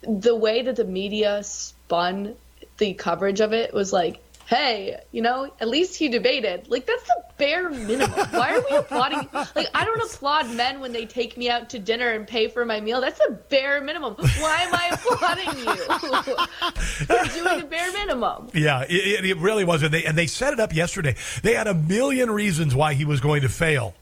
the 0.02 0.36
way 0.36 0.62
that 0.62 0.76
the 0.76 0.84
media 0.84 1.42
spun 1.42 2.36
the 2.78 2.94
coverage 2.94 3.40
of 3.40 3.52
it 3.52 3.74
was 3.74 3.92
like 3.92 4.20
hey, 4.50 4.98
you 5.12 5.22
know, 5.22 5.48
at 5.60 5.68
least 5.68 5.96
he 5.96 6.08
debated. 6.08 6.68
Like 6.68 6.84
that's 6.84 7.04
the 7.04 7.22
bare 7.38 7.70
minimum. 7.70 8.10
Why 8.30 8.56
are 8.56 8.64
we 8.68 8.76
applauding? 8.76 9.28
Like 9.32 9.68
I 9.72 9.84
don't 9.84 10.02
applaud 10.02 10.52
men 10.54 10.80
when 10.80 10.92
they 10.92 11.06
take 11.06 11.36
me 11.36 11.48
out 11.48 11.70
to 11.70 11.78
dinner 11.78 12.10
and 12.10 12.26
pay 12.26 12.48
for 12.48 12.66
my 12.66 12.80
meal. 12.80 13.00
That's 13.00 13.18
the 13.18 13.38
bare 13.48 13.80
minimum. 13.80 14.14
Why 14.14 14.62
am 14.62 14.74
I 14.74 14.88
applauding 14.92 15.58
you? 15.58 17.14
You're 17.16 17.44
doing 17.44 17.60
the 17.60 17.66
bare 17.66 17.92
minimum. 17.92 18.48
Yeah, 18.52 18.84
it, 18.88 19.24
it 19.24 19.36
really 19.38 19.64
was, 19.64 19.84
and 19.84 19.94
they 19.94 20.04
and 20.04 20.18
they 20.18 20.26
set 20.26 20.52
it 20.52 20.58
up 20.58 20.74
yesterday. 20.74 21.14
They 21.42 21.54
had 21.54 21.68
a 21.68 21.74
million 21.74 22.30
reasons 22.30 22.74
why 22.74 22.94
he 22.94 23.04
was 23.04 23.20
going 23.20 23.42
to 23.42 23.48
fail 23.48 23.94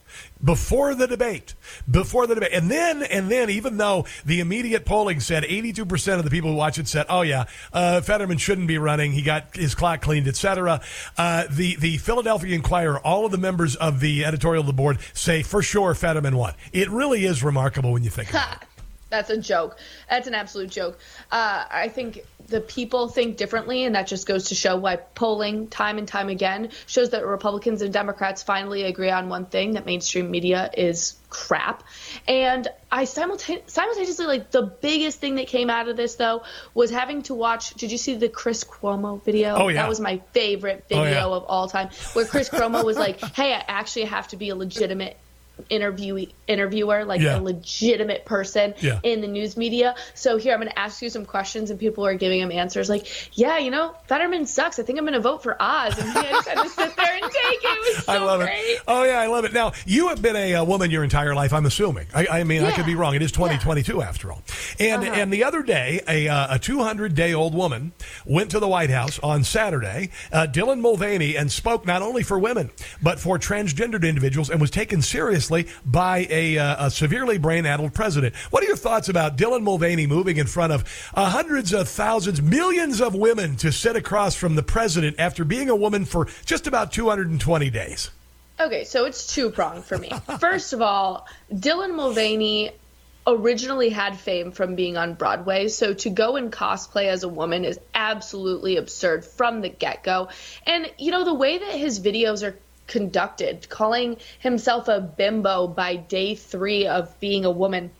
before 0.43 0.95
the 0.95 1.07
debate 1.07 1.55
before 1.91 2.27
the 2.27 2.35
debate. 2.35 2.53
And 2.53 2.71
then 2.71 3.03
and 3.03 3.31
then 3.31 3.51
even 3.51 3.77
though 3.77 4.07
the 4.25 4.41
immediate 4.41 4.85
polling 4.85 5.21
said 5.21 5.43
82% 5.45 6.19
of 6.19 6.25
the 6.25 6.31
people 6.31 6.51
who 6.51 6.57
watch 6.57 6.79
it 6.79 6.89
said 6.89 7.07
oh 7.09 7.23
yeah 7.23 7.47
uh, 7.73 8.01
fetterman 8.01 8.39
shouldn't 8.39 8.69
be 8.69 8.79
running. 8.79 9.13
He 9.13 9.23
got 9.23 9.57
his 9.57 9.75
clock 9.75 10.01
cleaned 10.01 10.29
etc 10.29 10.81
uh, 11.17 11.45
the 11.51 11.77
the 11.77 11.99
philadelphia 11.99 12.55
inquirer 12.55 12.99
all 13.01 13.25
of 13.25 13.33
the 13.33 13.39
members 13.39 13.77
of 13.77 14.01
the 14.01 14.25
editorial 14.25 14.61
of 14.61 14.67
the 14.67 14.73
board 14.73 14.99
say 15.13 15.43
for 15.43 15.63
sure 15.63 15.95
fetterman 15.95 16.37
won. 16.37 16.55
It 16.73 16.91
really 16.91 17.25
is 17.25 17.43
remarkable 17.43 17.93
when 17.93 18.05
you 18.05 18.11
think 18.11 18.31
about 18.31 18.63
it 18.63 18.63
That's 19.11 19.31
a 19.31 19.39
joke. 19.39 19.79
That's 20.11 20.27
an 20.27 20.35
absolute 20.35 20.71
joke. 20.71 20.99
Uh, 21.33 21.65
I 21.71 21.89
think 21.89 22.25
the 22.49 22.61
people 22.61 23.09
think 23.09 23.37
differently, 23.37 23.85
and 23.85 23.95
that 23.95 24.07
just 24.07 24.27
goes 24.27 24.47
to 24.49 24.55
show 24.55 24.77
why 24.77 24.97
polling, 24.97 25.69
time 25.69 25.99
and 25.99 26.07
time 26.07 26.29
again, 26.29 26.71
shows 26.87 27.11
that 27.11 27.27
Republicans 27.27 27.83
and 27.83 27.93
Democrats 27.93 28.43
finally 28.43 28.83
agree 28.85 29.11
on 29.11 29.29
one 29.29 29.47
thing 29.47 29.73
that 29.75 29.87
mainstream 29.87 30.31
media 30.31 30.71
is 30.77 31.17
crap. 31.31 31.83
And 32.27 32.69
I 32.91 33.05
simultane- 33.05 33.69
simultaneously, 33.69 34.27
like, 34.27 34.51
the 34.51 34.63
biggest 34.63 35.21
thing 35.21 35.37
that 35.37 35.47
came 35.47 35.69
out 35.71 35.89
of 35.89 35.97
this, 35.97 36.15
though, 36.17 36.43
was 36.75 36.91
having 36.91 37.23
to 37.25 37.35
watch. 37.35 37.75
Did 37.75 37.91
you 37.93 37.99
see 37.99 38.15
the 38.15 38.29
Chris 38.29 38.65
Cuomo 38.65 39.23
video? 39.25 39.55
Oh, 39.55 39.69
yeah. 39.69 39.83
That 39.83 39.89
was 39.89 40.01
my 40.01 40.21
favorite 40.33 40.85
Oh, 40.91 41.03
video 41.03 41.11
yeah. 41.31 41.37
of 41.37 41.45
all 41.45 41.69
time, 41.69 41.91
where 42.15 42.25
Chris 42.25 42.49
Cuomo 42.49 42.85
was 42.85 42.97
like, 42.99 43.21
hey, 43.35 43.53
I 43.55 43.65
actually 43.69 44.05
have 44.07 44.29
to 44.29 44.37
be 44.37 44.49
a 44.51 44.55
legitimate 44.55 45.17
interviewee 45.71 46.33
interviewer 46.47 47.05
like 47.05 47.21
Yeah. 47.21 47.39
a 47.39 47.41
legitimate 47.41 48.25
person 48.25 48.75
Yeah. 48.81 49.01
in 49.03 49.21
the 49.21 49.27
news 49.29 49.57
media 49.57 49.95
so 50.15 50.37
here 50.37 50.55
i'm 50.55 50.61
going 50.61 50.71
to 50.71 50.79
ask 50.79 51.03
you 51.03 51.11
some 51.11 51.25
questions 51.27 51.71
and 51.71 51.79
people 51.79 52.07
are 52.07 52.15
giving 52.15 52.41
him 52.41 52.51
answers 52.51 52.89
like 52.89 53.07
yeah 53.37 53.59
you 53.59 53.71
know 53.71 53.95
fetterman 54.07 54.47
sucks 54.47 54.79
i 54.79 54.83
think 54.83 54.99
i'm 54.99 55.05
going 55.05 55.13
to 55.15 55.21
vote 55.21 55.43
for 55.43 55.57
oz 55.61 55.99
and 55.99 56.09
he 56.09 56.15
just 56.31 56.49
had 56.49 56.63
to 56.63 56.69
sit 56.69 56.97
there 56.97 57.13
and 57.15 57.23
take 57.23 57.33
it 57.33 57.65
it 57.65 57.97
was 57.97 58.05
so 58.05 58.13
I 58.13 58.19
love 58.19 58.41
great. 58.41 58.55
it. 58.57 58.83
Oh 58.89 59.05
yeah, 59.05 59.21
I 59.21 59.27
love 59.27 59.45
it. 59.45 59.53
Now 59.53 59.73
you 59.85 60.09
have 60.09 60.23
been 60.23 60.37
a, 60.37 60.55
uh 60.55 60.65
woman 60.65 60.91
your 60.91 61.05
entire 61.05 61.35
life. 61.35 61.53
I'm 61.53 61.67
assuming. 61.67 62.07
I, 62.15 62.27
I 62.41 62.45
mean, 62.45 62.63
I 62.65 62.73
could 62.73 62.87
be 62.87 62.95
wrong. 62.95 63.15
It 63.15 63.23
is 63.23 63.31
2022 63.33 64.01
after 64.03 64.33
all. 64.33 64.43
And 64.81 65.03
Uh-huh. 65.03 65.13
and 65.15 65.33
the 65.33 65.45
other 65.45 65.63
day, 65.63 66.01
a 66.09 66.29
uh, 66.29 66.55
a 66.55 66.59
200 66.59 67.15
day 67.15 67.35
old 67.35 67.55
woman 67.55 67.93
went 68.25 68.51
to 68.53 68.59
the 68.61 68.69
White 68.69 68.91
House 68.91 69.19
on 69.21 69.45
Saturday, 69.45 70.11
uh, 70.33 70.47
Dylan 70.51 70.81
Mulvaney, 70.81 71.37
and 71.37 71.51
spoke 71.53 71.87
not 71.87 72.01
only 72.03 72.23
for 72.23 72.39
women 72.39 72.71
but 73.03 73.21
for 73.21 73.39
transgendered 73.39 74.09
individuals, 74.09 74.49
and 74.51 74.61
was 74.61 74.71
taken 74.71 75.03
seriously 75.03 75.48
by 75.85 76.27
a, 76.31 76.59
uh, 76.59 76.87
a 76.87 76.91
severely 76.91 77.39
brain 77.39 77.67
addled 77.67 77.95
president. 77.95 78.35
What 78.51 78.63
are 78.63 78.67
your 78.67 78.77
thoughts 78.77 79.09
about 79.09 79.37
Dylan 79.37 79.63
Mulvaney 79.63 80.07
moving 80.07 80.37
in 80.37 80.47
front 80.47 80.73
of 80.73 81.13
uh, 81.15 81.31
hundreds 81.31 81.73
of 81.73 81.89
thousands, 81.89 82.41
millions 82.43 83.01
of 83.01 83.15
women 83.15 83.57
to 83.57 83.73
sit 83.73 83.97
across 83.97 84.35
from 84.35 84.55
the 84.55 84.63
president 84.63 85.17
after 85.19 85.45
being 85.45 85.69
a 85.69 85.77
woman 85.77 86.05
for 86.05 86.27
just 86.45 86.67
about 86.67 86.93
220 86.93 87.71
days? 87.71 88.11
Okay, 88.61 88.85
so 88.85 89.05
it's 89.05 89.33
two 89.33 89.51
pronged 89.51 89.85
for 89.85 89.97
me. 89.97 90.11
First 90.41 90.73
of 90.73 90.83
all, 90.83 91.27
Dylan 91.53 91.95
Mulvaney 91.95 92.73
originally 93.27 93.91
had 93.91 94.19
fame 94.19 94.53
from 94.53 94.75
being 94.75 94.97
on 94.97 95.15
Broadway, 95.15 95.69
so 95.69 95.93
to 95.95 96.11
go 96.11 96.37
and 96.37 96.51
cosplay 96.51 97.07
as 97.07 97.23
a 97.23 97.29
woman 97.29 97.65
is 97.65 97.79
absolutely 97.95 98.77
absurd 98.77 99.25
from 99.25 99.61
the 99.61 99.69
get 99.69 100.03
go. 100.03 100.29
And, 100.67 100.91
you 100.99 101.11
know, 101.11 101.25
the 101.25 101.35
way 101.35 101.59
that 101.59 101.75
his 101.75 102.01
videos 102.01 102.47
are 102.47 102.59
conducted, 102.89 103.69
calling 103.69 104.17
himself 104.41 104.89
a 104.89 105.01
bimbo 105.01 105.69
by 105.69 105.95
day 105.95 106.35
three 106.35 106.89
of 106.89 107.21
being 107.21 107.45
a 107.45 107.51
woman. 107.51 107.93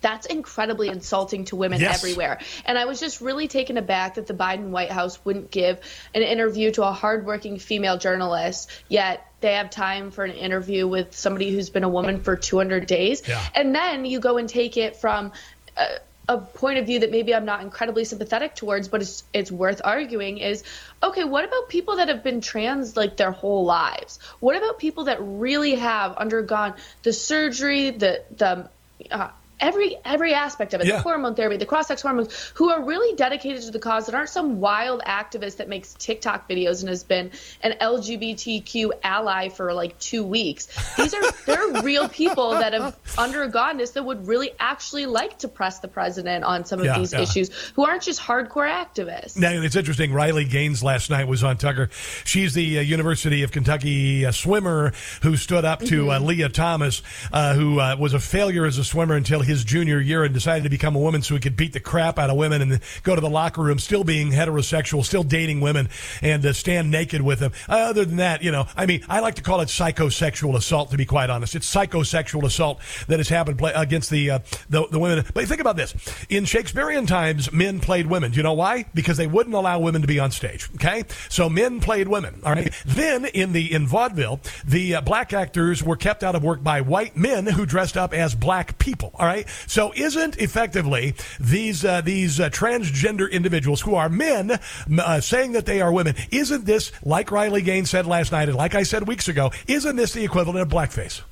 That's 0.00 0.24
incredibly 0.24 0.88
insulting 0.88 1.44
to 1.46 1.56
women 1.56 1.78
Yes. 1.78 2.02
everywhere. 2.02 2.38
And 2.64 2.78
I 2.78 2.86
was 2.86 3.00
just 3.00 3.20
really 3.20 3.48
taken 3.48 3.76
aback 3.76 4.14
that 4.14 4.26
the 4.26 4.32
Biden 4.32 4.70
White 4.70 4.90
House 4.90 5.22
wouldn't 5.26 5.50
give 5.50 5.78
an 6.14 6.22
interview 6.22 6.70
to 6.72 6.84
a 6.84 6.92
hardworking 6.92 7.58
female 7.58 7.98
journalist, 7.98 8.70
yet 8.88 9.26
they 9.42 9.54
have 9.54 9.68
time 9.68 10.10
for 10.10 10.24
an 10.24 10.32
interview 10.32 10.88
with 10.88 11.14
somebody 11.14 11.50
who's 11.50 11.68
been 11.68 11.84
a 11.84 11.88
woman 11.88 12.22
for 12.22 12.34
200 12.34 12.86
days. 12.86 13.22
Yeah. 13.28 13.46
And 13.54 13.74
then 13.74 14.06
you 14.06 14.20
go 14.20 14.38
and 14.38 14.48
take 14.48 14.78
it 14.78 14.96
from 14.96 15.32
a, 15.76 15.84
a 16.30 16.38
point 16.38 16.78
of 16.78 16.86
view 16.86 17.00
that 17.00 17.10
maybe 17.10 17.34
I'm 17.34 17.44
not 17.44 17.60
incredibly 17.60 18.04
sympathetic 18.04 18.54
towards, 18.54 18.86
but 18.86 19.02
it's 19.02 19.24
it's 19.34 19.50
worth 19.50 19.80
arguing 19.82 20.38
is 20.38 20.62
okay, 21.02 21.24
what 21.24 21.44
about 21.44 21.68
people 21.68 21.96
that 21.96 22.08
have 22.08 22.22
been 22.22 22.40
trans 22.40 22.96
like 22.96 23.16
their 23.16 23.32
whole 23.32 23.64
lives? 23.64 24.20
What 24.38 24.56
about 24.56 24.78
people 24.78 25.04
that 25.04 25.18
really 25.20 25.74
have 25.74 26.16
undergone 26.16 26.74
the 27.02 27.12
surgery, 27.12 27.90
the 27.90 28.22
the 28.36 28.68
uh, 29.10 29.30
every 29.60 29.96
every 30.04 30.34
aspect 30.34 30.74
of 30.74 30.80
it, 30.80 30.86
Yeah. 30.86 30.96
the 30.96 31.02
hormone 31.02 31.34
therapy, 31.34 31.56
the 31.56 31.66
cross 31.66 31.88
sex 31.88 32.02
hormones, 32.02 32.52
who 32.54 32.70
are 32.70 32.82
really 32.82 33.14
dedicated 33.16 33.62
to 33.62 33.70
the 33.70 33.78
cause 33.78 34.06
that 34.06 34.14
aren't 34.14 34.30
some 34.30 34.60
wild 34.60 35.02
activist 35.02 35.56
that 35.58 35.68
makes 35.68 35.94
TikTok 35.94 36.48
videos 36.48 36.80
and 36.80 36.88
has 36.88 37.04
been 37.04 37.30
an 37.62 37.74
LGBTQ 37.80 38.90
ally 39.02 39.48
for 39.48 39.72
like 39.72 39.98
two 39.98 40.24
weeks. 40.24 40.68
These 40.96 41.14
are 41.14 41.22
they're 41.46 41.82
real 41.82 42.08
people 42.08 42.50
that 42.50 42.72
have 42.72 42.96
undergone 43.18 43.76
this 43.76 43.90
that 43.92 44.04
would 44.04 44.26
really 44.26 44.50
actually 44.58 45.06
like 45.06 45.38
to 45.40 45.48
press 45.48 45.78
the 45.80 45.88
president 45.88 46.44
on 46.44 46.64
some 46.64 46.80
of 46.80 46.86
Yeah, 46.86 46.98
these 46.98 47.12
yeah. 47.12 47.20
issues, 47.22 47.50
who 47.74 47.84
aren't 47.84 48.02
just 48.02 48.20
hardcore 48.20 48.68
activists. 48.70 49.36
Now 49.36 49.50
it's 49.52 49.76
interesting. 49.76 50.12
Riley 50.12 50.44
Gaines 50.44 50.82
last 50.82 51.10
night 51.10 51.28
was 51.28 51.44
on 51.44 51.56
Tucker. 51.56 51.90
She's 52.24 52.54
the 52.54 52.78
uh, 52.78 52.82
University 52.82 53.42
of 53.42 53.52
Kentucky 53.52 54.26
uh, 54.26 54.32
swimmer 54.32 54.92
who 55.22 55.36
stood 55.36 55.64
up 55.64 55.80
to 55.80 56.10
uh, 56.10 56.18
Mm-hmm. 56.20 56.26
Lia 56.26 56.48
Thomas, 56.50 57.02
uh, 57.32 57.54
who 57.54 57.80
uh, 57.80 57.96
was 57.98 58.12
a 58.14 58.20
failure 58.20 58.66
as 58.66 58.76
a 58.78 58.84
swimmer 58.84 59.14
until 59.14 59.40
his 59.50 59.64
junior 59.64 60.00
year 60.00 60.24
and 60.24 60.32
decided 60.32 60.62
to 60.62 60.70
become 60.70 60.94
a 60.96 60.98
woman 60.98 61.22
so 61.22 61.34
he 61.34 61.40
could 61.40 61.56
beat 61.56 61.72
the 61.72 61.80
crap 61.80 62.18
out 62.18 62.30
of 62.30 62.36
women 62.36 62.62
and 62.62 62.80
go 63.02 63.14
to 63.14 63.20
the 63.20 63.28
locker 63.28 63.62
room, 63.62 63.78
still 63.78 64.04
being 64.04 64.30
heterosexual, 64.30 65.04
still 65.04 65.24
dating 65.24 65.60
women, 65.60 65.88
and 66.22 66.46
uh, 66.46 66.52
stand 66.52 66.90
naked 66.90 67.20
with 67.20 67.40
them. 67.40 67.52
Uh, 67.68 67.90
other 67.90 68.04
than 68.04 68.16
that, 68.16 68.42
you 68.42 68.50
know, 68.50 68.66
I 68.76 68.86
mean, 68.86 69.04
I 69.08 69.20
like 69.20 69.34
to 69.34 69.42
call 69.42 69.60
it 69.60 69.68
psychosexual 69.68 70.56
assault. 70.56 70.90
To 70.92 70.96
be 70.96 71.04
quite 71.04 71.30
honest, 71.30 71.54
it's 71.54 71.72
psychosexual 71.72 72.44
assault 72.44 72.80
that 73.08 73.18
has 73.18 73.28
happened 73.28 73.58
play, 73.58 73.72
against 73.74 74.10
the, 74.10 74.30
uh, 74.30 74.38
the 74.68 74.86
the 74.88 74.98
women. 74.98 75.24
But 75.34 75.46
think 75.46 75.60
about 75.60 75.76
this: 75.76 75.94
in 76.28 76.44
Shakespearean 76.44 77.06
times, 77.06 77.52
men 77.52 77.80
played 77.80 78.06
women. 78.06 78.30
Do 78.30 78.36
you 78.36 78.42
know 78.42 78.54
why? 78.54 78.86
Because 78.94 79.16
they 79.16 79.26
wouldn't 79.26 79.54
allow 79.54 79.80
women 79.80 80.00
to 80.02 80.08
be 80.08 80.20
on 80.20 80.30
stage. 80.30 80.68
Okay, 80.76 81.04
so 81.28 81.48
men 81.48 81.80
played 81.80 82.08
women. 82.08 82.40
All 82.44 82.52
right. 82.52 82.72
Then 82.86 83.24
in 83.24 83.52
the 83.52 83.72
in 83.72 83.86
vaudeville, 83.86 84.40
the 84.64 84.96
uh, 84.96 85.00
black 85.00 85.32
actors 85.32 85.82
were 85.82 85.96
kept 85.96 86.22
out 86.22 86.34
of 86.34 86.42
work 86.44 86.62
by 86.62 86.80
white 86.80 87.16
men 87.16 87.46
who 87.46 87.66
dressed 87.66 87.96
up 87.96 88.14
as 88.14 88.34
black 88.34 88.78
people. 88.78 89.10
All 89.14 89.26
right. 89.26 89.39
So 89.66 89.92
isn't 89.94 90.38
effectively 90.38 91.14
these 91.38 91.84
uh, 91.84 92.00
these 92.00 92.40
uh, 92.40 92.50
transgender 92.50 93.30
individuals 93.30 93.82
who 93.82 93.94
are 93.94 94.08
men 94.08 94.58
uh, 94.98 95.20
saying 95.20 95.52
that 95.52 95.66
they 95.66 95.80
are 95.80 95.92
women? 95.92 96.14
Isn't 96.30 96.64
this 96.64 96.92
like 97.04 97.30
Riley 97.30 97.62
Gaines 97.62 97.90
said 97.90 98.06
last 98.06 98.32
night, 98.32 98.48
and 98.48 98.56
like 98.56 98.74
I 98.74 98.82
said 98.82 99.06
weeks 99.06 99.28
ago? 99.28 99.50
Isn't 99.66 99.96
this 99.96 100.12
the 100.12 100.24
equivalent 100.24 100.60
of 100.60 100.68
blackface? 100.68 101.22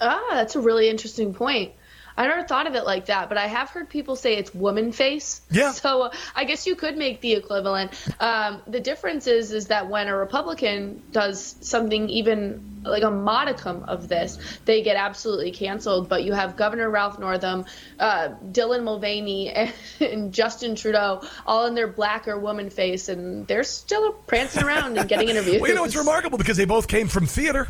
Ah, 0.00 0.30
that's 0.32 0.56
a 0.56 0.60
really 0.60 0.88
interesting 0.88 1.32
point. 1.32 1.72
I 2.16 2.26
never 2.26 2.42
thought 2.42 2.66
of 2.66 2.74
it 2.74 2.84
like 2.84 3.06
that, 3.06 3.28
but 3.28 3.38
I 3.38 3.46
have 3.46 3.70
heard 3.70 3.88
people 3.88 4.16
say 4.16 4.36
it's 4.36 4.54
woman 4.54 4.92
face. 4.92 5.40
Yeah. 5.50 5.72
So 5.82 6.02
uh, 6.02 6.12
I 6.36 6.44
guess 6.44 6.66
you 6.66 6.76
could 6.76 6.96
make 6.96 7.20
the 7.22 7.32
equivalent. 7.32 7.92
Um, 8.20 8.62
the 8.68 8.78
difference 8.78 9.26
is, 9.26 9.52
is 9.52 9.66
that 9.66 9.88
when 9.88 10.06
a 10.06 10.16
Republican 10.16 11.02
does 11.10 11.56
something 11.60 12.08
even 12.08 12.82
like 12.84 13.02
a 13.02 13.10
modicum 13.10 13.82
of 13.84 14.06
this, 14.06 14.38
they 14.64 14.82
get 14.82 14.96
absolutely 14.96 15.50
canceled. 15.50 16.08
But 16.08 16.22
you 16.22 16.34
have 16.34 16.56
Governor 16.56 16.88
Ralph 16.88 17.18
Northam, 17.18 17.64
uh, 17.98 18.34
Dylan 18.52 18.84
Mulvaney, 18.84 19.50
and, 19.50 19.72
and 20.00 20.32
Justin 20.32 20.76
Trudeau 20.76 21.22
all 21.46 21.66
in 21.66 21.74
their 21.74 21.88
black 21.88 22.28
or 22.28 22.38
woman 22.38 22.70
face, 22.70 23.08
and 23.08 23.46
they're 23.48 23.64
still 23.64 24.12
prancing 24.12 24.62
around 24.62 24.96
and 24.98 25.08
getting 25.08 25.28
interviews. 25.28 25.52
Well, 25.62 25.70
you 25.70 25.76
know, 25.76 25.84
it's 25.84 25.96
remarkable 25.96 26.38
because 26.38 26.56
they 26.56 26.64
both 26.64 26.88
came 26.88 27.08
from 27.08 27.26
theater. 27.26 27.68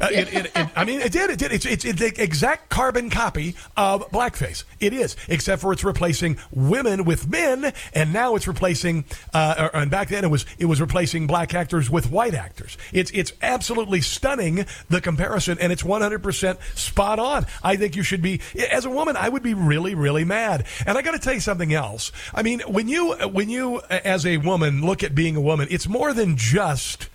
Uh, 0.00 0.08
it, 0.10 0.32
it, 0.32 0.46
it, 0.54 0.68
I 0.76 0.84
mean, 0.84 1.00
it 1.00 1.12
did. 1.12 1.30
It 1.30 1.38
did. 1.38 1.52
It's, 1.52 1.66
it's, 1.66 1.84
it's 1.84 1.98
the 1.98 2.22
exact 2.22 2.68
carbon 2.68 3.10
copy 3.10 3.56
of 3.76 4.10
blackface. 4.10 4.64
It 4.80 4.92
is, 4.92 5.16
except 5.28 5.62
for 5.62 5.72
it's 5.72 5.84
replacing 5.84 6.38
women 6.50 7.04
with 7.04 7.28
men, 7.28 7.72
and 7.92 8.12
now 8.12 8.36
it's 8.36 8.48
replacing. 8.48 9.04
Uh, 9.32 9.68
or, 9.72 9.80
and 9.80 9.90
back 9.90 10.08
then, 10.08 10.24
it 10.24 10.30
was 10.30 10.46
it 10.58 10.66
was 10.66 10.80
replacing 10.80 11.26
black 11.26 11.54
actors 11.54 11.90
with 11.90 12.10
white 12.10 12.34
actors. 12.34 12.76
It's 12.92 13.10
it's 13.12 13.32
absolutely 13.42 14.00
stunning 14.00 14.66
the 14.88 15.00
comparison, 15.00 15.58
and 15.60 15.72
it's 15.72 15.84
100 15.84 16.22
percent 16.22 16.58
spot 16.74 17.18
on. 17.18 17.46
I 17.62 17.76
think 17.76 17.96
you 17.96 18.02
should 18.02 18.22
be 18.22 18.40
as 18.70 18.84
a 18.84 18.90
woman. 18.90 19.16
I 19.16 19.28
would 19.28 19.42
be 19.42 19.54
really 19.54 19.94
really 19.94 20.24
mad. 20.24 20.66
And 20.86 20.98
I 20.98 21.02
got 21.02 21.12
to 21.12 21.18
tell 21.18 21.34
you 21.34 21.40
something 21.40 21.72
else. 21.72 22.12
I 22.34 22.42
mean, 22.42 22.60
when 22.60 22.88
you 22.88 23.14
when 23.28 23.48
you 23.48 23.80
as 23.88 24.26
a 24.26 24.38
woman 24.38 24.82
look 24.82 25.02
at 25.02 25.14
being 25.14 25.36
a 25.36 25.40
woman, 25.40 25.68
it's 25.70 25.88
more 25.88 26.12
than 26.12 26.36
just 26.36 27.08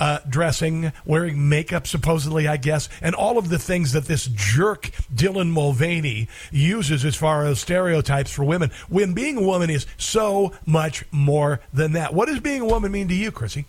uh, 0.00 0.20
dressing, 0.28 0.92
wearing 1.04 1.48
makeup, 1.48 1.86
supposedly, 1.86 2.46
I 2.46 2.56
guess, 2.56 2.88
and 3.00 3.14
all 3.14 3.38
of 3.38 3.48
the 3.48 3.58
things 3.58 3.92
that 3.92 4.04
this 4.04 4.26
jerk 4.26 4.90
Dylan 5.14 5.50
Mulvaney 5.50 6.28
uses 6.50 7.04
as 7.04 7.16
far 7.16 7.44
as 7.44 7.60
stereotypes 7.60 8.30
for 8.30 8.44
women. 8.44 8.70
When 8.88 9.12
being 9.12 9.36
a 9.36 9.42
woman 9.42 9.70
is 9.70 9.86
so 9.96 10.52
much 10.66 11.04
more 11.10 11.60
than 11.72 11.92
that. 11.92 12.14
What 12.14 12.28
does 12.28 12.40
being 12.40 12.62
a 12.62 12.66
woman 12.66 12.92
mean 12.92 13.08
to 13.08 13.14
you, 13.14 13.30
Chrissy? 13.30 13.66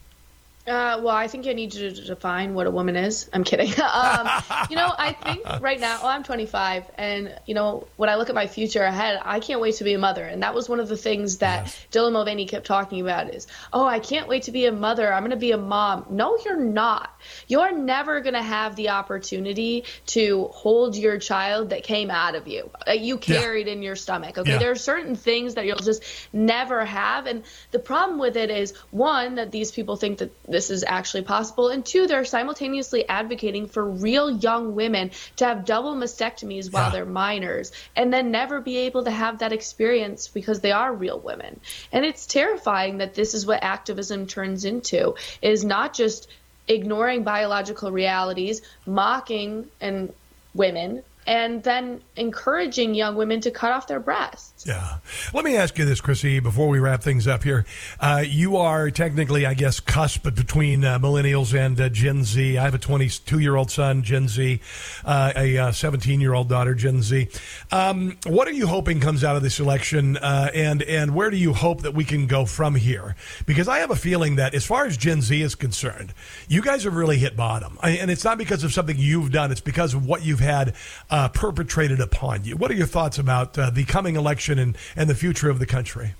Uh, 0.68 1.00
well, 1.02 1.16
I 1.16 1.28
think 1.28 1.48
I 1.48 1.54
need 1.54 1.74
you 1.74 1.90
to 1.90 2.06
define 2.06 2.54
what 2.54 2.68
a 2.68 2.72
woman 2.72 2.96
is. 2.96 3.28
I'm 3.34 3.44
kidding. 3.44 3.70
um, 3.82 4.30
you 4.70 4.76
know, 4.76 4.94
I 4.96 5.14
think 5.14 5.44
right 5.62 5.80
now, 5.80 5.98
well, 6.04 6.12
I'm 6.12 6.22
25, 6.24 6.84
and 6.96 7.34
you 7.48 7.56
know, 7.56 7.88
when 7.96 8.08
I 8.10 8.16
look 8.16 8.30
at 8.30 8.36
my 8.36 8.46
future 8.46 8.84
ahead, 8.84 9.20
I 9.24 9.40
can't 9.40 9.62
wait 9.62 9.76
to 9.76 9.84
be 9.84 9.94
a 9.94 9.98
mother. 9.98 10.24
And 10.24 10.44
that 10.44 10.54
was 10.54 10.70
one 10.70 10.80
of 10.80 10.88
the 10.88 10.98
things 10.98 11.40
that 11.40 11.68
Dylan 11.92 12.12
Mulvaney 12.12 12.46
kept 12.46 12.68
talking 12.68 13.02
about: 13.02 13.34
is, 13.34 13.48
oh, 13.74 13.86
I 13.86 14.00
can't 14.00 14.28
wait 14.28 14.44
to 14.44 14.52
be 14.52 14.66
a 14.68 14.72
mother. 14.72 15.12
I'm 15.12 15.22
going 15.24 15.32
to 15.32 15.38
be 15.38 15.54
a 15.54 15.58
mom. 15.58 16.06
No, 16.12 16.38
you're 16.46 16.60
not. 16.60 17.10
You're 17.48 17.72
never 17.76 18.22
going 18.22 18.36
to 18.36 18.42
have 18.44 18.76
the 18.76 18.90
opportunity 18.90 19.86
to 20.08 20.50
hold 20.54 20.96
your 20.96 21.18
child 21.18 21.70
that 21.72 21.84
came 21.84 22.12
out 22.12 22.36
of 22.36 22.48
you, 22.48 22.70
that 22.86 23.00
you 23.00 23.16
Yeah. 23.26 23.40
carried 23.42 23.68
in 23.68 23.82
your 23.82 23.96
stomach. 23.96 24.38
Okay, 24.38 24.52
Yeah. 24.52 24.58
there 24.60 24.72
are 24.72 24.76
certain 24.76 25.16
things 25.16 25.56
that 25.56 25.66
you'll 25.66 25.78
just 25.78 26.04
never 26.32 26.86
have, 26.86 27.26
and 27.26 27.44
the 27.72 27.80
problem 27.80 28.20
with 28.20 28.38
it 28.38 28.52
is 28.52 28.74
one 28.92 29.36
that 29.36 29.52
these 29.52 29.72
people 29.72 29.96
think 29.96 30.20
that 30.20 30.32
this 30.60 30.70
is 30.70 30.84
actually 30.86 31.24
possible. 31.24 31.70
And 31.70 31.86
two, 31.86 32.06
they're 32.06 32.26
simultaneously 32.26 33.08
advocating 33.08 33.68
for 33.68 33.90
real 33.90 34.30
young 34.30 34.76
women 34.76 35.12
to 35.38 35.46
have 35.46 35.64
double 35.64 35.96
mastectomies 35.96 36.70
while 36.70 36.92
they're 36.92 37.06
minors 37.06 37.72
and 37.96 38.12
then 38.12 38.30
never 38.30 38.60
be 38.60 38.80
able 38.80 39.06
to 39.06 39.12
have 39.12 39.40
that 39.40 39.54
experience 39.54 40.28
because 40.28 40.60
they 40.60 40.74
are 40.74 40.94
real 40.94 41.18
women. 41.18 41.62
And 41.94 42.04
it's 42.04 42.26
terrifying 42.26 42.98
that 42.98 43.14
this 43.14 43.34
is 43.34 43.46
what 43.46 43.64
activism 43.64 44.28
turns 44.28 44.66
into 44.66 45.16
is 45.42 45.64
not 45.64 45.94
just 45.94 46.28
ignoring 46.68 47.24
biological 47.24 47.94
realities, 47.94 48.62
mocking 48.86 49.70
and 49.80 50.12
women 50.54 51.04
and 51.30 51.62
then 51.62 52.02
encouraging 52.16 52.96
young 52.96 53.16
women 53.16 53.40
to 53.40 53.52
cut 53.52 53.72
off 53.72 53.86
their 53.86 54.00
breasts. 54.00 54.59
Yeah. 54.66 54.98
Let 55.34 55.46
me 55.46 55.56
ask 55.56 55.78
you 55.78 55.86
this, 55.86 56.02
Chrissy, 56.02 56.42
before 56.42 56.68
we 56.68 56.80
wrap 56.80 57.02
things 57.02 57.28
up 57.28 57.44
here. 57.44 57.66
Uh, 57.98 58.26
you 58.28 58.58
are 58.58 58.92
technically, 58.92 59.46
I 59.46 59.54
guess, 59.54 59.80
cusp 59.80 60.24
between 60.24 60.84
uh, 60.84 61.00
millennials 61.00 61.58
and 61.58 61.80
uh, 61.80 61.88
Gen 61.88 62.26
Z. 62.26 62.58
I 62.58 62.64
have 62.66 62.74
a 62.74 62.78
22 62.78 63.40
year 63.40 63.56
old 63.56 63.72
son, 63.72 64.04
Gen 64.04 64.28
Z, 64.28 64.60
uh, 65.06 65.32
a 65.34 65.72
17 65.72 66.20
year 66.20 66.34
old 66.34 66.50
daughter, 66.50 66.76
Gen 66.76 67.02
Z. 67.02 67.30
Um, 67.72 68.18
what 68.26 68.50
are 68.50 68.52
you 68.52 68.68
hoping 68.68 69.00
comes 69.00 69.24
out 69.24 69.38
of 69.38 69.44
this 69.44 69.62
election, 69.62 70.18
uh, 70.18 70.52
and 70.54 70.84
and 70.84 71.16
where 71.16 71.30
do 71.30 71.38
you 71.38 71.54
hope 71.54 71.84
that 71.84 71.94
we 71.94 72.04
can 72.04 72.28
go 72.28 72.46
from 72.46 72.76
here? 72.76 73.16
Because 73.46 73.70
I 73.70 73.80
have 73.80 73.92
a 73.92 73.96
feeling 73.96 74.36
that, 74.36 74.54
as 74.54 74.66
far 74.66 74.86
as 74.86 74.98
Gen 74.98 75.22
Z 75.22 75.42
is 75.42 75.56
concerned, 75.56 76.14
you 76.50 76.62
guys 76.62 76.84
have 76.84 76.96
really 76.96 77.18
hit 77.18 77.38
bottom, 77.38 77.78
I, 77.82 77.92
and 77.92 78.12
it's 78.12 78.26
not 78.26 78.38
because 78.38 78.66
of 78.66 78.74
something 78.74 78.98
you've 78.98 79.32
done; 79.32 79.52
it's 79.52 79.62
because 79.62 79.94
of 79.94 80.06
what 80.06 80.26
you've 80.26 80.42
had 80.42 80.76
uh, 81.10 81.30
perpetrated 81.30 82.02
upon 82.02 82.44
you. 82.44 82.58
What 82.58 82.72
are 82.72 82.76
your 82.76 82.88
thoughts 82.88 83.18
about 83.18 83.58
uh, 83.58 83.70
the 83.70 83.86
coming 83.86 84.18
election 84.18 84.49
and, 84.58 84.78
and 84.96 85.10
the 85.10 85.16
future 85.16 85.50
of 85.50 85.60
the 85.60 85.66
country? 85.66 86.16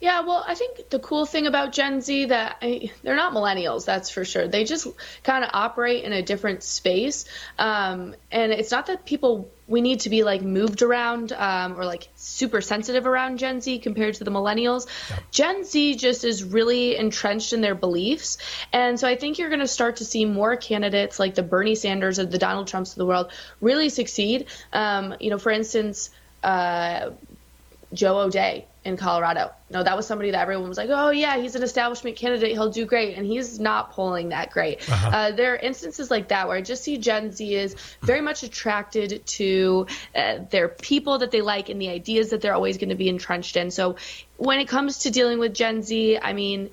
Yeah, 0.00 0.22
well, 0.22 0.42
I 0.46 0.54
think 0.54 0.88
the 0.88 0.98
cool 0.98 1.26
thing 1.26 1.46
about 1.46 1.72
Gen 1.72 2.00
Z 2.00 2.26
that 2.26 2.56
I, 2.62 2.90
they're 3.02 3.16
not 3.16 3.34
millennials, 3.34 3.84
that's 3.84 4.08
for 4.08 4.24
sure. 4.24 4.48
They 4.48 4.64
just 4.64 4.86
kind 5.22 5.44
of 5.44 5.50
operate 5.52 6.04
in 6.04 6.14
a 6.14 6.22
different 6.22 6.62
space, 6.62 7.26
um, 7.58 8.14
and 8.32 8.50
it's 8.50 8.70
not 8.70 8.86
that 8.86 9.04
people 9.04 9.50
we 9.68 9.82
need 9.82 10.00
to 10.00 10.08
be 10.08 10.24
like 10.24 10.40
moved 10.40 10.80
around 10.80 11.32
um, 11.32 11.78
or 11.78 11.84
like 11.84 12.08
super 12.16 12.62
sensitive 12.62 13.06
around 13.06 13.38
Gen 13.38 13.60
Z 13.60 13.78
compared 13.80 14.14
to 14.14 14.24
the 14.24 14.30
millennials. 14.30 14.86
Gen 15.30 15.64
Z 15.64 15.96
just 15.96 16.24
is 16.24 16.44
really 16.44 16.96
entrenched 16.96 17.52
in 17.52 17.60
their 17.60 17.74
beliefs, 17.74 18.38
and 18.72 18.98
so 18.98 19.06
I 19.06 19.16
think 19.16 19.38
you're 19.38 19.50
going 19.50 19.60
to 19.60 19.68
start 19.68 19.96
to 19.96 20.06
see 20.06 20.24
more 20.24 20.56
candidates 20.56 21.18
like 21.18 21.34
the 21.34 21.42
Bernie 21.42 21.74
Sanders 21.74 22.18
or 22.18 22.24
the 22.24 22.38
Donald 22.38 22.68
Trumps 22.68 22.92
of 22.92 22.96
the 22.96 23.06
world 23.06 23.30
really 23.60 23.90
succeed. 23.90 24.46
Um, 24.72 25.14
you 25.20 25.28
know, 25.28 25.38
for 25.38 25.52
instance. 25.52 26.08
Uh, 26.42 27.10
Joe 27.92 28.20
O'Dea 28.20 28.66
in 28.84 28.96
Colorado. 28.96 29.50
No, 29.68 29.82
that 29.82 29.96
was 29.96 30.06
somebody 30.06 30.30
that 30.30 30.40
everyone 30.40 30.68
was 30.68 30.78
like, 30.78 30.88
oh, 30.90 31.10
yeah, 31.10 31.36
he's 31.38 31.54
an 31.54 31.62
establishment 31.62 32.16
candidate. 32.16 32.52
He'll 32.52 32.70
do 32.70 32.86
great. 32.86 33.16
And 33.16 33.26
he's 33.26 33.60
not 33.60 33.90
polling 33.92 34.30
that 34.30 34.50
great. 34.50 34.88
Uh-huh. 34.90 35.08
Uh, 35.08 35.30
there 35.32 35.52
are 35.52 35.56
instances 35.56 36.10
like 36.10 36.28
that 36.28 36.48
where 36.48 36.56
I 36.56 36.62
just 36.62 36.82
see 36.84 36.96
Gen 36.96 37.32
Z 37.32 37.54
is 37.54 37.76
very 38.00 38.20
much 38.20 38.42
attracted 38.42 39.26
to 39.26 39.86
uh, 40.14 40.38
their 40.50 40.68
people 40.68 41.18
that 41.18 41.30
they 41.30 41.42
like 41.42 41.68
and 41.68 41.80
the 41.80 41.90
ideas 41.90 42.30
that 42.30 42.40
they're 42.40 42.54
always 42.54 42.78
going 42.78 42.88
to 42.88 42.94
be 42.94 43.08
entrenched 43.08 43.56
in. 43.56 43.70
So 43.70 43.96
when 44.36 44.60
it 44.60 44.68
comes 44.68 45.00
to 45.00 45.10
dealing 45.10 45.38
with 45.38 45.52
Gen 45.52 45.82
Z, 45.82 46.18
I 46.22 46.32
mean, 46.32 46.70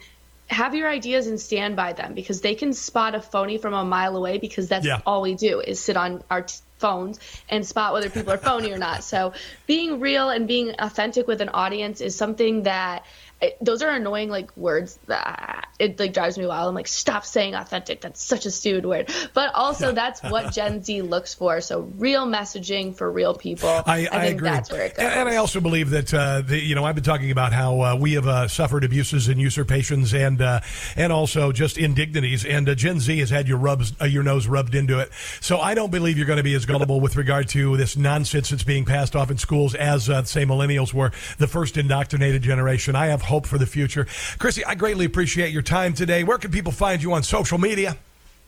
have 0.49 0.75
your 0.75 0.87
ideas 0.87 1.27
and 1.27 1.41
stand 1.41 1.75
by 1.75 1.91
them 1.91 2.13
because 2.13 2.39
they 2.39 2.55
can 2.55 2.71
spot 2.71 3.15
a 3.15 3.21
phony 3.21 3.57
from 3.57 3.73
a 3.73 3.83
mile 3.83 4.15
away 4.15 4.37
because 4.37 4.69
that's 4.69 4.85
Yeah. 4.85 5.01
all 5.05 5.21
we 5.21 5.35
do 5.35 5.59
is 5.59 5.79
sit 5.79 5.97
on 5.97 6.23
our 6.31 6.43
t- 6.43 6.55
phones 6.79 7.19
and 7.49 7.65
spot 7.65 7.93
whether 7.93 8.09
people 8.09 8.31
are 8.31 8.37
phony 8.37 8.71
or 8.71 8.77
not. 8.77 9.03
So 9.03 9.33
being 9.65 9.99
real 9.99 10.29
and 10.29 10.47
being 10.47 10.75
authentic 10.79 11.27
with 11.27 11.41
an 11.41 11.49
audience 11.49 12.01
is 12.01 12.15
something 12.15 12.63
that 12.63 13.05
it, 13.41 13.57
those 13.61 13.81
are 13.83 13.89
annoying 13.89 14.29
like 14.29 14.55
words 14.57 14.97
that 15.07 15.67
it 15.79 15.99
like 15.99 16.13
drives 16.13 16.37
me 16.37 16.45
wild. 16.47 16.69
I'm 16.69 16.75
like, 16.75 16.87
stop 16.87 17.23
saying 17.23 17.53
authentic. 17.53 18.01
That's 18.01 18.23
such 18.23 18.45
a 18.45 18.51
stupid 18.51 18.85
word. 18.85 19.11
But 19.33 19.53
also 19.53 19.91
that's 19.93 20.23
what 20.23 20.51
Gen 20.51 20.83
Z 20.83 21.01
looks 21.03 21.33
for. 21.33 21.61
So 21.61 21.81
real 21.97 22.25
messaging 22.25 22.95
for 22.95 23.11
real 23.11 23.35
people. 23.35 23.69
I, 23.69 24.07
I, 24.11 24.25
think 24.25 24.37
agree. 24.37 24.49
that's 24.49 24.71
where 24.71 24.85
it 24.85 24.95
goes. 24.95 25.05
And, 25.05 25.13
and 25.13 25.29
I 25.29 25.35
also 25.35 25.61
believe 25.61 25.91
that 25.91 26.13
uh, 26.13 26.41
the, 26.41 26.59
you 26.59 26.73
know 26.73 26.83
I've 26.83 26.95
been 26.95 27.03
talking 27.03 27.31
about 27.31 27.53
how 27.53 27.81
uh, 27.81 27.95
we 27.95 28.13
have 28.13 28.27
uh, 28.27 28.47
suffered 28.47 28.83
abuses 28.83 29.27
and 29.27 29.39
usurpations 29.39 30.13
and 30.13 30.41
uh, 30.41 30.61
and 30.95 31.13
also 31.13 31.51
just 31.51 31.77
indignities. 31.77 32.43
And 32.43 32.67
uh, 32.67 32.75
Gen 32.75 32.99
Z 32.99 33.19
has 33.19 33.29
had 33.29 33.47
your 33.47 33.59
rubs 33.59 33.93
uh, 34.01 34.05
your 34.05 34.23
nose 34.23 34.47
rubbed 34.47 34.73
into 34.73 34.99
it. 34.99 35.11
So 35.41 35.59
I 35.59 35.75
don't 35.75 35.91
believe 35.91 36.17
you're 36.17 36.25
going 36.25 36.37
to 36.37 36.43
be 36.43 36.55
as 36.55 36.65
gullible 36.65 36.99
with 37.01 37.15
regard 37.15 37.49
to 37.49 37.77
this 37.77 37.95
nonsense 37.95 38.49
that's 38.49 38.63
being 38.63 38.85
passed 38.85 39.15
off 39.15 39.29
in 39.29 39.37
schools 39.37 39.75
as 39.75 40.09
uh, 40.09 40.23
say 40.23 40.43
millennials 40.43 40.91
were 40.93 41.11
the 41.37 41.47
first 41.47 41.77
indoctrinated 41.77 42.41
generation. 42.41 42.95
I 42.95 43.07
have 43.07 43.26
hope 43.27 43.45
for 43.45 43.57
the 43.57 43.65
future. 43.65 44.07
Chrissy, 44.39 44.65
I 44.65 44.75
greatly 44.75 45.05
appreciate 45.05 45.51
your 45.51 45.61
time 45.61 45.93
today. 45.93 46.23
Where 46.23 46.37
can 46.37 46.51
people 46.51 46.71
find 46.71 47.01
you 47.01 47.13
on 47.13 47.23
social 47.23 47.57
media? 47.57 47.97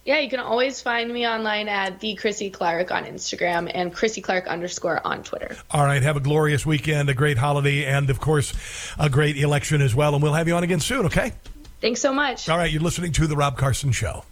Yeah, 0.06 0.20
you 0.20 0.30
can 0.30 0.40
always 0.40 0.82
find 0.82 1.14
me 1.14 1.28
online 1.28 1.68
at 1.68 2.00
the 2.00 2.16
Chrissy 2.16 2.50
Clark 2.50 2.90
on 2.90 3.04
Instagram 3.04 3.70
and 3.72 3.94
Chrissy 3.94 4.22
Clark 4.22 4.48
underscore 4.48 5.06
on 5.06 5.24
Twitter. 5.24 5.56
All 5.70 5.84
right. 5.84 6.02
Have 6.02 6.18
a 6.18 6.22
glorious 6.22 6.66
weekend, 6.66 7.10
a 7.10 7.14
great 7.14 7.38
holiday, 7.38 7.86
and 7.86 8.10
of 8.10 8.20
course, 8.20 8.54
a 8.98 9.10
great 9.10 9.38
election 9.38 9.82
as 9.82 9.94
well. 9.94 10.16
And 10.16 10.24
we'll 10.24 10.34
have 10.34 10.48
you 10.48 10.56
on 10.56 10.64
again 10.64 10.80
soon, 10.80 11.06
okay? 11.06 11.34
Thanks 11.82 12.02
so 12.02 12.12
much. 12.12 12.50
All 12.50 12.58
right. 12.58 12.72
You're 12.72 12.82
listening 12.82 13.12
to 13.14 13.28
The 13.28 13.36
Rob 13.36 13.58
Carson 13.58 13.92
Show. 13.92 14.24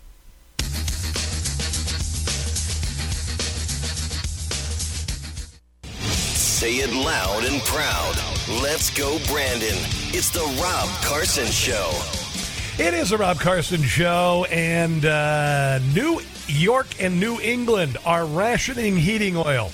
Say 6.57 6.78
it 6.78 6.91
loud 6.91 7.44
and 7.44 7.61
proud. 7.61 8.15
Let's 8.64 8.90
go, 8.90 9.19
Brandon. 9.28 9.78
It's 10.09 10.29
the 10.29 10.39
Rob 10.61 10.88
Carson 11.03 11.47
Show. 11.47 11.91
It 12.81 12.93
is 12.93 13.09
the 13.09 13.17
Rob 13.17 13.39
Carson 13.39 13.81
Show, 13.84 14.45
and 14.49 15.05
uh, 15.05 15.79
New 15.93 16.21
York 16.47 16.88
and 17.01 17.19
New 17.19 17.41
England 17.41 17.97
are 18.05 18.25
rationing 18.25 18.95
heating 18.95 19.35
oil. 19.35 19.69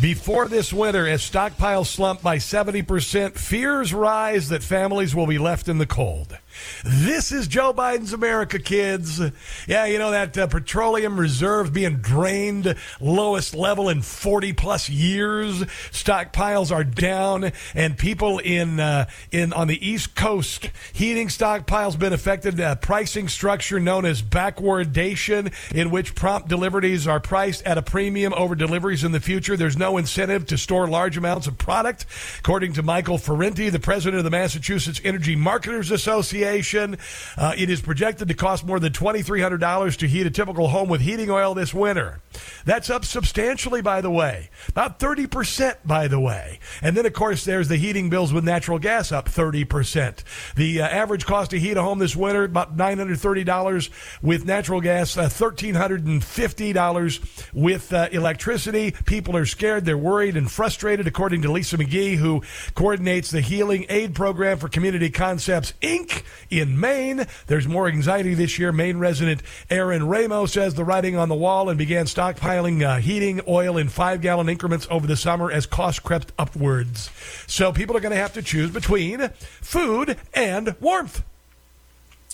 Before 0.00 0.48
this 0.48 0.72
winter, 0.72 1.06
as 1.06 1.20
stockpiles 1.20 1.86
slump 1.86 2.22
by 2.22 2.38
70%, 2.38 3.36
fears 3.36 3.92
rise 3.92 4.48
that 4.48 4.62
families 4.62 5.14
will 5.14 5.26
be 5.26 5.38
left 5.38 5.68
in 5.68 5.76
the 5.76 5.86
cold. 5.86 6.38
This 6.84 7.32
is 7.32 7.48
Joe 7.48 7.72
Biden's 7.72 8.12
America, 8.12 8.58
kids. 8.58 9.20
Yeah, 9.66 9.84
you 9.86 9.98
know 9.98 10.10
that 10.10 10.36
uh, 10.38 10.46
petroleum 10.46 11.18
reserve 11.18 11.72
being 11.72 11.96
drained, 11.96 12.74
lowest 13.00 13.54
level 13.54 13.88
in 13.88 14.02
40 14.02 14.52
plus 14.54 14.88
years. 14.88 15.62
Stockpiles 15.90 16.74
are 16.74 16.84
down, 16.84 17.52
and 17.74 17.98
people 17.98 18.38
in 18.38 18.80
uh, 18.80 19.06
in 19.30 19.52
on 19.52 19.68
the 19.68 19.86
East 19.86 20.14
Coast 20.14 20.70
heating 20.92 21.28
stockpiles 21.28 21.98
been 21.98 22.12
affected. 22.12 22.60
Uh, 22.60 22.74
pricing 22.76 23.28
structure 23.28 23.78
known 23.78 24.04
as 24.04 24.22
backwardation, 24.22 25.52
in 25.74 25.90
which 25.90 26.14
prompt 26.14 26.48
deliveries 26.48 27.06
are 27.06 27.20
priced 27.20 27.62
at 27.64 27.78
a 27.78 27.82
premium 27.82 28.32
over 28.34 28.54
deliveries 28.54 29.04
in 29.04 29.12
the 29.12 29.20
future. 29.20 29.56
There's 29.56 29.76
no 29.76 29.96
incentive 29.96 30.46
to 30.46 30.58
store 30.58 30.88
large 30.88 31.16
amounts 31.16 31.46
of 31.46 31.58
product, 31.58 32.06
according 32.38 32.72
to 32.74 32.82
Michael 32.82 33.18
Ferrante, 33.18 33.68
the 33.68 33.78
president 33.78 34.18
of 34.18 34.24
the 34.24 34.30
Massachusetts 34.30 35.00
Energy 35.04 35.36
Marketers 35.36 35.90
Association. 35.90 36.47
Uh, 36.56 37.54
it 37.56 37.70
is 37.70 37.80
projected 37.80 38.28
to 38.28 38.34
cost 38.34 38.64
more 38.64 38.80
than 38.80 38.92
$2,300 38.92 39.96
to 39.96 40.08
heat 40.08 40.26
a 40.26 40.30
typical 40.30 40.68
home 40.68 40.88
with 40.88 41.00
heating 41.00 41.30
oil 41.30 41.54
this 41.54 41.74
winter. 41.74 42.20
That's 42.64 42.90
up 42.90 43.04
substantially, 43.04 43.82
by 43.82 44.00
the 44.00 44.10
way, 44.10 44.50
about 44.68 44.98
30%, 44.98 45.76
by 45.84 46.08
the 46.08 46.20
way. 46.20 46.58
And 46.82 46.96
then, 46.96 47.06
of 47.06 47.12
course, 47.12 47.44
there's 47.44 47.68
the 47.68 47.76
heating 47.76 48.10
bills 48.10 48.32
with 48.32 48.44
natural 48.44 48.78
gas 48.78 49.12
up 49.12 49.28
30%. 49.28 50.22
The 50.56 50.82
uh, 50.82 50.88
average 50.88 51.26
cost 51.26 51.50
to 51.50 51.58
heat 51.58 51.76
a 51.76 51.82
home 51.82 51.98
this 51.98 52.16
winter, 52.16 52.44
about 52.44 52.76
$930 52.76 53.90
with 54.22 54.46
natural 54.46 54.80
gas, 54.80 55.16
uh, 55.16 55.28
$1,350 55.28 57.52
with 57.52 57.92
uh, 57.92 58.08
electricity. 58.12 58.92
People 59.04 59.36
are 59.36 59.46
scared, 59.46 59.84
they're 59.84 59.98
worried 59.98 60.36
and 60.36 60.50
frustrated, 60.50 61.06
according 61.06 61.42
to 61.42 61.52
Lisa 61.52 61.78
McGee, 61.78 62.16
who 62.16 62.42
coordinates 62.74 63.30
the 63.30 63.40
Healing 63.40 63.86
Aid 63.88 64.14
Program 64.14 64.58
for 64.58 64.68
Community 64.68 65.10
Concepts, 65.10 65.74
Inc. 65.82 66.22
in 66.50 66.78
Maine. 66.78 67.26
There's 67.46 67.66
more 67.68 67.88
anxiety 67.88 68.34
this 68.34 68.58
year. 68.58 68.72
Maine 68.72 68.98
resident 68.98 69.42
Aaron 69.70 70.06
Ramos 70.06 70.52
says 70.52 70.74
the 70.74 70.84
writing 70.84 71.16
on 71.16 71.28
the 71.28 71.34
wall 71.34 71.68
and 71.68 71.78
began 71.78 72.06
stockpiling 72.06 72.82
uh, 72.82 72.98
heating 72.98 73.40
oil 73.48 73.76
in 73.76 73.88
five 73.88 74.20
gallon 74.20 74.48
increments 74.48 74.86
over 74.90 75.06
the 75.06 75.16
summer 75.16 75.50
as 75.50 75.66
costs 75.66 76.00
crept 76.00 76.32
upwards. 76.38 77.10
So 77.46 77.72
people 77.72 77.96
are 77.96 78.00
going 78.00 78.14
to 78.14 78.20
have 78.20 78.32
to 78.34 78.42
choose 78.42 78.70
between 78.70 79.28
food 79.60 80.16
and 80.34 80.74
warmth. 80.80 81.22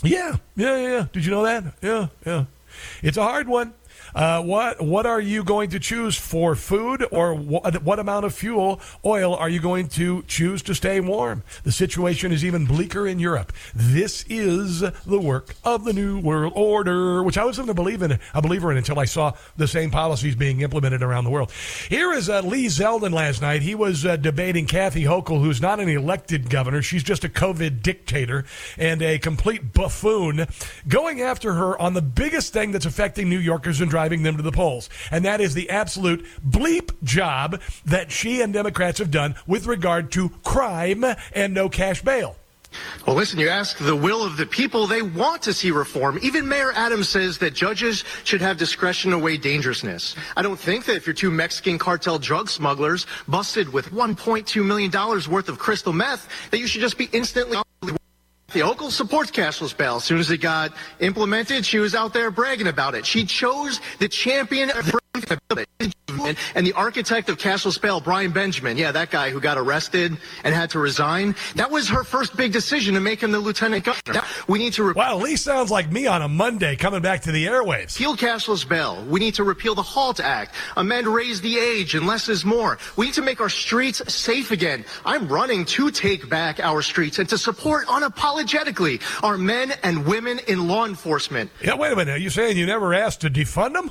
Yeah, 0.02 0.36
yeah, 0.56 0.76
yeah. 0.76 1.06
Did 1.12 1.24
you 1.24 1.30
know 1.30 1.44
that? 1.44 1.74
Yeah, 1.80 2.08
yeah. 2.26 2.44
It's 3.02 3.16
a 3.16 3.22
hard 3.22 3.48
one. 3.48 3.74
Uh, 4.14 4.40
what 4.42 4.80
what 4.80 5.06
are 5.06 5.20
you 5.20 5.42
going 5.42 5.70
to 5.70 5.80
choose 5.80 6.16
for 6.16 6.54
food, 6.54 7.04
or 7.10 7.34
what, 7.34 7.82
what 7.82 7.98
amount 7.98 8.24
of 8.24 8.32
fuel 8.32 8.80
oil 9.04 9.34
are 9.34 9.48
you 9.48 9.58
going 9.58 9.88
to 9.88 10.22
choose 10.28 10.62
to 10.62 10.72
stay 10.72 11.00
warm? 11.00 11.42
The 11.64 11.72
situation 11.72 12.30
is 12.30 12.44
even 12.44 12.64
bleaker 12.64 13.08
in 13.08 13.18
Europe. 13.18 13.52
This 13.74 14.24
is 14.28 14.80
the 14.80 15.20
work 15.20 15.56
of 15.64 15.84
the 15.84 15.92
New 15.92 16.20
World 16.20 16.52
Order, 16.54 17.24
which 17.24 17.36
I 17.36 17.44
wasn't 17.44 17.70
a 17.70 17.74
believer 17.74 18.04
in, 18.04 18.20
a 18.32 18.40
believer 18.40 18.70
in 18.70 18.78
until 18.78 19.00
I 19.00 19.04
saw 19.04 19.32
the 19.56 19.66
same 19.66 19.90
policies 19.90 20.36
being 20.36 20.60
implemented 20.60 21.02
around 21.02 21.24
the 21.24 21.30
world. 21.30 21.50
Here 21.88 22.12
is 22.12 22.28
uh, 22.28 22.42
Lee 22.42 22.66
Zeldin 22.66 23.12
last 23.12 23.42
night. 23.42 23.62
He 23.62 23.74
was 23.74 24.06
uh, 24.06 24.14
debating 24.14 24.66
Kathy 24.66 25.02
Hochul, 25.02 25.40
who's 25.40 25.60
not 25.60 25.80
an 25.80 25.88
elected 25.88 26.50
governor. 26.50 26.82
She's 26.82 27.02
just 27.02 27.24
a 27.24 27.28
COVID 27.28 27.82
dictator 27.82 28.44
and 28.78 29.02
a 29.02 29.18
complete 29.18 29.72
buffoon, 29.72 30.46
going 30.86 31.20
after 31.20 31.54
her 31.54 31.76
on 31.80 31.94
the 31.94 32.02
biggest 32.02 32.52
thing 32.52 32.70
that's 32.70 32.86
affecting 32.86 33.28
New 33.28 33.38
Yorkers 33.38 33.80
and 33.80 33.90
driving 33.90 34.03
them 34.22 34.36
to 34.36 34.42
the 34.42 34.52
polls. 34.52 34.90
And 35.10 35.24
that 35.24 35.40
is 35.40 35.54
the 35.54 35.70
absolute 35.70 36.24
bleep 36.46 37.02
job 37.02 37.60
that 37.86 38.10
she 38.10 38.40
and 38.40 38.52
Democrats 38.52 38.98
have 38.98 39.10
done 39.10 39.34
with 39.46 39.66
regard 39.66 40.12
to 40.12 40.30
crime 40.42 41.04
and 41.34 41.54
no 41.54 41.68
cash 41.68 42.02
bail. 42.02 42.36
Well, 43.06 43.16
listen, 43.16 43.38
you 43.38 43.48
ask 43.48 43.78
the 43.78 43.94
will 43.94 44.24
of 44.24 44.36
the 44.36 44.46
people, 44.46 44.86
they 44.86 45.02
want 45.02 45.42
to 45.42 45.52
see 45.52 45.70
reform. 45.70 46.18
Even 46.22 46.48
Mayor 46.48 46.72
Adams 46.72 47.08
says 47.08 47.38
that 47.38 47.54
judges 47.54 48.04
should 48.24 48.40
have 48.40 48.56
discretion 48.56 49.10
to 49.10 49.18
weigh 49.18 49.36
dangerousness. 49.36 50.16
I 50.36 50.42
don't 50.42 50.58
think 50.58 50.86
that 50.86 50.96
if 50.96 51.06
you're 51.06 51.14
two 51.14 51.30
Mexican 51.30 51.78
cartel 51.78 52.18
drug 52.18 52.48
smugglers 52.48 53.06
busted 53.28 53.72
with 53.72 53.90
$1.2 53.90 54.64
million 54.64 54.90
worth 55.30 55.48
of 55.48 55.58
crystal 55.58 55.92
meth, 55.92 56.28
that 56.50 56.58
you 56.58 56.66
should 56.66 56.80
just 56.80 56.98
be 56.98 57.08
instantly 57.12 57.58
the 58.54 58.60
Hochul 58.60 58.90
supports 58.90 59.30
cashless 59.30 59.76
bail. 59.76 59.96
As 59.96 60.04
soon 60.04 60.18
as 60.18 60.30
it 60.30 60.38
got 60.38 60.72
implemented, 61.00 61.66
she 61.66 61.78
was 61.78 61.94
out 61.94 62.14
there 62.14 62.30
bragging 62.30 62.68
about 62.68 62.94
it. 62.94 63.04
She 63.04 63.24
chose 63.24 63.80
the 63.98 64.08
champion 64.08 64.70
of 64.70 65.03
and 66.54 66.66
the 66.66 66.72
architect 66.74 67.28
of 67.28 67.38
cashless 67.38 67.80
bail, 67.80 68.00
Brian 68.00 68.32
Benjamin. 68.32 68.76
Yeah, 68.76 68.92
that 68.92 69.10
guy 69.10 69.30
who 69.30 69.40
got 69.40 69.58
arrested 69.58 70.16
and 70.42 70.54
had 70.54 70.70
to 70.70 70.78
resign. 70.78 71.34
That 71.56 71.70
was 71.70 71.88
her 71.88 72.04
first 72.04 72.36
big 72.36 72.52
decision 72.52 72.94
to 72.94 73.00
make 73.00 73.22
him 73.22 73.32
the 73.32 73.38
lieutenant 73.38 73.84
governor. 73.84 74.22
We 74.48 74.58
need 74.58 74.72
to. 74.74 74.84
Re- 74.84 74.92
wow, 74.94 75.16
Lee 75.18 75.36
sounds 75.36 75.70
like 75.70 75.90
me 75.90 76.06
on 76.06 76.22
a 76.22 76.28
Monday 76.28 76.76
coming 76.76 77.02
back 77.02 77.22
to 77.22 77.32
the 77.32 77.46
airwaves. 77.46 77.98
Repeal 77.98 78.16
cashless 78.16 78.68
bail. 78.68 79.04
We 79.04 79.20
need 79.20 79.34
to 79.34 79.44
repeal 79.44 79.74
the 79.74 79.82
HALT 79.82 80.20
Act. 80.20 80.54
Amend 80.76 81.06
raise 81.06 81.40
the 81.40 81.58
age 81.58 81.94
and 81.94 82.06
less 82.06 82.28
is 82.28 82.44
more. 82.44 82.78
We 82.96 83.06
need 83.06 83.14
to 83.14 83.22
make 83.22 83.40
our 83.40 83.48
streets 83.48 84.02
safe 84.12 84.50
again. 84.50 84.84
I'm 85.04 85.28
running 85.28 85.64
to 85.66 85.90
take 85.90 86.28
back 86.28 86.60
our 86.60 86.82
streets 86.82 87.18
and 87.18 87.28
to 87.28 87.38
support 87.38 87.86
unapologetically 87.86 89.02
our 89.22 89.38
men 89.38 89.72
and 89.82 90.06
women 90.06 90.40
in 90.46 90.68
law 90.68 90.86
enforcement. 90.86 91.50
Yeah, 91.62 91.74
wait 91.74 91.92
a 91.92 91.96
minute. 91.96 92.12
Are 92.12 92.18
you 92.18 92.30
saying 92.30 92.56
you 92.56 92.66
never 92.66 92.94
asked 92.94 93.20
to 93.22 93.30
defund 93.30 93.74
them? 93.74 93.90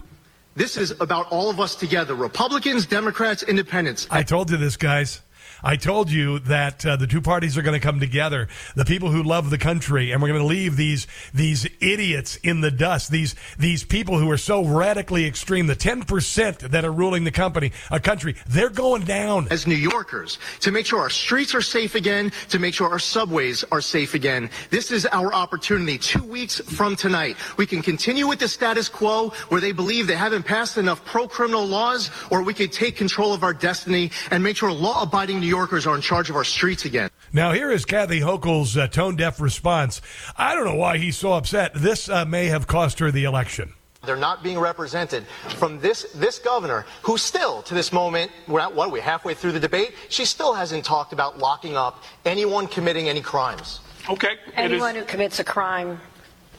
This 0.55 0.77
is 0.77 0.91
about 0.99 1.31
all 1.31 1.49
of 1.49 1.59
us 1.59 1.75
together 1.75 2.13
Republicans, 2.13 2.85
Democrats, 2.85 3.41
Independents. 3.41 4.07
I 4.11 4.21
told 4.21 4.51
you 4.51 4.57
this, 4.57 4.77
guys. 4.77 5.22
I 5.63 5.77
told 5.77 6.11
you 6.11 6.39
that 6.39 6.85
uh, 6.85 6.97
the 6.97 7.07
two 7.07 7.21
parties 7.21 7.57
are 7.57 7.61
going 7.61 7.79
to 7.79 7.85
come 7.85 8.01
together. 8.01 8.49
The 8.75 8.83
people 8.83 9.09
who 9.11 9.23
love 9.23 9.49
the 9.49 9.57
country, 9.57 10.11
and 10.11 10.21
we're 10.21 10.27
going 10.27 10.41
to 10.41 10.45
leave 10.45 10.75
these 10.75 11.07
these 11.33 11.65
idiots 11.79 12.35
in 12.37 12.59
the 12.59 12.69
dust. 12.69 13.11
These 13.11 13.35
these 13.57 13.85
people 13.85 14.19
who 14.19 14.29
are 14.29 14.37
so 14.37 14.65
radically 14.65 15.25
extreme. 15.25 15.67
The 15.67 15.75
ten 15.75 16.03
percent 16.03 16.59
that 16.59 16.83
are 16.83 16.91
ruling 16.91 17.23
the 17.23 17.31
company, 17.31 17.71
a 17.89 17.99
country, 17.99 18.35
they're 18.47 18.69
going 18.69 19.03
down. 19.03 19.47
As 19.51 19.65
New 19.65 19.75
Yorkers, 19.75 20.37
to 20.59 20.71
make 20.71 20.85
sure 20.85 20.99
our 20.99 21.09
streets 21.09 21.55
are 21.55 21.61
safe 21.61 21.95
again, 21.95 22.33
to 22.49 22.59
make 22.59 22.73
sure 22.73 22.89
our 22.89 22.99
subways 22.99 23.63
are 23.71 23.81
safe 23.81 24.15
again. 24.15 24.49
This 24.69 24.91
is 24.91 25.05
our 25.13 25.33
opportunity. 25.33 25.97
Two 25.97 26.23
weeks 26.23 26.59
from 26.59 26.97
tonight, 26.97 27.37
we 27.55 27.65
can 27.65 27.81
continue 27.81 28.27
with 28.27 28.39
the 28.39 28.49
status 28.49 28.89
quo, 28.89 29.29
where 29.47 29.61
they 29.61 29.71
believe 29.71 30.07
they 30.07 30.15
haven't 30.15 30.43
passed 30.43 30.77
enough 30.77 31.05
pro-criminal 31.05 31.65
laws, 31.65 32.11
or 32.31 32.43
we 32.43 32.53
could 32.53 32.73
take 32.73 32.97
control 32.97 33.33
of 33.33 33.43
our 33.43 33.53
destiny 33.53 34.11
and 34.29 34.43
make 34.43 34.57
sure 34.57 34.69
law-abiding 34.69 35.39
New 35.39 35.52
Yorkers 35.55 35.85
are 35.85 35.95
in 35.95 36.01
charge 36.01 36.29
of 36.31 36.35
our 36.35 36.43
streets 36.43 36.85
again. 36.85 37.09
Now, 37.31 37.51
here 37.51 37.71
is 37.71 37.85
Kathy 37.85 38.19
Hochul's 38.19 38.75
uh, 38.75 38.87
tone 38.87 39.15
deaf 39.15 39.39
response. 39.39 40.01
I 40.35 40.55
don't 40.55 40.65
know 40.65 40.75
why 40.75 40.97
he's 40.97 41.15
so 41.15 41.33
upset. 41.33 41.73
This 41.75 42.09
uh, 42.09 42.25
may 42.25 42.47
have 42.47 42.65
cost 42.65 42.97
her 42.99 43.11
the 43.11 43.25
election. 43.25 43.73
They're 44.03 44.15
not 44.15 44.43
being 44.43 44.59
represented 44.59 45.25
from 45.57 45.79
this 45.79 46.11
this 46.13 46.39
governor, 46.39 46.85
who 47.03 47.17
still, 47.17 47.61
to 47.63 47.73
this 47.73 47.93
moment, 47.93 48.31
we're 48.47 48.59
at 48.59 48.73
what 48.73 48.89
are 48.89 48.91
we 48.91 48.99
halfway 48.99 49.33
through 49.33 49.53
the 49.53 49.59
debate? 49.59 49.93
She 50.09 50.25
still 50.25 50.53
hasn't 50.53 50.83
talked 50.83 51.13
about 51.13 51.37
locking 51.37 51.77
up 51.77 52.03
anyone 52.25 52.67
committing 52.67 53.07
any 53.07 53.21
crimes. 53.21 53.79
Okay. 54.09 54.35
Anyone 54.55 54.95
who 54.95 55.05
commits 55.05 55.39
a 55.39 55.43
crime 55.43 55.99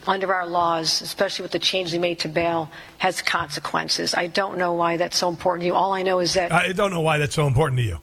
under 0.07 0.33
our 0.33 0.47
laws, 0.47 1.03
especially 1.03 1.43
with 1.43 1.53
the 1.53 1.59
change 1.59 1.93
we 1.93 1.99
made 1.99 2.19
to 2.21 2.29
bail, 2.29 2.71
has 2.99 3.21
consequences. 3.21 4.15
I 4.15 4.27
don't 4.29 4.57
know 4.57 4.73
why 4.73 4.97
that's 4.97 5.17
so 5.17 5.29
important 5.29 5.63
to 5.63 5.67
you. 5.67 5.75
All 5.75 5.93
I 5.93 6.03
know 6.03 6.21
is 6.21 6.35
that 6.35 6.53
I 6.53 6.73
don't 6.73 6.93
know 6.93 7.01
why 7.01 7.19
that's 7.19 7.35
so 7.35 7.47
important 7.47 7.79
to 7.79 7.85
you. 7.85 7.99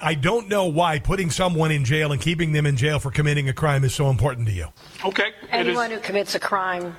I 0.00 0.14
don't 0.14 0.48
know 0.48 0.66
why 0.66 0.98
putting 0.98 1.30
someone 1.30 1.70
in 1.70 1.84
jail 1.84 2.12
and 2.12 2.20
keeping 2.20 2.52
them 2.52 2.66
in 2.66 2.76
jail 2.76 2.98
for 2.98 3.10
committing 3.10 3.48
a 3.48 3.52
crime 3.52 3.84
is 3.84 3.94
so 3.94 4.10
important 4.10 4.46
to 4.48 4.52
you. 4.52 4.66
Okay. 5.04 5.32
Anyone 5.50 5.90
who 5.90 5.98
commits 5.98 6.34
a 6.34 6.40
crime 6.40 6.96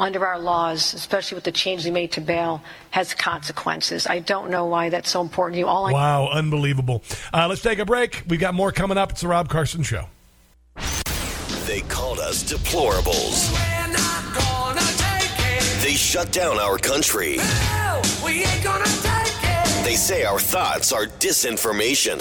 under 0.00 0.26
our 0.26 0.38
laws, 0.38 0.94
especially 0.94 1.36
with 1.36 1.44
the 1.44 1.52
change 1.52 1.84
we 1.84 1.90
made 1.90 2.12
to 2.12 2.20
bail, 2.20 2.62
has 2.90 3.14
consequences. 3.14 4.06
I 4.06 4.18
don't 4.20 4.50
know 4.50 4.66
why 4.66 4.88
that's 4.88 5.10
so 5.10 5.20
important 5.20 5.54
to 5.54 5.58
you. 5.60 5.66
All 5.66 5.86
I 5.86 5.92
wow, 5.92 6.28
unbelievable. 6.28 7.02
Uh, 7.32 7.46
let's 7.48 7.62
take 7.62 7.78
a 7.78 7.84
break. 7.84 8.24
We've 8.28 8.40
got 8.40 8.54
more 8.54 8.72
coming 8.72 8.98
up. 8.98 9.12
It's 9.12 9.20
the 9.20 9.28
Rob 9.28 9.48
Carson 9.48 9.82
Show. 9.82 10.06
They 11.66 11.80
called 11.82 12.18
us 12.18 12.42
deplorables. 12.44 13.52
They 15.82 15.94
shut 15.94 16.32
down 16.32 16.58
our 16.58 16.78
country. 16.78 17.38
They 19.84 19.96
say 19.96 20.24
our 20.24 20.38
thoughts 20.38 20.92
are 20.92 21.04
disinformation. 21.04 22.18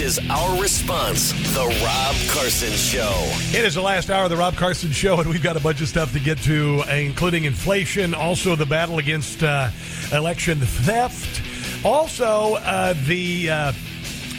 Is 0.00 0.18
our 0.30 0.58
response, 0.58 1.32
The 1.52 1.60
Rob 1.60 2.16
Carson 2.30 2.72
Show. 2.72 3.12
It 3.56 3.66
is 3.66 3.74
the 3.74 3.82
last 3.82 4.08
hour 4.08 4.24
of 4.24 4.30
the 4.30 4.36
Rob 4.38 4.54
Carson 4.54 4.92
Show, 4.92 5.20
and 5.20 5.28
we've 5.28 5.42
got 5.42 5.58
a 5.58 5.60
bunch 5.60 5.82
of 5.82 5.88
stuff 5.88 6.14
to 6.14 6.18
get 6.18 6.38
to, 6.38 6.82
uh, 6.88 6.94
including 6.94 7.44
inflation, 7.44 8.14
also 8.14 8.56
the 8.56 8.64
battle 8.64 8.96
against 8.96 9.42
uh, 9.42 9.68
election 10.10 10.58
theft, 10.58 11.42
also 11.84 12.54
uh, 12.54 12.94
the 13.04 13.50
uh, 13.50 13.72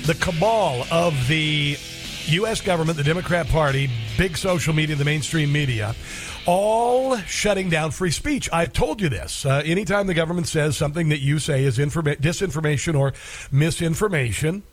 the 0.07 0.15
cabal 0.15 0.83
of 0.91 1.13
the 1.27 1.77
U.S. 2.25 2.59
government, 2.59 2.97
the 2.97 3.03
Democrat 3.03 3.47
Party, 3.47 3.87
big 4.17 4.37
social 4.37 4.73
media, 4.73 4.95
the 4.95 5.05
mainstream 5.05 5.51
media, 5.51 5.95
all 6.47 7.17
shutting 7.19 7.69
down 7.69 7.91
free 7.91 8.09
speech. 8.09 8.49
I've 8.51 8.73
told 8.73 8.99
you 8.99 9.09
this. 9.09 9.45
Uh, 9.45 9.61
anytime 9.63 10.07
the 10.07 10.15
government 10.15 10.47
says 10.47 10.75
something 10.75 11.09
that 11.09 11.19
you 11.19 11.37
say 11.37 11.63
is 11.65 11.77
informa- 11.77 12.19
disinformation 12.19 12.97
or 12.97 13.13
misinformation, 13.51 14.63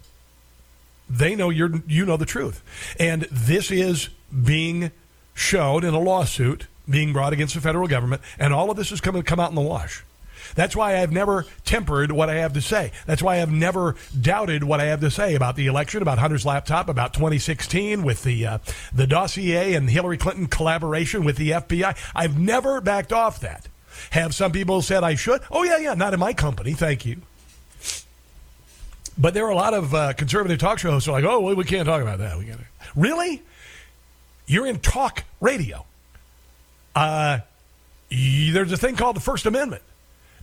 they 1.09 1.35
know 1.35 1.51
you're 1.51 1.83
you 1.87 2.05
know 2.05 2.17
the 2.17 2.27
truth, 2.27 2.63
and 2.99 3.23
this 3.31 3.71
is 3.71 4.09
being 4.45 4.91
shown 5.35 5.85
in 5.85 5.95
a 5.95 6.01
lawsuit 6.01 6.67
being 6.89 7.13
brought 7.13 7.33
against 7.33 7.55
the 7.55 7.61
federal 7.61 7.87
government, 7.87 8.23
and 8.39 8.53
all 8.53 8.71
of 8.71 8.77
this 8.77 8.93
is 8.93 9.01
coming 9.01 9.23
to 9.23 9.29
come 9.29 9.41
out 9.41 9.51
in 9.51 9.55
the 9.55 9.61
wash. 9.61 10.05
That's 10.55 10.75
why 10.75 11.01
I've 11.01 11.13
never 11.13 11.45
tempered 11.65 12.13
what 12.13 12.31
I 12.31 12.37
have 12.37 12.55
to 12.55 12.61
say. 12.61 12.93
That's 13.07 13.23
why 13.23 13.41
I've 13.41 13.53
never 13.53 13.97
doubted 14.19 14.65
what 14.65 14.81
I 14.81 14.85
have 14.87 15.01
to 15.01 15.11
say 15.11 15.35
about 15.35 15.57
the 15.57 15.67
election, 15.67 16.01
about 16.03 16.19
Hunter's 16.19 16.47
laptop, 16.47 16.89
about 16.89 17.13
2016 17.15 18.03
with 18.03 18.23
the 18.23 18.47
uh, 18.47 18.59
the 18.93 19.07
dossier 19.07 19.75
and 19.75 19.91
Hillary 19.91 20.17
Clinton 20.17 20.47
collaboration 20.47 21.25
with 21.25 21.37
the 21.37 21.51
FBI. 21.51 21.97
I've 22.15 22.39
never 22.39 22.81
backed 22.81 23.13
off 23.13 23.41
that. 23.41 23.69
Have 24.11 24.35
some 24.35 24.53
people 24.53 24.81
said 24.81 25.05
I 25.05 25.17
should? 25.17 25.43
Oh 25.51 25.65
yeah, 25.65 25.79
yeah, 25.79 25.95
not 25.95 26.15
in 26.15 26.21
my 26.21 26.33
company, 26.33 26.73
thank 26.73 27.05
you. 27.05 27.21
But 29.19 29.35
there 29.35 29.45
are 29.47 29.51
a 29.51 29.57
lot 29.57 29.75
of 29.75 29.95
uh, 29.95 30.13
conservative 30.13 30.59
talk 30.59 30.79
show 30.79 30.91
hosts 30.93 31.07
who 31.07 31.13
are 31.13 31.21
like, 31.21 31.29
oh, 31.31 31.41
well, 31.41 31.57
we 31.57 31.65
can't 31.65 31.87
talk 31.87 32.01
about 32.03 32.19
that. 32.19 32.39
We 32.39 32.45
got 32.45 32.59
really. 32.95 33.43
You're 34.47 34.67
in 34.67 34.79
talk 34.79 35.25
radio. 35.41 35.85
Uh, 36.95 37.41
y- 38.11 38.51
there's 38.53 38.73
a 38.73 38.77
thing 38.77 38.97
called 38.97 39.17
the 39.17 39.21
First 39.21 39.45
Amendment. 39.45 39.83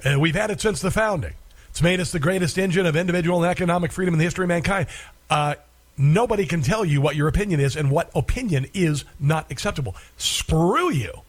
Uh, 0.04 0.20
we've 0.20 0.36
had 0.36 0.52
it 0.52 0.62
since 0.62 0.82
the 0.82 0.92
founding. 0.92 1.34
It's 1.70 1.82
made 1.82 2.00
us 2.00 2.12
the 2.12 2.20
greatest 2.20 2.58
engine 2.58 2.86
of 2.86 2.96
individual 2.96 3.44
and 3.44 3.50
economic 3.50 3.92
freedom 3.92 4.14
in 4.14 4.18
the 4.20 4.26
history 4.26 4.44
of 4.46 4.50
mankind. 4.50 4.88
Uh, 5.30 5.56
nobody 5.98 6.46
can 6.46 6.62
tell 6.62 6.86
you 6.86 7.02
what 7.02 7.16
your 7.16 7.28
opinion 7.28 7.60
is 7.60 7.76
and 7.76 7.90
what 7.90 8.12
opinion 8.14 8.68
is 8.74 9.06
not 9.20 9.50
acceptable. 9.52 9.96
Screw 10.18 10.92
you. 10.92 11.22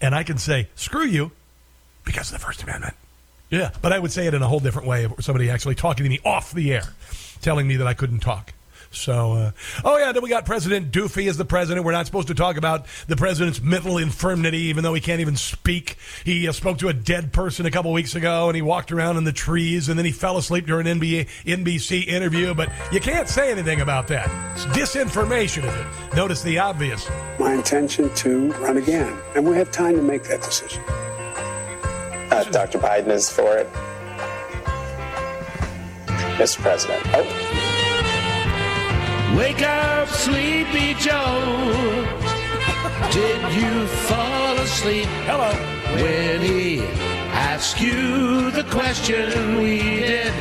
And 0.00 0.14
I 0.14 0.22
can 0.22 0.38
say, 0.38 0.68
screw 0.74 1.04
you 1.04 1.32
because 2.04 2.32
of 2.32 2.38
the 2.38 2.44
First 2.44 2.62
Amendment. 2.62 2.94
Yeah, 3.50 3.70
but 3.82 3.92
I 3.92 3.98
would 3.98 4.12
say 4.12 4.26
it 4.26 4.34
in 4.34 4.42
a 4.42 4.48
whole 4.48 4.60
different 4.60 4.88
way 4.88 5.08
somebody 5.20 5.50
actually 5.50 5.74
talking 5.74 6.04
to 6.04 6.10
me 6.10 6.18
off 6.24 6.52
the 6.52 6.72
air, 6.72 6.94
telling 7.40 7.66
me 7.66 7.76
that 7.76 7.86
I 7.86 7.94
couldn't 7.94 8.20
talk. 8.20 8.52
So, 8.94 9.32
uh, 9.32 9.50
oh 9.84 9.98
yeah, 9.98 10.12
then 10.12 10.22
we 10.22 10.28
got 10.28 10.46
President 10.46 10.90
Doofy 10.92 11.28
as 11.28 11.36
the 11.36 11.44
president. 11.44 11.84
We're 11.84 11.92
not 11.92 12.06
supposed 12.06 12.28
to 12.28 12.34
talk 12.34 12.56
about 12.56 12.86
the 13.08 13.16
president's 13.16 13.60
mental 13.60 13.98
infirmity, 13.98 14.58
even 14.58 14.84
though 14.84 14.94
he 14.94 15.00
can't 15.00 15.20
even 15.20 15.36
speak. 15.36 15.96
He 16.24 16.48
uh, 16.48 16.52
spoke 16.52 16.78
to 16.78 16.88
a 16.88 16.92
dead 16.92 17.32
person 17.32 17.66
a 17.66 17.70
couple 17.70 17.92
weeks 17.92 18.14
ago, 18.14 18.48
and 18.48 18.56
he 18.56 18.62
walked 18.62 18.92
around 18.92 19.16
in 19.16 19.24
the 19.24 19.32
trees, 19.32 19.88
and 19.88 19.98
then 19.98 20.06
he 20.06 20.12
fell 20.12 20.36
asleep 20.36 20.66
during 20.66 20.86
an 20.86 21.00
NBA, 21.00 21.28
NBC 21.44 22.06
interview. 22.06 22.54
But 22.54 22.70
you 22.92 23.00
can't 23.00 23.28
say 23.28 23.50
anything 23.50 23.80
about 23.80 24.08
that. 24.08 24.30
It's 24.54 24.66
disinformation, 24.66 25.64
is 25.64 25.74
it? 25.74 26.16
Notice 26.16 26.42
the 26.42 26.58
obvious. 26.58 27.08
my 27.38 27.54
intention 27.54 28.12
to 28.14 28.52
run 28.52 28.76
again. 28.76 29.16
And 29.34 29.46
we 29.48 29.56
have 29.56 29.70
time 29.70 29.96
to 29.96 30.02
make 30.02 30.24
that 30.24 30.42
decision. 30.42 30.82
Uh, 32.34 32.42
Dr. 32.50 32.78
Biden 32.80 33.10
is 33.10 33.30
for 33.30 33.56
it. 33.56 33.68
Mr. 36.36 36.58
President. 36.58 37.00
Oh, 37.14 37.24
Wake 39.38 39.62
up, 39.62 40.08
sleepy 40.08 40.94
Joe. 40.94 42.04
Did 43.12 43.40
you 43.54 43.86
fall 44.08 44.56
asleep? 44.58 45.06
Hello. 45.30 45.52
When 46.02 46.40
he 46.40 46.80
asked 47.32 47.80
you 47.80 48.50
the 48.50 48.64
question, 48.64 49.58
we 49.62 49.78
did 50.00 50.32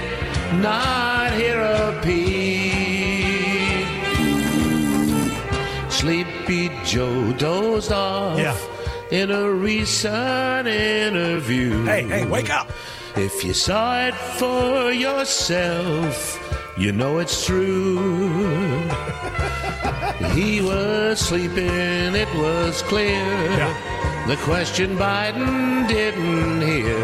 not 0.61 1.32
hear 1.34 1.60
a 1.61 2.02
peep. 2.03 3.86
Sleepy 5.91 6.72
Joe 6.84 7.34
dozed 7.34 7.91
off 7.91 8.40
Yeah. 8.40 8.56
In 9.12 9.32
a 9.32 9.50
recent 9.50 10.68
interview. 10.68 11.84
Hey, 11.86 12.04
hey, 12.04 12.26
wake 12.26 12.50
up. 12.50 12.72
If 13.16 13.44
you 13.44 13.54
saw 13.54 14.00
it 14.02 14.16
for 14.16 14.92
yourself, 14.92 16.40
you 16.78 16.92
know 16.92 17.20
it's 17.20 17.46
true. 17.46 18.90
he 20.34 20.62
was 20.62 21.20
sleeping, 21.20 22.16
it 22.16 22.34
was 22.36 22.82
clear. 22.84 23.24
The 24.26 24.38
question 24.38 24.98
Biden 24.98 25.86
didn't 25.88 26.62
hear. 26.62 26.98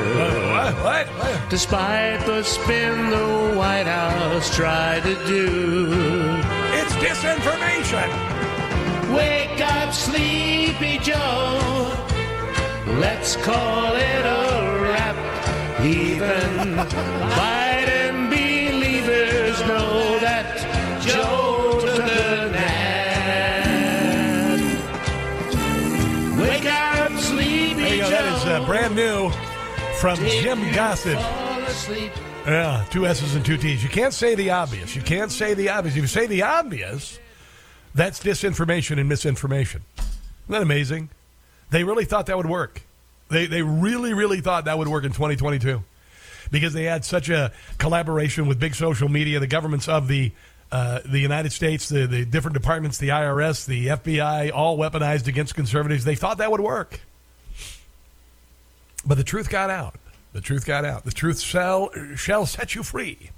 What? 0.54 0.74
What? 0.76 1.08
What? 1.08 1.50
Despite 1.50 2.26
the 2.26 2.44
spin 2.44 3.10
the 3.10 3.56
White 3.58 3.88
House 3.88 4.56
tried 4.56 5.04
to 5.04 5.16
do. 5.26 6.38
It's 6.80 6.94
disinformation. 6.94 8.39
Wake 9.16 9.62
up, 9.62 9.94
sleepy 9.94 11.00
Joe. 11.00 11.92
Let's 13.00 13.36
call 13.38 13.96
it 13.96 14.26
a 14.26 14.80
wrap. 14.84 15.16
Even 15.84 16.76
Biden 17.36 18.30
believers 18.30 19.60
know 19.62 20.20
that 20.20 20.46
Joe 21.02 21.80
took 21.82 22.00
a 22.00 22.52
nap. 22.52 22.90
Wake 26.40 26.66
up, 26.66 27.12
sleepy 27.20 27.74
There 27.74 27.96
you 27.96 28.02
go. 28.02 28.10
That 28.10 28.26
is 28.36 28.46
uh, 28.46 28.66
brand 28.66 28.96
new 28.96 29.32
from 30.00 30.18
Jim 30.18 30.60
Gossett. 30.74 31.20
Yeah, 32.46 32.86
two 32.90 33.06
S's 33.06 33.36
and 33.36 33.46
two 33.46 33.58
T's. 33.58 33.84
You 33.84 33.90
can't 33.90 34.14
say 34.14 34.36
the 34.36 34.50
obvious. 34.52 34.96
You 34.96 35.02
can't 35.02 35.32
say 35.32 35.54
the 35.54 35.70
obvious. 35.70 35.96
If 35.96 36.02
you 36.02 36.08
say 36.08 36.28
the 36.28 36.44
obvious, 36.44 37.20
that's 37.94 38.20
disinformation 38.22 39.00
and 39.00 39.10
misinformation. 39.10 39.84
Isn't 39.98 40.08
that 40.50 40.62
amazing? 40.62 41.10
They 41.70 41.84
really 41.84 42.06
thought 42.06 42.26
that 42.28 42.38
would 42.38 42.50
work. 42.50 42.84
They, 43.30 43.46
they 43.46 43.62
really, 43.62 44.14
really 44.14 44.42
thought 44.42 44.66
that 44.66 44.78
would 44.78 44.88
work 44.88 45.04
in 45.04 45.12
2022 45.12 45.84
because 46.52 46.74
they 46.74 46.86
had 46.86 47.06
such 47.06 47.30
a 47.30 47.52
collaboration 47.78 48.48
with 48.48 48.60
big 48.60 48.74
social 48.74 49.10
media, 49.10 49.40
the 49.40 49.48
governments 49.48 49.88
of 49.88 50.08
the 50.08 50.32
uh, 50.72 51.00
the 51.04 51.20
United 51.20 51.52
States, 51.52 51.90
the, 51.90 52.06
the 52.06 52.24
different 52.26 52.54
departments, 52.54 53.00
the 53.00 53.10
IRS, 53.10 53.66
the 53.66 53.88
FBI, 53.88 54.52
all 54.54 54.78
weaponized 54.78 55.28
against 55.28 55.56
conservatives. 55.56 56.04
They 56.06 56.14
thought 56.14 56.38
that 56.38 56.52
would 56.52 56.60
work. 56.60 57.00
But 59.04 59.18
the 59.18 59.24
truth 59.24 59.50
got 59.50 59.72
out. 59.72 59.96
The 60.34 60.42
truth 60.42 60.68
got 60.68 60.86
out. 60.86 61.06
The 61.06 61.12
truth 61.12 61.40
shall, 61.40 61.90
shall 62.16 62.46
set 62.46 62.76
you 62.76 62.84
free. 62.84 63.32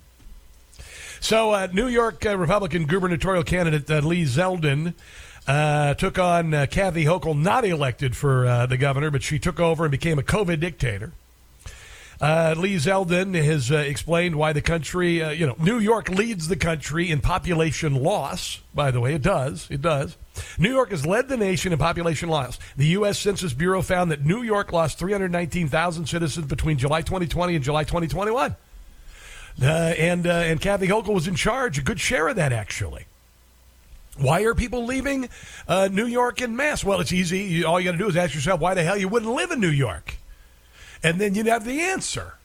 So, 1.21 1.51
uh, 1.51 1.67
New 1.71 1.87
York 1.87 2.25
uh, 2.25 2.35
Republican 2.35 2.87
gubernatorial 2.87 3.43
candidate 3.43 3.89
uh, 3.89 3.99
Lee 3.99 4.23
Zeldin 4.23 4.95
uh, 5.47 5.93
took 5.93 6.17
on 6.17 6.51
uh, 6.51 6.65
Kathy 6.65 7.05
Hochul, 7.05 7.39
not 7.39 7.63
elected 7.63 8.17
for 8.17 8.47
uh, 8.47 8.65
the 8.65 8.75
governor, 8.75 9.11
but 9.11 9.21
she 9.21 9.37
took 9.37 9.59
over 9.59 9.85
and 9.85 9.91
became 9.91 10.17
a 10.17 10.23
COVID 10.23 10.59
dictator. 10.59 11.13
Uh, 12.19 12.55
Lee 12.57 12.75
Zeldin 12.75 13.35
has 13.35 13.71
uh, 13.71 13.77
explained 13.77 14.35
why 14.35 14.51
the 14.51 14.61
country, 14.61 15.21
uh, 15.21 15.29
you 15.29 15.45
know, 15.45 15.55
New 15.59 15.77
York 15.77 16.09
leads 16.09 16.47
the 16.47 16.55
country 16.55 17.11
in 17.11 17.19
population 17.19 17.93
loss. 17.93 18.59
By 18.73 18.89
the 18.89 18.99
way, 18.99 19.13
it 19.13 19.21
does. 19.21 19.67
It 19.69 19.81
does. 19.81 20.17
New 20.57 20.71
York 20.71 20.89
has 20.89 21.05
led 21.05 21.29
the 21.29 21.37
nation 21.37 21.71
in 21.71 21.77
population 21.77 22.29
loss. 22.29 22.57
The 22.77 22.87
U.S. 22.87 23.19
Census 23.19 23.53
Bureau 23.53 23.83
found 23.83 24.09
that 24.09 24.25
New 24.25 24.41
York 24.41 24.71
lost 24.71 24.97
319,000 24.97 26.07
citizens 26.07 26.47
between 26.47 26.79
July 26.79 27.01
2020 27.01 27.55
and 27.55 27.63
July 27.63 27.83
2021. 27.83 28.55
Uh, 29.61 29.65
and 29.65 30.27
uh, 30.27 30.31
and 30.31 30.61
Kathy 30.61 30.87
Hochul 30.87 31.13
was 31.13 31.27
in 31.27 31.35
charge, 31.35 31.77
a 31.77 31.81
good 31.81 31.99
share 31.99 32.27
of 32.27 32.35
that 32.35 32.53
actually. 32.53 33.05
Why 34.17 34.41
are 34.43 34.53
people 34.53 34.85
leaving 34.85 35.29
uh, 35.67 35.89
New 35.91 36.05
York 36.05 36.41
in 36.41 36.55
mass? 36.55 36.83
Well, 36.83 36.99
it's 36.99 37.13
easy. 37.13 37.63
All 37.63 37.79
you 37.79 37.85
got 37.85 37.93
to 37.93 37.97
do 37.97 38.07
is 38.07 38.17
ask 38.17 38.35
yourself 38.35 38.59
why 38.59 38.73
the 38.73 38.83
hell 38.83 38.97
you 38.97 39.07
wouldn't 39.07 39.33
live 39.33 39.51
in 39.51 39.59
New 39.59 39.69
York, 39.69 40.17
and 41.01 41.19
then 41.19 41.33
you'd 41.33 41.47
have 41.47 41.65
the 41.65 41.81
answer. 41.81 42.35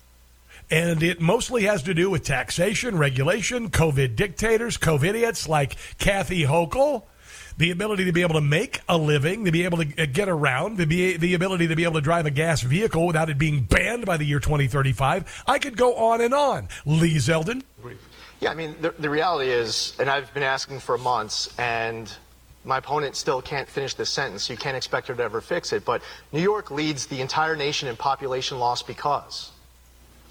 And 0.71 1.03
it 1.03 1.21
mostly 1.21 1.63
has 1.63 1.85
to 1.85 1.95
do 1.95 2.11
with 2.11 2.25
taxation, 2.25 2.99
regulation, 2.99 3.71
COVID 3.71 4.17
dictators, 4.17 4.77
COVID 4.77 5.11
idiots 5.11 5.49
like 5.49 5.77
Kathy 5.99 6.43
Hochul, 6.43 7.05
the 7.59 7.71
ability 7.71 8.05
to 8.05 8.13
be 8.13 8.23
able 8.23 8.35
to 8.35 8.41
make 8.41 8.81
a 8.89 8.97
living, 8.97 9.45
to 9.45 9.53
be 9.53 9.65
able 9.65 9.79
to 9.79 10.03
uh, 10.03 10.07
get 10.07 10.29
around, 10.29 10.79
to 10.79 10.87
be 10.87 11.17
the 11.17 11.35
ability 11.35 11.69
to 11.69 11.77
be 11.77 11.85
able 11.85 11.95
to 11.95 12.01
drive 12.01 12.27
a 12.27 12.31
gas 12.31 12.63
vehicle 12.63 13.07
without 13.07 13.31
it 13.31 13.39
being 13.39 13.63
banned 13.63 14.05
by 14.05 14.17
the 14.17 14.25
year 14.25 14.41
2035. 14.41 15.45
I 15.47 15.59
could 15.59 15.77
go 15.77 15.95
on 15.95 16.21
and 16.21 16.35
on. 16.35 16.69
Lee 16.85 17.17
Zeldin. 17.17 17.63
Yeah, 18.41 18.51
I 18.51 18.55
mean, 18.55 18.75
the, 18.81 18.91
the 18.99 19.09
reality 19.09 19.51
is, 19.51 19.97
and 19.99 20.11
I've 20.11 20.33
been 20.35 20.43
asking 20.43 20.81
for 20.81 20.99
months, 20.99 21.55
and 21.59 22.13
my 22.65 22.79
opponent 22.79 23.17
still 23.17 23.41
can't 23.41 23.69
finish 23.69 23.95
this 23.95 24.11
sentence. 24.11 24.51
You 24.51 24.59
can't 24.59 24.77
expect 24.77 25.09
her 25.09 25.15
to 25.15 25.23
ever 25.23 25.41
fix 25.41 25.73
it. 25.73 25.85
But 25.85 26.03
New 26.33 26.43
York 26.43 26.71
leads 26.71 27.07
the 27.07 27.21
entire 27.23 27.57
nation 27.57 27.89
in 27.89 27.97
population 27.97 28.59
loss 28.59 28.83
because. 28.83 29.53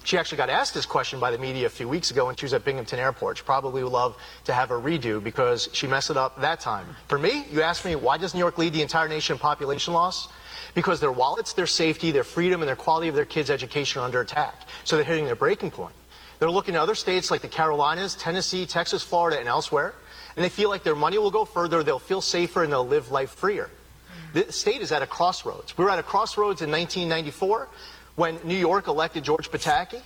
She 0.06 0.16
actually 0.16 0.38
got 0.38 0.50
asked 0.50 0.72
this 0.72 0.86
question 0.86 1.18
by 1.18 1.32
the 1.32 1.38
media 1.38 1.66
a 1.66 1.68
few 1.68 1.88
weeks 1.88 2.12
ago 2.12 2.26
when 2.26 2.36
she 2.36 2.44
was 2.44 2.52
at 2.52 2.64
Binghamton 2.64 3.00
Airport. 3.00 3.38
She 3.38 3.42
probably 3.42 3.82
would 3.82 3.90
love 3.90 4.16
to 4.44 4.52
have 4.52 4.70
a 4.70 4.74
redo 4.74 5.20
because 5.20 5.68
she 5.72 5.88
messed 5.88 6.10
it 6.10 6.16
up 6.16 6.40
that 6.42 6.60
time. 6.60 6.86
For 7.08 7.18
me, 7.18 7.44
you 7.50 7.62
asked 7.62 7.84
me, 7.84 7.96
why 7.96 8.16
does 8.16 8.32
New 8.32 8.38
York 8.38 8.56
lead 8.56 8.72
the 8.72 8.82
entire 8.82 9.08
nation 9.08 9.34
in 9.34 9.40
population 9.40 9.94
loss? 9.94 10.28
Because 10.76 11.00
their 11.00 11.10
wallets, 11.10 11.54
their 11.54 11.66
safety, 11.66 12.12
their 12.12 12.22
freedom, 12.22 12.62
and 12.62 12.68
their 12.68 12.76
quality 12.76 13.08
of 13.08 13.16
their 13.16 13.24
kids' 13.24 13.50
education 13.50 14.00
are 14.00 14.04
under 14.04 14.20
attack. 14.20 14.54
So 14.84 14.94
they're 14.94 15.04
hitting 15.04 15.24
their 15.24 15.34
breaking 15.34 15.72
point. 15.72 15.96
They're 16.38 16.52
looking 16.52 16.74
to 16.74 16.80
other 16.80 16.94
states 16.94 17.32
like 17.32 17.42
the 17.42 17.48
Carolinas, 17.48 18.14
Tennessee, 18.14 18.64
Texas, 18.64 19.02
Florida, 19.02 19.40
and 19.40 19.48
elsewhere, 19.48 19.92
and 20.36 20.44
they 20.44 20.50
feel 20.50 20.68
like 20.68 20.84
their 20.84 20.94
money 20.94 21.18
will 21.18 21.32
go 21.32 21.44
further, 21.44 21.82
they'll 21.82 21.98
feel 21.98 22.20
safer, 22.20 22.62
and 22.62 22.70
they'll 22.70 22.86
live 22.86 23.10
life 23.10 23.30
freer. 23.30 23.70
The 24.34 24.52
state 24.52 24.82
is 24.82 24.92
at 24.92 25.02
a 25.02 25.06
crossroads. 25.06 25.76
We 25.76 25.82
were 25.82 25.90
at 25.90 25.98
a 25.98 26.04
crossroads 26.04 26.62
in 26.62 26.70
1994 26.70 27.68
when 28.16 28.38
New 28.44 28.56
York 28.56 28.88
elected 28.88 29.22
George 29.22 29.50
Pataki, 29.50 30.00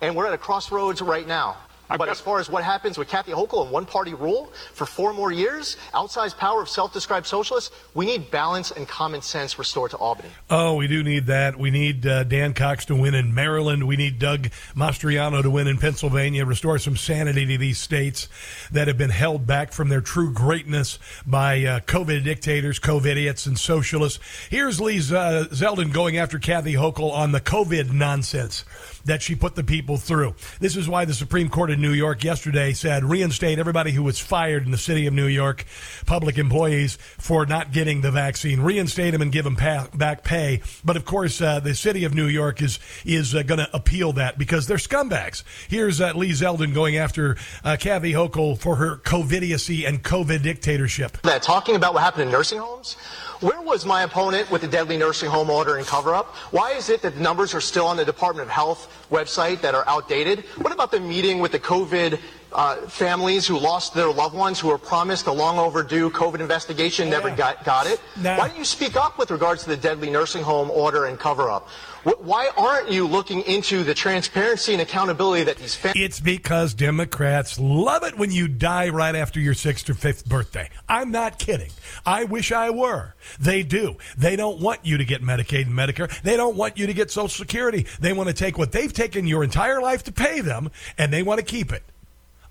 and 0.00 0.14
we're 0.14 0.26
at 0.26 0.32
a 0.32 0.38
crossroads 0.38 1.02
right 1.02 1.26
now. 1.26 1.56
But 1.96 2.08
as 2.08 2.20
far 2.20 2.38
as 2.38 2.50
what 2.50 2.64
happens 2.64 2.98
with 2.98 3.08
Kathy 3.08 3.32
Hochul 3.32 3.62
and 3.62 3.70
one-party 3.70 4.14
rule 4.14 4.52
for 4.72 4.84
four 4.84 5.14
more 5.14 5.32
years, 5.32 5.76
outsized 5.94 6.36
power 6.36 6.60
of 6.60 6.68
self-described 6.68 7.26
socialists, 7.26 7.74
we 7.94 8.04
need 8.04 8.30
balance 8.30 8.70
and 8.70 8.86
common 8.86 9.22
sense 9.22 9.58
restored 9.58 9.92
to 9.92 9.96
Albany. 9.96 10.28
Oh, 10.50 10.74
we 10.74 10.86
do 10.86 11.02
need 11.02 11.26
that. 11.26 11.58
We 11.58 11.70
need 11.70 12.06
uh, 12.06 12.24
Dan 12.24 12.52
Cox 12.52 12.84
to 12.86 12.94
win 12.94 13.14
in 13.14 13.34
Maryland. 13.34 13.86
We 13.86 13.96
need 13.96 14.18
Doug 14.18 14.48
Mastriano 14.74 15.42
to 15.42 15.50
win 15.50 15.66
in 15.66 15.78
Pennsylvania, 15.78 16.44
restore 16.44 16.78
some 16.78 16.96
sanity 16.96 17.46
to 17.46 17.58
these 17.58 17.78
states 17.78 18.28
that 18.70 18.88
have 18.88 18.98
been 18.98 19.10
held 19.10 19.46
back 19.46 19.72
from 19.72 19.88
their 19.88 20.00
true 20.00 20.32
greatness 20.32 20.98
by 21.26 21.64
uh, 21.64 21.80
COVID 21.80 22.24
dictators, 22.24 22.78
COVID 22.78 23.06
idiots, 23.06 23.46
and 23.46 23.58
socialists. 23.58 24.20
Here's 24.50 24.80
Lee 24.80 24.98
uh, 24.98 25.46
Zeldin 25.50 25.92
going 25.92 26.18
after 26.18 26.38
Kathy 26.38 26.74
Hochul 26.74 27.12
on 27.12 27.32
the 27.32 27.40
COVID 27.40 27.92
nonsense 27.92 28.64
that 29.08 29.22
she 29.22 29.34
put 29.34 29.54
the 29.54 29.64
people 29.64 29.96
through. 29.96 30.34
This 30.60 30.76
is 30.76 30.88
why 30.88 31.04
the 31.04 31.14
Supreme 31.14 31.48
Court 31.48 31.70
in 31.70 31.80
New 31.80 31.92
York 31.92 32.22
yesterday 32.22 32.72
said 32.72 33.04
reinstate 33.04 33.58
everybody 33.58 33.92
who 33.92 34.02
was 34.02 34.18
fired 34.18 34.64
in 34.64 34.70
the 34.70 34.78
city 34.78 35.06
of 35.06 35.14
New 35.14 35.26
York, 35.26 35.64
public 36.06 36.38
employees, 36.38 36.96
for 37.18 37.46
not 37.46 37.72
getting 37.72 38.00
the 38.00 38.10
vaccine. 38.10 38.60
Reinstate 38.60 39.12
them 39.12 39.22
and 39.22 39.32
give 39.32 39.44
them 39.44 39.56
pa- 39.56 39.88
back 39.94 40.24
pay. 40.24 40.62
But 40.84 40.96
of 40.96 41.04
course, 41.04 41.40
uh, 41.40 41.60
the 41.60 41.74
city 41.74 42.04
of 42.04 42.14
New 42.14 42.26
York 42.26 42.62
is 42.62 42.78
is 43.04 43.34
uh, 43.34 43.42
going 43.42 43.58
to 43.58 43.74
appeal 43.74 44.12
that 44.14 44.38
because 44.38 44.66
they're 44.66 44.76
scumbags. 44.76 45.42
Here's 45.68 46.00
uh, 46.00 46.12
Lee 46.14 46.30
Zeldin 46.30 46.74
going 46.74 46.96
after 46.96 47.36
uh, 47.64 47.76
Kathy 47.78 48.12
Hochul 48.12 48.58
for 48.58 48.76
her 48.76 48.96
COVIDiocy 48.98 49.86
and 49.88 50.02
COVID 50.02 50.42
dictatorship. 50.42 51.20
that 51.22 51.42
talking 51.42 51.76
about 51.76 51.94
what 51.94 52.02
happened 52.02 52.24
in 52.24 52.30
nursing 52.30 52.58
homes 52.58 52.96
where 53.40 53.60
was 53.62 53.86
my 53.86 54.02
opponent 54.02 54.50
with 54.50 54.62
the 54.62 54.68
deadly 54.68 54.96
nursing 54.96 55.30
home 55.30 55.50
order 55.50 55.76
and 55.76 55.86
cover 55.86 56.14
up 56.14 56.34
why 56.50 56.72
is 56.72 56.88
it 56.88 57.02
that 57.02 57.14
the 57.14 57.20
numbers 57.20 57.54
are 57.54 57.60
still 57.60 57.86
on 57.86 57.96
the 57.96 58.04
department 58.04 58.46
of 58.46 58.52
health 58.52 59.06
website 59.10 59.60
that 59.60 59.74
are 59.74 59.86
outdated 59.88 60.40
what 60.58 60.72
about 60.72 60.90
the 60.90 61.00
meeting 61.00 61.38
with 61.38 61.52
the 61.52 61.58
covid 61.58 62.18
uh, 62.52 62.76
families 62.88 63.46
who 63.46 63.58
lost 63.58 63.94
their 63.94 64.10
loved 64.10 64.34
ones 64.34 64.58
who 64.58 64.68
were 64.68 64.78
promised 64.78 65.26
a 65.26 65.32
long 65.32 65.58
overdue 65.58 66.10
COVID 66.10 66.40
investigation, 66.40 67.10
never 67.10 67.30
got, 67.30 67.64
got 67.64 67.86
it. 67.86 68.00
Why 68.22 68.48
don't 68.48 68.56
you 68.56 68.64
speak 68.64 68.96
up 68.96 69.18
with 69.18 69.30
regards 69.30 69.64
to 69.64 69.68
the 69.68 69.76
deadly 69.76 70.10
nursing 70.10 70.42
home 70.42 70.70
order 70.70 71.06
and 71.06 71.18
cover 71.18 71.50
up? 71.50 71.68
Wh- 72.04 72.20
Why 72.24 72.50
aren't 72.56 72.90
you 72.90 73.06
looking 73.06 73.42
into 73.42 73.82
the 73.84 73.94
transparency 73.94 74.72
and 74.72 74.82
accountability 74.82 75.44
that 75.44 75.56
these 75.56 75.74
families? 75.74 76.04
It's 76.04 76.20
because 76.20 76.74
Democrats 76.74 77.58
love 77.58 78.02
it 78.04 78.16
when 78.18 78.30
you 78.30 78.48
die 78.48 78.88
right 78.88 79.14
after 79.14 79.40
your 79.40 79.54
sixth 79.54 79.88
or 79.90 79.94
fifth 79.94 80.26
birthday. 80.26 80.68
I'm 80.88 81.10
not 81.10 81.38
kidding. 81.38 81.70
I 82.06 82.24
wish 82.24 82.52
I 82.52 82.70
were. 82.70 83.14
They 83.40 83.62
do. 83.62 83.96
They 84.16 84.36
don't 84.36 84.60
want 84.60 84.80
you 84.84 84.98
to 84.98 85.04
get 85.04 85.22
Medicaid 85.22 85.66
and 85.66 85.74
Medicare. 85.74 86.08
They 86.22 86.36
don't 86.36 86.56
want 86.56 86.78
you 86.78 86.86
to 86.86 86.94
get 86.94 87.10
Social 87.10 87.28
Security. 87.28 87.86
They 88.00 88.12
want 88.12 88.28
to 88.28 88.34
take 88.34 88.58
what 88.58 88.72
they've 88.72 88.92
taken 88.92 89.26
your 89.26 89.44
entire 89.44 89.80
life 89.80 90.04
to 90.04 90.12
pay 90.12 90.40
them, 90.40 90.70
and 90.96 91.12
they 91.12 91.22
want 91.22 91.38
to 91.38 91.44
keep 91.44 91.72
it. 91.72 91.82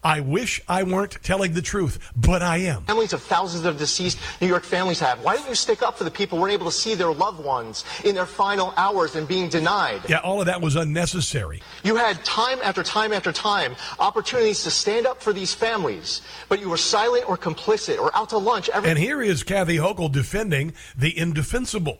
I 0.07 0.21
wish 0.21 0.61
I 0.69 0.83
weren't 0.83 1.21
telling 1.21 1.51
the 1.51 1.61
truth, 1.61 2.13
but 2.15 2.41
I 2.41 2.59
am. 2.59 2.83
Families 2.83 3.11
of 3.11 3.21
thousands 3.21 3.65
of 3.65 3.77
deceased 3.77 4.17
New 4.39 4.47
York 4.47 4.63
families 4.63 5.01
have. 5.01 5.21
Why 5.21 5.35
don't 5.35 5.49
you 5.49 5.53
stick 5.53 5.83
up 5.83 5.97
for 5.97 6.05
the 6.05 6.11
people 6.11 6.37
who 6.37 6.43
weren't 6.43 6.53
able 6.53 6.67
to 6.67 6.71
see 6.71 6.95
their 6.95 7.11
loved 7.11 7.43
ones 7.43 7.83
in 8.05 8.15
their 8.15 8.25
final 8.25 8.73
hours 8.77 9.17
and 9.17 9.27
being 9.27 9.49
denied? 9.49 9.99
Yeah, 10.07 10.19
all 10.19 10.39
of 10.39 10.45
that 10.45 10.61
was 10.61 10.77
unnecessary. 10.77 11.61
You 11.83 11.97
had 11.97 12.23
time 12.23 12.59
after 12.63 12.83
time 12.83 13.11
after 13.11 13.33
time 13.33 13.75
opportunities 13.99 14.63
to 14.63 14.71
stand 14.71 15.05
up 15.05 15.21
for 15.21 15.33
these 15.33 15.53
families, 15.53 16.21
but 16.47 16.61
you 16.61 16.69
were 16.69 16.77
silent 16.77 17.27
or 17.27 17.35
complicit 17.35 17.99
or 17.99 18.15
out 18.15 18.29
to 18.29 18.37
lunch 18.37 18.69
every 18.69 18.89
And 18.89 18.97
here 18.97 19.21
is 19.21 19.43
Kathy 19.43 19.75
Hochul 19.75 20.09
defending 20.09 20.71
the 20.97 21.19
indefensible. 21.19 21.97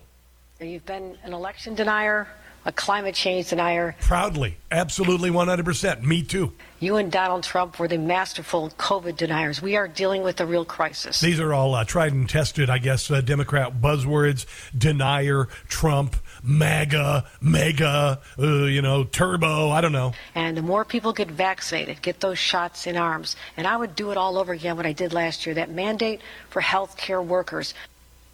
You've 0.61 0.85
been 0.85 1.17
an 1.23 1.33
election 1.33 1.75
denier, 1.75 2.29
a 2.67 2.71
climate 2.73 3.15
change 3.15 3.49
denier. 3.49 3.95
Proudly, 4.01 4.57
absolutely 4.69 5.31
100%. 5.31 6.03
Me 6.03 6.21
too. 6.21 6.51
You 6.79 6.97
and 6.97 7.09
Donald 7.11 7.43
Trump 7.43 7.79
were 7.79 7.87
the 7.87 7.97
masterful 7.97 8.69
COVID 8.71 9.15
deniers. 9.15 9.61
We 9.61 9.77
are 9.77 9.87
dealing 9.87 10.21
with 10.21 10.41
a 10.41 10.45
real 10.45 10.65
crisis. 10.65 11.21
These 11.21 11.39
are 11.39 11.53
all 11.53 11.73
uh, 11.73 11.85
tried 11.85 12.11
and 12.13 12.29
tested, 12.29 12.69
I 12.69 12.77
guess, 12.77 13.09
uh, 13.09 13.21
Democrat 13.21 13.81
buzzwords 13.81 14.45
denier, 14.77 15.47
Trump, 15.69 16.17
MAGA, 16.43 17.25
mega, 17.41 18.19
uh, 18.37 18.65
you 18.65 18.81
know, 18.81 19.05
turbo. 19.05 19.69
I 19.69 19.79
don't 19.79 19.93
know. 19.93 20.13
And 20.35 20.55
the 20.55 20.61
more 20.61 20.83
people 20.85 21.13
get 21.13 21.31
vaccinated, 21.31 22.01
get 22.01 22.19
those 22.19 22.37
shots 22.37 22.85
in 22.85 22.97
arms, 22.97 23.37
and 23.55 23.65
I 23.65 23.77
would 23.77 23.95
do 23.95 24.11
it 24.11 24.17
all 24.17 24.37
over 24.37 24.51
again 24.51 24.75
what 24.75 24.85
I 24.85 24.93
did 24.93 25.13
last 25.13 25.45
year 25.45 25.55
that 25.55 25.71
mandate 25.71 26.21
for 26.49 26.61
health 26.61 26.97
care 26.97 27.21
workers. 27.21 27.73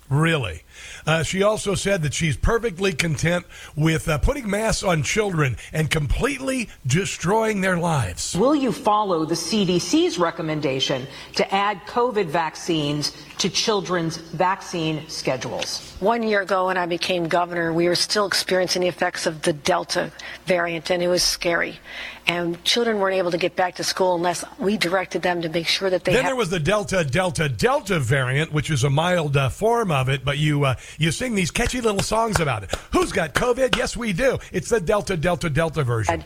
Really. 0.09 0.63
Uh, 1.05 1.23
she 1.23 1.43
also 1.43 1.75
said 1.75 2.01
that 2.01 2.13
she's 2.13 2.37
perfectly 2.37 2.93
content 2.93 3.45
with 3.75 4.07
uh, 4.07 4.17
putting 4.17 4.49
masks 4.49 4.83
on 4.83 5.03
children 5.03 5.57
and 5.71 5.89
completely 5.89 6.69
destroying 6.85 7.61
their 7.61 7.77
lives. 7.77 8.35
Will 8.35 8.55
you 8.55 8.71
follow 8.71 9.25
the 9.25 9.35
CDC's 9.35 10.17
recommendation 10.17 11.07
to 11.35 11.53
add 11.53 11.79
COVID 11.87 12.27
vaccines 12.27 13.11
to 13.39 13.49
children's 13.49 14.17
vaccine 14.17 15.07
schedules? 15.09 15.95
One 15.99 16.23
year 16.23 16.41
ago, 16.41 16.67
when 16.67 16.77
I 16.77 16.85
became 16.85 17.27
governor, 17.27 17.73
we 17.73 17.87
were 17.87 17.95
still 17.95 18.25
experiencing 18.25 18.81
the 18.81 18.87
effects 18.87 19.25
of 19.25 19.41
the 19.41 19.53
Delta 19.53 20.11
variant, 20.45 20.91
and 20.91 21.01
it 21.01 21.07
was 21.07 21.23
scary. 21.23 21.79
And 22.25 22.63
children 22.63 22.99
weren't 22.99 23.17
able 23.17 23.31
to 23.31 23.37
get 23.37 23.55
back 23.55 23.75
to 23.75 23.83
school 23.83 24.15
unless 24.15 24.45
we 24.57 24.77
directed 24.77 25.21
them 25.21 25.41
to 25.41 25.49
make 25.49 25.67
sure 25.67 25.89
that 25.89 26.05
they 26.05 26.13
then 26.13 26.23
had 26.23 26.29
there 26.29 26.35
was 26.37 26.49
the 26.49 26.59
Delta 26.59 27.03
Delta 27.03 27.49
Delta 27.49 27.99
variant, 27.99 28.53
which 28.53 28.69
is 28.69 28.83
a 28.83 28.89
mild 28.89 29.35
uh, 29.35 29.49
form 29.49 29.91
of 29.91 30.07
it, 30.07 30.23
but 30.23 30.37
you 30.37 30.62
uh, 30.63 30.75
you 30.97 31.11
sing 31.11 31.35
these 31.35 31.51
catchy 31.51 31.81
little 31.81 32.01
songs 32.01 32.39
about 32.39 32.63
it. 32.63 32.73
Who's 32.91 33.11
got 33.11 33.33
COVID? 33.33 33.77
Yes, 33.77 33.95
we 33.97 34.13
do. 34.13 34.37
It's 34.51 34.69
the 34.69 34.79
Delta 34.79 35.17
Delta 35.17 35.49
Delta 35.49 35.83
version. 35.83 36.23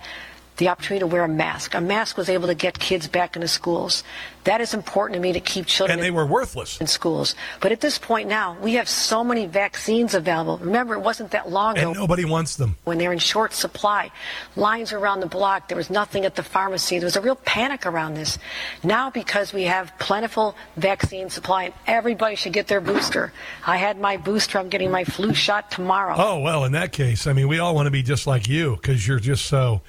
The 0.58 0.70
opportunity 0.70 1.02
to 1.02 1.08
wear 1.08 1.24
a 1.24 1.28
mask. 1.28 1.74
A 1.76 1.82
mask 1.82 2.18
was 2.18 2.30
able 2.30 2.48
to 2.48 2.56
get 2.56 2.78
kids 2.80 3.08
back 3.08 3.36
into 3.36 3.48
schools. 3.48 4.04
That 4.44 4.62
is 4.62 4.74
important 4.74 5.16
to 5.16 5.20
me 5.20 5.34
to 5.34 5.40
keep 5.40 5.66
children 5.66 6.00
And 6.00 6.06
they 6.06 6.12
were 6.12 6.26
worthless 6.26 6.80
in 6.80 6.88
schools. 6.88 7.36
But 7.60 7.72
at 7.72 7.82
this 7.82 7.98
point 7.98 8.30
now, 8.30 8.58
we 8.62 8.74
have 8.76 8.88
so 8.88 9.24
many 9.24 9.46
vaccines 9.46 10.14
available. 10.14 10.58
Remember, 10.60 10.96
it 10.96 11.02
wasn't 11.02 11.32
that 11.32 11.50
long 11.50 11.78
ago 11.78 11.90
and 11.90 12.00
nobody 12.00 12.24
wants 12.26 12.56
them. 12.56 12.78
when 12.86 12.98
they're 12.98 13.12
in 13.12 13.20
short 13.20 13.54
supply. 13.54 14.10
Lines 14.56 14.94
around 14.94 15.20
the 15.20 15.28
block. 15.28 15.68
There 15.68 15.78
was 15.78 15.90
nothing 15.90 16.24
at 16.26 16.36
the 16.36 16.44
pharmacy. 16.44 16.98
There 16.98 17.06
was 17.06 17.18
a 17.18 17.22
real 17.22 17.36
panic 17.36 17.86
around 17.86 18.14
this. 18.16 18.38
Now, 18.84 19.10
because 19.10 19.54
we 19.54 19.64
have 19.64 19.92
plentiful 20.00 20.56
vaccine 20.78 21.30
supply 21.30 21.66
and 21.66 21.74
everybody 21.86 22.36
should 22.36 22.54
get 22.54 22.68
their 22.68 22.82
booster. 22.82 23.34
I 23.66 23.78
had 23.78 24.00
my 24.00 24.16
booster. 24.18 24.60
I'm 24.60 24.70
getting 24.70 24.92
my 24.92 25.04
flu 25.04 25.34
shot 25.34 25.72
tomorrow. 25.72 26.16
Oh 26.18 26.40
well, 26.40 26.64
in 26.64 26.72
that 26.72 26.94
case, 26.94 27.28
I 27.28 27.34
mean, 27.34 27.48
we 27.48 27.60
all 27.60 27.76
want 27.76 27.88
to 27.88 27.92
be 27.92 28.02
just 28.02 28.26
like 28.26 28.48
you 28.48 28.78
because 28.78 29.06
you're 29.08 29.20
just 29.20 29.46
so 29.46 29.82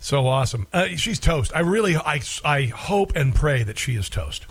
so 0.00 0.26
awesome. 0.26 0.66
Uh, 0.72 0.88
she's 0.96 1.20
toast. 1.20 1.52
I 1.54 1.60
really, 1.60 1.94
I, 1.94 2.20
I 2.44 2.64
hope 2.64 3.14
and 3.14 3.34
pray 3.34 3.62
that 3.62 3.78
she 3.78 3.94
is 3.94 4.08
toast. 4.08 4.46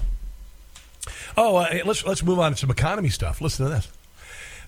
Oh, 1.35 1.57
uh, 1.57 1.79
let's 1.85 2.05
let's 2.05 2.23
move 2.23 2.39
on 2.39 2.51
to 2.51 2.57
some 2.57 2.69
economy 2.69 3.09
stuff. 3.09 3.41
Listen 3.41 3.65
to 3.65 3.71
this. 3.71 3.91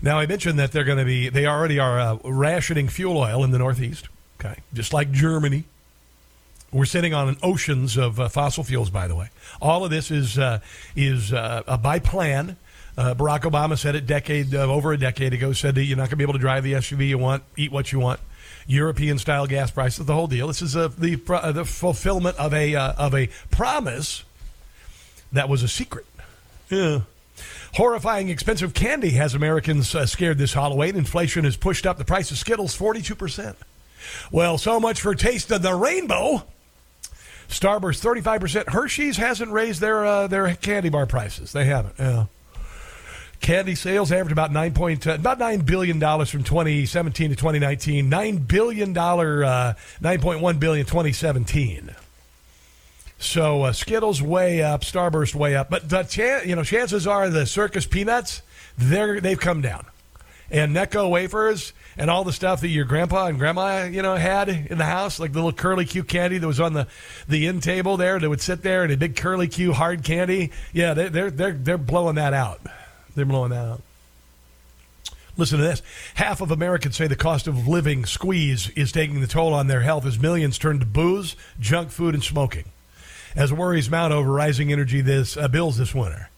Now, 0.02 0.18
I 0.18 0.26
mentioned 0.26 0.58
that 0.58 0.72
they're 0.72 0.84
going 0.84 0.98
to 0.98 1.06
be, 1.06 1.30
they 1.30 1.46
already 1.46 1.78
are 1.78 2.00
uh, 2.00 2.18
rationing 2.24 2.88
fuel 2.88 3.18
oil 3.18 3.44
in 3.44 3.52
the 3.52 3.60
Northeast. 3.60 4.10
Okay, 4.40 4.56
just 4.74 4.94
like 4.94 5.12
Germany. 5.12 5.66
We're 6.72 6.86
sitting 6.86 7.14
on 7.14 7.28
an 7.28 7.38
oceans 7.44 7.98
of 7.98 8.20
uh, 8.20 8.30
fossil 8.30 8.64
fuels, 8.64 8.90
by 8.90 9.08
the 9.08 9.16
way. 9.16 9.30
All 9.62 9.84
of 9.84 9.92
this 9.92 10.10
is 10.10 10.40
uh, 10.40 10.60
is 10.96 11.32
uh, 11.32 11.78
by 11.82 12.00
plan. 12.00 12.58
Uh, 12.98 13.14
Barack 13.14 13.42
Obama 13.42 13.78
said 13.78 13.96
it 13.96 14.06
decade 14.06 14.56
uh, 14.56 14.60
over 14.60 14.92
a 14.92 14.98
decade 14.98 15.34
ago. 15.34 15.54
Said 15.54 15.76
that 15.76 15.84
you're 15.84 15.98
not 15.98 16.04
going 16.04 16.12
to 16.12 16.16
be 16.16 16.24
able 16.24 16.34
to 16.34 16.40
drive 16.40 16.64
the 16.64 16.74
SUV 16.74 17.08
you 17.08 17.18
want, 17.18 17.44
eat 17.56 17.72
what 17.72 17.92
you 17.92 18.00
want, 18.00 18.20
European 18.68 19.18
style 19.18 19.48
gas 19.48 19.72
prices, 19.72 20.06
the 20.06 20.14
whole 20.14 20.28
deal. 20.28 20.48
This 20.48 20.62
is 20.62 20.76
uh, 20.76 20.90
the 20.98 21.20
uh, 21.30 21.52
the 21.52 21.66
fulfillment 21.66 22.38
of 22.38 22.54
a 22.54 22.76
uh, 22.76 22.94
of 22.98 23.16
a 23.16 23.30
promise 23.50 24.24
that 25.32 25.50
was 25.50 25.64
a 25.64 25.68
secret. 25.68 26.06
Yeah. 26.70 27.02
Horrifying 27.76 28.30
expensive 28.30 28.74
candy 28.74 29.12
has 29.12 29.34
Americans 29.34 29.96
uh, 29.96 30.06
scared 30.06 30.38
this 30.38 30.54
Halloween. 30.54 30.96
Inflation 30.96 31.46
has 31.46 31.56
pushed 31.56 31.86
up 31.86 31.98
the 31.98 32.06
price 32.06 32.30
of 32.30 32.38
Skittles 32.38 32.78
42%. 32.78 33.56
Well, 34.30 34.58
so 34.58 34.80
much 34.80 35.00
for 35.00 35.16
Taste 35.16 35.52
of 35.52 35.62
the 35.62 35.74
Rainbow. 35.74 36.44
Starburst 37.48 38.04
35%. 38.04 38.70
Hershey's 38.70 39.18
hasn't 39.18 39.52
raised 39.52 39.82
their 39.82 40.06
uh, 40.06 40.28
their 40.28 40.56
candy 40.56 40.90
bar 40.90 41.06
prices. 41.06 41.52
They 41.52 41.66
haven't. 41.66 41.96
Yeah. 42.00 42.26
Candy 43.42 43.74
sales 43.74 44.12
averaged 44.12 44.32
about 44.32 44.52
nine 44.52 44.74
point 44.74 45.06
uh, 45.08 45.16
about 45.16 45.40
nine 45.40 45.62
billion 45.62 45.98
dollars 45.98 46.30
from 46.30 46.44
2017 46.44 47.32
to 47.32 47.36
2019. 47.36 48.08
Nine 48.08 48.38
billion 48.38 48.94
dollar 48.94 49.44
uh, 49.44 49.74
nine 50.00 50.22
point 50.22 50.42
one 50.42 50.60
billion 50.60 50.86
2017. 50.86 51.96
So 53.18 53.64
uh, 53.64 53.74
Skittles 53.74 54.22
way 54.22 54.62
up, 54.62 54.82
Starburst 54.82 55.36
way 55.36 55.56
up, 55.56 55.70
but 55.70 55.90
the 55.90 56.04
chan- 56.04 56.48
you 56.48 56.56
know 56.56 56.64
chances 56.64 57.08
are 57.08 57.30
the 57.30 57.46
circus 57.46 57.86
peanuts 57.86 58.42
they're 58.78 59.20
they've 59.20 59.40
come 59.40 59.62
down, 59.62 59.86
and 60.52 60.76
Necco 60.76 61.10
wafers 61.10 61.74
and 61.98 62.10
all 62.10 62.24
the 62.24 62.34
stuff 62.34 62.62
that 62.62 62.70
your 62.70 62.86
grandpa 62.86 63.26
and 63.26 63.38
grandma 63.40 63.84
you 63.86 64.04
know 64.04 64.16
had 64.16 64.50
in 64.50 64.78
the 64.78 64.86
house, 64.86 65.20
like 65.20 65.34
the 65.34 65.40
little 65.40 65.52
curly 65.52 65.86
Q 65.86 66.04
candy 66.04 66.38
that 66.38 66.48
was 66.48 66.60
on 66.60 66.74
the 66.74 66.88
the 67.28 67.48
end 67.48 67.64
table 67.64 67.98
there 67.98 68.20
that 68.20 68.30
would 68.30 68.42
sit 68.42 68.62
there 68.62 68.84
and 68.84 68.94
a 68.94 68.98
big 68.98 69.16
curly 69.16 69.48
Q 69.48 69.74
hard 69.74 70.04
candy. 70.04 70.52
Yeah, 70.74 70.94
they, 70.94 71.10
they're 71.10 71.32
they're 71.32 71.54
they're 71.54 71.78
blowing 71.80 72.16
that 72.16 72.34
out. 72.34 72.62
They're 73.16 73.26
blowing 73.26 73.52
that 73.52 73.66
out. 73.66 73.82
Listen 75.38 75.60
to 75.60 75.64
this. 75.64 75.82
Half 76.16 76.42
of 76.42 76.52
Americans 76.52 76.98
say 76.98 77.08
the 77.08 77.16
cost 77.16 77.48
of 77.48 77.68
living 77.68 78.06
squeeze 78.06 78.70
is 78.72 78.92
taking 78.92 79.22
the 79.22 79.28
toll 79.28 79.54
on 79.54 79.68
their 79.68 79.82
health 79.82 80.06
as 80.06 80.20
millions 80.20 80.58
turn 80.58 80.80
to 80.80 80.86
booze, 80.86 81.36
junk 81.60 81.90
food, 81.90 82.14
and 82.14 82.24
smoking. 82.24 82.66
As 83.36 83.54
worries 83.54 83.90
mount 83.90 84.14
over 84.14 84.32
rising 84.32 84.72
energy 84.72 85.00
this, 85.02 85.38
uh, 85.38 85.48
bills 85.48 85.78
this 85.78 85.96
winter. 85.96 86.30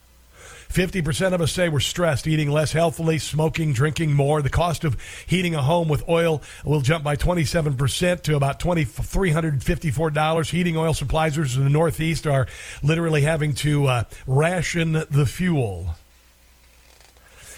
50% 0.68 1.34
of 1.34 1.40
us 1.40 1.52
say 1.52 1.68
we're 1.68 1.80
stressed, 1.80 2.26
eating 2.26 2.50
less 2.50 2.72
healthily, 2.72 3.18
smoking, 3.18 3.72
drinking 3.72 4.12
more. 4.12 4.42
The 4.42 4.50
cost 4.50 4.82
of 4.84 4.96
heating 5.26 5.54
a 5.54 5.62
home 5.62 5.88
with 5.88 6.08
oil 6.08 6.42
will 6.64 6.80
jump 6.80 7.04
by 7.04 7.14
27% 7.14 8.22
to 8.22 8.34
about 8.34 8.58
$2,354. 8.58 10.50
Heating 10.50 10.76
oil 10.76 10.94
suppliers 10.94 11.56
in 11.56 11.62
the 11.62 11.70
Northeast 11.70 12.26
are 12.26 12.48
literally 12.82 13.22
having 13.22 13.54
to 13.56 13.86
uh, 13.86 14.04
ration 14.26 15.04
the 15.10 15.26
fuel. 15.26 15.94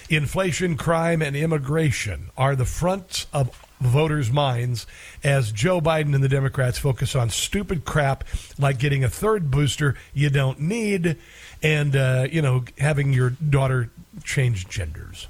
Inflation, 0.09 0.77
crime, 0.77 1.21
and 1.21 1.35
immigration 1.35 2.31
are 2.37 2.55
the 2.55 2.65
front 2.65 3.27
of 3.33 3.51
voters' 3.81 4.31
minds 4.31 4.87
as 5.25 5.53
Joe 5.53 5.81
Biden 5.81 6.15
and 6.15 6.23
the 6.23 6.29
Democrats 6.29 6.79
focus 6.79 7.15
on 7.17 7.29
stupid 7.29 7.85
crap 7.85 8.25
like 8.59 8.79
getting 8.79 9.05
a 9.05 9.09
third 9.09 9.51
booster 9.51 9.97
you 10.15 10.31
don't 10.31 10.61
need 10.61 11.17
and, 11.63 11.97
uh, 11.97 12.27
you 12.31 12.41
know, 12.41 12.65
having 12.79 13.13
your 13.13 13.31
daughter 13.31 13.91
change 14.23 14.69
genders. 14.69 15.27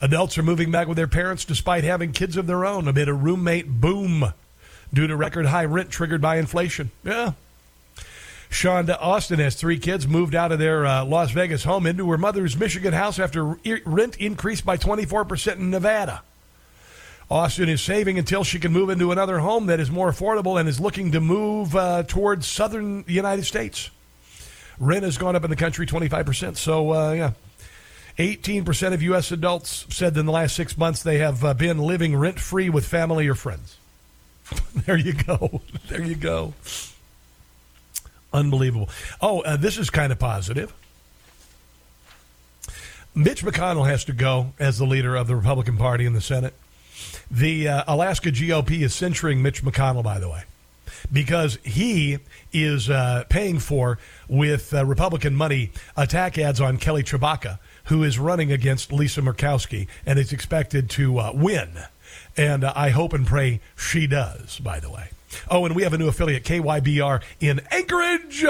Adults 0.00 0.36
are 0.36 0.42
moving 0.42 0.70
back 0.70 0.86
with 0.86 0.96
their 0.96 1.08
parents 1.08 1.44
despite 1.44 1.84
having 1.84 2.12
kids 2.12 2.36
of 2.36 2.46
their 2.46 2.64
own 2.64 2.86
amid 2.86 3.08
a 3.08 3.14
roommate 3.14 3.80
boom 3.80 4.32
due 4.92 5.06
to 5.06 5.16
record 5.16 5.46
high 5.46 5.64
rent 5.64 5.90
triggered 5.90 6.20
by 6.20 6.36
inflation. 6.36 6.90
Yeah. 7.02 7.32
Shonda 8.54 8.96
Austin 9.00 9.40
has 9.40 9.56
three 9.56 9.80
kids, 9.80 10.06
moved 10.06 10.32
out 10.32 10.52
of 10.52 10.60
their 10.60 10.86
uh, 10.86 11.04
Las 11.04 11.32
Vegas 11.32 11.64
home 11.64 11.86
into 11.86 12.08
her 12.12 12.16
mother's 12.16 12.56
Michigan 12.56 12.92
house 12.92 13.18
after 13.18 13.58
e- 13.64 13.80
rent 13.84 14.16
increased 14.18 14.64
by 14.64 14.76
24% 14.76 15.56
in 15.56 15.70
Nevada. 15.70 16.22
Austin 17.28 17.68
is 17.68 17.80
saving 17.82 18.16
until 18.16 18.44
she 18.44 18.60
can 18.60 18.72
move 18.72 18.90
into 18.90 19.10
another 19.10 19.40
home 19.40 19.66
that 19.66 19.80
is 19.80 19.90
more 19.90 20.08
affordable 20.08 20.58
and 20.58 20.68
is 20.68 20.78
looking 20.78 21.10
to 21.10 21.20
move 21.20 21.74
uh, 21.74 22.04
towards 22.04 22.46
southern 22.46 23.04
United 23.08 23.44
States. 23.44 23.90
Rent 24.78 25.02
has 25.02 25.18
gone 25.18 25.34
up 25.34 25.42
in 25.42 25.50
the 25.50 25.56
country 25.56 25.84
25%. 25.84 26.56
So, 26.56 26.92
uh, 26.92 27.12
yeah. 27.12 27.32
18% 28.18 28.94
of 28.94 29.02
U.S. 29.02 29.32
adults 29.32 29.84
said 29.90 30.16
in 30.16 30.26
the 30.26 30.32
last 30.32 30.54
six 30.54 30.78
months 30.78 31.02
they 31.02 31.18
have 31.18 31.44
uh, 31.44 31.54
been 31.54 31.78
living 31.78 32.14
rent 32.14 32.38
free 32.38 32.70
with 32.70 32.86
family 32.86 33.26
or 33.26 33.34
friends. 33.34 33.78
there 34.86 34.96
you 34.96 35.12
go. 35.12 35.60
There 35.88 36.02
you 36.02 36.14
go. 36.14 36.54
Unbelievable. 38.34 38.90
Oh, 39.22 39.40
uh, 39.42 39.56
this 39.56 39.78
is 39.78 39.88
kind 39.88 40.10
of 40.10 40.18
positive. 40.18 40.74
Mitch 43.14 43.44
McConnell 43.44 43.86
has 43.86 44.04
to 44.06 44.12
go 44.12 44.52
as 44.58 44.78
the 44.78 44.84
leader 44.84 45.14
of 45.14 45.28
the 45.28 45.36
Republican 45.36 45.76
Party 45.76 46.04
in 46.04 46.14
the 46.14 46.20
Senate. 46.20 46.52
The 47.30 47.68
uh, 47.68 47.84
Alaska 47.86 48.30
GOP 48.32 48.80
is 48.80 48.92
censuring 48.92 49.40
Mitch 49.40 49.62
McConnell, 49.62 50.02
by 50.02 50.18
the 50.18 50.28
way, 50.28 50.42
because 51.12 51.58
he 51.62 52.18
is 52.52 52.90
uh, 52.90 53.22
paying 53.28 53.60
for, 53.60 54.00
with 54.28 54.74
uh, 54.74 54.84
Republican 54.84 55.36
money, 55.36 55.70
attack 55.96 56.36
ads 56.36 56.60
on 56.60 56.76
Kelly 56.76 57.04
Tshibaka, 57.04 57.60
who 57.84 58.02
is 58.02 58.18
running 58.18 58.50
against 58.50 58.92
Lisa 58.92 59.22
Murkowski 59.22 59.86
and 60.04 60.18
is 60.18 60.32
expected 60.32 60.90
to 60.90 61.20
uh, 61.20 61.30
win. 61.32 61.70
And 62.36 62.64
uh, 62.64 62.72
I 62.74 62.90
hope 62.90 63.12
and 63.12 63.24
pray 63.24 63.60
she 63.76 64.08
does, 64.08 64.58
by 64.58 64.80
the 64.80 64.90
way. 64.90 65.10
Oh, 65.50 65.64
and 65.64 65.74
we 65.74 65.82
have 65.82 65.92
a 65.92 65.98
new 65.98 66.08
affiliate, 66.08 66.44
KYBR, 66.44 67.22
in 67.40 67.60
Anchorage 67.70 68.44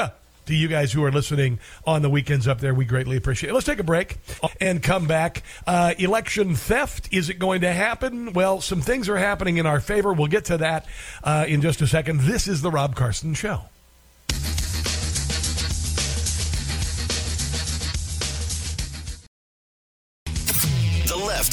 to 0.47 0.55
you 0.55 0.69
guys 0.69 0.93
who 0.93 1.03
are 1.05 1.13
listening 1.13 1.59
on 1.87 2.03
the 2.03 2.11
weekends 2.11 2.47
up 2.47 2.61
there. 2.61 2.75
We 2.75 2.85
greatly 2.85 3.17
appreciate 3.17 3.51
it. 3.51 3.55
Let's 3.55 3.67
take 3.67 3.79
a 3.79 3.85
break 3.85 4.19
and 4.61 4.83
come 4.83 5.07
back. 5.07 5.43
Uh, 5.67 5.95
election 5.99 6.55
theft, 6.55 7.09
is 7.13 7.31
it 7.31 7.39
going 7.39 7.63
to 7.63 7.73
happen? 7.73 8.33
Well, 8.33 8.61
some 8.61 8.81
things 8.81 9.09
are 9.09 9.17
happening 9.17 9.57
in 9.57 9.67
our 9.67 9.81
favor. 9.81 10.13
We'll 10.13 10.27
get 10.27 10.47
to 10.47 10.59
that 10.59 10.87
uh, 11.23 11.47
in 11.49 11.63
just 11.63 11.81
a 11.81 11.87
second. 11.87 12.21
This 12.21 12.47
is 12.47 12.63
The 12.63 12.71
Rob 12.71 12.95
Carson 12.95 13.35
Show. 13.35 13.63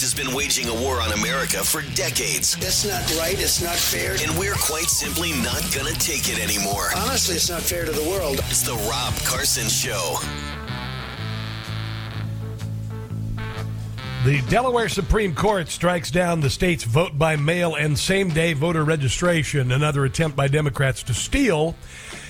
The 0.01 0.07
has 0.07 0.13
been 0.15 0.33
waging 0.33 0.67
a 0.67 0.73
war 0.73 0.99
on 0.99 1.11
America 1.11 1.63
for 1.63 1.83
decades. 1.93 2.55
That's 2.55 2.87
not 2.87 3.03
right. 3.19 3.39
It's 3.39 3.61
not 3.61 3.75
fair. 3.75 4.13
And 4.13 4.35
we're 4.39 4.55
quite 4.55 4.87
simply 4.87 5.31
not 5.43 5.61
going 5.75 5.85
to 5.85 5.99
take 5.99 6.27
it 6.27 6.39
anymore. 6.43 6.87
Honestly, 6.95 7.35
it's 7.35 7.51
not 7.51 7.61
fair 7.61 7.85
to 7.85 7.91
the 7.91 8.09
world. 8.09 8.39
It's 8.49 8.63
the 8.63 8.73
Rob 8.89 9.13
Carson 9.25 9.69
Show. 9.69 10.15
The 14.25 14.41
Delaware 14.49 14.89
Supreme 14.89 15.35
Court 15.35 15.69
strikes 15.69 16.09
down 16.09 16.41
the 16.41 16.49
state's 16.49 16.83
vote 16.83 17.19
by 17.19 17.35
mail 17.35 17.75
and 17.75 17.95
same 17.95 18.29
day 18.29 18.53
voter 18.53 18.83
registration, 18.83 19.71
another 19.71 20.03
attempt 20.03 20.35
by 20.35 20.47
Democrats 20.47 21.03
to 21.03 21.13
steal 21.13 21.75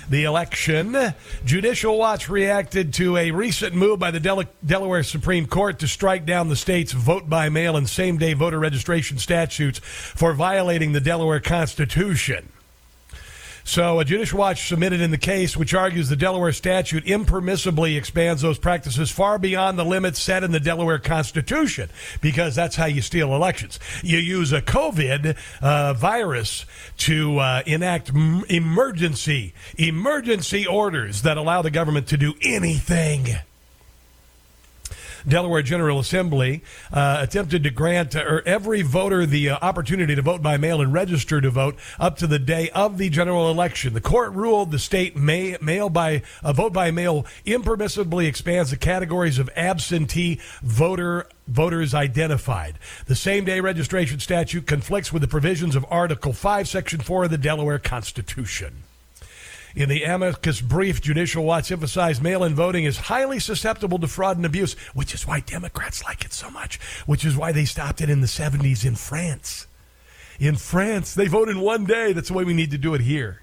the 0.08 0.24
election. 0.24 1.14
Judicial 1.44 1.98
Watch 1.98 2.28
reacted 2.28 2.92
to 2.94 3.16
a 3.16 3.30
recent 3.30 3.74
move 3.74 3.98
by 3.98 4.10
the 4.10 4.20
Del- 4.20 4.44
Delaware 4.64 5.02
Supreme 5.02 5.46
Court 5.46 5.78
to 5.80 5.88
strike 5.88 6.26
down 6.26 6.48
the 6.48 6.56
state's 6.56 6.92
vote 6.92 7.28
by 7.28 7.48
mail 7.48 7.76
and 7.76 7.88
same 7.88 8.18
day 8.18 8.34
voter 8.34 8.58
registration 8.58 9.18
statutes 9.18 9.78
for 9.78 10.32
violating 10.32 10.92
the 10.92 11.00
Delaware 11.00 11.40
Constitution. 11.40 12.48
So, 13.64 14.00
a 14.00 14.04
Judicial 14.04 14.38
Watch 14.38 14.68
submitted 14.68 15.00
in 15.00 15.10
the 15.10 15.18
case, 15.18 15.56
which 15.56 15.74
argues 15.74 16.08
the 16.08 16.16
Delaware 16.16 16.52
statute 16.52 17.04
impermissibly 17.04 17.96
expands 17.96 18.42
those 18.42 18.58
practices 18.58 19.10
far 19.10 19.38
beyond 19.38 19.78
the 19.78 19.84
limits 19.84 20.20
set 20.20 20.42
in 20.42 20.50
the 20.50 20.60
Delaware 20.60 20.98
Constitution, 20.98 21.88
because 22.20 22.54
that's 22.54 22.76
how 22.76 22.86
you 22.86 23.00
steal 23.02 23.34
elections. 23.34 23.78
You 24.02 24.18
use 24.18 24.52
a 24.52 24.60
COVID 24.60 25.36
uh, 25.60 25.94
virus 25.94 26.66
to 26.98 27.38
uh, 27.38 27.62
enact 27.66 28.10
m- 28.10 28.44
emergency 28.48 29.54
emergency 29.78 30.66
orders 30.66 31.22
that 31.22 31.36
allow 31.36 31.62
the 31.62 31.70
government 31.70 32.08
to 32.08 32.16
do 32.16 32.34
anything. 32.42 33.26
Delaware 35.26 35.62
General 35.62 35.98
Assembly 35.98 36.62
uh, 36.92 37.18
attempted 37.20 37.62
to 37.64 37.70
grant 37.70 38.16
uh, 38.16 38.40
every 38.44 38.82
voter 38.82 39.26
the 39.26 39.50
uh, 39.50 39.58
opportunity 39.62 40.14
to 40.14 40.22
vote 40.22 40.42
by 40.42 40.56
mail 40.56 40.80
and 40.80 40.92
register 40.92 41.40
to 41.40 41.50
vote 41.50 41.76
up 41.98 42.16
to 42.18 42.26
the 42.26 42.38
day 42.38 42.70
of 42.70 42.98
the 42.98 43.08
general 43.08 43.50
election. 43.50 43.94
The 43.94 44.00
court 44.00 44.32
ruled 44.32 44.70
the 44.70 44.78
state 44.78 45.16
may 45.16 45.56
mail 45.60 45.88
by 45.88 46.22
uh, 46.42 46.52
vote 46.52 46.72
by 46.72 46.90
mail 46.90 47.26
impermissibly 47.46 48.26
expands 48.26 48.70
the 48.70 48.76
categories 48.76 49.38
of 49.38 49.50
absentee 49.56 50.40
voter 50.62 51.26
voters 51.48 51.94
identified. 51.94 52.78
The 53.06 53.16
same 53.16 53.44
day 53.44 53.60
registration 53.60 54.20
statute 54.20 54.66
conflicts 54.66 55.12
with 55.12 55.22
the 55.22 55.28
provisions 55.28 55.76
of 55.76 55.84
Article 55.90 56.32
5, 56.32 56.68
Section 56.68 57.00
4 57.00 57.24
of 57.24 57.30
the 57.30 57.38
Delaware 57.38 57.78
Constitution. 57.78 58.84
In 59.74 59.88
the 59.88 60.02
amicus 60.04 60.60
brief, 60.60 61.00
Judicial 61.00 61.44
Watch 61.44 61.72
emphasized 61.72 62.22
mail 62.22 62.44
in 62.44 62.54
voting 62.54 62.84
is 62.84 62.98
highly 62.98 63.38
susceptible 63.38 63.98
to 63.98 64.06
fraud 64.06 64.36
and 64.36 64.44
abuse, 64.44 64.74
which 64.92 65.14
is 65.14 65.26
why 65.26 65.40
Democrats 65.40 66.04
like 66.04 66.24
it 66.24 66.32
so 66.32 66.50
much, 66.50 66.78
which 67.06 67.24
is 67.24 67.36
why 67.36 67.52
they 67.52 67.64
stopped 67.64 68.00
it 68.02 68.10
in 68.10 68.20
the 68.20 68.26
70s 68.26 68.84
in 68.84 68.96
France. 68.96 69.66
In 70.38 70.56
France, 70.56 71.14
they 71.14 71.26
vote 71.26 71.48
in 71.48 71.60
one 71.60 71.86
day. 71.86 72.12
That's 72.12 72.28
the 72.28 72.34
way 72.34 72.44
we 72.44 72.54
need 72.54 72.70
to 72.72 72.78
do 72.78 72.94
it 72.94 73.00
here. 73.00 73.42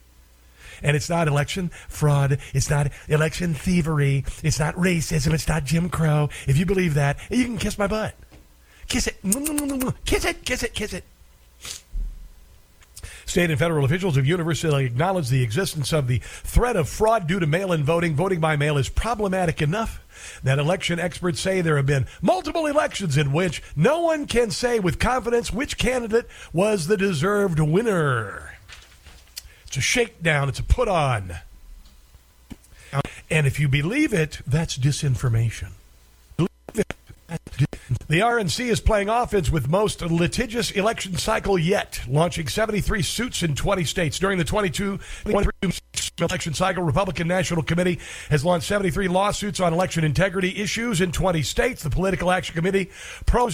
And 0.84 0.96
it's 0.96 1.10
not 1.10 1.28
election 1.28 1.70
fraud. 1.88 2.40
It's 2.54 2.70
not 2.70 2.92
election 3.08 3.54
thievery. 3.54 4.24
It's 4.44 4.60
not 4.60 4.76
racism. 4.76 5.34
It's 5.34 5.48
not 5.48 5.66
Jim 5.66 5.90
Crow. 5.90 6.30
If 6.48 6.58
you 6.58 6.66
believe 6.66 6.94
that, 6.94 7.18
you 7.30 7.44
can 7.46 7.58
kiss 7.58 7.78
my 7.78 7.88
butt. 7.88 8.16
Kiss 8.88 9.08
it. 9.08 9.18
Kiss 10.06 10.26
it. 10.26 10.46
Kiss 10.46 10.64
it. 10.64 10.74
Kiss 10.74 10.94
it. 10.94 11.04
State 13.30 13.52
and 13.52 13.60
federal 13.60 13.86
officials 13.86 14.16
have 14.16 14.26
universally 14.26 14.86
acknowledged 14.86 15.30
the 15.30 15.44
existence 15.44 15.94
of 15.94 16.08
the 16.08 16.18
threat 16.18 16.76
of 16.76 16.90
fraud 16.90 17.28
due 17.28 17.40
to 17.40 17.46
mail 17.46 17.72
in 17.72 17.84
voting. 17.84 18.16
Voting 18.16 18.40
by 18.40 18.56
mail 18.56 18.76
is 18.76 18.90
problematic 18.90 19.62
enough 19.62 20.02
that 20.42 20.58
election 20.58 20.98
experts 21.00 21.40
say 21.40 21.62
there 21.62 21.78
have 21.78 21.86
been 21.86 22.08
multiple 22.24 22.66
elections 22.66 23.18
in 23.18 23.32
which 23.32 23.62
no 23.76 24.00
one 24.02 24.26
can 24.26 24.50
say 24.50 24.80
with 24.80 24.98
confidence 24.98 25.54
which 25.54 25.78
candidate 25.78 26.28
was 26.52 26.88
the 26.88 26.98
deserved 26.98 27.60
winner. 27.60 28.56
It's 29.68 29.78
a 29.78 29.82
shakedown, 29.82 30.50
it's 30.50 30.58
a 30.58 30.64
put 30.64 30.88
on. 30.88 31.36
And 33.30 33.46
if 33.46 33.60
you 33.60 33.68
believe 33.68 34.12
it, 34.12 34.40
that's 34.48 34.76
disinformation. 34.76 35.74
The 38.08 38.20
RNC 38.20 38.68
is 38.68 38.80
playing 38.80 39.10
offense 39.10 39.52
with 39.52 39.70
most 39.70 40.02
litigious 40.02 40.72
election 40.72 41.16
cycle 41.18 41.58
yet, 41.58 42.02
launching 42.08 42.48
73 42.48 43.02
suits 43.02 43.44
in 43.44 43.56
20 43.56 43.84
states. 43.84 44.20
During 44.20 44.38
the 44.38 44.44
22 44.44 45.00
election 46.20 46.54
cycle, 46.54 46.84
Republican 46.84 47.28
National 47.28 47.64
Committee 47.64 48.00
has 48.30 48.44
launched 48.44 48.68
73 48.68 49.08
lawsuits 49.08 49.60
on 49.60 49.74
election 49.74 50.04
integrity 50.04 50.58
issues 50.58 51.02
in 51.02 51.12
20 51.12 51.44
states. 51.44 51.84
The 51.84 51.90
Political 51.90 52.32
Action 52.32 52.56
Committee 52.56 52.90
pros 53.26 53.54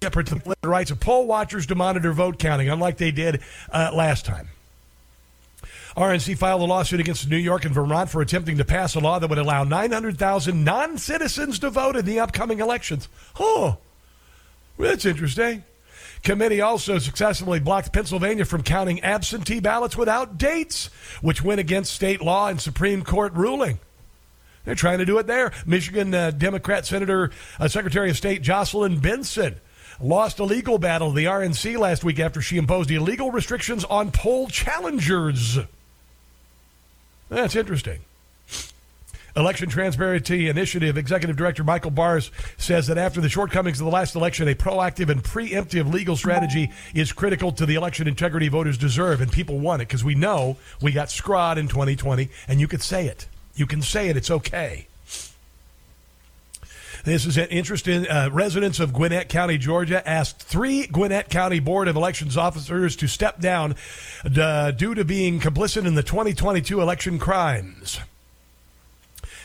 the 0.00 0.56
rights 0.64 0.90
of 0.90 0.98
poll 0.98 1.28
watchers 1.28 1.66
to 1.66 1.76
monitor 1.76 2.12
vote 2.12 2.38
counting, 2.38 2.68
unlike 2.68 2.96
they 2.96 3.12
did 3.12 3.40
uh, 3.70 3.90
last 3.94 4.24
time. 4.24 4.48
RNC 5.96 6.38
filed 6.38 6.62
a 6.62 6.64
lawsuit 6.64 7.00
against 7.00 7.28
New 7.28 7.36
York 7.36 7.64
and 7.64 7.74
Vermont 7.74 8.08
for 8.08 8.22
attempting 8.22 8.56
to 8.58 8.64
pass 8.64 8.94
a 8.94 9.00
law 9.00 9.18
that 9.18 9.28
would 9.28 9.38
allow 9.38 9.64
900,000 9.64 10.64
non 10.64 10.96
citizens 10.96 11.58
to 11.58 11.70
vote 11.70 11.96
in 11.96 12.06
the 12.06 12.20
upcoming 12.20 12.60
elections. 12.60 13.08
Oh, 13.38 13.78
that's 14.78 15.04
interesting. 15.04 15.64
Committee 16.22 16.60
also 16.60 16.98
successfully 16.98 17.58
blocked 17.58 17.92
Pennsylvania 17.92 18.44
from 18.44 18.62
counting 18.62 19.00
absentee 19.02 19.60
ballots 19.60 19.96
without 19.96 20.38
dates, 20.38 20.86
which 21.20 21.42
went 21.42 21.60
against 21.60 21.92
state 21.92 22.22
law 22.22 22.48
and 22.48 22.60
Supreme 22.60 23.02
Court 23.02 23.34
ruling. 23.34 23.78
They're 24.64 24.76
trying 24.76 24.98
to 24.98 25.04
do 25.04 25.18
it 25.18 25.26
there. 25.26 25.52
Michigan 25.66 26.14
uh, 26.14 26.30
Democrat 26.30 26.86
Senator 26.86 27.32
uh, 27.58 27.66
Secretary 27.66 28.08
of 28.08 28.16
State 28.16 28.42
Jocelyn 28.42 29.00
Benson 29.00 29.56
lost 30.00 30.38
a 30.38 30.44
legal 30.44 30.78
battle 30.78 31.10
to 31.10 31.16
the 31.16 31.24
RNC 31.24 31.76
last 31.78 32.04
week 32.04 32.20
after 32.20 32.40
she 32.40 32.56
imposed 32.56 32.90
illegal 32.90 33.30
restrictions 33.30 33.84
on 33.84 34.12
poll 34.12 34.48
challengers. 34.48 35.58
That's 37.32 37.56
interesting. 37.56 38.00
Election 39.34 39.70
Transparency 39.70 40.50
Initiative 40.50 40.98
Executive 40.98 41.34
Director 41.34 41.64
Michael 41.64 41.90
Bars 41.90 42.30
says 42.58 42.88
that 42.88 42.98
after 42.98 43.22
the 43.22 43.30
shortcomings 43.30 43.80
of 43.80 43.86
the 43.86 43.90
last 43.90 44.14
election, 44.14 44.48
a 44.48 44.54
proactive 44.54 45.08
and 45.08 45.24
preemptive 45.24 45.90
legal 45.90 46.14
strategy 46.14 46.70
is 46.94 47.10
critical 47.10 47.50
to 47.52 47.64
the 47.64 47.74
election 47.74 48.06
integrity 48.06 48.48
voters 48.48 48.76
deserve, 48.76 49.22
and 49.22 49.32
people 49.32 49.58
want 49.58 49.80
it 49.80 49.88
because 49.88 50.04
we 50.04 50.14
know 50.14 50.58
we 50.82 50.92
got 50.92 51.08
scrod 51.08 51.56
in 51.56 51.68
2020, 51.68 52.28
and 52.48 52.60
you 52.60 52.68
could 52.68 52.82
say 52.82 53.06
it. 53.06 53.26
You 53.54 53.64
can 53.64 53.80
say 53.80 54.10
it. 54.10 54.18
It's 54.18 54.30
okay. 54.30 54.86
This 57.04 57.26
is 57.26 57.36
an 57.36 57.48
interesting. 57.48 58.06
Uh, 58.08 58.30
residents 58.32 58.78
of 58.78 58.92
Gwinnett 58.92 59.28
County, 59.28 59.58
Georgia, 59.58 60.08
asked 60.08 60.40
three 60.40 60.86
Gwinnett 60.86 61.30
County 61.30 61.58
Board 61.58 61.88
of 61.88 61.96
Elections 61.96 62.36
officers 62.36 62.94
to 62.96 63.08
step 63.08 63.40
down 63.40 63.74
uh, 64.38 64.70
due 64.70 64.94
to 64.94 65.04
being 65.04 65.40
complicit 65.40 65.84
in 65.84 65.96
the 65.96 66.04
2022 66.04 66.80
election 66.80 67.18
crimes. 67.18 67.98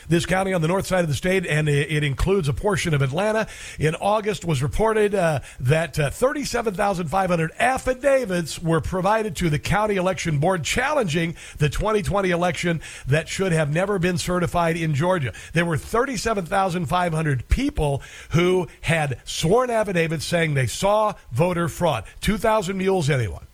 This 0.08 0.26
county 0.26 0.52
on 0.52 0.60
the 0.60 0.68
north 0.68 0.86
side 0.86 1.00
of 1.00 1.08
the 1.08 1.14
state, 1.14 1.46
and 1.46 1.68
it, 1.68 1.90
it 1.90 2.04
includes 2.04 2.48
a 2.48 2.52
portion 2.52 2.94
of 2.94 3.02
Atlanta. 3.02 3.46
In 3.78 3.94
August, 3.96 4.44
was 4.44 4.62
reported 4.62 5.14
uh, 5.14 5.40
that 5.60 5.98
uh, 5.98 6.10
37,500 6.10 7.52
affidavits 7.58 8.60
were 8.60 8.80
provided 8.80 9.36
to 9.36 9.50
the 9.50 9.58
county 9.58 9.96
election 9.96 10.38
board 10.38 10.64
challenging 10.64 11.36
the 11.58 11.68
2020 11.68 12.30
election 12.30 12.80
that 13.06 13.28
should 13.28 13.52
have 13.52 13.72
never 13.72 13.98
been 13.98 14.18
certified 14.18 14.76
in 14.76 14.94
Georgia. 14.94 15.32
There 15.52 15.64
were 15.64 15.76
37,500 15.76 17.48
people 17.48 18.02
who 18.30 18.68
had 18.82 19.20
sworn 19.24 19.70
affidavits 19.70 20.24
saying 20.24 20.54
they 20.54 20.66
saw 20.66 21.14
voter 21.32 21.68
fraud. 21.68 22.04
2,000 22.20 22.76
mules, 22.76 23.10
anyone? 23.10 23.46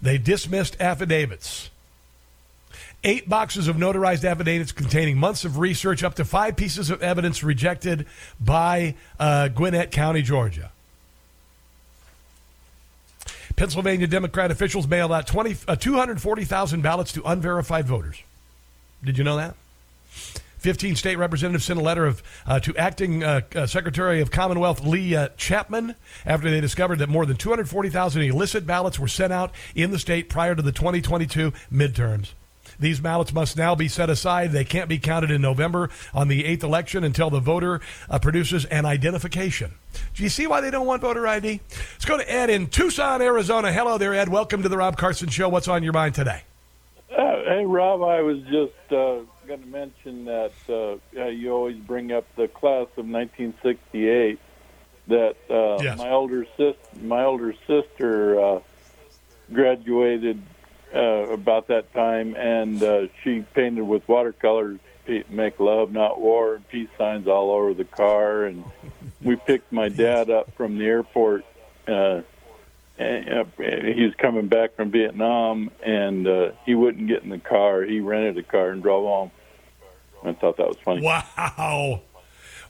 They 0.00 0.18
dismissed 0.18 0.76
affidavits. 0.80 1.70
Eight 3.04 3.28
boxes 3.28 3.68
of 3.68 3.76
notarized 3.76 4.24
affidavits 4.24 4.72
containing 4.72 5.18
months 5.18 5.44
of 5.44 5.58
research, 5.58 6.02
up 6.02 6.14
to 6.14 6.24
five 6.24 6.56
pieces 6.56 6.90
of 6.90 7.02
evidence 7.02 7.42
rejected 7.42 8.06
by 8.40 8.94
uh, 9.20 9.48
Gwinnett 9.48 9.90
County, 9.90 10.22
Georgia. 10.22 10.72
Pennsylvania 13.54 14.06
Democrat 14.06 14.50
officials 14.50 14.86
mailed 14.86 15.12
out 15.12 15.26
20, 15.26 15.56
uh, 15.66 15.76
240,000 15.76 16.82
ballots 16.82 17.12
to 17.12 17.22
unverified 17.24 17.86
voters. 17.86 18.22
Did 19.02 19.18
you 19.18 19.24
know 19.24 19.36
that? 19.36 19.54
15 20.66 20.96
state 20.96 21.16
representatives 21.16 21.64
sent 21.64 21.78
a 21.78 21.82
letter 21.82 22.06
of, 22.06 22.24
uh, 22.44 22.58
to 22.58 22.76
acting 22.76 23.22
uh, 23.22 23.40
uh, 23.54 23.68
Secretary 23.68 24.20
of 24.20 24.32
Commonwealth 24.32 24.84
Leigh 24.84 25.14
uh, 25.14 25.28
Chapman 25.36 25.94
after 26.24 26.50
they 26.50 26.60
discovered 26.60 26.98
that 26.98 27.08
more 27.08 27.24
than 27.24 27.36
240,000 27.36 28.22
illicit 28.22 28.66
ballots 28.66 28.98
were 28.98 29.06
sent 29.06 29.32
out 29.32 29.52
in 29.76 29.92
the 29.92 29.98
state 30.00 30.28
prior 30.28 30.56
to 30.56 30.62
the 30.62 30.72
2022 30.72 31.52
midterms. 31.72 32.32
These 32.80 32.98
ballots 32.98 33.32
must 33.32 33.56
now 33.56 33.76
be 33.76 33.86
set 33.86 34.10
aside. 34.10 34.50
They 34.50 34.64
can't 34.64 34.88
be 34.88 34.98
counted 34.98 35.30
in 35.30 35.40
November 35.40 35.88
on 36.12 36.26
the 36.26 36.42
8th 36.42 36.64
election 36.64 37.04
until 37.04 37.30
the 37.30 37.38
voter 37.38 37.80
uh, 38.10 38.18
produces 38.18 38.64
an 38.64 38.86
identification. 38.86 39.70
Do 40.16 40.24
you 40.24 40.28
see 40.28 40.48
why 40.48 40.62
they 40.62 40.72
don't 40.72 40.84
want 40.84 41.00
voter 41.00 41.28
ID? 41.28 41.60
Let's 41.92 42.04
go 42.06 42.16
to 42.16 42.28
Ed 42.28 42.50
in 42.50 42.66
Tucson, 42.66 43.22
Arizona. 43.22 43.72
Hello 43.72 43.98
there, 43.98 44.14
Ed. 44.14 44.30
Welcome 44.30 44.64
to 44.64 44.68
the 44.68 44.78
Rob 44.78 44.96
Carson 44.96 45.28
Show. 45.28 45.48
What's 45.48 45.68
on 45.68 45.84
your 45.84 45.92
mind 45.92 46.16
today? 46.16 46.42
Uh, 47.08 47.36
hey, 47.46 47.64
Rob, 47.64 48.02
I 48.02 48.20
was 48.20 48.38
just 48.50 48.92
uh, 48.92 49.20
going 49.46 49.62
to 49.62 49.66
mention 49.66 50.24
that 50.26 50.52
uh, 50.68 51.26
you 51.26 51.52
always 51.52 51.76
bring 51.76 52.12
up 52.12 52.26
the 52.36 52.48
class 52.48 52.86
of 52.96 53.06
1968. 53.06 54.38
That 55.08 55.36
uh, 55.48 55.82
Yes. 55.82 55.98
my 55.98 56.10
older 56.10 56.44
sister, 56.56 56.76
my 57.00 57.24
older 57.24 57.54
sister, 57.66 58.40
uh, 58.40 58.60
graduated 59.52 60.42
uh, 60.94 60.98
about 60.98 61.68
that 61.68 61.92
time, 61.94 62.34
and 62.34 62.82
uh, 62.82 63.06
she 63.22 63.44
painted 63.54 63.82
with 63.84 64.06
watercolors, 64.08 64.80
"Make 65.28 65.60
love, 65.60 65.92
not 65.92 66.20
war," 66.20 66.56
and 66.56 66.68
peace 66.68 66.88
signs 66.98 67.28
all 67.28 67.52
over 67.52 67.72
the 67.74 67.84
car. 67.84 68.44
And 68.44 68.64
we 69.22 69.36
picked 69.36 69.72
my 69.72 69.88
dad 69.88 70.28
up 70.30 70.52
from 70.56 70.78
the 70.78 70.84
airport. 70.86 71.44
Uh, 71.86 72.22
and, 72.98 73.28
uh, 73.28 73.44
he 73.58 74.04
was 74.04 74.14
coming 74.16 74.48
back 74.48 74.74
from 74.74 74.90
Vietnam, 74.90 75.70
and 75.84 76.26
uh, 76.26 76.50
he 76.64 76.74
wouldn't 76.74 77.06
get 77.08 77.22
in 77.22 77.28
the 77.28 77.38
car. 77.38 77.82
He 77.82 78.00
rented 78.00 78.38
a 78.38 78.42
car 78.42 78.70
and 78.70 78.82
drove 78.82 79.04
home. 79.04 79.30
I 80.24 80.32
thought 80.32 80.56
that 80.56 80.66
was 80.68 80.76
funny. 80.84 81.02
Wow. 81.02 82.02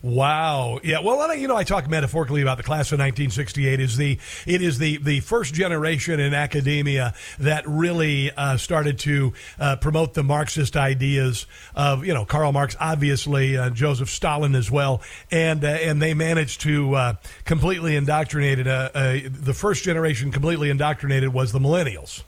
Wow. 0.02 0.78
Yeah. 0.84 1.00
Well, 1.00 1.20
I- 1.20 1.34
you 1.34 1.48
know, 1.48 1.56
I 1.56 1.64
talk 1.64 1.88
metaphorically 1.88 2.42
about 2.42 2.58
the 2.58 2.62
class 2.62 2.92
of 2.92 2.98
1968. 2.98 3.80
Is 3.80 3.96
the 3.96 4.18
it 4.46 4.60
is 4.62 4.78
the 4.78 4.98
the 4.98 5.20
first 5.20 5.54
generation 5.54 6.20
in 6.20 6.34
academia 6.34 7.14
that 7.38 7.64
really 7.66 8.30
uh, 8.30 8.56
started 8.58 8.98
to 9.00 9.32
uh, 9.58 9.76
promote 9.76 10.12
the 10.14 10.22
Marxist 10.22 10.76
ideas 10.76 11.46
of 11.74 12.04
you 12.04 12.12
know 12.12 12.24
Karl 12.26 12.52
Marx, 12.52 12.76
obviously 12.78 13.56
uh, 13.56 13.70
Joseph 13.70 14.10
Stalin 14.10 14.54
as 14.54 14.70
well, 14.70 15.00
and 15.30 15.64
uh, 15.64 15.68
and 15.68 16.00
they 16.00 16.12
managed 16.14 16.60
to 16.60 16.94
uh, 16.94 17.14
completely 17.44 17.96
indoctrinated. 17.96 18.68
Uh, 18.68 18.90
uh, 18.94 19.18
the 19.24 19.54
first 19.54 19.82
generation 19.82 20.30
completely 20.30 20.68
indoctrinated 20.70 21.32
was 21.32 21.52
the 21.52 21.58
millennials. 21.58 22.22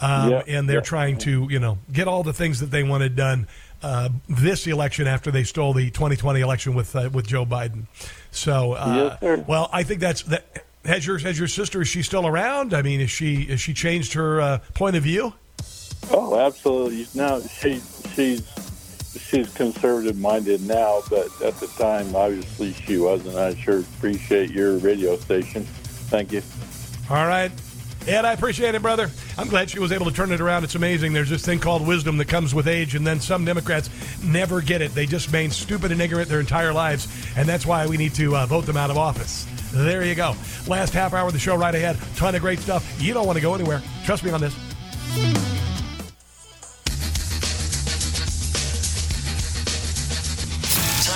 Um, 0.00 0.30
and 0.48 0.68
they're 0.68 0.80
trying 0.80 1.18
to, 1.18 1.46
you 1.48 1.60
know, 1.60 1.78
get 1.92 2.08
all 2.08 2.24
the 2.24 2.32
things 2.32 2.58
that 2.58 2.72
they 2.72 2.82
wanted 2.82 3.14
done 3.14 3.46
uh, 3.82 4.08
this 4.28 4.66
election 4.66 5.06
after 5.06 5.30
they 5.30 5.44
stole 5.44 5.72
the 5.72 5.90
2020 5.90 6.40
election 6.40 6.74
with 6.74 6.94
uh, 6.94 7.10
with 7.12 7.26
Joe 7.26 7.44
Biden. 7.44 7.86
So, 8.30 8.72
uh, 8.72 9.16
Yes, 9.20 9.44
well, 9.46 9.68
I 9.72 9.82
think 9.82 10.00
that's 10.00 10.22
that. 10.22 10.64
Has 10.84 11.06
your 11.06 11.18
has 11.18 11.38
your 11.38 11.48
sister 11.48 11.82
is 11.82 11.88
she 11.88 12.02
still 12.02 12.26
around? 12.26 12.74
I 12.74 12.82
mean, 12.82 13.00
is 13.00 13.10
she 13.10 13.44
has 13.46 13.60
she 13.60 13.72
changed 13.72 14.14
her 14.14 14.40
uh, 14.40 14.58
point 14.74 14.96
of 14.96 15.04
view? 15.04 15.32
Oh, 16.10 16.38
absolutely. 16.38 17.06
No, 17.14 17.40
she 17.40 17.80
she's 18.14 18.42
she's 19.28 19.52
conservative 19.54 20.18
minded 20.18 20.62
now, 20.62 21.02
but 21.08 21.28
at 21.42 21.54
the 21.60 21.68
time, 21.78 22.14
obviously, 22.16 22.72
she 22.72 22.98
wasn't. 22.98 23.36
I 23.36 23.54
sure 23.54 23.80
appreciate 23.80 24.50
your 24.50 24.78
radio 24.78 25.16
station. 25.16 25.64
Thank 25.64 26.32
you. 26.32 26.42
All 27.10 27.26
right. 27.26 27.52
Ed, 28.06 28.24
I 28.24 28.32
appreciate 28.32 28.74
it, 28.74 28.82
brother. 28.82 29.10
I'm 29.38 29.48
glad 29.48 29.70
she 29.70 29.78
was 29.78 29.92
able 29.92 30.06
to 30.06 30.12
turn 30.12 30.32
it 30.32 30.40
around. 30.40 30.64
It's 30.64 30.74
amazing. 30.74 31.12
There's 31.12 31.30
this 31.30 31.44
thing 31.44 31.60
called 31.60 31.86
wisdom 31.86 32.16
that 32.16 32.26
comes 32.26 32.54
with 32.54 32.66
age, 32.66 32.96
and 32.96 33.06
then 33.06 33.20
some 33.20 33.44
Democrats 33.44 33.90
never 34.24 34.60
get 34.60 34.82
it. 34.82 34.92
They 34.92 35.06
just 35.06 35.28
remain 35.28 35.50
stupid 35.50 35.92
and 35.92 36.02
ignorant 36.02 36.28
their 36.28 36.40
entire 36.40 36.72
lives, 36.72 37.06
and 37.36 37.48
that's 37.48 37.64
why 37.64 37.86
we 37.86 37.96
need 37.96 38.14
to 38.14 38.36
uh, 38.36 38.46
vote 38.46 38.66
them 38.66 38.76
out 38.76 38.90
of 38.90 38.98
office. 38.98 39.46
There 39.72 40.04
you 40.04 40.16
go. 40.16 40.34
Last 40.66 40.92
half 40.92 41.14
hour 41.14 41.28
of 41.28 41.32
the 41.32 41.38
show 41.38 41.56
right 41.56 41.74
ahead. 41.74 41.96
Ton 42.16 42.34
of 42.34 42.40
great 42.40 42.58
stuff. 42.58 43.00
You 43.00 43.14
don't 43.14 43.26
want 43.26 43.36
to 43.36 43.42
go 43.42 43.54
anywhere. 43.54 43.80
Trust 44.04 44.24
me 44.24 44.30
on 44.30 44.40
this. 44.40 44.54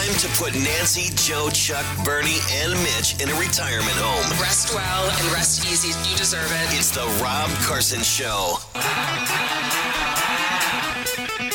Time 0.06 0.14
to 0.18 0.28
put 0.38 0.54
Nancy, 0.54 1.12
Joe, 1.16 1.50
Chuck, 1.50 1.84
Bernie, 2.04 2.38
and 2.52 2.72
Mitch 2.74 3.20
in 3.20 3.28
a 3.28 3.34
retirement 3.40 3.90
home. 3.96 4.40
Rest 4.40 4.72
well 4.72 5.10
and 5.10 5.32
rest 5.32 5.66
easy. 5.66 5.88
You 6.08 6.16
deserve 6.16 6.46
it. 6.46 6.78
It's 6.78 6.90
the 6.90 7.04
Rob 7.20 7.50
Carson 7.66 8.02
Show. 8.02 8.54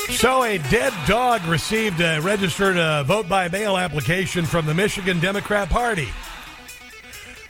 So, 0.09 0.43
a 0.43 0.57
dead 0.69 0.91
dog 1.07 1.45
received 1.45 2.01
a 2.01 2.19
registered 2.19 2.75
uh, 2.75 3.03
vote 3.03 3.29
by 3.29 3.47
mail 3.47 3.77
application 3.77 4.45
from 4.45 4.65
the 4.65 4.73
Michigan 4.73 5.21
Democrat 5.21 5.69
Party. 5.69 6.09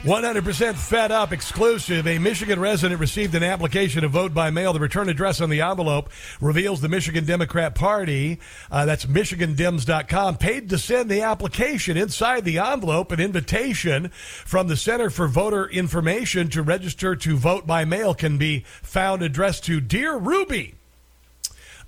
100% 0.04 0.74
fed 0.74 1.12
up 1.12 1.32
exclusive. 1.32 2.08
A 2.08 2.18
Michigan 2.18 2.60
resident 2.60 3.00
received 3.00 3.36
an 3.36 3.44
application 3.44 4.02
to 4.02 4.08
vote 4.08 4.34
by 4.34 4.50
mail. 4.50 4.74
The 4.74 4.80
return 4.80 5.10
address 5.10 5.40
on 5.42 5.52
the 5.52 5.62
envelope 5.62 6.10
reveals 6.42 6.82
the 6.82 6.90
Michigan 6.90 7.24
Democrat 7.24 7.76
Party. 7.76 8.40
Uh, 8.72 8.86
that's 8.86 9.06
MichiganDems.com. 9.06 10.38
Paid 10.38 10.70
to 10.70 10.80
send 10.80 11.08
the 11.08 11.22
application 11.22 11.98
inside 11.98 12.46
the 12.46 12.58
envelope. 12.58 13.12
An 13.12 13.20
invitation 13.20 14.10
from 14.10 14.68
the 14.68 14.76
Center 14.76 15.12
for 15.12 15.28
Voter 15.28 15.68
Information 15.68 16.50
to 16.50 16.64
register 16.64 17.16
to 17.18 17.38
vote 17.38 17.68
by 17.68 17.86
mail 17.86 18.16
can 18.16 18.40
be 18.40 18.66
found 18.82 19.22
addressed 19.22 19.66
to 19.66 19.80
Dear 19.80 20.18
Ruby. 20.18 20.81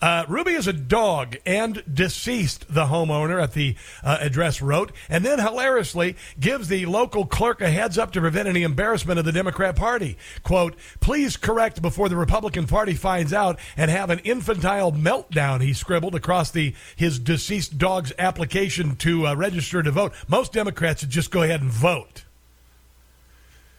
Uh, 0.04 0.26
Ruby 0.28 0.52
is 0.52 0.68
a 0.68 0.74
dog 0.74 1.38
and 1.46 1.82
deceased, 1.90 2.66
the 2.68 2.88
homeowner 2.88 3.42
at 3.42 3.54
the 3.54 3.78
uh, 4.04 4.18
address 4.20 4.62
wrote, 4.62 4.92
and 5.08 5.24
then 5.24 5.40
hilariously 5.40 6.18
gives 6.38 6.68
the 6.68 6.86
local 6.86 7.26
clerk 7.26 7.62
a 7.62 7.70
heads 7.70 7.98
up 7.98 8.12
to 8.12 8.20
prevent 8.20 8.50
any 8.50 8.64
embarrassment 8.64 9.18
of 9.18 9.24
the 9.24 9.32
Democrat 9.32 9.78
Party. 9.78 10.18
Quote, 10.44 10.76
please 11.00 11.38
correct 11.38 11.82
before 11.82 12.10
the 12.10 12.18
Republican 12.18 12.68
Party 12.68 12.96
finds 12.96 13.32
out 13.32 13.58
and 13.78 13.90
have 13.90 14.10
an 14.10 14.20
infantile 14.26 14.92
meltdown, 14.92 15.62
he 15.62 15.72
scribbled 15.72 16.16
across 16.16 16.52
the 16.52 16.76
his 16.98 17.18
deceased 17.18 17.78
dog's 17.78 18.12
application 18.20 18.98
to 18.98 19.28
uh, 19.28 19.36
register 19.36 19.82
to 19.82 19.92
vote. 19.92 20.12
Most 20.28 20.52
Democrats 20.52 21.02
would 21.02 21.12
just 21.12 21.32
go 21.32 21.44
ahead 21.44 21.62
and 21.62 21.72
vote. 21.72 22.26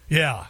Yeah. 0.09 0.47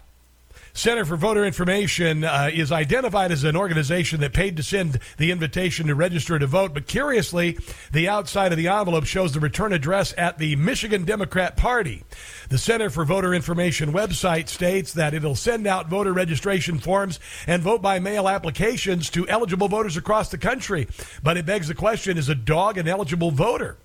Center 0.77 1.05
for 1.05 1.17
Voter 1.17 1.45
Information 1.45 2.25
uh, 2.25 2.51
is 2.53 2.73
identified 2.73 3.31
as 3.31 3.45
an 3.45 3.57
organization 3.57 4.21
that 4.21 4.33
paid 4.33 4.57
to 4.57 4.63
send 4.65 4.99
the 5.19 5.31
invitation 5.31 5.87
to 5.87 5.95
register 5.95 6.37
to 6.37 6.49
vote. 6.49 6.75
But 6.75 6.89
curiously, 6.89 7.57
the 7.93 8.09
outside 8.09 8.51
of 8.51 8.59
the 8.59 8.67
envelope 8.67 9.05
shows 9.05 9.33
the 9.33 9.39
return 9.39 9.73
address 9.73 10.13
at 10.19 10.39
the 10.39 10.57
Michigan 10.57 11.05
Democrat 11.05 11.57
Party. 11.57 12.03
The 12.49 12.59
Center 12.59 12.91
for 12.91 13.05
Voter 13.05 13.33
Information 13.33 13.93
website 13.93 14.49
states 14.49 14.93
that 14.95 15.15
it'll 15.15 15.37
send 15.37 15.69
out 15.69 15.89
voter 15.89 16.13
registration 16.13 16.81
forms 16.81 17.21
and 17.47 17.63
vote 17.63 17.81
by 17.81 18.01
mail 18.01 18.29
applications 18.29 19.09
to 19.11 19.29
eligible 19.29 19.69
voters 19.69 19.97
across 19.97 20.29
the 20.29 20.39
country. 20.39 20.89
But 21.23 21.37
it 21.37 21.47
begs 21.47 21.69
the 21.69 21.75
question 21.75 22.19
is 22.19 22.29
a 22.29 22.35
dog 22.35 22.79
an 22.79 22.89
eligible 22.89 23.31
voter? 23.31 23.79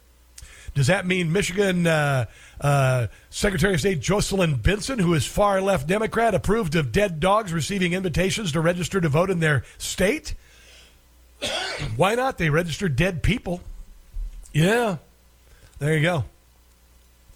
Does 0.74 0.88
that 0.88 1.06
mean 1.06 1.32
Michigan 1.32 1.88
uh, 1.88 2.26
uh, 2.62 3.08
Secretary 3.30 3.74
of 3.74 3.80
State 3.80 4.00
Jocelyn 4.00 4.56
Benson, 4.56 5.00
who 5.00 5.14
is 5.14 5.26
far 5.26 5.62
left 5.62 5.88
Democrat, 5.88 6.34
approved 6.36 6.76
of 6.76 6.92
dead 6.92 7.20
dogs 7.20 7.52
receiving 7.54 7.94
invitations 7.94 8.52
to 8.54 8.62
register 8.62 9.02
to 9.02 9.10
vote 9.10 9.30
in 9.30 9.40
their 9.40 9.64
state? 9.78 10.36
Why 11.96 12.16
not? 12.16 12.38
They 12.38 12.50
register 12.50 12.90
dead 12.90 13.24
people. 13.24 13.62
Yeah. 14.54 14.98
There 15.80 15.96
you 15.96 16.02
go. 16.02 16.26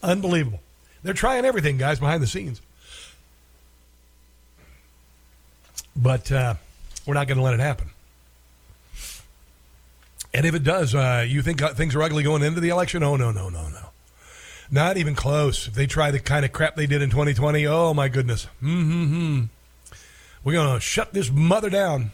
Unbelievable. 0.02 0.60
They're 1.02 1.14
trying 1.14 1.46
everything, 1.46 1.78
guys, 1.78 2.00
behind 2.00 2.22
the 2.22 2.28
scenes. 2.28 2.62
But 5.96 6.32
uh, 6.32 6.56
We're 7.06 7.14
not 7.14 7.28
going 7.28 7.38
to 7.38 7.44
let 7.44 7.54
it 7.54 7.60
happen. 7.60 7.90
And 10.34 10.46
if 10.46 10.56
it 10.56 10.64
does, 10.64 10.96
uh, 10.96 11.26
you 11.28 11.42
think 11.42 11.62
uh, 11.62 11.74
things 11.74 11.96
are 11.96 12.02
ugly 12.02 12.24
going 12.24 12.42
into 12.42 12.60
the 12.60 12.70
election? 12.70 13.04
Oh, 13.04 13.16
no, 13.16 13.32
no, 13.32 13.50
no, 13.50 13.70
no. 13.70 13.90
Not 14.72 14.98
even 14.98 15.14
close. 15.14 15.68
If 15.68 15.76
they 15.76 15.86
try 15.86 16.10
the 16.10 16.20
kind 16.20 16.44
of 16.44 16.52
crap 16.52 16.76
they 16.76 16.88
did 16.88 17.02
in 17.02 17.10
2020, 17.10 17.68
oh, 17.68 17.94
my 17.94 18.10
goodness. 18.10 18.48
Mm-hmm. 18.62 19.44
We're 20.44 20.54
going 20.54 20.76
to 20.76 20.80
shut 20.80 21.14
this 21.14 21.32
mother 21.32 21.70
down. 21.70 22.12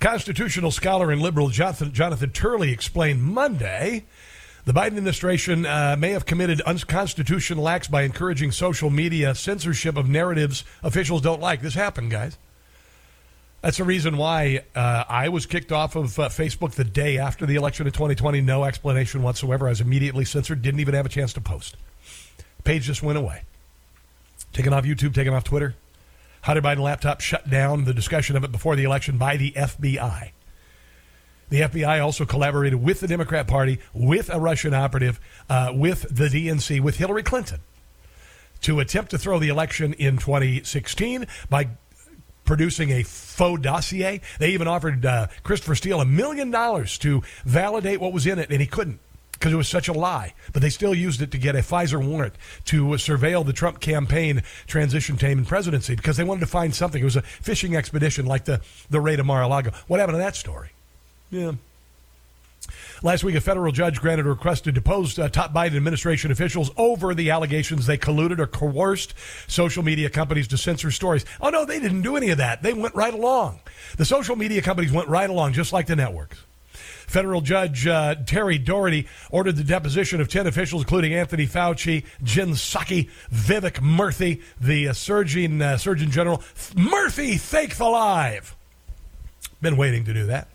Constitutional 0.00 0.70
scholar 0.70 1.10
and 1.10 1.20
liberal 1.20 1.48
Jonathan, 1.48 1.92
Jonathan 1.92 2.30
Turley 2.30 2.72
explained 2.72 3.22
Monday 3.22 4.04
the 4.64 4.72
Biden 4.72 4.96
administration 4.96 5.66
uh, 5.66 5.96
may 5.98 6.10
have 6.10 6.24
committed 6.24 6.60
unconstitutional 6.60 7.68
acts 7.68 7.88
by 7.88 8.02
encouraging 8.02 8.52
social 8.52 8.90
media 8.90 9.34
censorship 9.34 9.96
of 9.96 10.08
narratives 10.08 10.62
officials 10.84 11.20
don't 11.20 11.40
like. 11.40 11.62
This 11.62 11.74
happened, 11.74 12.12
guys. 12.12 12.38
That's 13.62 13.76
the 13.76 13.84
reason 13.84 14.16
why 14.16 14.64
uh, 14.74 15.04
I 15.08 15.28
was 15.28 15.46
kicked 15.46 15.70
off 15.70 15.94
of 15.94 16.18
uh, 16.18 16.28
Facebook 16.28 16.72
the 16.72 16.84
day 16.84 17.16
after 17.18 17.46
the 17.46 17.54
election 17.54 17.86
of 17.86 17.92
2020. 17.92 18.40
No 18.40 18.64
explanation 18.64 19.22
whatsoever. 19.22 19.68
I 19.68 19.70
was 19.70 19.80
immediately 19.80 20.24
censored. 20.24 20.62
Didn't 20.62 20.80
even 20.80 20.94
have 20.94 21.06
a 21.06 21.08
chance 21.08 21.32
to 21.34 21.40
post. 21.40 21.76
Page 22.64 22.82
just 22.82 23.04
went 23.04 23.18
away. 23.18 23.42
Taken 24.52 24.72
off 24.72 24.84
YouTube, 24.84 25.14
taken 25.14 25.32
off 25.32 25.44
Twitter. 25.44 25.76
Hunter 26.42 26.60
Biden 26.60 26.80
laptop 26.80 27.20
shut 27.20 27.48
down 27.48 27.84
the 27.84 27.94
discussion 27.94 28.36
of 28.36 28.42
it 28.42 28.50
before 28.50 28.74
the 28.74 28.82
election 28.82 29.16
by 29.16 29.36
the 29.36 29.52
FBI. 29.52 30.32
The 31.48 31.60
FBI 31.60 32.02
also 32.02 32.24
collaborated 32.24 32.82
with 32.82 32.98
the 32.98 33.06
Democrat 33.06 33.46
Party, 33.46 33.78
with 33.94 34.28
a 34.28 34.40
Russian 34.40 34.74
operative, 34.74 35.20
uh, 35.48 35.70
with 35.72 36.02
the 36.10 36.26
DNC, 36.26 36.80
with 36.80 36.96
Hillary 36.96 37.22
Clinton 37.22 37.60
to 38.62 38.80
attempt 38.80 39.10
to 39.10 39.18
throw 39.18 39.38
the 39.38 39.48
election 39.48 39.92
in 39.94 40.16
2016 40.16 41.26
by 41.50 41.68
producing 42.44 42.90
a 42.90 43.02
faux 43.02 43.60
dossier. 43.60 44.20
They 44.38 44.50
even 44.50 44.68
offered 44.68 45.04
uh, 45.06 45.28
Christopher 45.42 45.74
Steele 45.74 46.00
a 46.00 46.04
million 46.04 46.50
dollars 46.50 46.98
to 46.98 47.22
validate 47.44 48.00
what 48.00 48.12
was 48.12 48.26
in 48.26 48.38
it, 48.38 48.50
and 48.50 48.60
he 48.60 48.66
couldn't 48.66 49.00
because 49.32 49.52
it 49.52 49.56
was 49.56 49.68
such 49.68 49.88
a 49.88 49.92
lie. 49.92 50.34
But 50.52 50.62
they 50.62 50.70
still 50.70 50.94
used 50.94 51.20
it 51.20 51.32
to 51.32 51.38
get 51.38 51.56
a 51.56 51.58
FISA 51.58 52.04
warrant 52.04 52.34
to 52.66 52.84
surveil 52.90 53.44
the 53.44 53.52
Trump 53.52 53.80
campaign 53.80 54.42
transition 54.68 55.16
team 55.16 55.38
and 55.38 55.46
presidency 55.46 55.96
because 55.96 56.16
they 56.16 56.22
wanted 56.22 56.40
to 56.40 56.46
find 56.46 56.72
something. 56.72 57.02
It 57.02 57.04
was 57.04 57.16
a 57.16 57.22
fishing 57.22 57.74
expedition 57.74 58.24
like 58.24 58.44
the, 58.44 58.60
the 58.88 59.00
raid 59.00 59.18
of 59.18 59.26
Mar-a-Lago. 59.26 59.72
What 59.88 59.98
happened 59.98 60.14
to 60.14 60.18
that 60.22 60.36
story? 60.36 60.70
Yeah. 61.30 61.52
Last 63.04 63.24
week, 63.24 63.34
a 63.34 63.40
federal 63.40 63.72
judge 63.72 64.00
granted 64.00 64.26
a 64.26 64.28
request 64.28 64.62
to 64.64 64.70
depose 64.70 65.18
uh, 65.18 65.28
top 65.28 65.52
Biden 65.52 65.74
administration 65.74 66.30
officials 66.30 66.70
over 66.76 67.14
the 67.14 67.30
allegations 67.30 67.86
they 67.86 67.98
colluded 67.98 68.38
or 68.38 68.46
coerced 68.46 69.14
social 69.48 69.82
media 69.82 70.08
companies 70.08 70.46
to 70.48 70.56
censor 70.56 70.92
stories. 70.92 71.24
Oh, 71.40 71.50
no, 71.50 71.64
they 71.64 71.80
didn't 71.80 72.02
do 72.02 72.16
any 72.16 72.30
of 72.30 72.38
that. 72.38 72.62
They 72.62 72.72
went 72.72 72.94
right 72.94 73.12
along. 73.12 73.58
The 73.96 74.04
social 74.04 74.36
media 74.36 74.62
companies 74.62 74.92
went 74.92 75.08
right 75.08 75.28
along, 75.28 75.54
just 75.54 75.72
like 75.72 75.88
the 75.88 75.96
networks. 75.96 76.44
Federal 76.70 77.40
Judge 77.40 77.88
uh, 77.88 78.14
Terry 78.24 78.56
Doughty 78.56 79.08
ordered 79.32 79.56
the 79.56 79.64
deposition 79.64 80.20
of 80.20 80.28
10 80.28 80.46
officials, 80.46 80.82
including 80.82 81.12
Anthony 81.12 81.48
Fauci, 81.48 82.04
Jen 82.22 82.50
Psaki, 82.50 83.10
Vivek 83.32 83.80
Murthy, 83.80 84.40
the 84.60 84.88
uh, 84.88 84.92
Surgeon, 84.92 85.60
uh, 85.60 85.76
Surgeon 85.76 86.12
General. 86.12 86.38
Murthy, 86.74 87.40
thank 87.40 87.74
the 87.74 87.84
live. 87.84 88.54
Been 89.60 89.76
waiting 89.76 90.04
to 90.04 90.14
do 90.14 90.26
that. 90.26 90.51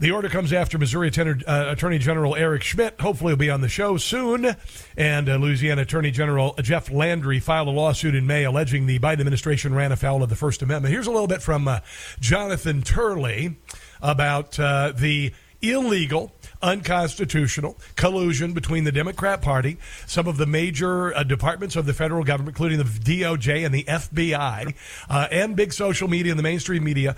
The 0.00 0.12
order 0.12 0.28
comes 0.28 0.52
after 0.52 0.78
Missouri 0.78 1.10
uh, 1.10 1.72
Attorney 1.72 1.98
General 1.98 2.36
Eric 2.36 2.62
Schmitt, 2.62 3.00
hopefully, 3.00 3.32
will 3.32 3.38
be 3.38 3.50
on 3.50 3.62
the 3.62 3.68
show 3.68 3.96
soon, 3.96 4.54
and 4.96 5.28
uh, 5.28 5.34
Louisiana 5.34 5.82
Attorney 5.82 6.12
General 6.12 6.54
Jeff 6.62 6.88
Landry 6.88 7.40
filed 7.40 7.66
a 7.66 7.72
lawsuit 7.72 8.14
in 8.14 8.24
May 8.24 8.44
alleging 8.44 8.86
the 8.86 9.00
Biden 9.00 9.18
administration 9.18 9.74
ran 9.74 9.90
afoul 9.90 10.22
of 10.22 10.28
the 10.28 10.36
First 10.36 10.62
Amendment. 10.62 10.92
Here's 10.92 11.08
a 11.08 11.10
little 11.10 11.26
bit 11.26 11.42
from 11.42 11.66
uh, 11.66 11.80
Jonathan 12.20 12.82
Turley 12.82 13.56
about 14.00 14.60
uh, 14.60 14.92
the 14.94 15.32
illegal, 15.60 16.30
unconstitutional 16.62 17.76
collusion 17.96 18.52
between 18.52 18.84
the 18.84 18.92
Democrat 18.92 19.42
Party, 19.42 19.78
some 20.06 20.28
of 20.28 20.36
the 20.36 20.46
major 20.46 21.12
uh, 21.12 21.24
departments 21.24 21.74
of 21.74 21.86
the 21.86 21.92
federal 21.92 22.22
government, 22.22 22.54
including 22.56 22.78
the 22.78 22.84
DOJ 22.84 23.66
and 23.66 23.74
the 23.74 23.82
FBI, 23.82 24.74
uh, 25.10 25.26
and 25.32 25.56
big 25.56 25.72
social 25.72 26.06
media 26.06 26.30
and 26.30 26.38
the 26.38 26.44
mainstream 26.44 26.84
media, 26.84 27.16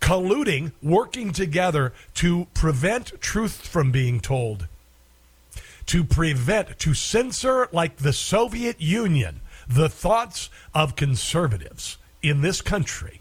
colluding, 0.00 0.72
working 0.82 1.32
together 1.32 1.92
to 2.14 2.46
prevent 2.54 3.20
truth 3.20 3.66
from 3.66 3.90
being 3.90 4.20
told, 4.20 4.68
to 5.86 6.04
prevent, 6.04 6.78
to 6.80 6.94
censor, 6.94 7.68
like 7.72 7.96
the 7.98 8.12
Soviet 8.12 8.80
Union, 8.80 9.40
the 9.68 9.88
thoughts 9.88 10.50
of 10.74 10.96
conservatives 10.96 11.98
in 12.22 12.40
this 12.40 12.60
country 12.60 13.20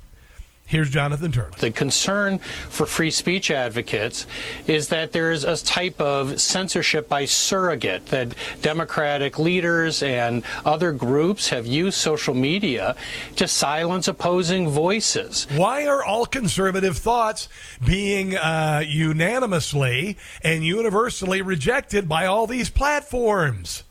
Here's 0.68 0.90
Jonathan 0.90 1.32
Turley. 1.32 1.52
The 1.60 1.70
concern 1.70 2.40
for 2.40 2.88
free 2.88 3.12
speech 3.12 3.52
advocates 3.52 4.26
is 4.66 4.88
that 4.88 5.12
there's 5.12 5.44
a 5.44 5.56
type 5.64 6.02
of 6.02 6.42
censorship 6.42 7.08
by 7.08 7.26
surrogate 7.26 8.08
that 8.08 8.34
Democratic 8.64 9.38
leaders 9.38 10.02
and 10.02 10.44
other 10.66 10.92
groups 10.92 11.50
have 11.50 11.68
used 11.68 12.00
social 12.00 12.34
media 12.34 12.96
to 13.36 13.48
silence 13.48 14.08
opposing 14.08 14.68
voices. 14.68 15.46
Why 15.52 15.86
are 15.86 16.04
all 16.04 16.26
conservative 16.26 16.98
thoughts 16.98 17.48
being 17.86 18.36
uh, 18.36 18.82
unanimously 18.88 20.18
and 20.42 20.66
universally 20.66 21.44
rejected 21.44 22.10
by 22.10 22.26
all 22.26 22.48
these 22.48 22.72
platforms? 22.72 23.84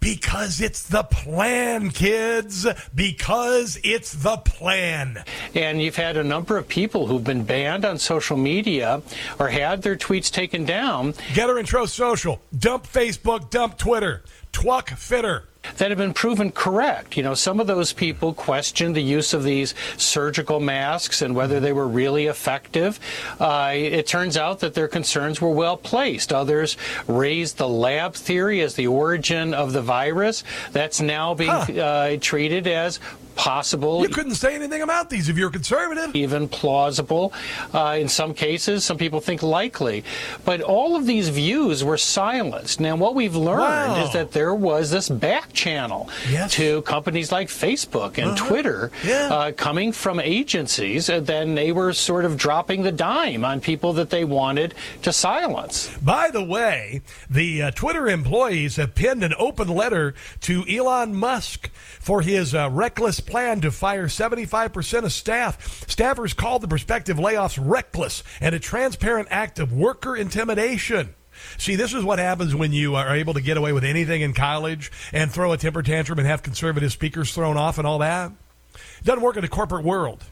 Because 0.00 0.60
it's 0.60 0.82
the 0.82 1.02
plan, 1.02 1.90
kids. 1.90 2.66
Because 2.94 3.78
it's 3.82 4.12
the 4.12 4.36
plan. 4.36 5.24
And 5.54 5.82
you've 5.82 5.96
had 5.96 6.16
a 6.16 6.24
number 6.24 6.56
of 6.56 6.68
people 6.68 7.06
who've 7.06 7.24
been 7.24 7.44
banned 7.44 7.84
on 7.84 7.98
social 7.98 8.36
media 8.36 9.02
or 9.38 9.48
had 9.48 9.82
their 9.82 9.96
tweets 9.96 10.30
taken 10.30 10.64
down. 10.64 11.12
Gettr 11.34 11.58
and 11.58 11.66
Truth 11.66 11.90
Social. 11.90 12.40
Dump 12.56 12.86
Facebook, 12.86 13.50
dump 13.50 13.78
Twitter. 13.78 14.22
Twuck 14.52 14.90
Fitter 14.90 15.44
that 15.78 15.90
have 15.90 15.98
been 15.98 16.14
proven 16.14 16.50
correct. 16.50 17.16
You 17.16 17.22
know, 17.22 17.34
some 17.34 17.60
of 17.60 17.66
those 17.66 17.92
people 17.92 18.34
questioned 18.34 18.94
the 18.94 19.02
use 19.02 19.34
of 19.34 19.44
these 19.44 19.74
surgical 19.96 20.60
masks 20.60 21.22
and 21.22 21.34
whether 21.34 21.60
they 21.60 21.72
were 21.72 21.88
really 21.88 22.26
effective. 22.26 22.98
Uh, 23.38 23.72
it 23.74 24.06
turns 24.06 24.36
out 24.36 24.60
that 24.60 24.74
their 24.74 24.88
concerns 24.88 25.40
were 25.40 25.50
well 25.50 25.76
placed. 25.76 26.32
Others 26.32 26.76
raised 27.06 27.58
the 27.58 27.68
lab 27.68 28.14
theory 28.14 28.60
as 28.60 28.74
the 28.74 28.86
origin 28.86 29.54
of 29.54 29.72
the 29.72 29.82
virus. 29.82 30.44
That's 30.72 31.00
now 31.00 31.34
being 31.34 31.50
huh. 31.50 31.72
uh, 31.72 32.16
treated 32.20 32.66
as 32.66 33.00
possible. 33.36 34.02
You 34.02 34.08
couldn't 34.08 34.34
say 34.34 34.54
anything 34.54 34.82
about 34.82 35.10
these 35.10 35.28
if 35.28 35.36
you're 35.36 35.50
conservative. 35.50 36.16
Even 36.16 36.48
plausible. 36.48 37.32
Uh, 37.72 37.96
in 38.00 38.08
some 38.08 38.34
cases, 38.34 38.84
some 38.84 38.98
people 38.98 39.20
think 39.20 39.42
likely. 39.42 40.02
But 40.44 40.62
all 40.62 40.96
of 40.96 41.06
these 41.06 41.28
views 41.28 41.84
were 41.84 41.98
silenced. 41.98 42.80
Now, 42.80 42.96
what 42.96 43.14
we've 43.14 43.36
learned 43.36 43.92
wow. 43.92 44.04
is 44.04 44.12
that 44.12 44.32
there 44.32 44.54
was 44.54 44.90
this 44.90 45.08
back 45.08 45.52
channel 45.52 46.10
yes. 46.28 46.52
to 46.54 46.82
companies 46.82 47.30
like 47.30 47.48
Facebook 47.48 48.18
and 48.18 48.32
uh-huh. 48.32 48.48
Twitter 48.48 48.90
yeah. 49.04 49.28
uh, 49.32 49.52
coming 49.52 49.92
from 49.92 50.18
agencies, 50.18 51.08
and 51.08 51.26
then 51.26 51.54
they 51.54 51.72
were 51.72 51.92
sort 51.92 52.24
of 52.24 52.36
dropping 52.36 52.82
the 52.82 52.92
dime 52.92 53.44
on 53.44 53.60
people 53.60 53.92
that 53.92 54.10
they 54.10 54.24
wanted 54.24 54.74
to 55.02 55.12
silence. 55.12 55.94
By 56.02 56.30
the 56.30 56.42
way, 56.42 57.02
the 57.30 57.62
uh, 57.62 57.70
Twitter 57.72 58.08
employees 58.08 58.76
have 58.76 58.94
penned 58.94 59.22
an 59.22 59.34
open 59.38 59.68
letter 59.68 60.14
to 60.42 60.64
Elon 60.68 61.14
Musk 61.14 61.70
for 62.00 62.22
his 62.22 62.54
uh, 62.54 62.70
reckless 62.72 63.20
plan 63.26 63.60
to 63.62 63.70
fire 63.70 64.06
75% 64.06 65.04
of 65.04 65.12
staff. 65.12 65.86
Staffers 65.86 66.34
called 66.34 66.62
the 66.62 66.68
prospective 66.68 67.16
layoffs 67.16 67.58
reckless 67.60 68.22
and 68.40 68.54
a 68.54 68.58
transparent 68.58 69.28
act 69.30 69.58
of 69.58 69.72
worker 69.72 70.16
intimidation. 70.16 71.14
See, 71.58 71.76
this 71.76 71.92
is 71.92 72.04
what 72.04 72.18
happens 72.18 72.54
when 72.54 72.72
you 72.72 72.94
are 72.94 73.14
able 73.14 73.34
to 73.34 73.40
get 73.40 73.56
away 73.56 73.72
with 73.72 73.84
anything 73.84 74.22
in 74.22 74.32
college 74.32 74.90
and 75.12 75.30
throw 75.30 75.52
a 75.52 75.58
temper 75.58 75.82
tantrum 75.82 76.18
and 76.18 76.26
have 76.26 76.42
conservative 76.42 76.92
speakers 76.92 77.34
thrown 77.34 77.56
off 77.56 77.78
and 77.78 77.86
all 77.86 77.98
that. 77.98 78.32
It 78.74 79.04
doesn't 79.04 79.22
work 79.22 79.36
in 79.36 79.42
the 79.42 79.48
corporate 79.48 79.84
world. 79.84 80.24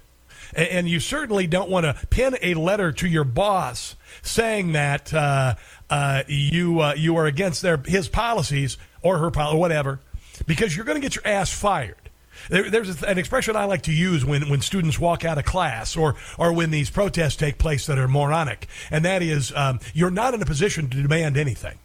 And 0.54 0.88
you 0.88 1.00
certainly 1.00 1.46
don't 1.46 1.70
want 1.70 1.84
to 1.84 2.06
pin 2.08 2.36
a 2.40 2.54
letter 2.54 2.92
to 2.92 3.08
your 3.08 3.24
boss 3.24 3.96
saying 4.22 4.72
that 4.72 5.12
uh, 5.12 5.54
uh, 5.90 6.22
you 6.28 6.80
uh, 6.80 6.94
you 6.96 7.16
are 7.16 7.26
against 7.26 7.62
their 7.62 7.76
his 7.78 8.08
policies 8.08 8.76
or 9.02 9.18
her 9.18 9.30
policy, 9.30 9.58
whatever, 9.58 10.00
because 10.46 10.76
you're 10.76 10.84
going 10.84 11.00
to 11.00 11.02
get 11.02 11.16
your 11.16 11.26
ass 11.26 11.52
fired. 11.52 12.03
There, 12.48 12.70
there's 12.70 13.02
an 13.02 13.18
expression 13.18 13.56
I 13.56 13.64
like 13.64 13.82
to 13.82 13.92
use 13.92 14.24
when, 14.24 14.48
when 14.48 14.60
students 14.60 14.98
walk 14.98 15.24
out 15.24 15.38
of 15.38 15.44
class 15.44 15.96
or, 15.96 16.16
or 16.38 16.52
when 16.52 16.70
these 16.70 16.90
protests 16.90 17.36
take 17.36 17.58
place 17.58 17.86
that 17.86 17.98
are 17.98 18.08
moronic, 18.08 18.68
and 18.90 19.04
that 19.04 19.22
is 19.22 19.52
um, 19.54 19.80
you're 19.92 20.10
not 20.10 20.34
in 20.34 20.42
a 20.42 20.46
position 20.46 20.88
to 20.90 21.02
demand 21.02 21.36
anything. 21.36 21.78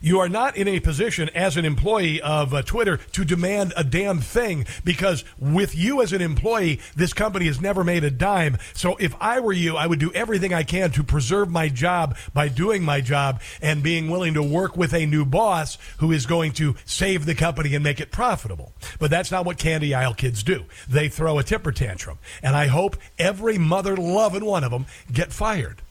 You 0.00 0.20
are 0.20 0.28
not 0.28 0.56
in 0.56 0.68
a 0.68 0.80
position 0.80 1.28
as 1.34 1.56
an 1.56 1.64
employee 1.64 2.20
of 2.20 2.54
uh, 2.54 2.62
Twitter 2.62 2.98
to 3.12 3.24
demand 3.24 3.72
a 3.76 3.84
damn 3.84 4.20
thing 4.20 4.66
because 4.84 5.24
with 5.38 5.74
you 5.74 6.02
as 6.02 6.12
an 6.12 6.22
employee, 6.22 6.80
this 6.96 7.12
company 7.12 7.46
has 7.46 7.60
never 7.60 7.84
made 7.84 8.04
a 8.04 8.10
dime. 8.10 8.58
So 8.74 8.96
if 8.96 9.14
I 9.20 9.40
were 9.40 9.52
you, 9.52 9.76
I 9.76 9.86
would 9.86 9.98
do 9.98 10.12
everything 10.12 10.54
I 10.54 10.62
can 10.62 10.90
to 10.92 11.02
preserve 11.02 11.50
my 11.50 11.68
job 11.68 12.16
by 12.32 12.48
doing 12.48 12.82
my 12.82 13.00
job 13.00 13.40
and 13.60 13.82
being 13.82 14.08
willing 14.08 14.34
to 14.34 14.42
work 14.42 14.76
with 14.76 14.92
a 14.92 15.06
new 15.06 15.24
boss 15.24 15.78
who 15.98 16.12
is 16.12 16.26
going 16.26 16.52
to 16.52 16.76
save 16.84 17.26
the 17.26 17.34
company 17.34 17.74
and 17.74 17.84
make 17.84 18.00
it 18.00 18.10
profitable. 18.10 18.72
But 18.98 19.10
that's 19.10 19.30
not 19.30 19.44
what 19.44 19.58
Candy 19.58 19.94
aisle 19.94 20.14
kids 20.14 20.42
do. 20.42 20.64
They 20.88 21.08
throw 21.08 21.38
a 21.38 21.44
temper 21.44 21.72
tantrum. 21.72 22.18
And 22.42 22.56
I 22.56 22.66
hope 22.66 22.96
every 23.18 23.58
mother 23.58 23.96
loving 23.96 24.44
one 24.44 24.64
of 24.64 24.70
them 24.70 24.86
get 25.12 25.32
fired. 25.32 25.82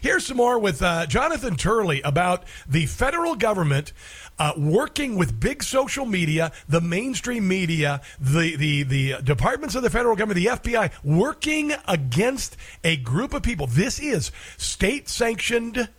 Here's 0.00 0.26
some 0.26 0.36
more 0.36 0.58
with 0.58 0.82
uh, 0.82 1.06
Jonathan 1.06 1.56
Turley 1.56 2.00
about 2.02 2.44
the 2.68 2.86
federal 2.86 3.34
government 3.34 3.92
uh, 4.38 4.54
working 4.56 5.16
with 5.16 5.38
big 5.38 5.62
social 5.62 6.06
media, 6.06 6.50
the 6.68 6.80
mainstream 6.80 7.46
media, 7.46 8.00
the, 8.18 8.56
the, 8.56 8.82
the 8.82 9.14
departments 9.22 9.74
of 9.74 9.82
the 9.82 9.90
federal 9.90 10.16
government, 10.16 10.36
the 10.36 10.46
FBI, 10.46 10.90
working 11.04 11.74
against 11.86 12.56
a 12.82 12.96
group 12.96 13.34
of 13.34 13.42
people. 13.42 13.66
This 13.66 14.00
is 14.00 14.32
state 14.56 15.08
sanctioned, 15.10 15.90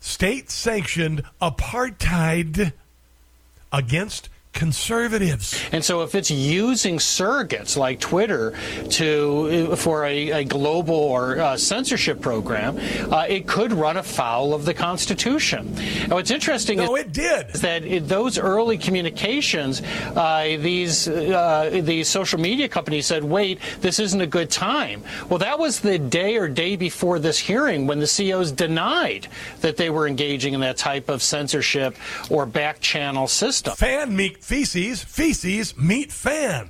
state 0.00 0.50
sanctioned 0.50 1.22
apartheid 1.42 2.72
against 3.70 4.30
conservatives. 4.54 5.60
And 5.72 5.84
so 5.84 6.02
if 6.02 6.14
it's 6.14 6.30
using 6.30 6.98
surrogates 6.98 7.76
like 7.76 8.00
Twitter 8.00 8.54
to 8.90 9.76
for 9.76 10.04
a, 10.04 10.30
a 10.30 10.44
global 10.44 10.94
or 10.94 11.38
uh, 11.38 11.56
censorship 11.56 12.20
program, 12.20 12.78
uh, 13.12 13.26
it 13.28 13.46
could 13.46 13.72
run 13.72 13.96
afoul 13.96 14.54
of 14.54 14.64
the 14.64 14.72
Constitution. 14.72 15.74
Now, 16.08 16.16
what's 16.16 16.30
interesting 16.30 16.78
no, 16.78 16.96
is, 16.96 17.04
it 17.04 17.12
did. 17.12 17.50
is 17.50 17.60
that 17.60 17.84
in 17.84 18.06
those 18.06 18.38
early 18.38 18.78
communications, 18.78 19.82
uh, 19.82 20.56
these 20.60 21.08
uh, 21.08 21.80
these 21.82 22.08
social 22.08 22.40
media 22.40 22.68
companies 22.68 23.06
said, 23.06 23.24
"Wait, 23.24 23.60
this 23.80 23.98
isn't 23.98 24.20
a 24.20 24.26
good 24.26 24.50
time." 24.50 25.02
Well, 25.28 25.38
that 25.40 25.58
was 25.58 25.80
the 25.80 25.98
day 25.98 26.36
or 26.36 26.48
day 26.48 26.76
before 26.76 27.18
this 27.18 27.38
hearing 27.38 27.86
when 27.86 27.98
the 27.98 28.06
CEOs 28.06 28.52
denied 28.52 29.28
that 29.60 29.76
they 29.76 29.90
were 29.90 30.06
engaging 30.06 30.54
in 30.54 30.60
that 30.60 30.76
type 30.76 31.08
of 31.08 31.22
censorship 31.22 31.96
or 32.30 32.46
back 32.46 32.80
channel 32.80 33.26
system. 33.26 33.74
Fan 33.74 34.14
meat 34.14 34.43
feces, 34.44 35.02
feces 35.02 35.74
meat 35.78 36.12
fan. 36.12 36.68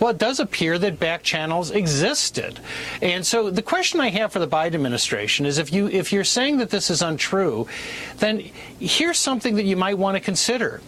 Well, 0.00 0.10
it 0.10 0.18
does 0.18 0.40
appear 0.40 0.78
that 0.78 0.98
back 0.98 1.22
channels 1.22 1.70
existed. 1.70 2.58
And 3.02 3.26
so 3.26 3.50
the 3.50 3.60
question 3.60 4.00
I 4.00 4.08
have 4.08 4.32
for 4.32 4.38
the 4.38 4.48
Biden 4.48 4.74
administration 4.74 5.44
is 5.44 5.58
if 5.58 5.70
you 5.70 5.88
if 5.88 6.14
you're 6.14 6.24
saying 6.24 6.56
that 6.58 6.70
this 6.70 6.90
is 6.90 7.02
untrue, 7.02 7.68
then 8.16 8.40
here's 8.80 9.18
something 9.18 9.56
that 9.56 9.64
you 9.64 9.76
might 9.76 9.98
want 9.98 10.16
to 10.16 10.20
consider. 10.20 10.80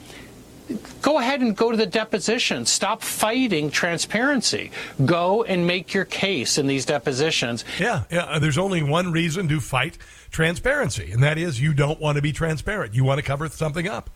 Go 1.01 1.19
ahead 1.19 1.41
and 1.41 1.57
go 1.57 1.71
to 1.71 1.77
the 1.77 1.87
deposition. 1.87 2.67
Stop 2.67 3.03
fighting 3.03 3.71
transparency. 3.71 4.71
Go 5.05 5.45
and 5.45 5.67
make 5.67 5.95
your 5.95 6.05
case 6.05 6.59
in 6.59 6.67
these 6.67 6.85
depositions. 6.85 7.65
Yeah, 7.79 8.05
yeah. 8.11 8.39
There's 8.39 8.59
only 8.59 8.83
one 8.83 9.13
reason 9.13 9.49
to 9.49 9.61
fight 9.61 9.99
transparency, 10.31 11.13
and 11.13 11.23
that 11.23 11.39
is 11.39 11.61
you 11.61 11.75
don't 11.75 12.01
want 12.01 12.17
to 12.17 12.23
be 12.23 12.33
transparent. 12.33 12.95
You 12.95 13.05
want 13.05 13.19
to 13.19 13.23
cover 13.25 13.49
something 13.49 13.87
up. 13.87 14.11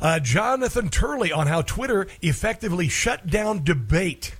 Uh, 0.00 0.20
Jonathan 0.20 0.88
Turley 0.88 1.32
on 1.32 1.46
how 1.46 1.62
Twitter 1.62 2.06
effectively 2.22 2.88
shut 2.88 3.26
down 3.26 3.64
debate 3.64 4.36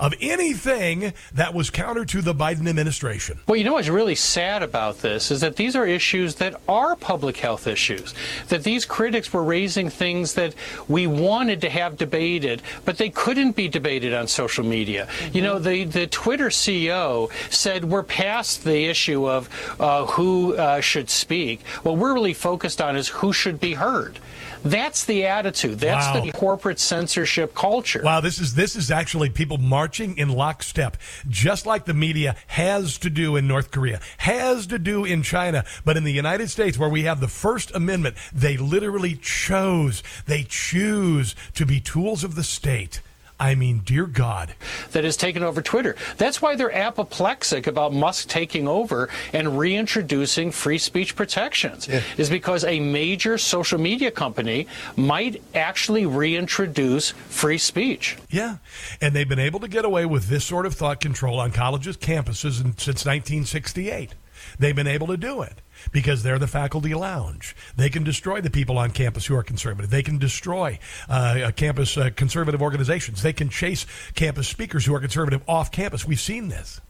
of 0.00 0.14
anything 0.20 1.12
that 1.32 1.54
was 1.54 1.70
counter 1.70 2.04
to 2.04 2.22
the 2.22 2.34
Biden 2.34 2.68
administration. 2.68 3.38
Well, 3.46 3.56
you 3.56 3.64
know 3.64 3.74
what's 3.74 3.88
really 3.88 4.14
sad 4.14 4.62
about 4.62 4.98
this 4.98 5.30
is 5.30 5.40
that 5.40 5.56
these 5.56 5.76
are 5.76 5.86
issues 5.86 6.36
that 6.36 6.60
are 6.68 6.96
public 6.96 7.36
health 7.36 7.66
issues. 7.66 8.14
That 8.48 8.64
these 8.64 8.84
critics 8.84 9.32
were 9.32 9.44
raising 9.44 9.88
things 9.90 10.34
that 10.34 10.54
we 10.88 11.06
wanted 11.06 11.60
to 11.62 11.70
have 11.70 11.96
debated, 11.96 12.62
but 12.84 12.98
they 12.98 13.10
couldn't 13.10 13.56
be 13.56 13.68
debated 13.68 14.14
on 14.14 14.26
social 14.26 14.64
media. 14.64 15.06
Mm-hmm. 15.06 15.36
You 15.36 15.42
know, 15.42 15.58
the, 15.58 15.84
the 15.84 16.06
Twitter 16.06 16.48
CEO 16.48 17.30
said 17.52 17.84
we're 17.84 18.02
past 18.02 18.64
the 18.64 18.84
issue 18.86 19.28
of 19.28 19.48
uh, 19.80 20.06
who 20.06 20.54
uh, 20.56 20.80
should 20.80 21.10
speak. 21.10 21.66
What 21.82 21.96
we're 21.96 22.14
really 22.14 22.34
focused 22.34 22.80
on 22.80 22.96
is 22.96 23.08
who 23.08 23.32
should 23.32 23.60
be 23.60 23.74
heard. 23.74 24.18
That's 24.64 25.04
the 25.04 25.26
attitude. 25.26 25.78
That's 25.78 26.06
Wow. 26.06 26.24
the 26.24 26.32
corporate 26.32 26.80
censorship 26.80 27.54
culture. 27.54 28.00
Wow, 28.02 28.20
this 28.20 28.38
is 28.38 28.54
this 28.54 28.76
is 28.76 28.90
actually 28.90 29.28
people 29.28 29.58
marching 29.58 30.16
in 30.16 30.30
lockstep, 30.30 30.96
just 31.28 31.66
like 31.66 31.84
the 31.84 31.94
media 31.94 32.34
has 32.46 32.96
to 32.98 33.10
do 33.10 33.36
in 33.36 33.46
North 33.46 33.70
Korea, 33.70 34.00
has 34.18 34.66
to 34.68 34.78
do 34.78 35.04
in 35.04 35.22
China, 35.22 35.64
but 35.84 35.96
in 35.96 36.04
the 36.04 36.12
United 36.12 36.48
States, 36.50 36.78
where 36.78 36.88
we 36.88 37.02
have 37.02 37.20
the 37.20 37.28
First 37.28 37.74
Amendment, 37.74 38.16
they 38.32 38.56
literally 38.56 39.16
chose, 39.16 40.02
they 40.26 40.44
choose 40.44 41.34
to 41.54 41.66
be 41.66 41.78
tools 41.80 42.24
of 42.24 42.34
the 42.34 42.44
state. 42.44 43.00
I 43.44 43.54
mean, 43.54 43.82
dear 43.84 44.06
God. 44.06 44.54
that 44.92 45.04
has 45.04 45.18
taken 45.18 45.42
over 45.42 45.60
Twitter. 45.60 45.96
That's 46.16 46.40
why 46.40 46.56
they're 46.56 46.74
apoplectic 46.74 47.66
about 47.66 47.92
Musk 47.92 48.26
taking 48.28 48.66
over 48.66 49.10
and 49.34 49.58
reintroducing 49.58 50.50
free 50.50 50.78
speech 50.78 51.14
protections. 51.14 51.86
Is 52.16 52.30
because 52.30 52.64
a 52.64 52.80
major 52.80 53.36
social 53.36 53.78
media 53.78 54.10
company 54.10 54.66
might 54.96 55.42
actually 55.54 56.06
reintroduce 56.06 57.10
free 57.10 57.58
speech. 57.58 58.16
Yeah, 58.30 58.56
and 59.02 59.14
they've 59.14 59.28
been 59.28 59.38
able 59.38 59.60
to 59.60 59.68
get 59.68 59.84
away 59.84 60.06
with 60.06 60.28
this 60.28 60.46
sort 60.46 60.64
of 60.64 60.72
thought 60.72 61.00
control 61.00 61.38
on 61.38 61.52
colleges' 61.52 61.98
campuses 61.98 62.62
since 62.80 63.04
1968. 63.04 64.14
They've 64.58 64.74
been 64.74 64.86
able 64.86 65.08
to 65.08 65.18
do 65.18 65.42
it 65.42 65.60
because 65.92 66.22
they're 66.22 66.38
the 66.38 66.46
faculty 66.46 66.94
lounge. 66.94 67.54
They 67.76 67.88
can 67.88 68.04
destroy 68.04 68.40
the 68.40 68.50
people 68.50 68.78
on 68.78 68.90
campus 68.90 69.26
who 69.26 69.36
are 69.36 69.42
conservative. 69.42 69.90
They 69.90 70.02
can 70.02 70.18
destroy 70.18 70.78
uh, 71.08 71.50
campus 71.56 71.96
uh, 71.96 72.10
conservative 72.14 72.62
organizations. 72.62 73.22
They 73.22 73.32
can 73.32 73.48
chase 73.48 73.86
campus 74.14 74.48
speakers 74.48 74.84
who 74.84 74.94
are 74.94 75.00
conservative 75.00 75.42
off 75.48 75.70
campus. 75.70 76.06
We've 76.06 76.20
seen 76.20 76.48
this. 76.48 76.80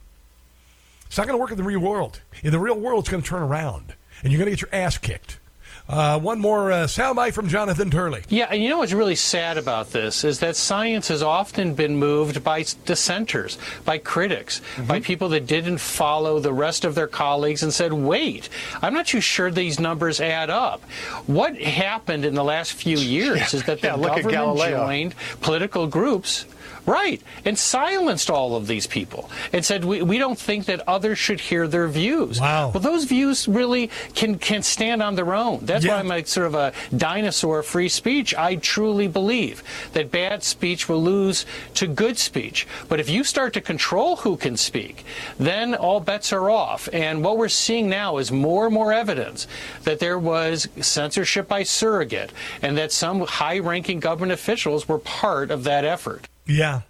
It's 1.07 1.19
not 1.19 1.27
going 1.27 1.39
to 1.39 1.41
work 1.41 1.51
in 1.51 1.57
the 1.57 1.63
real 1.63 1.81
world. 1.81 2.21
In 2.43 2.51
the 2.51 2.59
real 2.59 2.79
world, 2.79 3.05
it's 3.05 3.09
going 3.09 3.23
to 3.23 3.29
turn 3.29 3.43
around, 3.43 3.95
and 4.23 4.33
you're 4.33 4.39
going 4.39 4.51
to 4.51 4.57
get 4.57 4.63
your 4.63 4.81
ass 4.81 4.99
kicked. 4.99 5.39
Uh, 5.87 6.19
one 6.19 6.41
more 6.41 6.73
uh, 6.73 6.85
soundbite 6.85 7.35
from 7.35 7.47
Jonathan 7.47 7.91
Turley. 7.91 8.23
Yeah, 8.31 8.47
and 8.51 8.63
you 8.63 8.71
know 8.71 8.79
what's 8.79 8.95
really 8.95 9.15
sad 9.17 9.59
about 9.59 9.91
this 9.91 10.25
is 10.25 10.39
that 10.41 10.57
science 10.57 11.09
has 11.09 11.23
often 11.23 11.75
been 11.75 11.97
moved 11.97 12.43
by 12.43 12.65
dissenters, 12.87 13.59
by 13.85 13.99
critics, 13.99 14.63
by 14.89 15.01
people 15.01 15.29
that 15.29 15.47
didn't 15.47 15.77
follow 15.79 16.39
the 16.41 16.55
rest 16.55 16.87
of 16.87 16.95
their 16.95 17.07
colleagues 17.07 17.63
and 17.63 17.73
said, 17.73 17.93
wait, 17.93 18.49
I'm 18.81 18.95
not 18.95 19.07
too 19.07 19.21
sure 19.21 19.51
these 19.51 19.79
numbers 19.79 20.23
add 20.23 20.49
up. 20.49 20.83
What 21.27 21.55
happened 21.61 22.25
in 22.25 22.35
the 22.35 22.45
last 22.45 22.73
few 22.73 22.97
years 22.97 23.53
is 23.55 23.65
that 23.65 23.83
the 23.83 23.89
Yeah, 23.89 23.97
government 23.99 24.59
joined 24.59 25.15
political 25.43 25.87
groups. 25.87 26.47
Right, 26.87 27.23
and 27.47 27.59
silenced 27.59 28.29
all 28.29 28.57
of 28.57 28.67
these 28.67 28.87
people 28.87 29.31
and 29.53 29.65
said 29.65 29.85
we, 29.85 30.03
we 30.03 30.19
don't 30.19 30.39
think 30.39 30.67
that 30.67 30.87
others 30.87 31.19
should 31.19 31.41
hear 31.41 31.67
their 31.67 31.89
views. 31.89 32.41
Wow. 32.41 32.73
Well, 32.73 32.83
those 32.83 33.05
views 33.05 33.49
really 33.49 33.91
can 34.15 34.39
can 34.39 34.63
stand 34.63 35.03
on 35.03 35.15
their 35.15 35.35
own. 35.35 35.61
That's 35.63 35.87
why 35.87 35.95
I'm 35.95 36.09
like 36.09 36.27
sort 36.27 36.47
of 36.47 36.55
a 36.55 36.73
dinosaur 36.95 37.61
of 37.61 37.67
free 37.67 37.89
speech. 37.89 38.35
I 38.35 38.57
truly 38.57 39.09
believe 39.09 39.63
that 39.95 40.11
bad 40.11 40.43
speech 40.43 40.89
will 40.89 41.03
lose 41.03 41.47
to 41.75 41.87
good 41.87 42.19
speech. 42.19 42.67
But 42.89 43.01
if 43.01 43.09
you 43.09 43.25
start 43.25 43.55
to 43.55 43.61
control 43.63 44.17
who 44.17 44.37
can 44.37 44.57
speak, 44.57 45.05
then 45.39 45.75
all 45.75 46.01
bets 46.01 46.33
are 46.33 46.51
off. 46.51 46.89
And 46.93 47.25
what 47.25 47.39
we're 47.39 47.49
seeing 47.49 47.89
now 47.89 48.19
is 48.19 48.31
more 48.31 48.67
and 48.67 48.75
more 48.75 48.93
evidence 48.93 49.47
that 49.85 50.01
there 50.01 50.19
was 50.19 50.69
censorship 50.81 51.49
by 51.49 51.63
surrogate 51.63 52.31
and 52.61 52.77
that 52.77 52.93
some 52.93 53.21
high 53.23 53.59
ranking 53.59 54.01
government 54.01 54.33
officials 54.33 54.87
were 54.87 54.99
part 54.99 55.51
of 55.51 55.65
that 55.65 55.85
effort. 55.85 56.29
Yeah. 56.47 56.83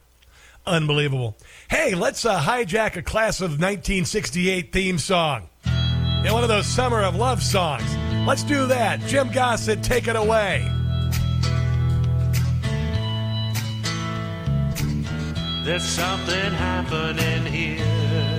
Unbelievable. 0.66 1.36
Hey, 1.68 1.94
let's 1.94 2.24
uh, 2.24 2.40
hijack 2.40 2.96
a 2.96 3.02
class 3.02 3.40
of 3.40 3.50
1968 3.52 4.72
theme 4.72 4.98
song. 4.98 5.48
Yeah, 5.66 6.32
one 6.32 6.42
of 6.42 6.48
those 6.48 6.66
summer 6.66 7.02
of 7.02 7.16
love 7.16 7.42
songs. 7.42 7.84
Let's 8.26 8.42
do 8.42 8.66
that. 8.66 9.00
Jim 9.00 9.30
Gossett, 9.30 9.82
take 9.82 10.08
it 10.08 10.16
away. 10.16 10.66
There's 15.64 15.84
something 15.84 16.52
happening 16.52 17.44
here. 17.46 18.38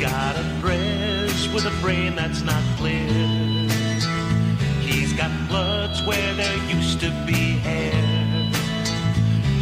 Got 0.00 0.36
a 0.36 0.60
dress 0.60 1.48
with 1.52 1.66
a 1.66 1.80
brain 1.80 2.14
that's 2.14 2.42
not 2.42 2.62
clear. 2.78 3.08
He's 4.80 5.12
got 5.12 5.30
bloods 5.48 6.04
where 6.06 6.34
there 6.34 6.56
used 6.68 7.00
to 7.00 7.10
be 7.26 7.58
hair. 7.58 8.09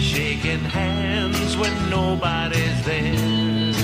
Shaking 0.09 0.65
hands 0.65 1.57
when 1.59 1.75
nobody's 1.91 2.85
there. 2.87 3.75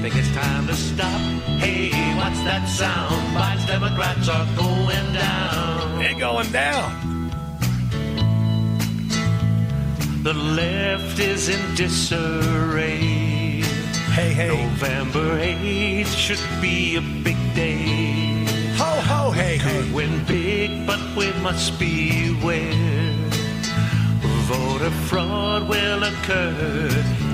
Think 0.00 0.16
it's 0.16 0.32
time 0.34 0.66
to 0.66 0.74
stop. 0.74 1.20
Hey, 1.60 1.90
what's 2.16 2.42
that 2.48 2.66
sound? 2.66 3.14
Biden's 3.36 3.66
Democrats 3.66 4.28
are 4.30 4.46
going 4.56 5.12
down. 5.12 5.98
They're 5.98 6.18
going 6.18 6.50
down. 6.52 7.30
The 10.22 10.32
left 10.32 11.18
is 11.18 11.50
in 11.50 11.74
disarray. 11.74 13.60
Hey, 14.16 14.32
hey. 14.32 14.48
November 14.48 15.38
8th 15.38 16.16
should 16.16 16.62
be 16.62 16.96
a 16.96 17.02
big 17.02 17.36
day. 17.54 18.46
Ho, 18.78 19.00
ho, 19.10 19.30
hey, 19.30 19.58
hey. 19.58 19.82
Could 19.82 19.92
win 19.92 20.24
big, 20.24 20.86
but 20.86 21.00
we 21.14 21.30
must 21.42 21.78
beware. 21.78 23.11
Voter 24.52 24.90
fraud 25.08 25.66
will 25.66 26.02
occur 26.02 26.88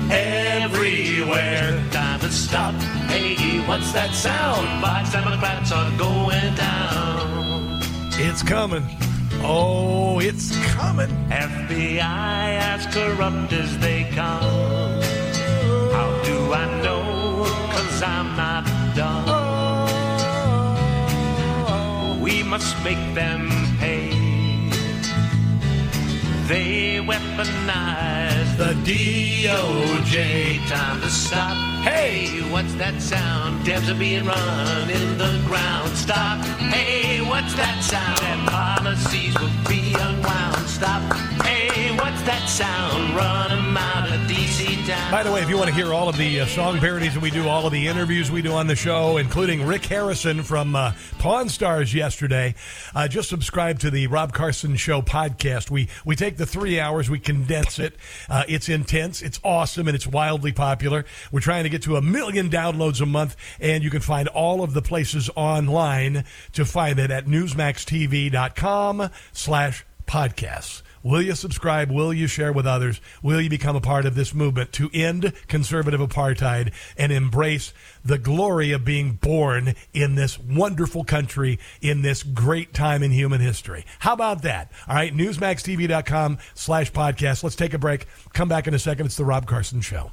everywhere. 0.09 1.83
Time 1.91 2.19
to 2.21 2.31
stop. 2.31 2.73
Hey, 3.11 3.59
what's 3.67 3.91
that 3.91 4.13
sound? 4.13 4.81
Box 4.81 5.11
Democrats 5.11 5.73
are 5.73 5.91
going 5.97 6.55
down. 6.55 7.81
It's 8.13 8.41
coming. 8.41 8.85
Oh, 9.43 10.19
it's 10.21 10.55
coming. 10.67 11.09
FBI 11.29 12.57
as 12.71 12.85
corrupt 12.85 13.51
as 13.51 13.77
they 13.79 14.05
come. 14.15 15.01
How 15.91 16.21
do 16.23 16.53
I 16.53 16.65
know? 16.81 17.43
Cause 17.73 18.01
I'm 18.01 18.37
not 18.37 18.65
dumb. 18.95 19.25
Oh. 21.67 22.17
We 22.21 22.43
must 22.43 22.81
make 22.85 23.13
them. 23.13 23.58
They 26.49 26.97
weaponize 26.97 28.57
the 28.57 28.73
DOJ. 28.81 30.67
Time 30.67 30.99
to 30.99 31.07
stop. 31.07 31.55
Hey, 31.83 32.39
what's 32.49 32.73
that 32.73 32.99
sound? 33.03 33.63
Devs 33.67 33.87
are 33.87 33.99
being 33.99 34.25
run 34.25 34.89
in 34.89 35.17
the 35.19 35.39
ground. 35.45 35.91
Stop. 35.91 36.43
Hey, 36.73 37.21
what's 37.21 37.53
that 37.53 37.83
sound? 37.83 38.19
And 38.23 38.47
policies 38.49 39.39
will 39.39 39.53
be 39.69 39.93
unwound. 39.93 40.67
Stop. 40.67 41.03
Hey, 41.43 41.95
what's 41.97 42.23
that 42.23 42.49
sound? 42.49 43.15
Run 43.15 43.51
'em 43.51 43.77
out. 43.77 43.98
By 45.11 45.23
the 45.23 45.31
way, 45.31 45.41
if 45.41 45.49
you 45.49 45.57
want 45.57 45.69
to 45.69 45.73
hear 45.73 45.91
all 45.91 46.07
of 46.07 46.17
the 46.17 46.41
uh, 46.41 46.45
song 46.45 46.77
parodies 46.77 47.15
that 47.15 47.23
we 47.23 47.31
do, 47.31 47.47
all 47.47 47.65
of 47.65 47.73
the 47.73 47.87
interviews 47.87 48.29
we 48.29 48.43
do 48.43 48.51
on 48.51 48.67
the 48.67 48.75
show, 48.75 49.17
including 49.17 49.65
Rick 49.65 49.85
Harrison 49.85 50.43
from 50.43 50.75
uh, 50.75 50.93
Pawn 51.17 51.49
Stars 51.49 51.95
yesterday, 51.95 52.53
uh, 52.93 53.07
just 53.07 53.27
subscribe 53.27 53.79
to 53.79 53.89
the 53.89 54.05
Rob 54.05 54.33
Carson 54.33 54.75
Show 54.75 55.01
podcast. 55.01 55.71
We 55.71 55.89
we 56.05 56.15
take 56.15 56.37
the 56.37 56.45
three 56.45 56.79
hours, 56.79 57.09
we 57.09 57.17
condense 57.17 57.79
it. 57.79 57.95
Uh, 58.29 58.43
it's 58.47 58.69
intense, 58.69 59.23
it's 59.23 59.39
awesome, 59.43 59.87
and 59.87 59.95
it's 59.95 60.05
wildly 60.05 60.51
popular. 60.51 61.05
We're 61.31 61.39
trying 61.39 61.63
to 61.63 61.69
get 61.69 61.81
to 61.83 61.95
a 61.95 62.03
million 62.03 62.51
downloads 62.51 63.01
a 63.01 63.07
month, 63.07 63.35
and 63.59 63.83
you 63.83 63.89
can 63.89 64.01
find 64.01 64.27
all 64.27 64.61
of 64.63 64.73
the 64.75 64.81
places 64.83 65.27
online 65.35 66.23
to 66.53 66.65
find 66.65 66.99
it 66.99 67.09
at 67.09 67.25
newsmaxtv.com 67.25 69.09
slash 69.33 69.85
podcasts. 70.05 70.83
Will 71.09 71.23
you 71.23 71.33
subscribe? 71.33 71.89
Will 71.89 72.13
you 72.13 72.27
share 72.27 72.53
with 72.53 72.67
others? 72.67 73.01
Will 73.23 73.41
you 73.41 73.49
become 73.49 73.75
a 73.75 73.81
part 73.81 74.05
of 74.05 74.13
this 74.13 74.31
movement 74.31 74.71
to 74.73 74.91
end 74.93 75.33
conservative 75.47 75.99
apartheid 75.99 76.71
and 76.95 77.11
embrace 77.11 77.73
the 78.05 78.19
glory 78.19 78.71
of 78.73 78.85
being 78.85 79.13
born 79.13 79.73
in 79.91 80.13
this 80.13 80.37
wonderful 80.37 81.03
country 81.03 81.57
in 81.81 82.03
this 82.03 82.21
great 82.21 82.75
time 82.75 83.01
in 83.01 83.09
human 83.09 83.41
history? 83.41 83.87
How 83.97 84.13
about 84.13 84.43
that? 84.43 84.71
All 84.87 84.93
right, 84.93 85.11
newsmaxtv.com 85.11 86.37
slash 86.53 86.91
podcast. 86.91 87.43
Let's 87.43 87.55
take 87.55 87.73
a 87.73 87.79
break. 87.79 88.05
Come 88.33 88.47
back 88.47 88.67
in 88.67 88.75
a 88.75 88.79
second. 88.79 89.07
It's 89.07 89.17
the 89.17 89.25
Rob 89.25 89.47
Carson 89.47 89.81
Show. 89.81 90.11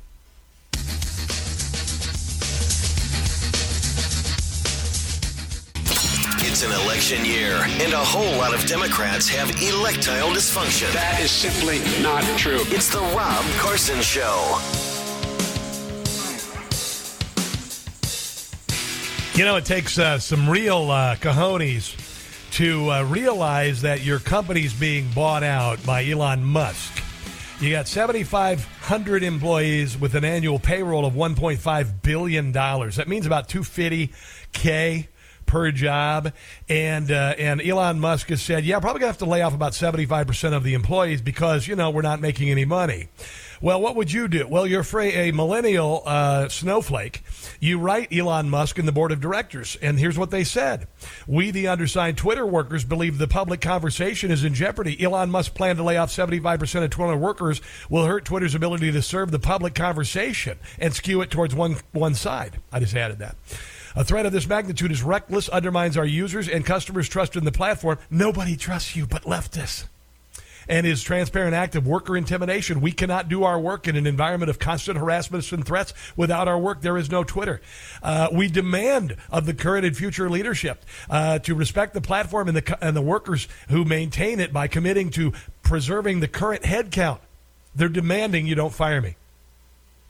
It's 6.56 6.64
an 6.64 6.86
election 6.86 7.22
year, 7.26 7.52
and 7.82 7.92
a 7.92 7.98
whole 7.98 8.38
lot 8.38 8.54
of 8.54 8.64
Democrats 8.64 9.28
have 9.28 9.50
electile 9.56 10.30
dysfunction. 10.30 10.90
That 10.94 11.20
is 11.20 11.30
simply 11.30 11.80
not 12.02 12.22
true. 12.38 12.60
It's 12.68 12.88
the 12.88 13.00
Rob 13.14 13.44
Carson 13.58 14.00
Show. 14.00 14.58
You 19.38 19.44
know, 19.44 19.56
it 19.56 19.66
takes 19.66 19.98
uh, 19.98 20.18
some 20.18 20.48
real 20.48 20.90
uh, 20.90 21.16
cojones 21.16 21.94
to 22.52 22.90
uh, 22.90 23.02
realize 23.02 23.82
that 23.82 24.02
your 24.02 24.18
company's 24.18 24.72
being 24.72 25.10
bought 25.14 25.42
out 25.42 25.84
by 25.84 26.06
Elon 26.06 26.42
Musk. 26.42 27.02
You 27.60 27.70
got 27.70 27.86
7,500 27.86 29.22
employees 29.22 29.98
with 29.98 30.14
an 30.14 30.24
annual 30.24 30.58
payroll 30.58 31.04
of 31.04 31.12
1.5 31.12 32.00
billion 32.00 32.50
dollars. 32.50 32.96
That 32.96 33.08
means 33.08 33.26
about 33.26 33.46
250k 33.50 35.08
per 35.46 35.70
job. 35.70 36.32
And 36.68 37.10
uh, 37.10 37.34
and 37.38 37.60
Elon 37.62 38.00
Musk 38.00 38.28
has 38.28 38.42
said, 38.42 38.64
yeah, 38.64 38.80
probably 38.80 39.00
gonna 39.00 39.08
have 39.08 39.18
to 39.18 39.26
lay 39.26 39.42
off 39.42 39.54
about 39.54 39.74
75 39.74 40.26
percent 40.26 40.54
of 40.54 40.64
the 40.64 40.74
employees 40.74 41.22
because 41.22 41.66
you 41.66 41.76
know 41.76 41.90
we're 41.90 42.02
not 42.02 42.20
making 42.20 42.50
any 42.50 42.64
money. 42.64 43.08
Well, 43.60 43.80
what 43.80 43.96
would 43.96 44.12
you 44.12 44.28
do? 44.28 44.46
Well, 44.46 44.66
you're 44.66 44.84
a 45.00 45.32
millennial 45.32 46.02
uh, 46.04 46.48
snowflake. 46.48 47.22
You 47.58 47.78
write 47.78 48.12
Elon 48.12 48.50
Musk 48.50 48.78
and 48.78 48.86
the 48.86 48.92
board 48.92 49.12
of 49.12 49.20
directors, 49.20 49.76
and 49.80 49.98
here's 49.98 50.18
what 50.18 50.30
they 50.30 50.44
said: 50.44 50.88
We, 51.26 51.50
the 51.50 51.68
undersigned 51.68 52.18
Twitter 52.18 52.44
workers, 52.44 52.84
believe 52.84 53.18
the 53.18 53.28
public 53.28 53.60
conversation 53.60 54.30
is 54.30 54.44
in 54.44 54.52
jeopardy. 54.52 55.02
Elon 55.02 55.30
Musk's 55.30 55.54
plan 55.54 55.76
to 55.76 55.82
lay 55.82 55.96
off 55.96 56.10
75 56.10 56.60
percent 56.60 56.84
of 56.84 56.90
Twitter 56.90 57.16
workers 57.16 57.62
will 57.88 58.04
hurt 58.04 58.24
Twitter's 58.24 58.54
ability 58.54 58.92
to 58.92 59.02
serve 59.02 59.30
the 59.30 59.38
public 59.38 59.74
conversation 59.74 60.58
and 60.78 60.92
skew 60.92 61.22
it 61.22 61.30
towards 61.30 61.54
one 61.54 61.76
one 61.92 62.14
side. 62.14 62.60
I 62.70 62.80
just 62.80 62.94
added 62.94 63.20
that. 63.20 63.36
A 63.96 64.04
threat 64.04 64.26
of 64.26 64.32
this 64.32 64.46
magnitude 64.46 64.92
is 64.92 65.02
reckless, 65.02 65.48
undermines 65.48 65.96
our 65.96 66.04
users 66.04 66.50
and 66.50 66.66
customers' 66.66 67.08
trust 67.08 67.34
in 67.34 67.46
the 67.46 67.52
platform. 67.52 67.98
Nobody 68.10 68.54
trusts 68.54 68.94
you 68.94 69.06
but 69.06 69.22
leftists. 69.22 69.86
And 70.68 70.86
is 70.86 71.02
transparent 71.02 71.54
act 71.54 71.76
of 71.76 71.86
worker 71.86 72.14
intimidation. 72.14 72.82
We 72.82 72.92
cannot 72.92 73.30
do 73.30 73.44
our 73.44 73.58
work 73.58 73.88
in 73.88 73.96
an 73.96 74.06
environment 74.06 74.50
of 74.50 74.58
constant 74.58 74.98
harassment 74.98 75.50
and 75.50 75.64
threats. 75.64 75.94
Without 76.14 76.46
our 76.46 76.58
work, 76.58 76.82
there 76.82 76.98
is 76.98 77.10
no 77.10 77.24
Twitter. 77.24 77.62
Uh, 78.02 78.28
we 78.30 78.48
demand 78.48 79.16
of 79.30 79.46
the 79.46 79.54
current 79.54 79.86
and 79.86 79.96
future 79.96 80.28
leadership 80.28 80.84
uh, 81.08 81.38
to 81.38 81.54
respect 81.54 81.94
the 81.94 82.00
platform 82.02 82.48
and 82.48 82.56
the, 82.56 82.84
and 82.84 82.94
the 82.94 83.02
workers 83.02 83.48
who 83.70 83.84
maintain 83.84 84.40
it 84.40 84.52
by 84.52 84.66
committing 84.66 85.08
to 85.10 85.32
preserving 85.62 86.20
the 86.20 86.28
current 86.28 86.64
headcount. 86.64 87.20
They're 87.74 87.88
demanding 87.88 88.46
you 88.46 88.56
don't 88.56 88.74
fire 88.74 89.00
me. 89.00 89.16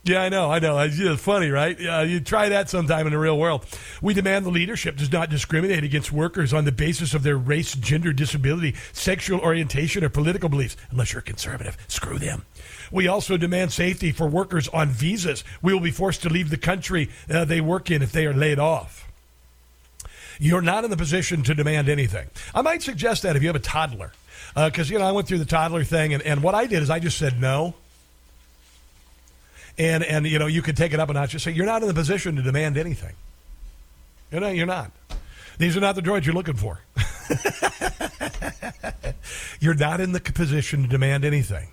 Yeah, 0.07 0.23
I 0.23 0.28
know, 0.28 0.53
I 0.53 0.61
know. 0.61 0.78
It's 0.78 1.20
funny, 1.20 1.51
right? 1.51 1.78
Yeah, 1.81 2.03
you 2.03 2.20
try 2.20 2.49
that 2.51 2.70
sometime 2.70 3.09
in 3.09 3.12
the 3.12 3.19
real 3.19 3.37
world. 3.37 3.66
We 4.01 4.15
demand 4.15 4.47
the 4.47 4.51
leadership 4.51 4.97
does 4.97 5.11
not 5.11 5.31
discriminate 5.31 5.83
against 5.83 6.12
workers 6.12 6.53
on 6.53 6.65
the 6.65 6.70
basis 6.70 7.12
of 7.12 7.24
their 7.24 7.37
race, 7.37 7.74
gender, 7.74 8.12
disability, 8.12 8.77
sexual 8.93 9.41
orientation, 9.41 10.05
or 10.05 10.09
political 10.09 10.49
beliefs. 10.49 10.77
Unless 10.93 11.12
you're 11.12 11.23
conservative, 11.23 11.77
screw 11.89 12.20
them. 12.20 12.45
We 12.93 13.09
also 13.09 13.37
demand 13.37 13.73
safety 13.73 14.12
for 14.12 14.28
workers 14.28 14.69
on 14.69 14.91
visas. 14.91 15.43
We 15.61 15.73
will 15.73 15.81
be 15.81 15.91
forced 15.91 16.23
to 16.23 16.28
leave 16.28 16.51
the 16.51 16.57
country 16.57 17.11
uh, 17.28 17.45
they 17.45 17.61
work 17.61 17.91
in 17.91 18.01
if 18.01 18.12
they 18.12 18.27
are 18.27 18.35
laid 18.35 18.61
off. 18.61 19.11
You're 20.39 20.62
not 20.62 20.85
in 20.85 20.91
the 20.91 20.97
position 20.97 21.43
to 21.43 21.55
demand 21.55 21.89
anything. 21.89 22.28
I 22.55 22.62
might 22.62 22.83
suggest 22.83 23.24
that 23.24 23.35
if 23.35 23.43
you 23.43 23.49
have 23.49 23.57
a 23.57 23.59
toddler, 23.59 24.12
because 24.55 24.89
you 24.89 25.01
know 25.01 25.05
I 25.05 25.11
went 25.11 25.27
through 25.27 25.39
the 25.39 25.45
toddler 25.45 25.83
thing, 25.83 26.15
and, 26.15 26.23
and 26.23 26.45
what 26.45 26.55
I 26.55 26.66
did 26.66 26.81
is 26.81 26.91
I 26.91 27.01
just 27.01 27.19
said 27.19 27.41
no 27.41 27.74
and 29.78 30.05
and 30.05 30.27
you 30.27 30.39
know 30.39 30.47
you 30.47 30.62
could 30.62 30.77
take 30.77 30.93
it 30.93 31.01
up 31.01 31.11
a 31.11 31.12
notch 31.12 31.39
say 31.40 31.53
you're 31.53 31.66
not 31.66 31.82
in 31.82 31.89
the 31.89 31.94
position 31.94 32.36
to 32.36 32.43
demand 32.43 32.77
anything. 32.77 33.15
You 34.32 34.40
know, 34.40 34.48
you're 34.48 34.66
not. 34.66 34.90
These 35.59 35.77
are 35.77 35.81
not 35.81 35.94
the 35.94 36.03
droids 36.03 36.27
you're 36.27 36.35
looking 36.35 36.57
for. 36.57 36.81
you're 39.61 39.74
not 39.74 40.01
in 40.01 40.12
the 40.12 40.20
position 40.20 40.82
to 40.82 40.89
demand 40.89 41.24
anything. 41.24 41.69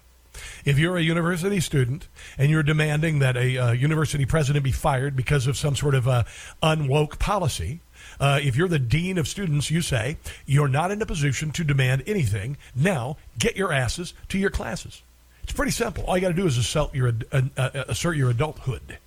If 0.66 0.80
you're 0.80 0.98
a 0.98 1.02
university 1.02 1.60
student 1.60 2.08
and 2.38 2.50
you're 2.50 2.64
demanding 2.64 3.20
that 3.20 3.36
a 3.36 3.58
uh, 3.58 3.72
university 3.72 4.26
president 4.26 4.64
be 4.64 4.72
fired 4.72 5.16
because 5.16 5.48
of 5.48 5.58
some 5.58 5.76
sort 5.76 5.96
of 5.96 6.08
uh, 6.08 6.24
unwoke 6.62 7.20
policy, 7.20 7.82
uh, 8.20 8.40
if 8.42 8.56
you're 8.56 8.70
the 8.70 8.80
dean 8.80 9.18
of 9.18 9.28
students, 9.28 9.70
you 9.70 9.82
say 9.82 10.18
you're 10.46 10.68
not 10.68 10.92
in 10.92 11.02
a 11.02 11.06
position 11.06 11.52
to 11.52 11.64
demand 11.64 12.04
anything. 12.08 12.58
Now, 12.76 13.18
get 13.38 13.58
your 13.58 13.74
asses 13.74 14.14
to 14.30 14.38
your 14.38 14.50
classes. 14.50 15.02
It's 15.44 15.54
pretty 15.54 15.72
simple. 15.72 16.04
All 16.06 16.18
you 16.18 16.22
got 16.22 16.30
to 16.30 16.34
do 16.34 16.48
is 16.48 16.58
assert 16.58 16.94
your, 16.96 17.14
uh, 17.32 17.42
uh, 17.58 17.84
assert 17.88 18.16
your 18.16 18.30
adulthood. 18.30 18.98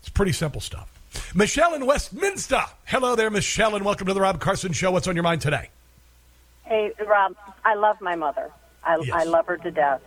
It's 0.00 0.08
pretty 0.08 0.32
simple 0.32 0.60
stuff. 0.60 0.92
Michelle 1.34 1.74
in 1.74 1.86
Westminster. 1.86 2.62
Hello 2.84 3.16
there, 3.16 3.30
Michelle, 3.30 3.74
and 3.74 3.84
welcome 3.84 4.06
to 4.06 4.14
the 4.14 4.20
Rob 4.20 4.40
Carson 4.40 4.72
Show. 4.72 4.90
What's 4.92 5.08
on 5.08 5.16
your 5.16 5.22
mind 5.22 5.40
today? 5.40 5.70
Hey, 6.64 6.92
Rob, 7.06 7.34
I 7.64 7.74
love 7.74 8.00
my 8.00 8.14
mother. 8.16 8.50
I, 8.84 8.98
Yes. 8.98 9.10
I 9.12 9.24
love 9.24 9.46
her 9.46 9.56
to 9.56 9.70
death 9.70 10.02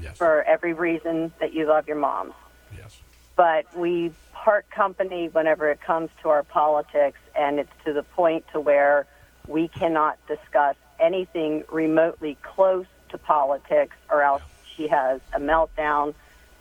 yes. 0.00 0.16
for 0.16 0.42
every 0.42 0.72
reason 0.72 1.32
that 1.40 1.52
you 1.52 1.66
love 1.66 1.86
your 1.86 1.96
mom. 1.96 2.34
Yes. 2.76 2.98
But 3.36 3.66
we 3.76 4.12
part 4.32 4.68
company 4.70 5.28
whenever 5.28 5.70
it 5.70 5.80
comes 5.80 6.10
to 6.22 6.28
our 6.30 6.42
politics, 6.42 7.18
and 7.36 7.58
it's 7.60 7.70
to 7.84 7.92
the 7.92 8.02
point 8.02 8.44
to 8.52 8.60
where 8.60 9.06
we 9.46 9.68
cannot 9.68 10.18
discuss 10.26 10.76
anything 10.98 11.64
remotely 11.70 12.36
close 12.42 12.86
to 13.10 13.18
politics, 13.18 13.96
or 14.10 14.22
else 14.22 14.42
she 14.76 14.88
has 14.88 15.20
a 15.32 15.40
meltdown, 15.40 16.14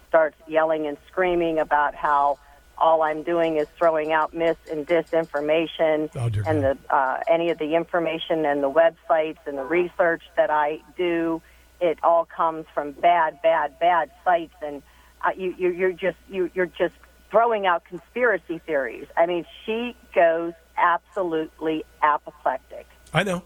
starts 0.09 0.37
yelling 0.47 0.87
and 0.87 0.97
screaming 1.07 1.59
about 1.59 1.95
how 1.95 2.37
all 2.77 3.01
I'm 3.01 3.23
doing 3.23 3.57
is 3.57 3.67
throwing 3.77 4.11
out 4.11 4.33
mis 4.33 4.57
and 4.69 4.85
disinformation, 4.85 6.09
and 6.45 6.63
the 6.63 6.77
uh, 6.89 7.19
any 7.27 7.49
of 7.49 7.59
the 7.59 7.75
information 7.75 8.45
and 8.45 8.63
the 8.63 8.69
websites 8.71 9.37
and 9.45 9.57
the 9.57 9.63
research 9.63 10.23
that 10.35 10.49
I 10.49 10.81
do, 10.97 11.41
it 11.79 11.99
all 12.03 12.25
comes 12.25 12.65
from 12.73 12.91
bad, 12.91 13.41
bad, 13.41 13.79
bad 13.79 14.11
sites, 14.23 14.55
and 14.61 14.81
uh, 15.23 15.29
you, 15.37 15.55
you 15.57 15.69
you're 15.69 15.93
just 15.93 16.17
you 16.29 16.49
you're 16.53 16.65
just 16.65 16.95
throwing 17.31 17.65
out 17.65 17.83
conspiracy 17.85 18.59
theories. 18.59 19.07
I 19.17 19.25
mean, 19.25 19.45
she 19.65 19.95
goes 20.13 20.53
absolutely 20.77 21.83
apoplectic. 22.01 22.87
I 23.13 23.23
know. 23.23 23.43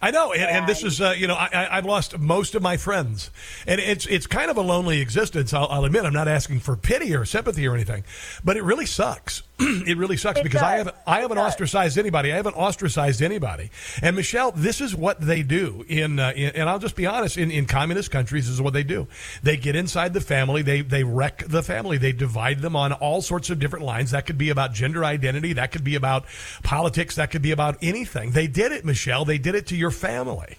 I 0.00 0.10
know, 0.10 0.32
and, 0.32 0.42
and 0.42 0.66
this 0.68 0.82
is 0.82 1.00
uh, 1.00 1.14
you 1.16 1.26
know 1.26 1.34
I, 1.34 1.48
I, 1.52 1.76
I've 1.78 1.86
lost 1.86 2.18
most 2.18 2.54
of 2.54 2.62
my 2.62 2.76
friends, 2.76 3.30
and 3.66 3.80
it's 3.80 4.06
it's 4.06 4.26
kind 4.26 4.50
of 4.50 4.56
a 4.56 4.62
lonely 4.62 5.00
existence. 5.00 5.52
I'll, 5.52 5.66
I'll 5.68 5.84
admit 5.84 6.04
I'm 6.04 6.12
not 6.12 6.28
asking 6.28 6.60
for 6.60 6.76
pity 6.76 7.14
or 7.14 7.24
sympathy 7.24 7.66
or 7.66 7.74
anything, 7.74 8.04
but 8.44 8.56
it 8.56 8.62
really 8.62 8.86
sucks. 8.86 9.42
it 9.60 9.96
really 9.96 10.16
sucks 10.16 10.40
It 10.40 10.42
because 10.42 10.62
I 10.62 10.78
haven't 10.78 10.96
I 11.06 11.20
haven't 11.20 11.38
ostracized 11.38 11.96
anybody. 11.96 12.32
I 12.32 12.36
haven't 12.36 12.56
ostracized 12.56 13.22
anybody. 13.22 13.70
And 14.02 14.16
Michelle, 14.16 14.50
this 14.50 14.80
is 14.80 14.96
what 14.96 15.20
they 15.20 15.44
do 15.44 15.84
in, 15.88 16.18
uh, 16.18 16.32
in 16.34 16.50
and 16.56 16.68
I'll 16.68 16.80
just 16.80 16.96
be 16.96 17.06
honest. 17.06 17.38
In, 17.38 17.52
in 17.52 17.66
communist 17.66 18.10
countries, 18.10 18.46
this 18.46 18.54
is 18.54 18.60
what 18.60 18.72
they 18.72 18.82
do. 18.82 19.06
They 19.44 19.56
get 19.56 19.76
inside 19.76 20.12
the 20.12 20.20
family. 20.20 20.62
They 20.62 20.80
they 20.80 21.04
wreck 21.04 21.44
the 21.46 21.62
family. 21.62 21.98
They 21.98 22.10
divide 22.10 22.62
them 22.62 22.74
on 22.74 22.92
all 22.92 23.22
sorts 23.22 23.48
of 23.48 23.60
different 23.60 23.84
lines. 23.84 24.10
That 24.10 24.26
could 24.26 24.38
be 24.38 24.50
about 24.50 24.72
gender 24.72 25.04
identity. 25.04 25.52
That 25.52 25.70
could 25.70 25.84
be 25.84 25.94
about 25.94 26.24
politics. 26.64 27.14
That 27.14 27.30
could 27.30 27.42
be 27.42 27.52
about 27.52 27.78
anything. 27.80 28.32
They 28.32 28.48
did 28.48 28.72
it, 28.72 28.84
Michelle. 28.84 29.24
They 29.24 29.38
did 29.38 29.54
it 29.54 29.68
to 29.68 29.76
your 29.76 29.92
family. 29.92 30.58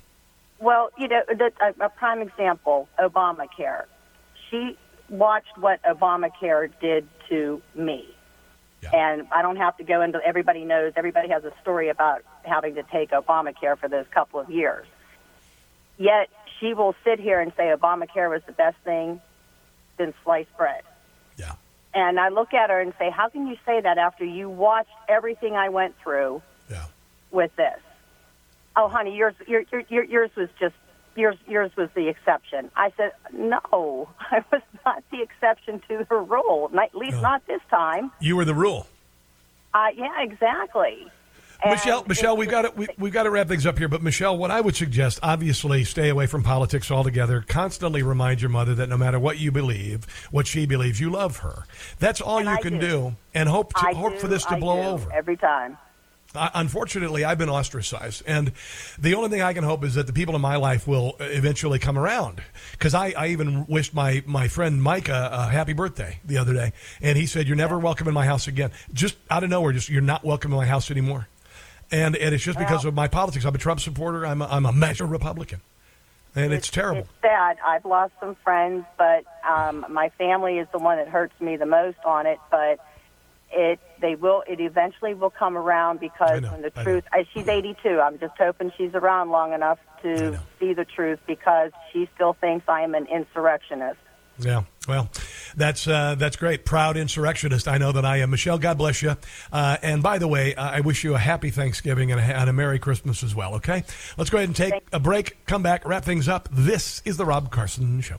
Well, 0.59 0.89
you 0.97 1.09
know, 1.09 1.22
the, 1.27 1.51
a, 1.61 1.85
a 1.85 1.89
prime 1.89 2.22
example, 2.22 2.88
Obamacare. 2.97 3.85
She 4.49 4.77
watched 5.09 5.57
what 5.57 5.84
Obamacare 5.84 6.72
did 6.80 7.07
to 7.30 7.61
me. 7.76 8.15
And 8.94 9.28
I 9.32 9.41
don't 9.41 9.57
have 9.57 9.78
to 9.78 9.84
go 9.84 10.02
into 10.02 10.20
everybody 10.24 10.66
knows, 10.66 10.94
everybody 10.95 11.30
has 11.30 11.44
a 11.44 11.53
story 11.62 11.90
about 11.90 12.22
having 12.44 12.76
to 12.76 12.84
take 12.84 13.12
Obamacare 13.12 13.78
for 13.78 13.88
those 13.88 14.06
couple 14.12 14.40
of 14.40 14.49
years. 14.49 14.86
Yet 15.98 16.30
she 16.60 16.74
will 16.74 16.95
sit 17.03 17.20
here 17.20 17.40
and 17.40 17.52
say 17.56 17.74
Obamacare 17.76 18.30
was 18.30 18.41
the 18.45 18.52
best 18.52 18.78
thing 18.84 19.22
since 19.98 20.16
sliced 20.24 20.56
bread. 20.57 20.84
Yeah. 21.38 21.53
And 21.94 22.20
I 22.20 22.30
look 22.30 22.53
at 22.53 22.70
her 22.70 22.80
and 22.80 22.94
say, 22.99 23.10
How 23.10 23.30
can 23.30 23.48
you 23.48 23.56
say 23.66 23.82
that 23.82 23.98
after 23.98 24.26
you 24.26 24.49
watched 24.49 24.90
everything 25.07 25.56
I 25.56 25.70
went 25.70 25.95
through 26.03 26.41
yeah. 26.70 26.86
with 27.32 27.56
this? 27.56 27.80
Oh, 28.76 28.90
honey, 28.90 29.16
yours, 29.16 29.36
your, 29.48 29.64
your, 29.72 29.84
your, 29.88 30.03
yours 30.03 30.32
was 30.36 30.49
just 30.60 30.76
yours. 31.16 31.38
Yours 31.48 31.72
was 31.78 31.90
the 31.96 32.08
exception. 32.08 32.72
I 32.76 32.92
said, 32.98 33.12
no, 33.34 34.10
I 34.20 34.44
was 34.52 34.62
not 34.86 35.04
the 35.12 35.22
exception 35.22 35.82
to 35.88 36.06
the 36.10 36.16
rule. 36.16 36.70
Not, 36.74 36.86
at 36.86 36.96
least 36.96 37.22
not 37.22 37.46
this 37.48 37.62
time. 37.70 38.12
You 38.20 38.36
were 38.36 38.46
the 38.46 38.54
rule. 38.56 38.88
Uh, 39.74 39.88
yeah, 39.96 40.22
exactly. 40.22 41.08
Michelle, 41.66 42.04
Michelle, 42.08 42.38
we've 42.38 42.50
got 42.50 42.64
to 42.64 42.72
we, 42.76 42.88
we've 42.98 43.14
got 43.14 43.24
to 43.24 43.32
wrap 43.32 43.48
things 43.48 43.66
up 43.66 43.78
here. 43.78 43.88
But 43.88 44.04
Michelle, 44.04 44.38
what 44.38 44.52
I 44.52 44.62
would 44.62 44.76
suggest, 44.76 45.20
obviously, 45.24 45.84
stay 45.84 46.10
away 46.10 46.28
from 46.28 46.44
politics 46.44 46.92
altogether. 46.92 47.44
Constantly 47.48 48.04
remind 48.04 48.42
your 48.42 48.50
mother 48.50 48.76
that 48.76 48.88
no 48.90 48.98
matter 48.98 49.20
what 49.20 49.40
you 49.40 49.52
believe, 49.52 50.06
what 50.32 50.46
she 50.48 50.66
believes, 50.66 51.00
you 51.00 51.10
love 51.10 51.38
her. 51.38 51.64
That's 51.98 52.22
all 52.22 52.38
And 52.40 52.48
you 52.48 52.54
I 52.54 52.62
can 52.62 52.74
do. 52.74 52.80
do, 52.80 53.16
and 53.34 53.50
hope 53.50 53.74
to, 53.74 53.86
hope 53.96 54.14
do, 54.14 54.20
for 54.20 54.28
this 54.28 54.44
to 54.46 54.56
I 54.56 54.60
blow 54.60 54.82
over. 54.94 55.12
every 55.12 55.38
time. 55.38 55.78
Unfortunately, 56.36 57.24
I've 57.24 57.38
been 57.38 57.49
ostracized, 57.49 58.24
and 58.28 58.52
the 58.99 59.16
only 59.16 59.30
thing 59.30 59.41
I 59.41 59.53
can 59.53 59.64
hope 59.64 59.84
is 59.84 59.95
that 59.95 60.07
the 60.07 60.14
people 60.14 60.36
in 60.36 60.41
my 60.41 60.56
life 60.56 60.88
will 60.88 61.16
eventually 61.20 61.80
come 61.80 61.98
around. 61.98 62.41
Because 62.72 62.94
I, 62.94 63.14
I 63.18 63.28
even 63.28 63.66
wished 63.68 63.94
my 63.94 64.24
my 64.26 64.48
friend 64.48 64.82
Mike 64.82 65.10
a, 65.10 65.30
a 65.32 65.44
happy 65.48 65.74
birthday 65.74 66.20
the 66.26 66.38
other 66.38 66.53
day, 66.53 66.74
and 67.02 67.18
he 67.18 67.26
said, 67.26 67.48
"You're 67.48 67.57
never 67.57 67.80
welcome 67.80 68.07
in 68.07 68.14
my 68.14 68.26
house 68.26 68.48
again." 68.48 68.72
Just 68.94 69.16
out 69.30 69.44
of 69.44 69.49
nowhere, 69.49 69.74
just 69.74 69.90
you're 69.90 70.02
not 70.02 70.24
welcome 70.24 70.52
in 70.52 70.57
my 70.57 70.66
house 70.66 70.91
anymore. 70.91 71.28
And 71.91 72.16
and 72.16 72.34
it's 72.34 72.44
just 72.44 72.57
because 72.57 72.86
of 72.86 72.94
my 72.94 73.07
politics. 73.07 73.45
I'm 73.45 73.56
a 73.56 73.60
Trump 73.60 73.80
supporter. 73.80 74.26
I'm 74.26 74.41
a, 74.41 74.48
I'm 74.48 74.66
a 74.66 74.74
major 74.74 75.06
Republican, 75.06 75.62
and 76.36 76.52
it's, 76.52 76.70
terrible. 76.70 77.02
It's 77.02 77.10
sad. 77.22 77.57
I've 77.66 77.86
lost 77.86 78.14
some 78.20 78.36
friends, 78.44 78.86
but 78.98 79.24
um, 79.48 79.86
my 79.90 80.10
family 80.18 80.57
is 80.57 80.68
the 80.72 80.80
one 80.80 80.98
that 80.98 81.07
hurts 81.07 81.40
me 81.40 81.57
the 81.57 81.68
most 81.68 81.98
on 82.03 82.26
it. 82.26 82.40
But 82.49 82.80
it 83.56 83.80
they 84.02 84.15
will 84.15 84.44
it 84.48 84.60
eventually 84.60 85.14
will 85.14 85.30
come 85.30 85.57
around 85.57 85.99
because 85.99 86.41
when 86.41 86.61
the 86.61 86.69
truth 86.69 87.03
I, 87.11 87.26
she's 87.34 87.48
82 87.48 87.99
i'm 88.02 88.19
just 88.19 88.34
hoping 88.38 88.72
she's 88.77 88.94
around 88.94 89.30
long 89.30 89.53
enough 89.53 89.80
to 90.03 90.40
see 90.60 90.73
the 90.73 90.86
truth 90.86 91.19
because 91.26 91.72
she 91.91 92.10
still 92.14 92.34
thinks 92.34 92.68
i 92.68 92.82
am 92.82 92.94
an 92.94 93.07
insurrectionist 93.07 93.99
Yeah, 94.38 94.64
well, 94.86 95.10
that's 95.56 95.88
uh, 95.88 96.15
that's 96.15 96.36
great. 96.36 96.65
Proud 96.65 96.98
insurrectionist. 96.98 97.69
I 97.69 97.77
know 97.77 97.94
that 97.94 98.03
I 98.03 98.18
am. 98.18 98.32
Michelle, 98.32 98.57
God 98.60 98.77
bless 98.77 99.02
you. 99.02 99.15
Uh, 99.49 99.77
and 99.82 100.03
by 100.03 100.18
the 100.18 100.27
way, 100.27 100.53
I 100.56 100.82
wish 100.82 101.06
you 101.06 101.15
a 101.15 101.18
happy 101.18 101.52
Thanksgiving 101.52 102.11
and 102.11 102.19
a, 102.19 102.23
and 102.23 102.49
a 102.49 102.53
Merry 102.53 102.77
Christmas 102.77 103.23
as 103.23 103.34
well. 103.34 103.56
Okay, 103.56 103.86
let's 104.18 104.30
go 104.30 104.38
ahead 104.38 104.49
and 104.49 104.56
take 104.56 104.73
a 104.91 104.99
break. 104.99 105.38
Come 105.45 105.64
back, 105.64 105.88
wrap 105.88 106.03
things 106.03 106.27
up. 106.27 106.49
This 106.52 107.02
is 107.06 107.15
the 107.15 107.26
Rob 107.26 107.49
Carson 107.49 108.02
Show. 108.02 108.18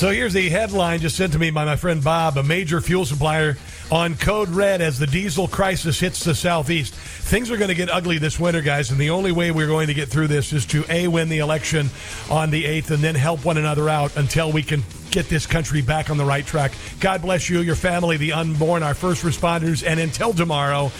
So 0.00 0.08
here's 0.08 0.32
the 0.32 0.48
headline 0.48 1.00
just 1.00 1.14
sent 1.14 1.34
to 1.34 1.38
me 1.38 1.50
by 1.50 1.66
my 1.66 1.76
friend 1.76 2.02
Bob, 2.02 2.38
a 2.38 2.42
major 2.42 2.80
fuel 2.80 3.04
supplier 3.04 3.58
on 3.92 4.14
code 4.14 4.48
red 4.48 4.80
as 4.80 4.98
the 4.98 5.06
diesel 5.06 5.46
crisis 5.46 6.00
hits 6.00 6.24
the 6.24 6.34
southeast. 6.34 6.94
Things 6.94 7.50
are 7.50 7.58
going 7.58 7.68
to 7.68 7.74
get 7.74 7.90
ugly 7.90 8.16
this 8.16 8.40
winter, 8.40 8.62
guys, 8.62 8.90
and 8.90 8.98
the 8.98 9.10
only 9.10 9.30
way 9.30 9.50
we're 9.50 9.66
going 9.66 9.88
to 9.88 9.92
get 9.92 10.08
through 10.08 10.28
this 10.28 10.54
is 10.54 10.64
to 10.68 10.86
A, 10.88 11.06
win 11.06 11.28
the 11.28 11.40
election 11.40 11.90
on 12.30 12.50
the 12.50 12.64
8th 12.64 12.92
and 12.92 13.04
then 13.04 13.14
help 13.14 13.44
one 13.44 13.58
another 13.58 13.90
out 13.90 14.16
until 14.16 14.50
we 14.50 14.62
can 14.62 14.82
get 15.10 15.28
this 15.28 15.44
country 15.44 15.82
back 15.82 16.08
on 16.08 16.16
the 16.16 16.24
right 16.24 16.46
track. 16.46 16.72
God 16.98 17.20
bless 17.20 17.50
you, 17.50 17.60
your 17.60 17.76
family, 17.76 18.16
the 18.16 18.32
unborn, 18.32 18.82
our 18.82 18.94
first 18.94 19.22
responders, 19.22 19.86
and 19.86 20.00
until 20.00 20.32
tomorrow, 20.32 20.90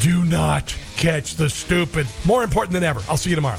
do 0.00 0.24
not 0.24 0.74
catch 0.96 1.34
the 1.34 1.50
stupid. 1.50 2.06
More 2.24 2.42
important 2.42 2.72
than 2.72 2.82
ever. 2.82 3.02
I'll 3.10 3.18
see 3.18 3.28
you 3.28 3.36
tomorrow. 3.36 3.58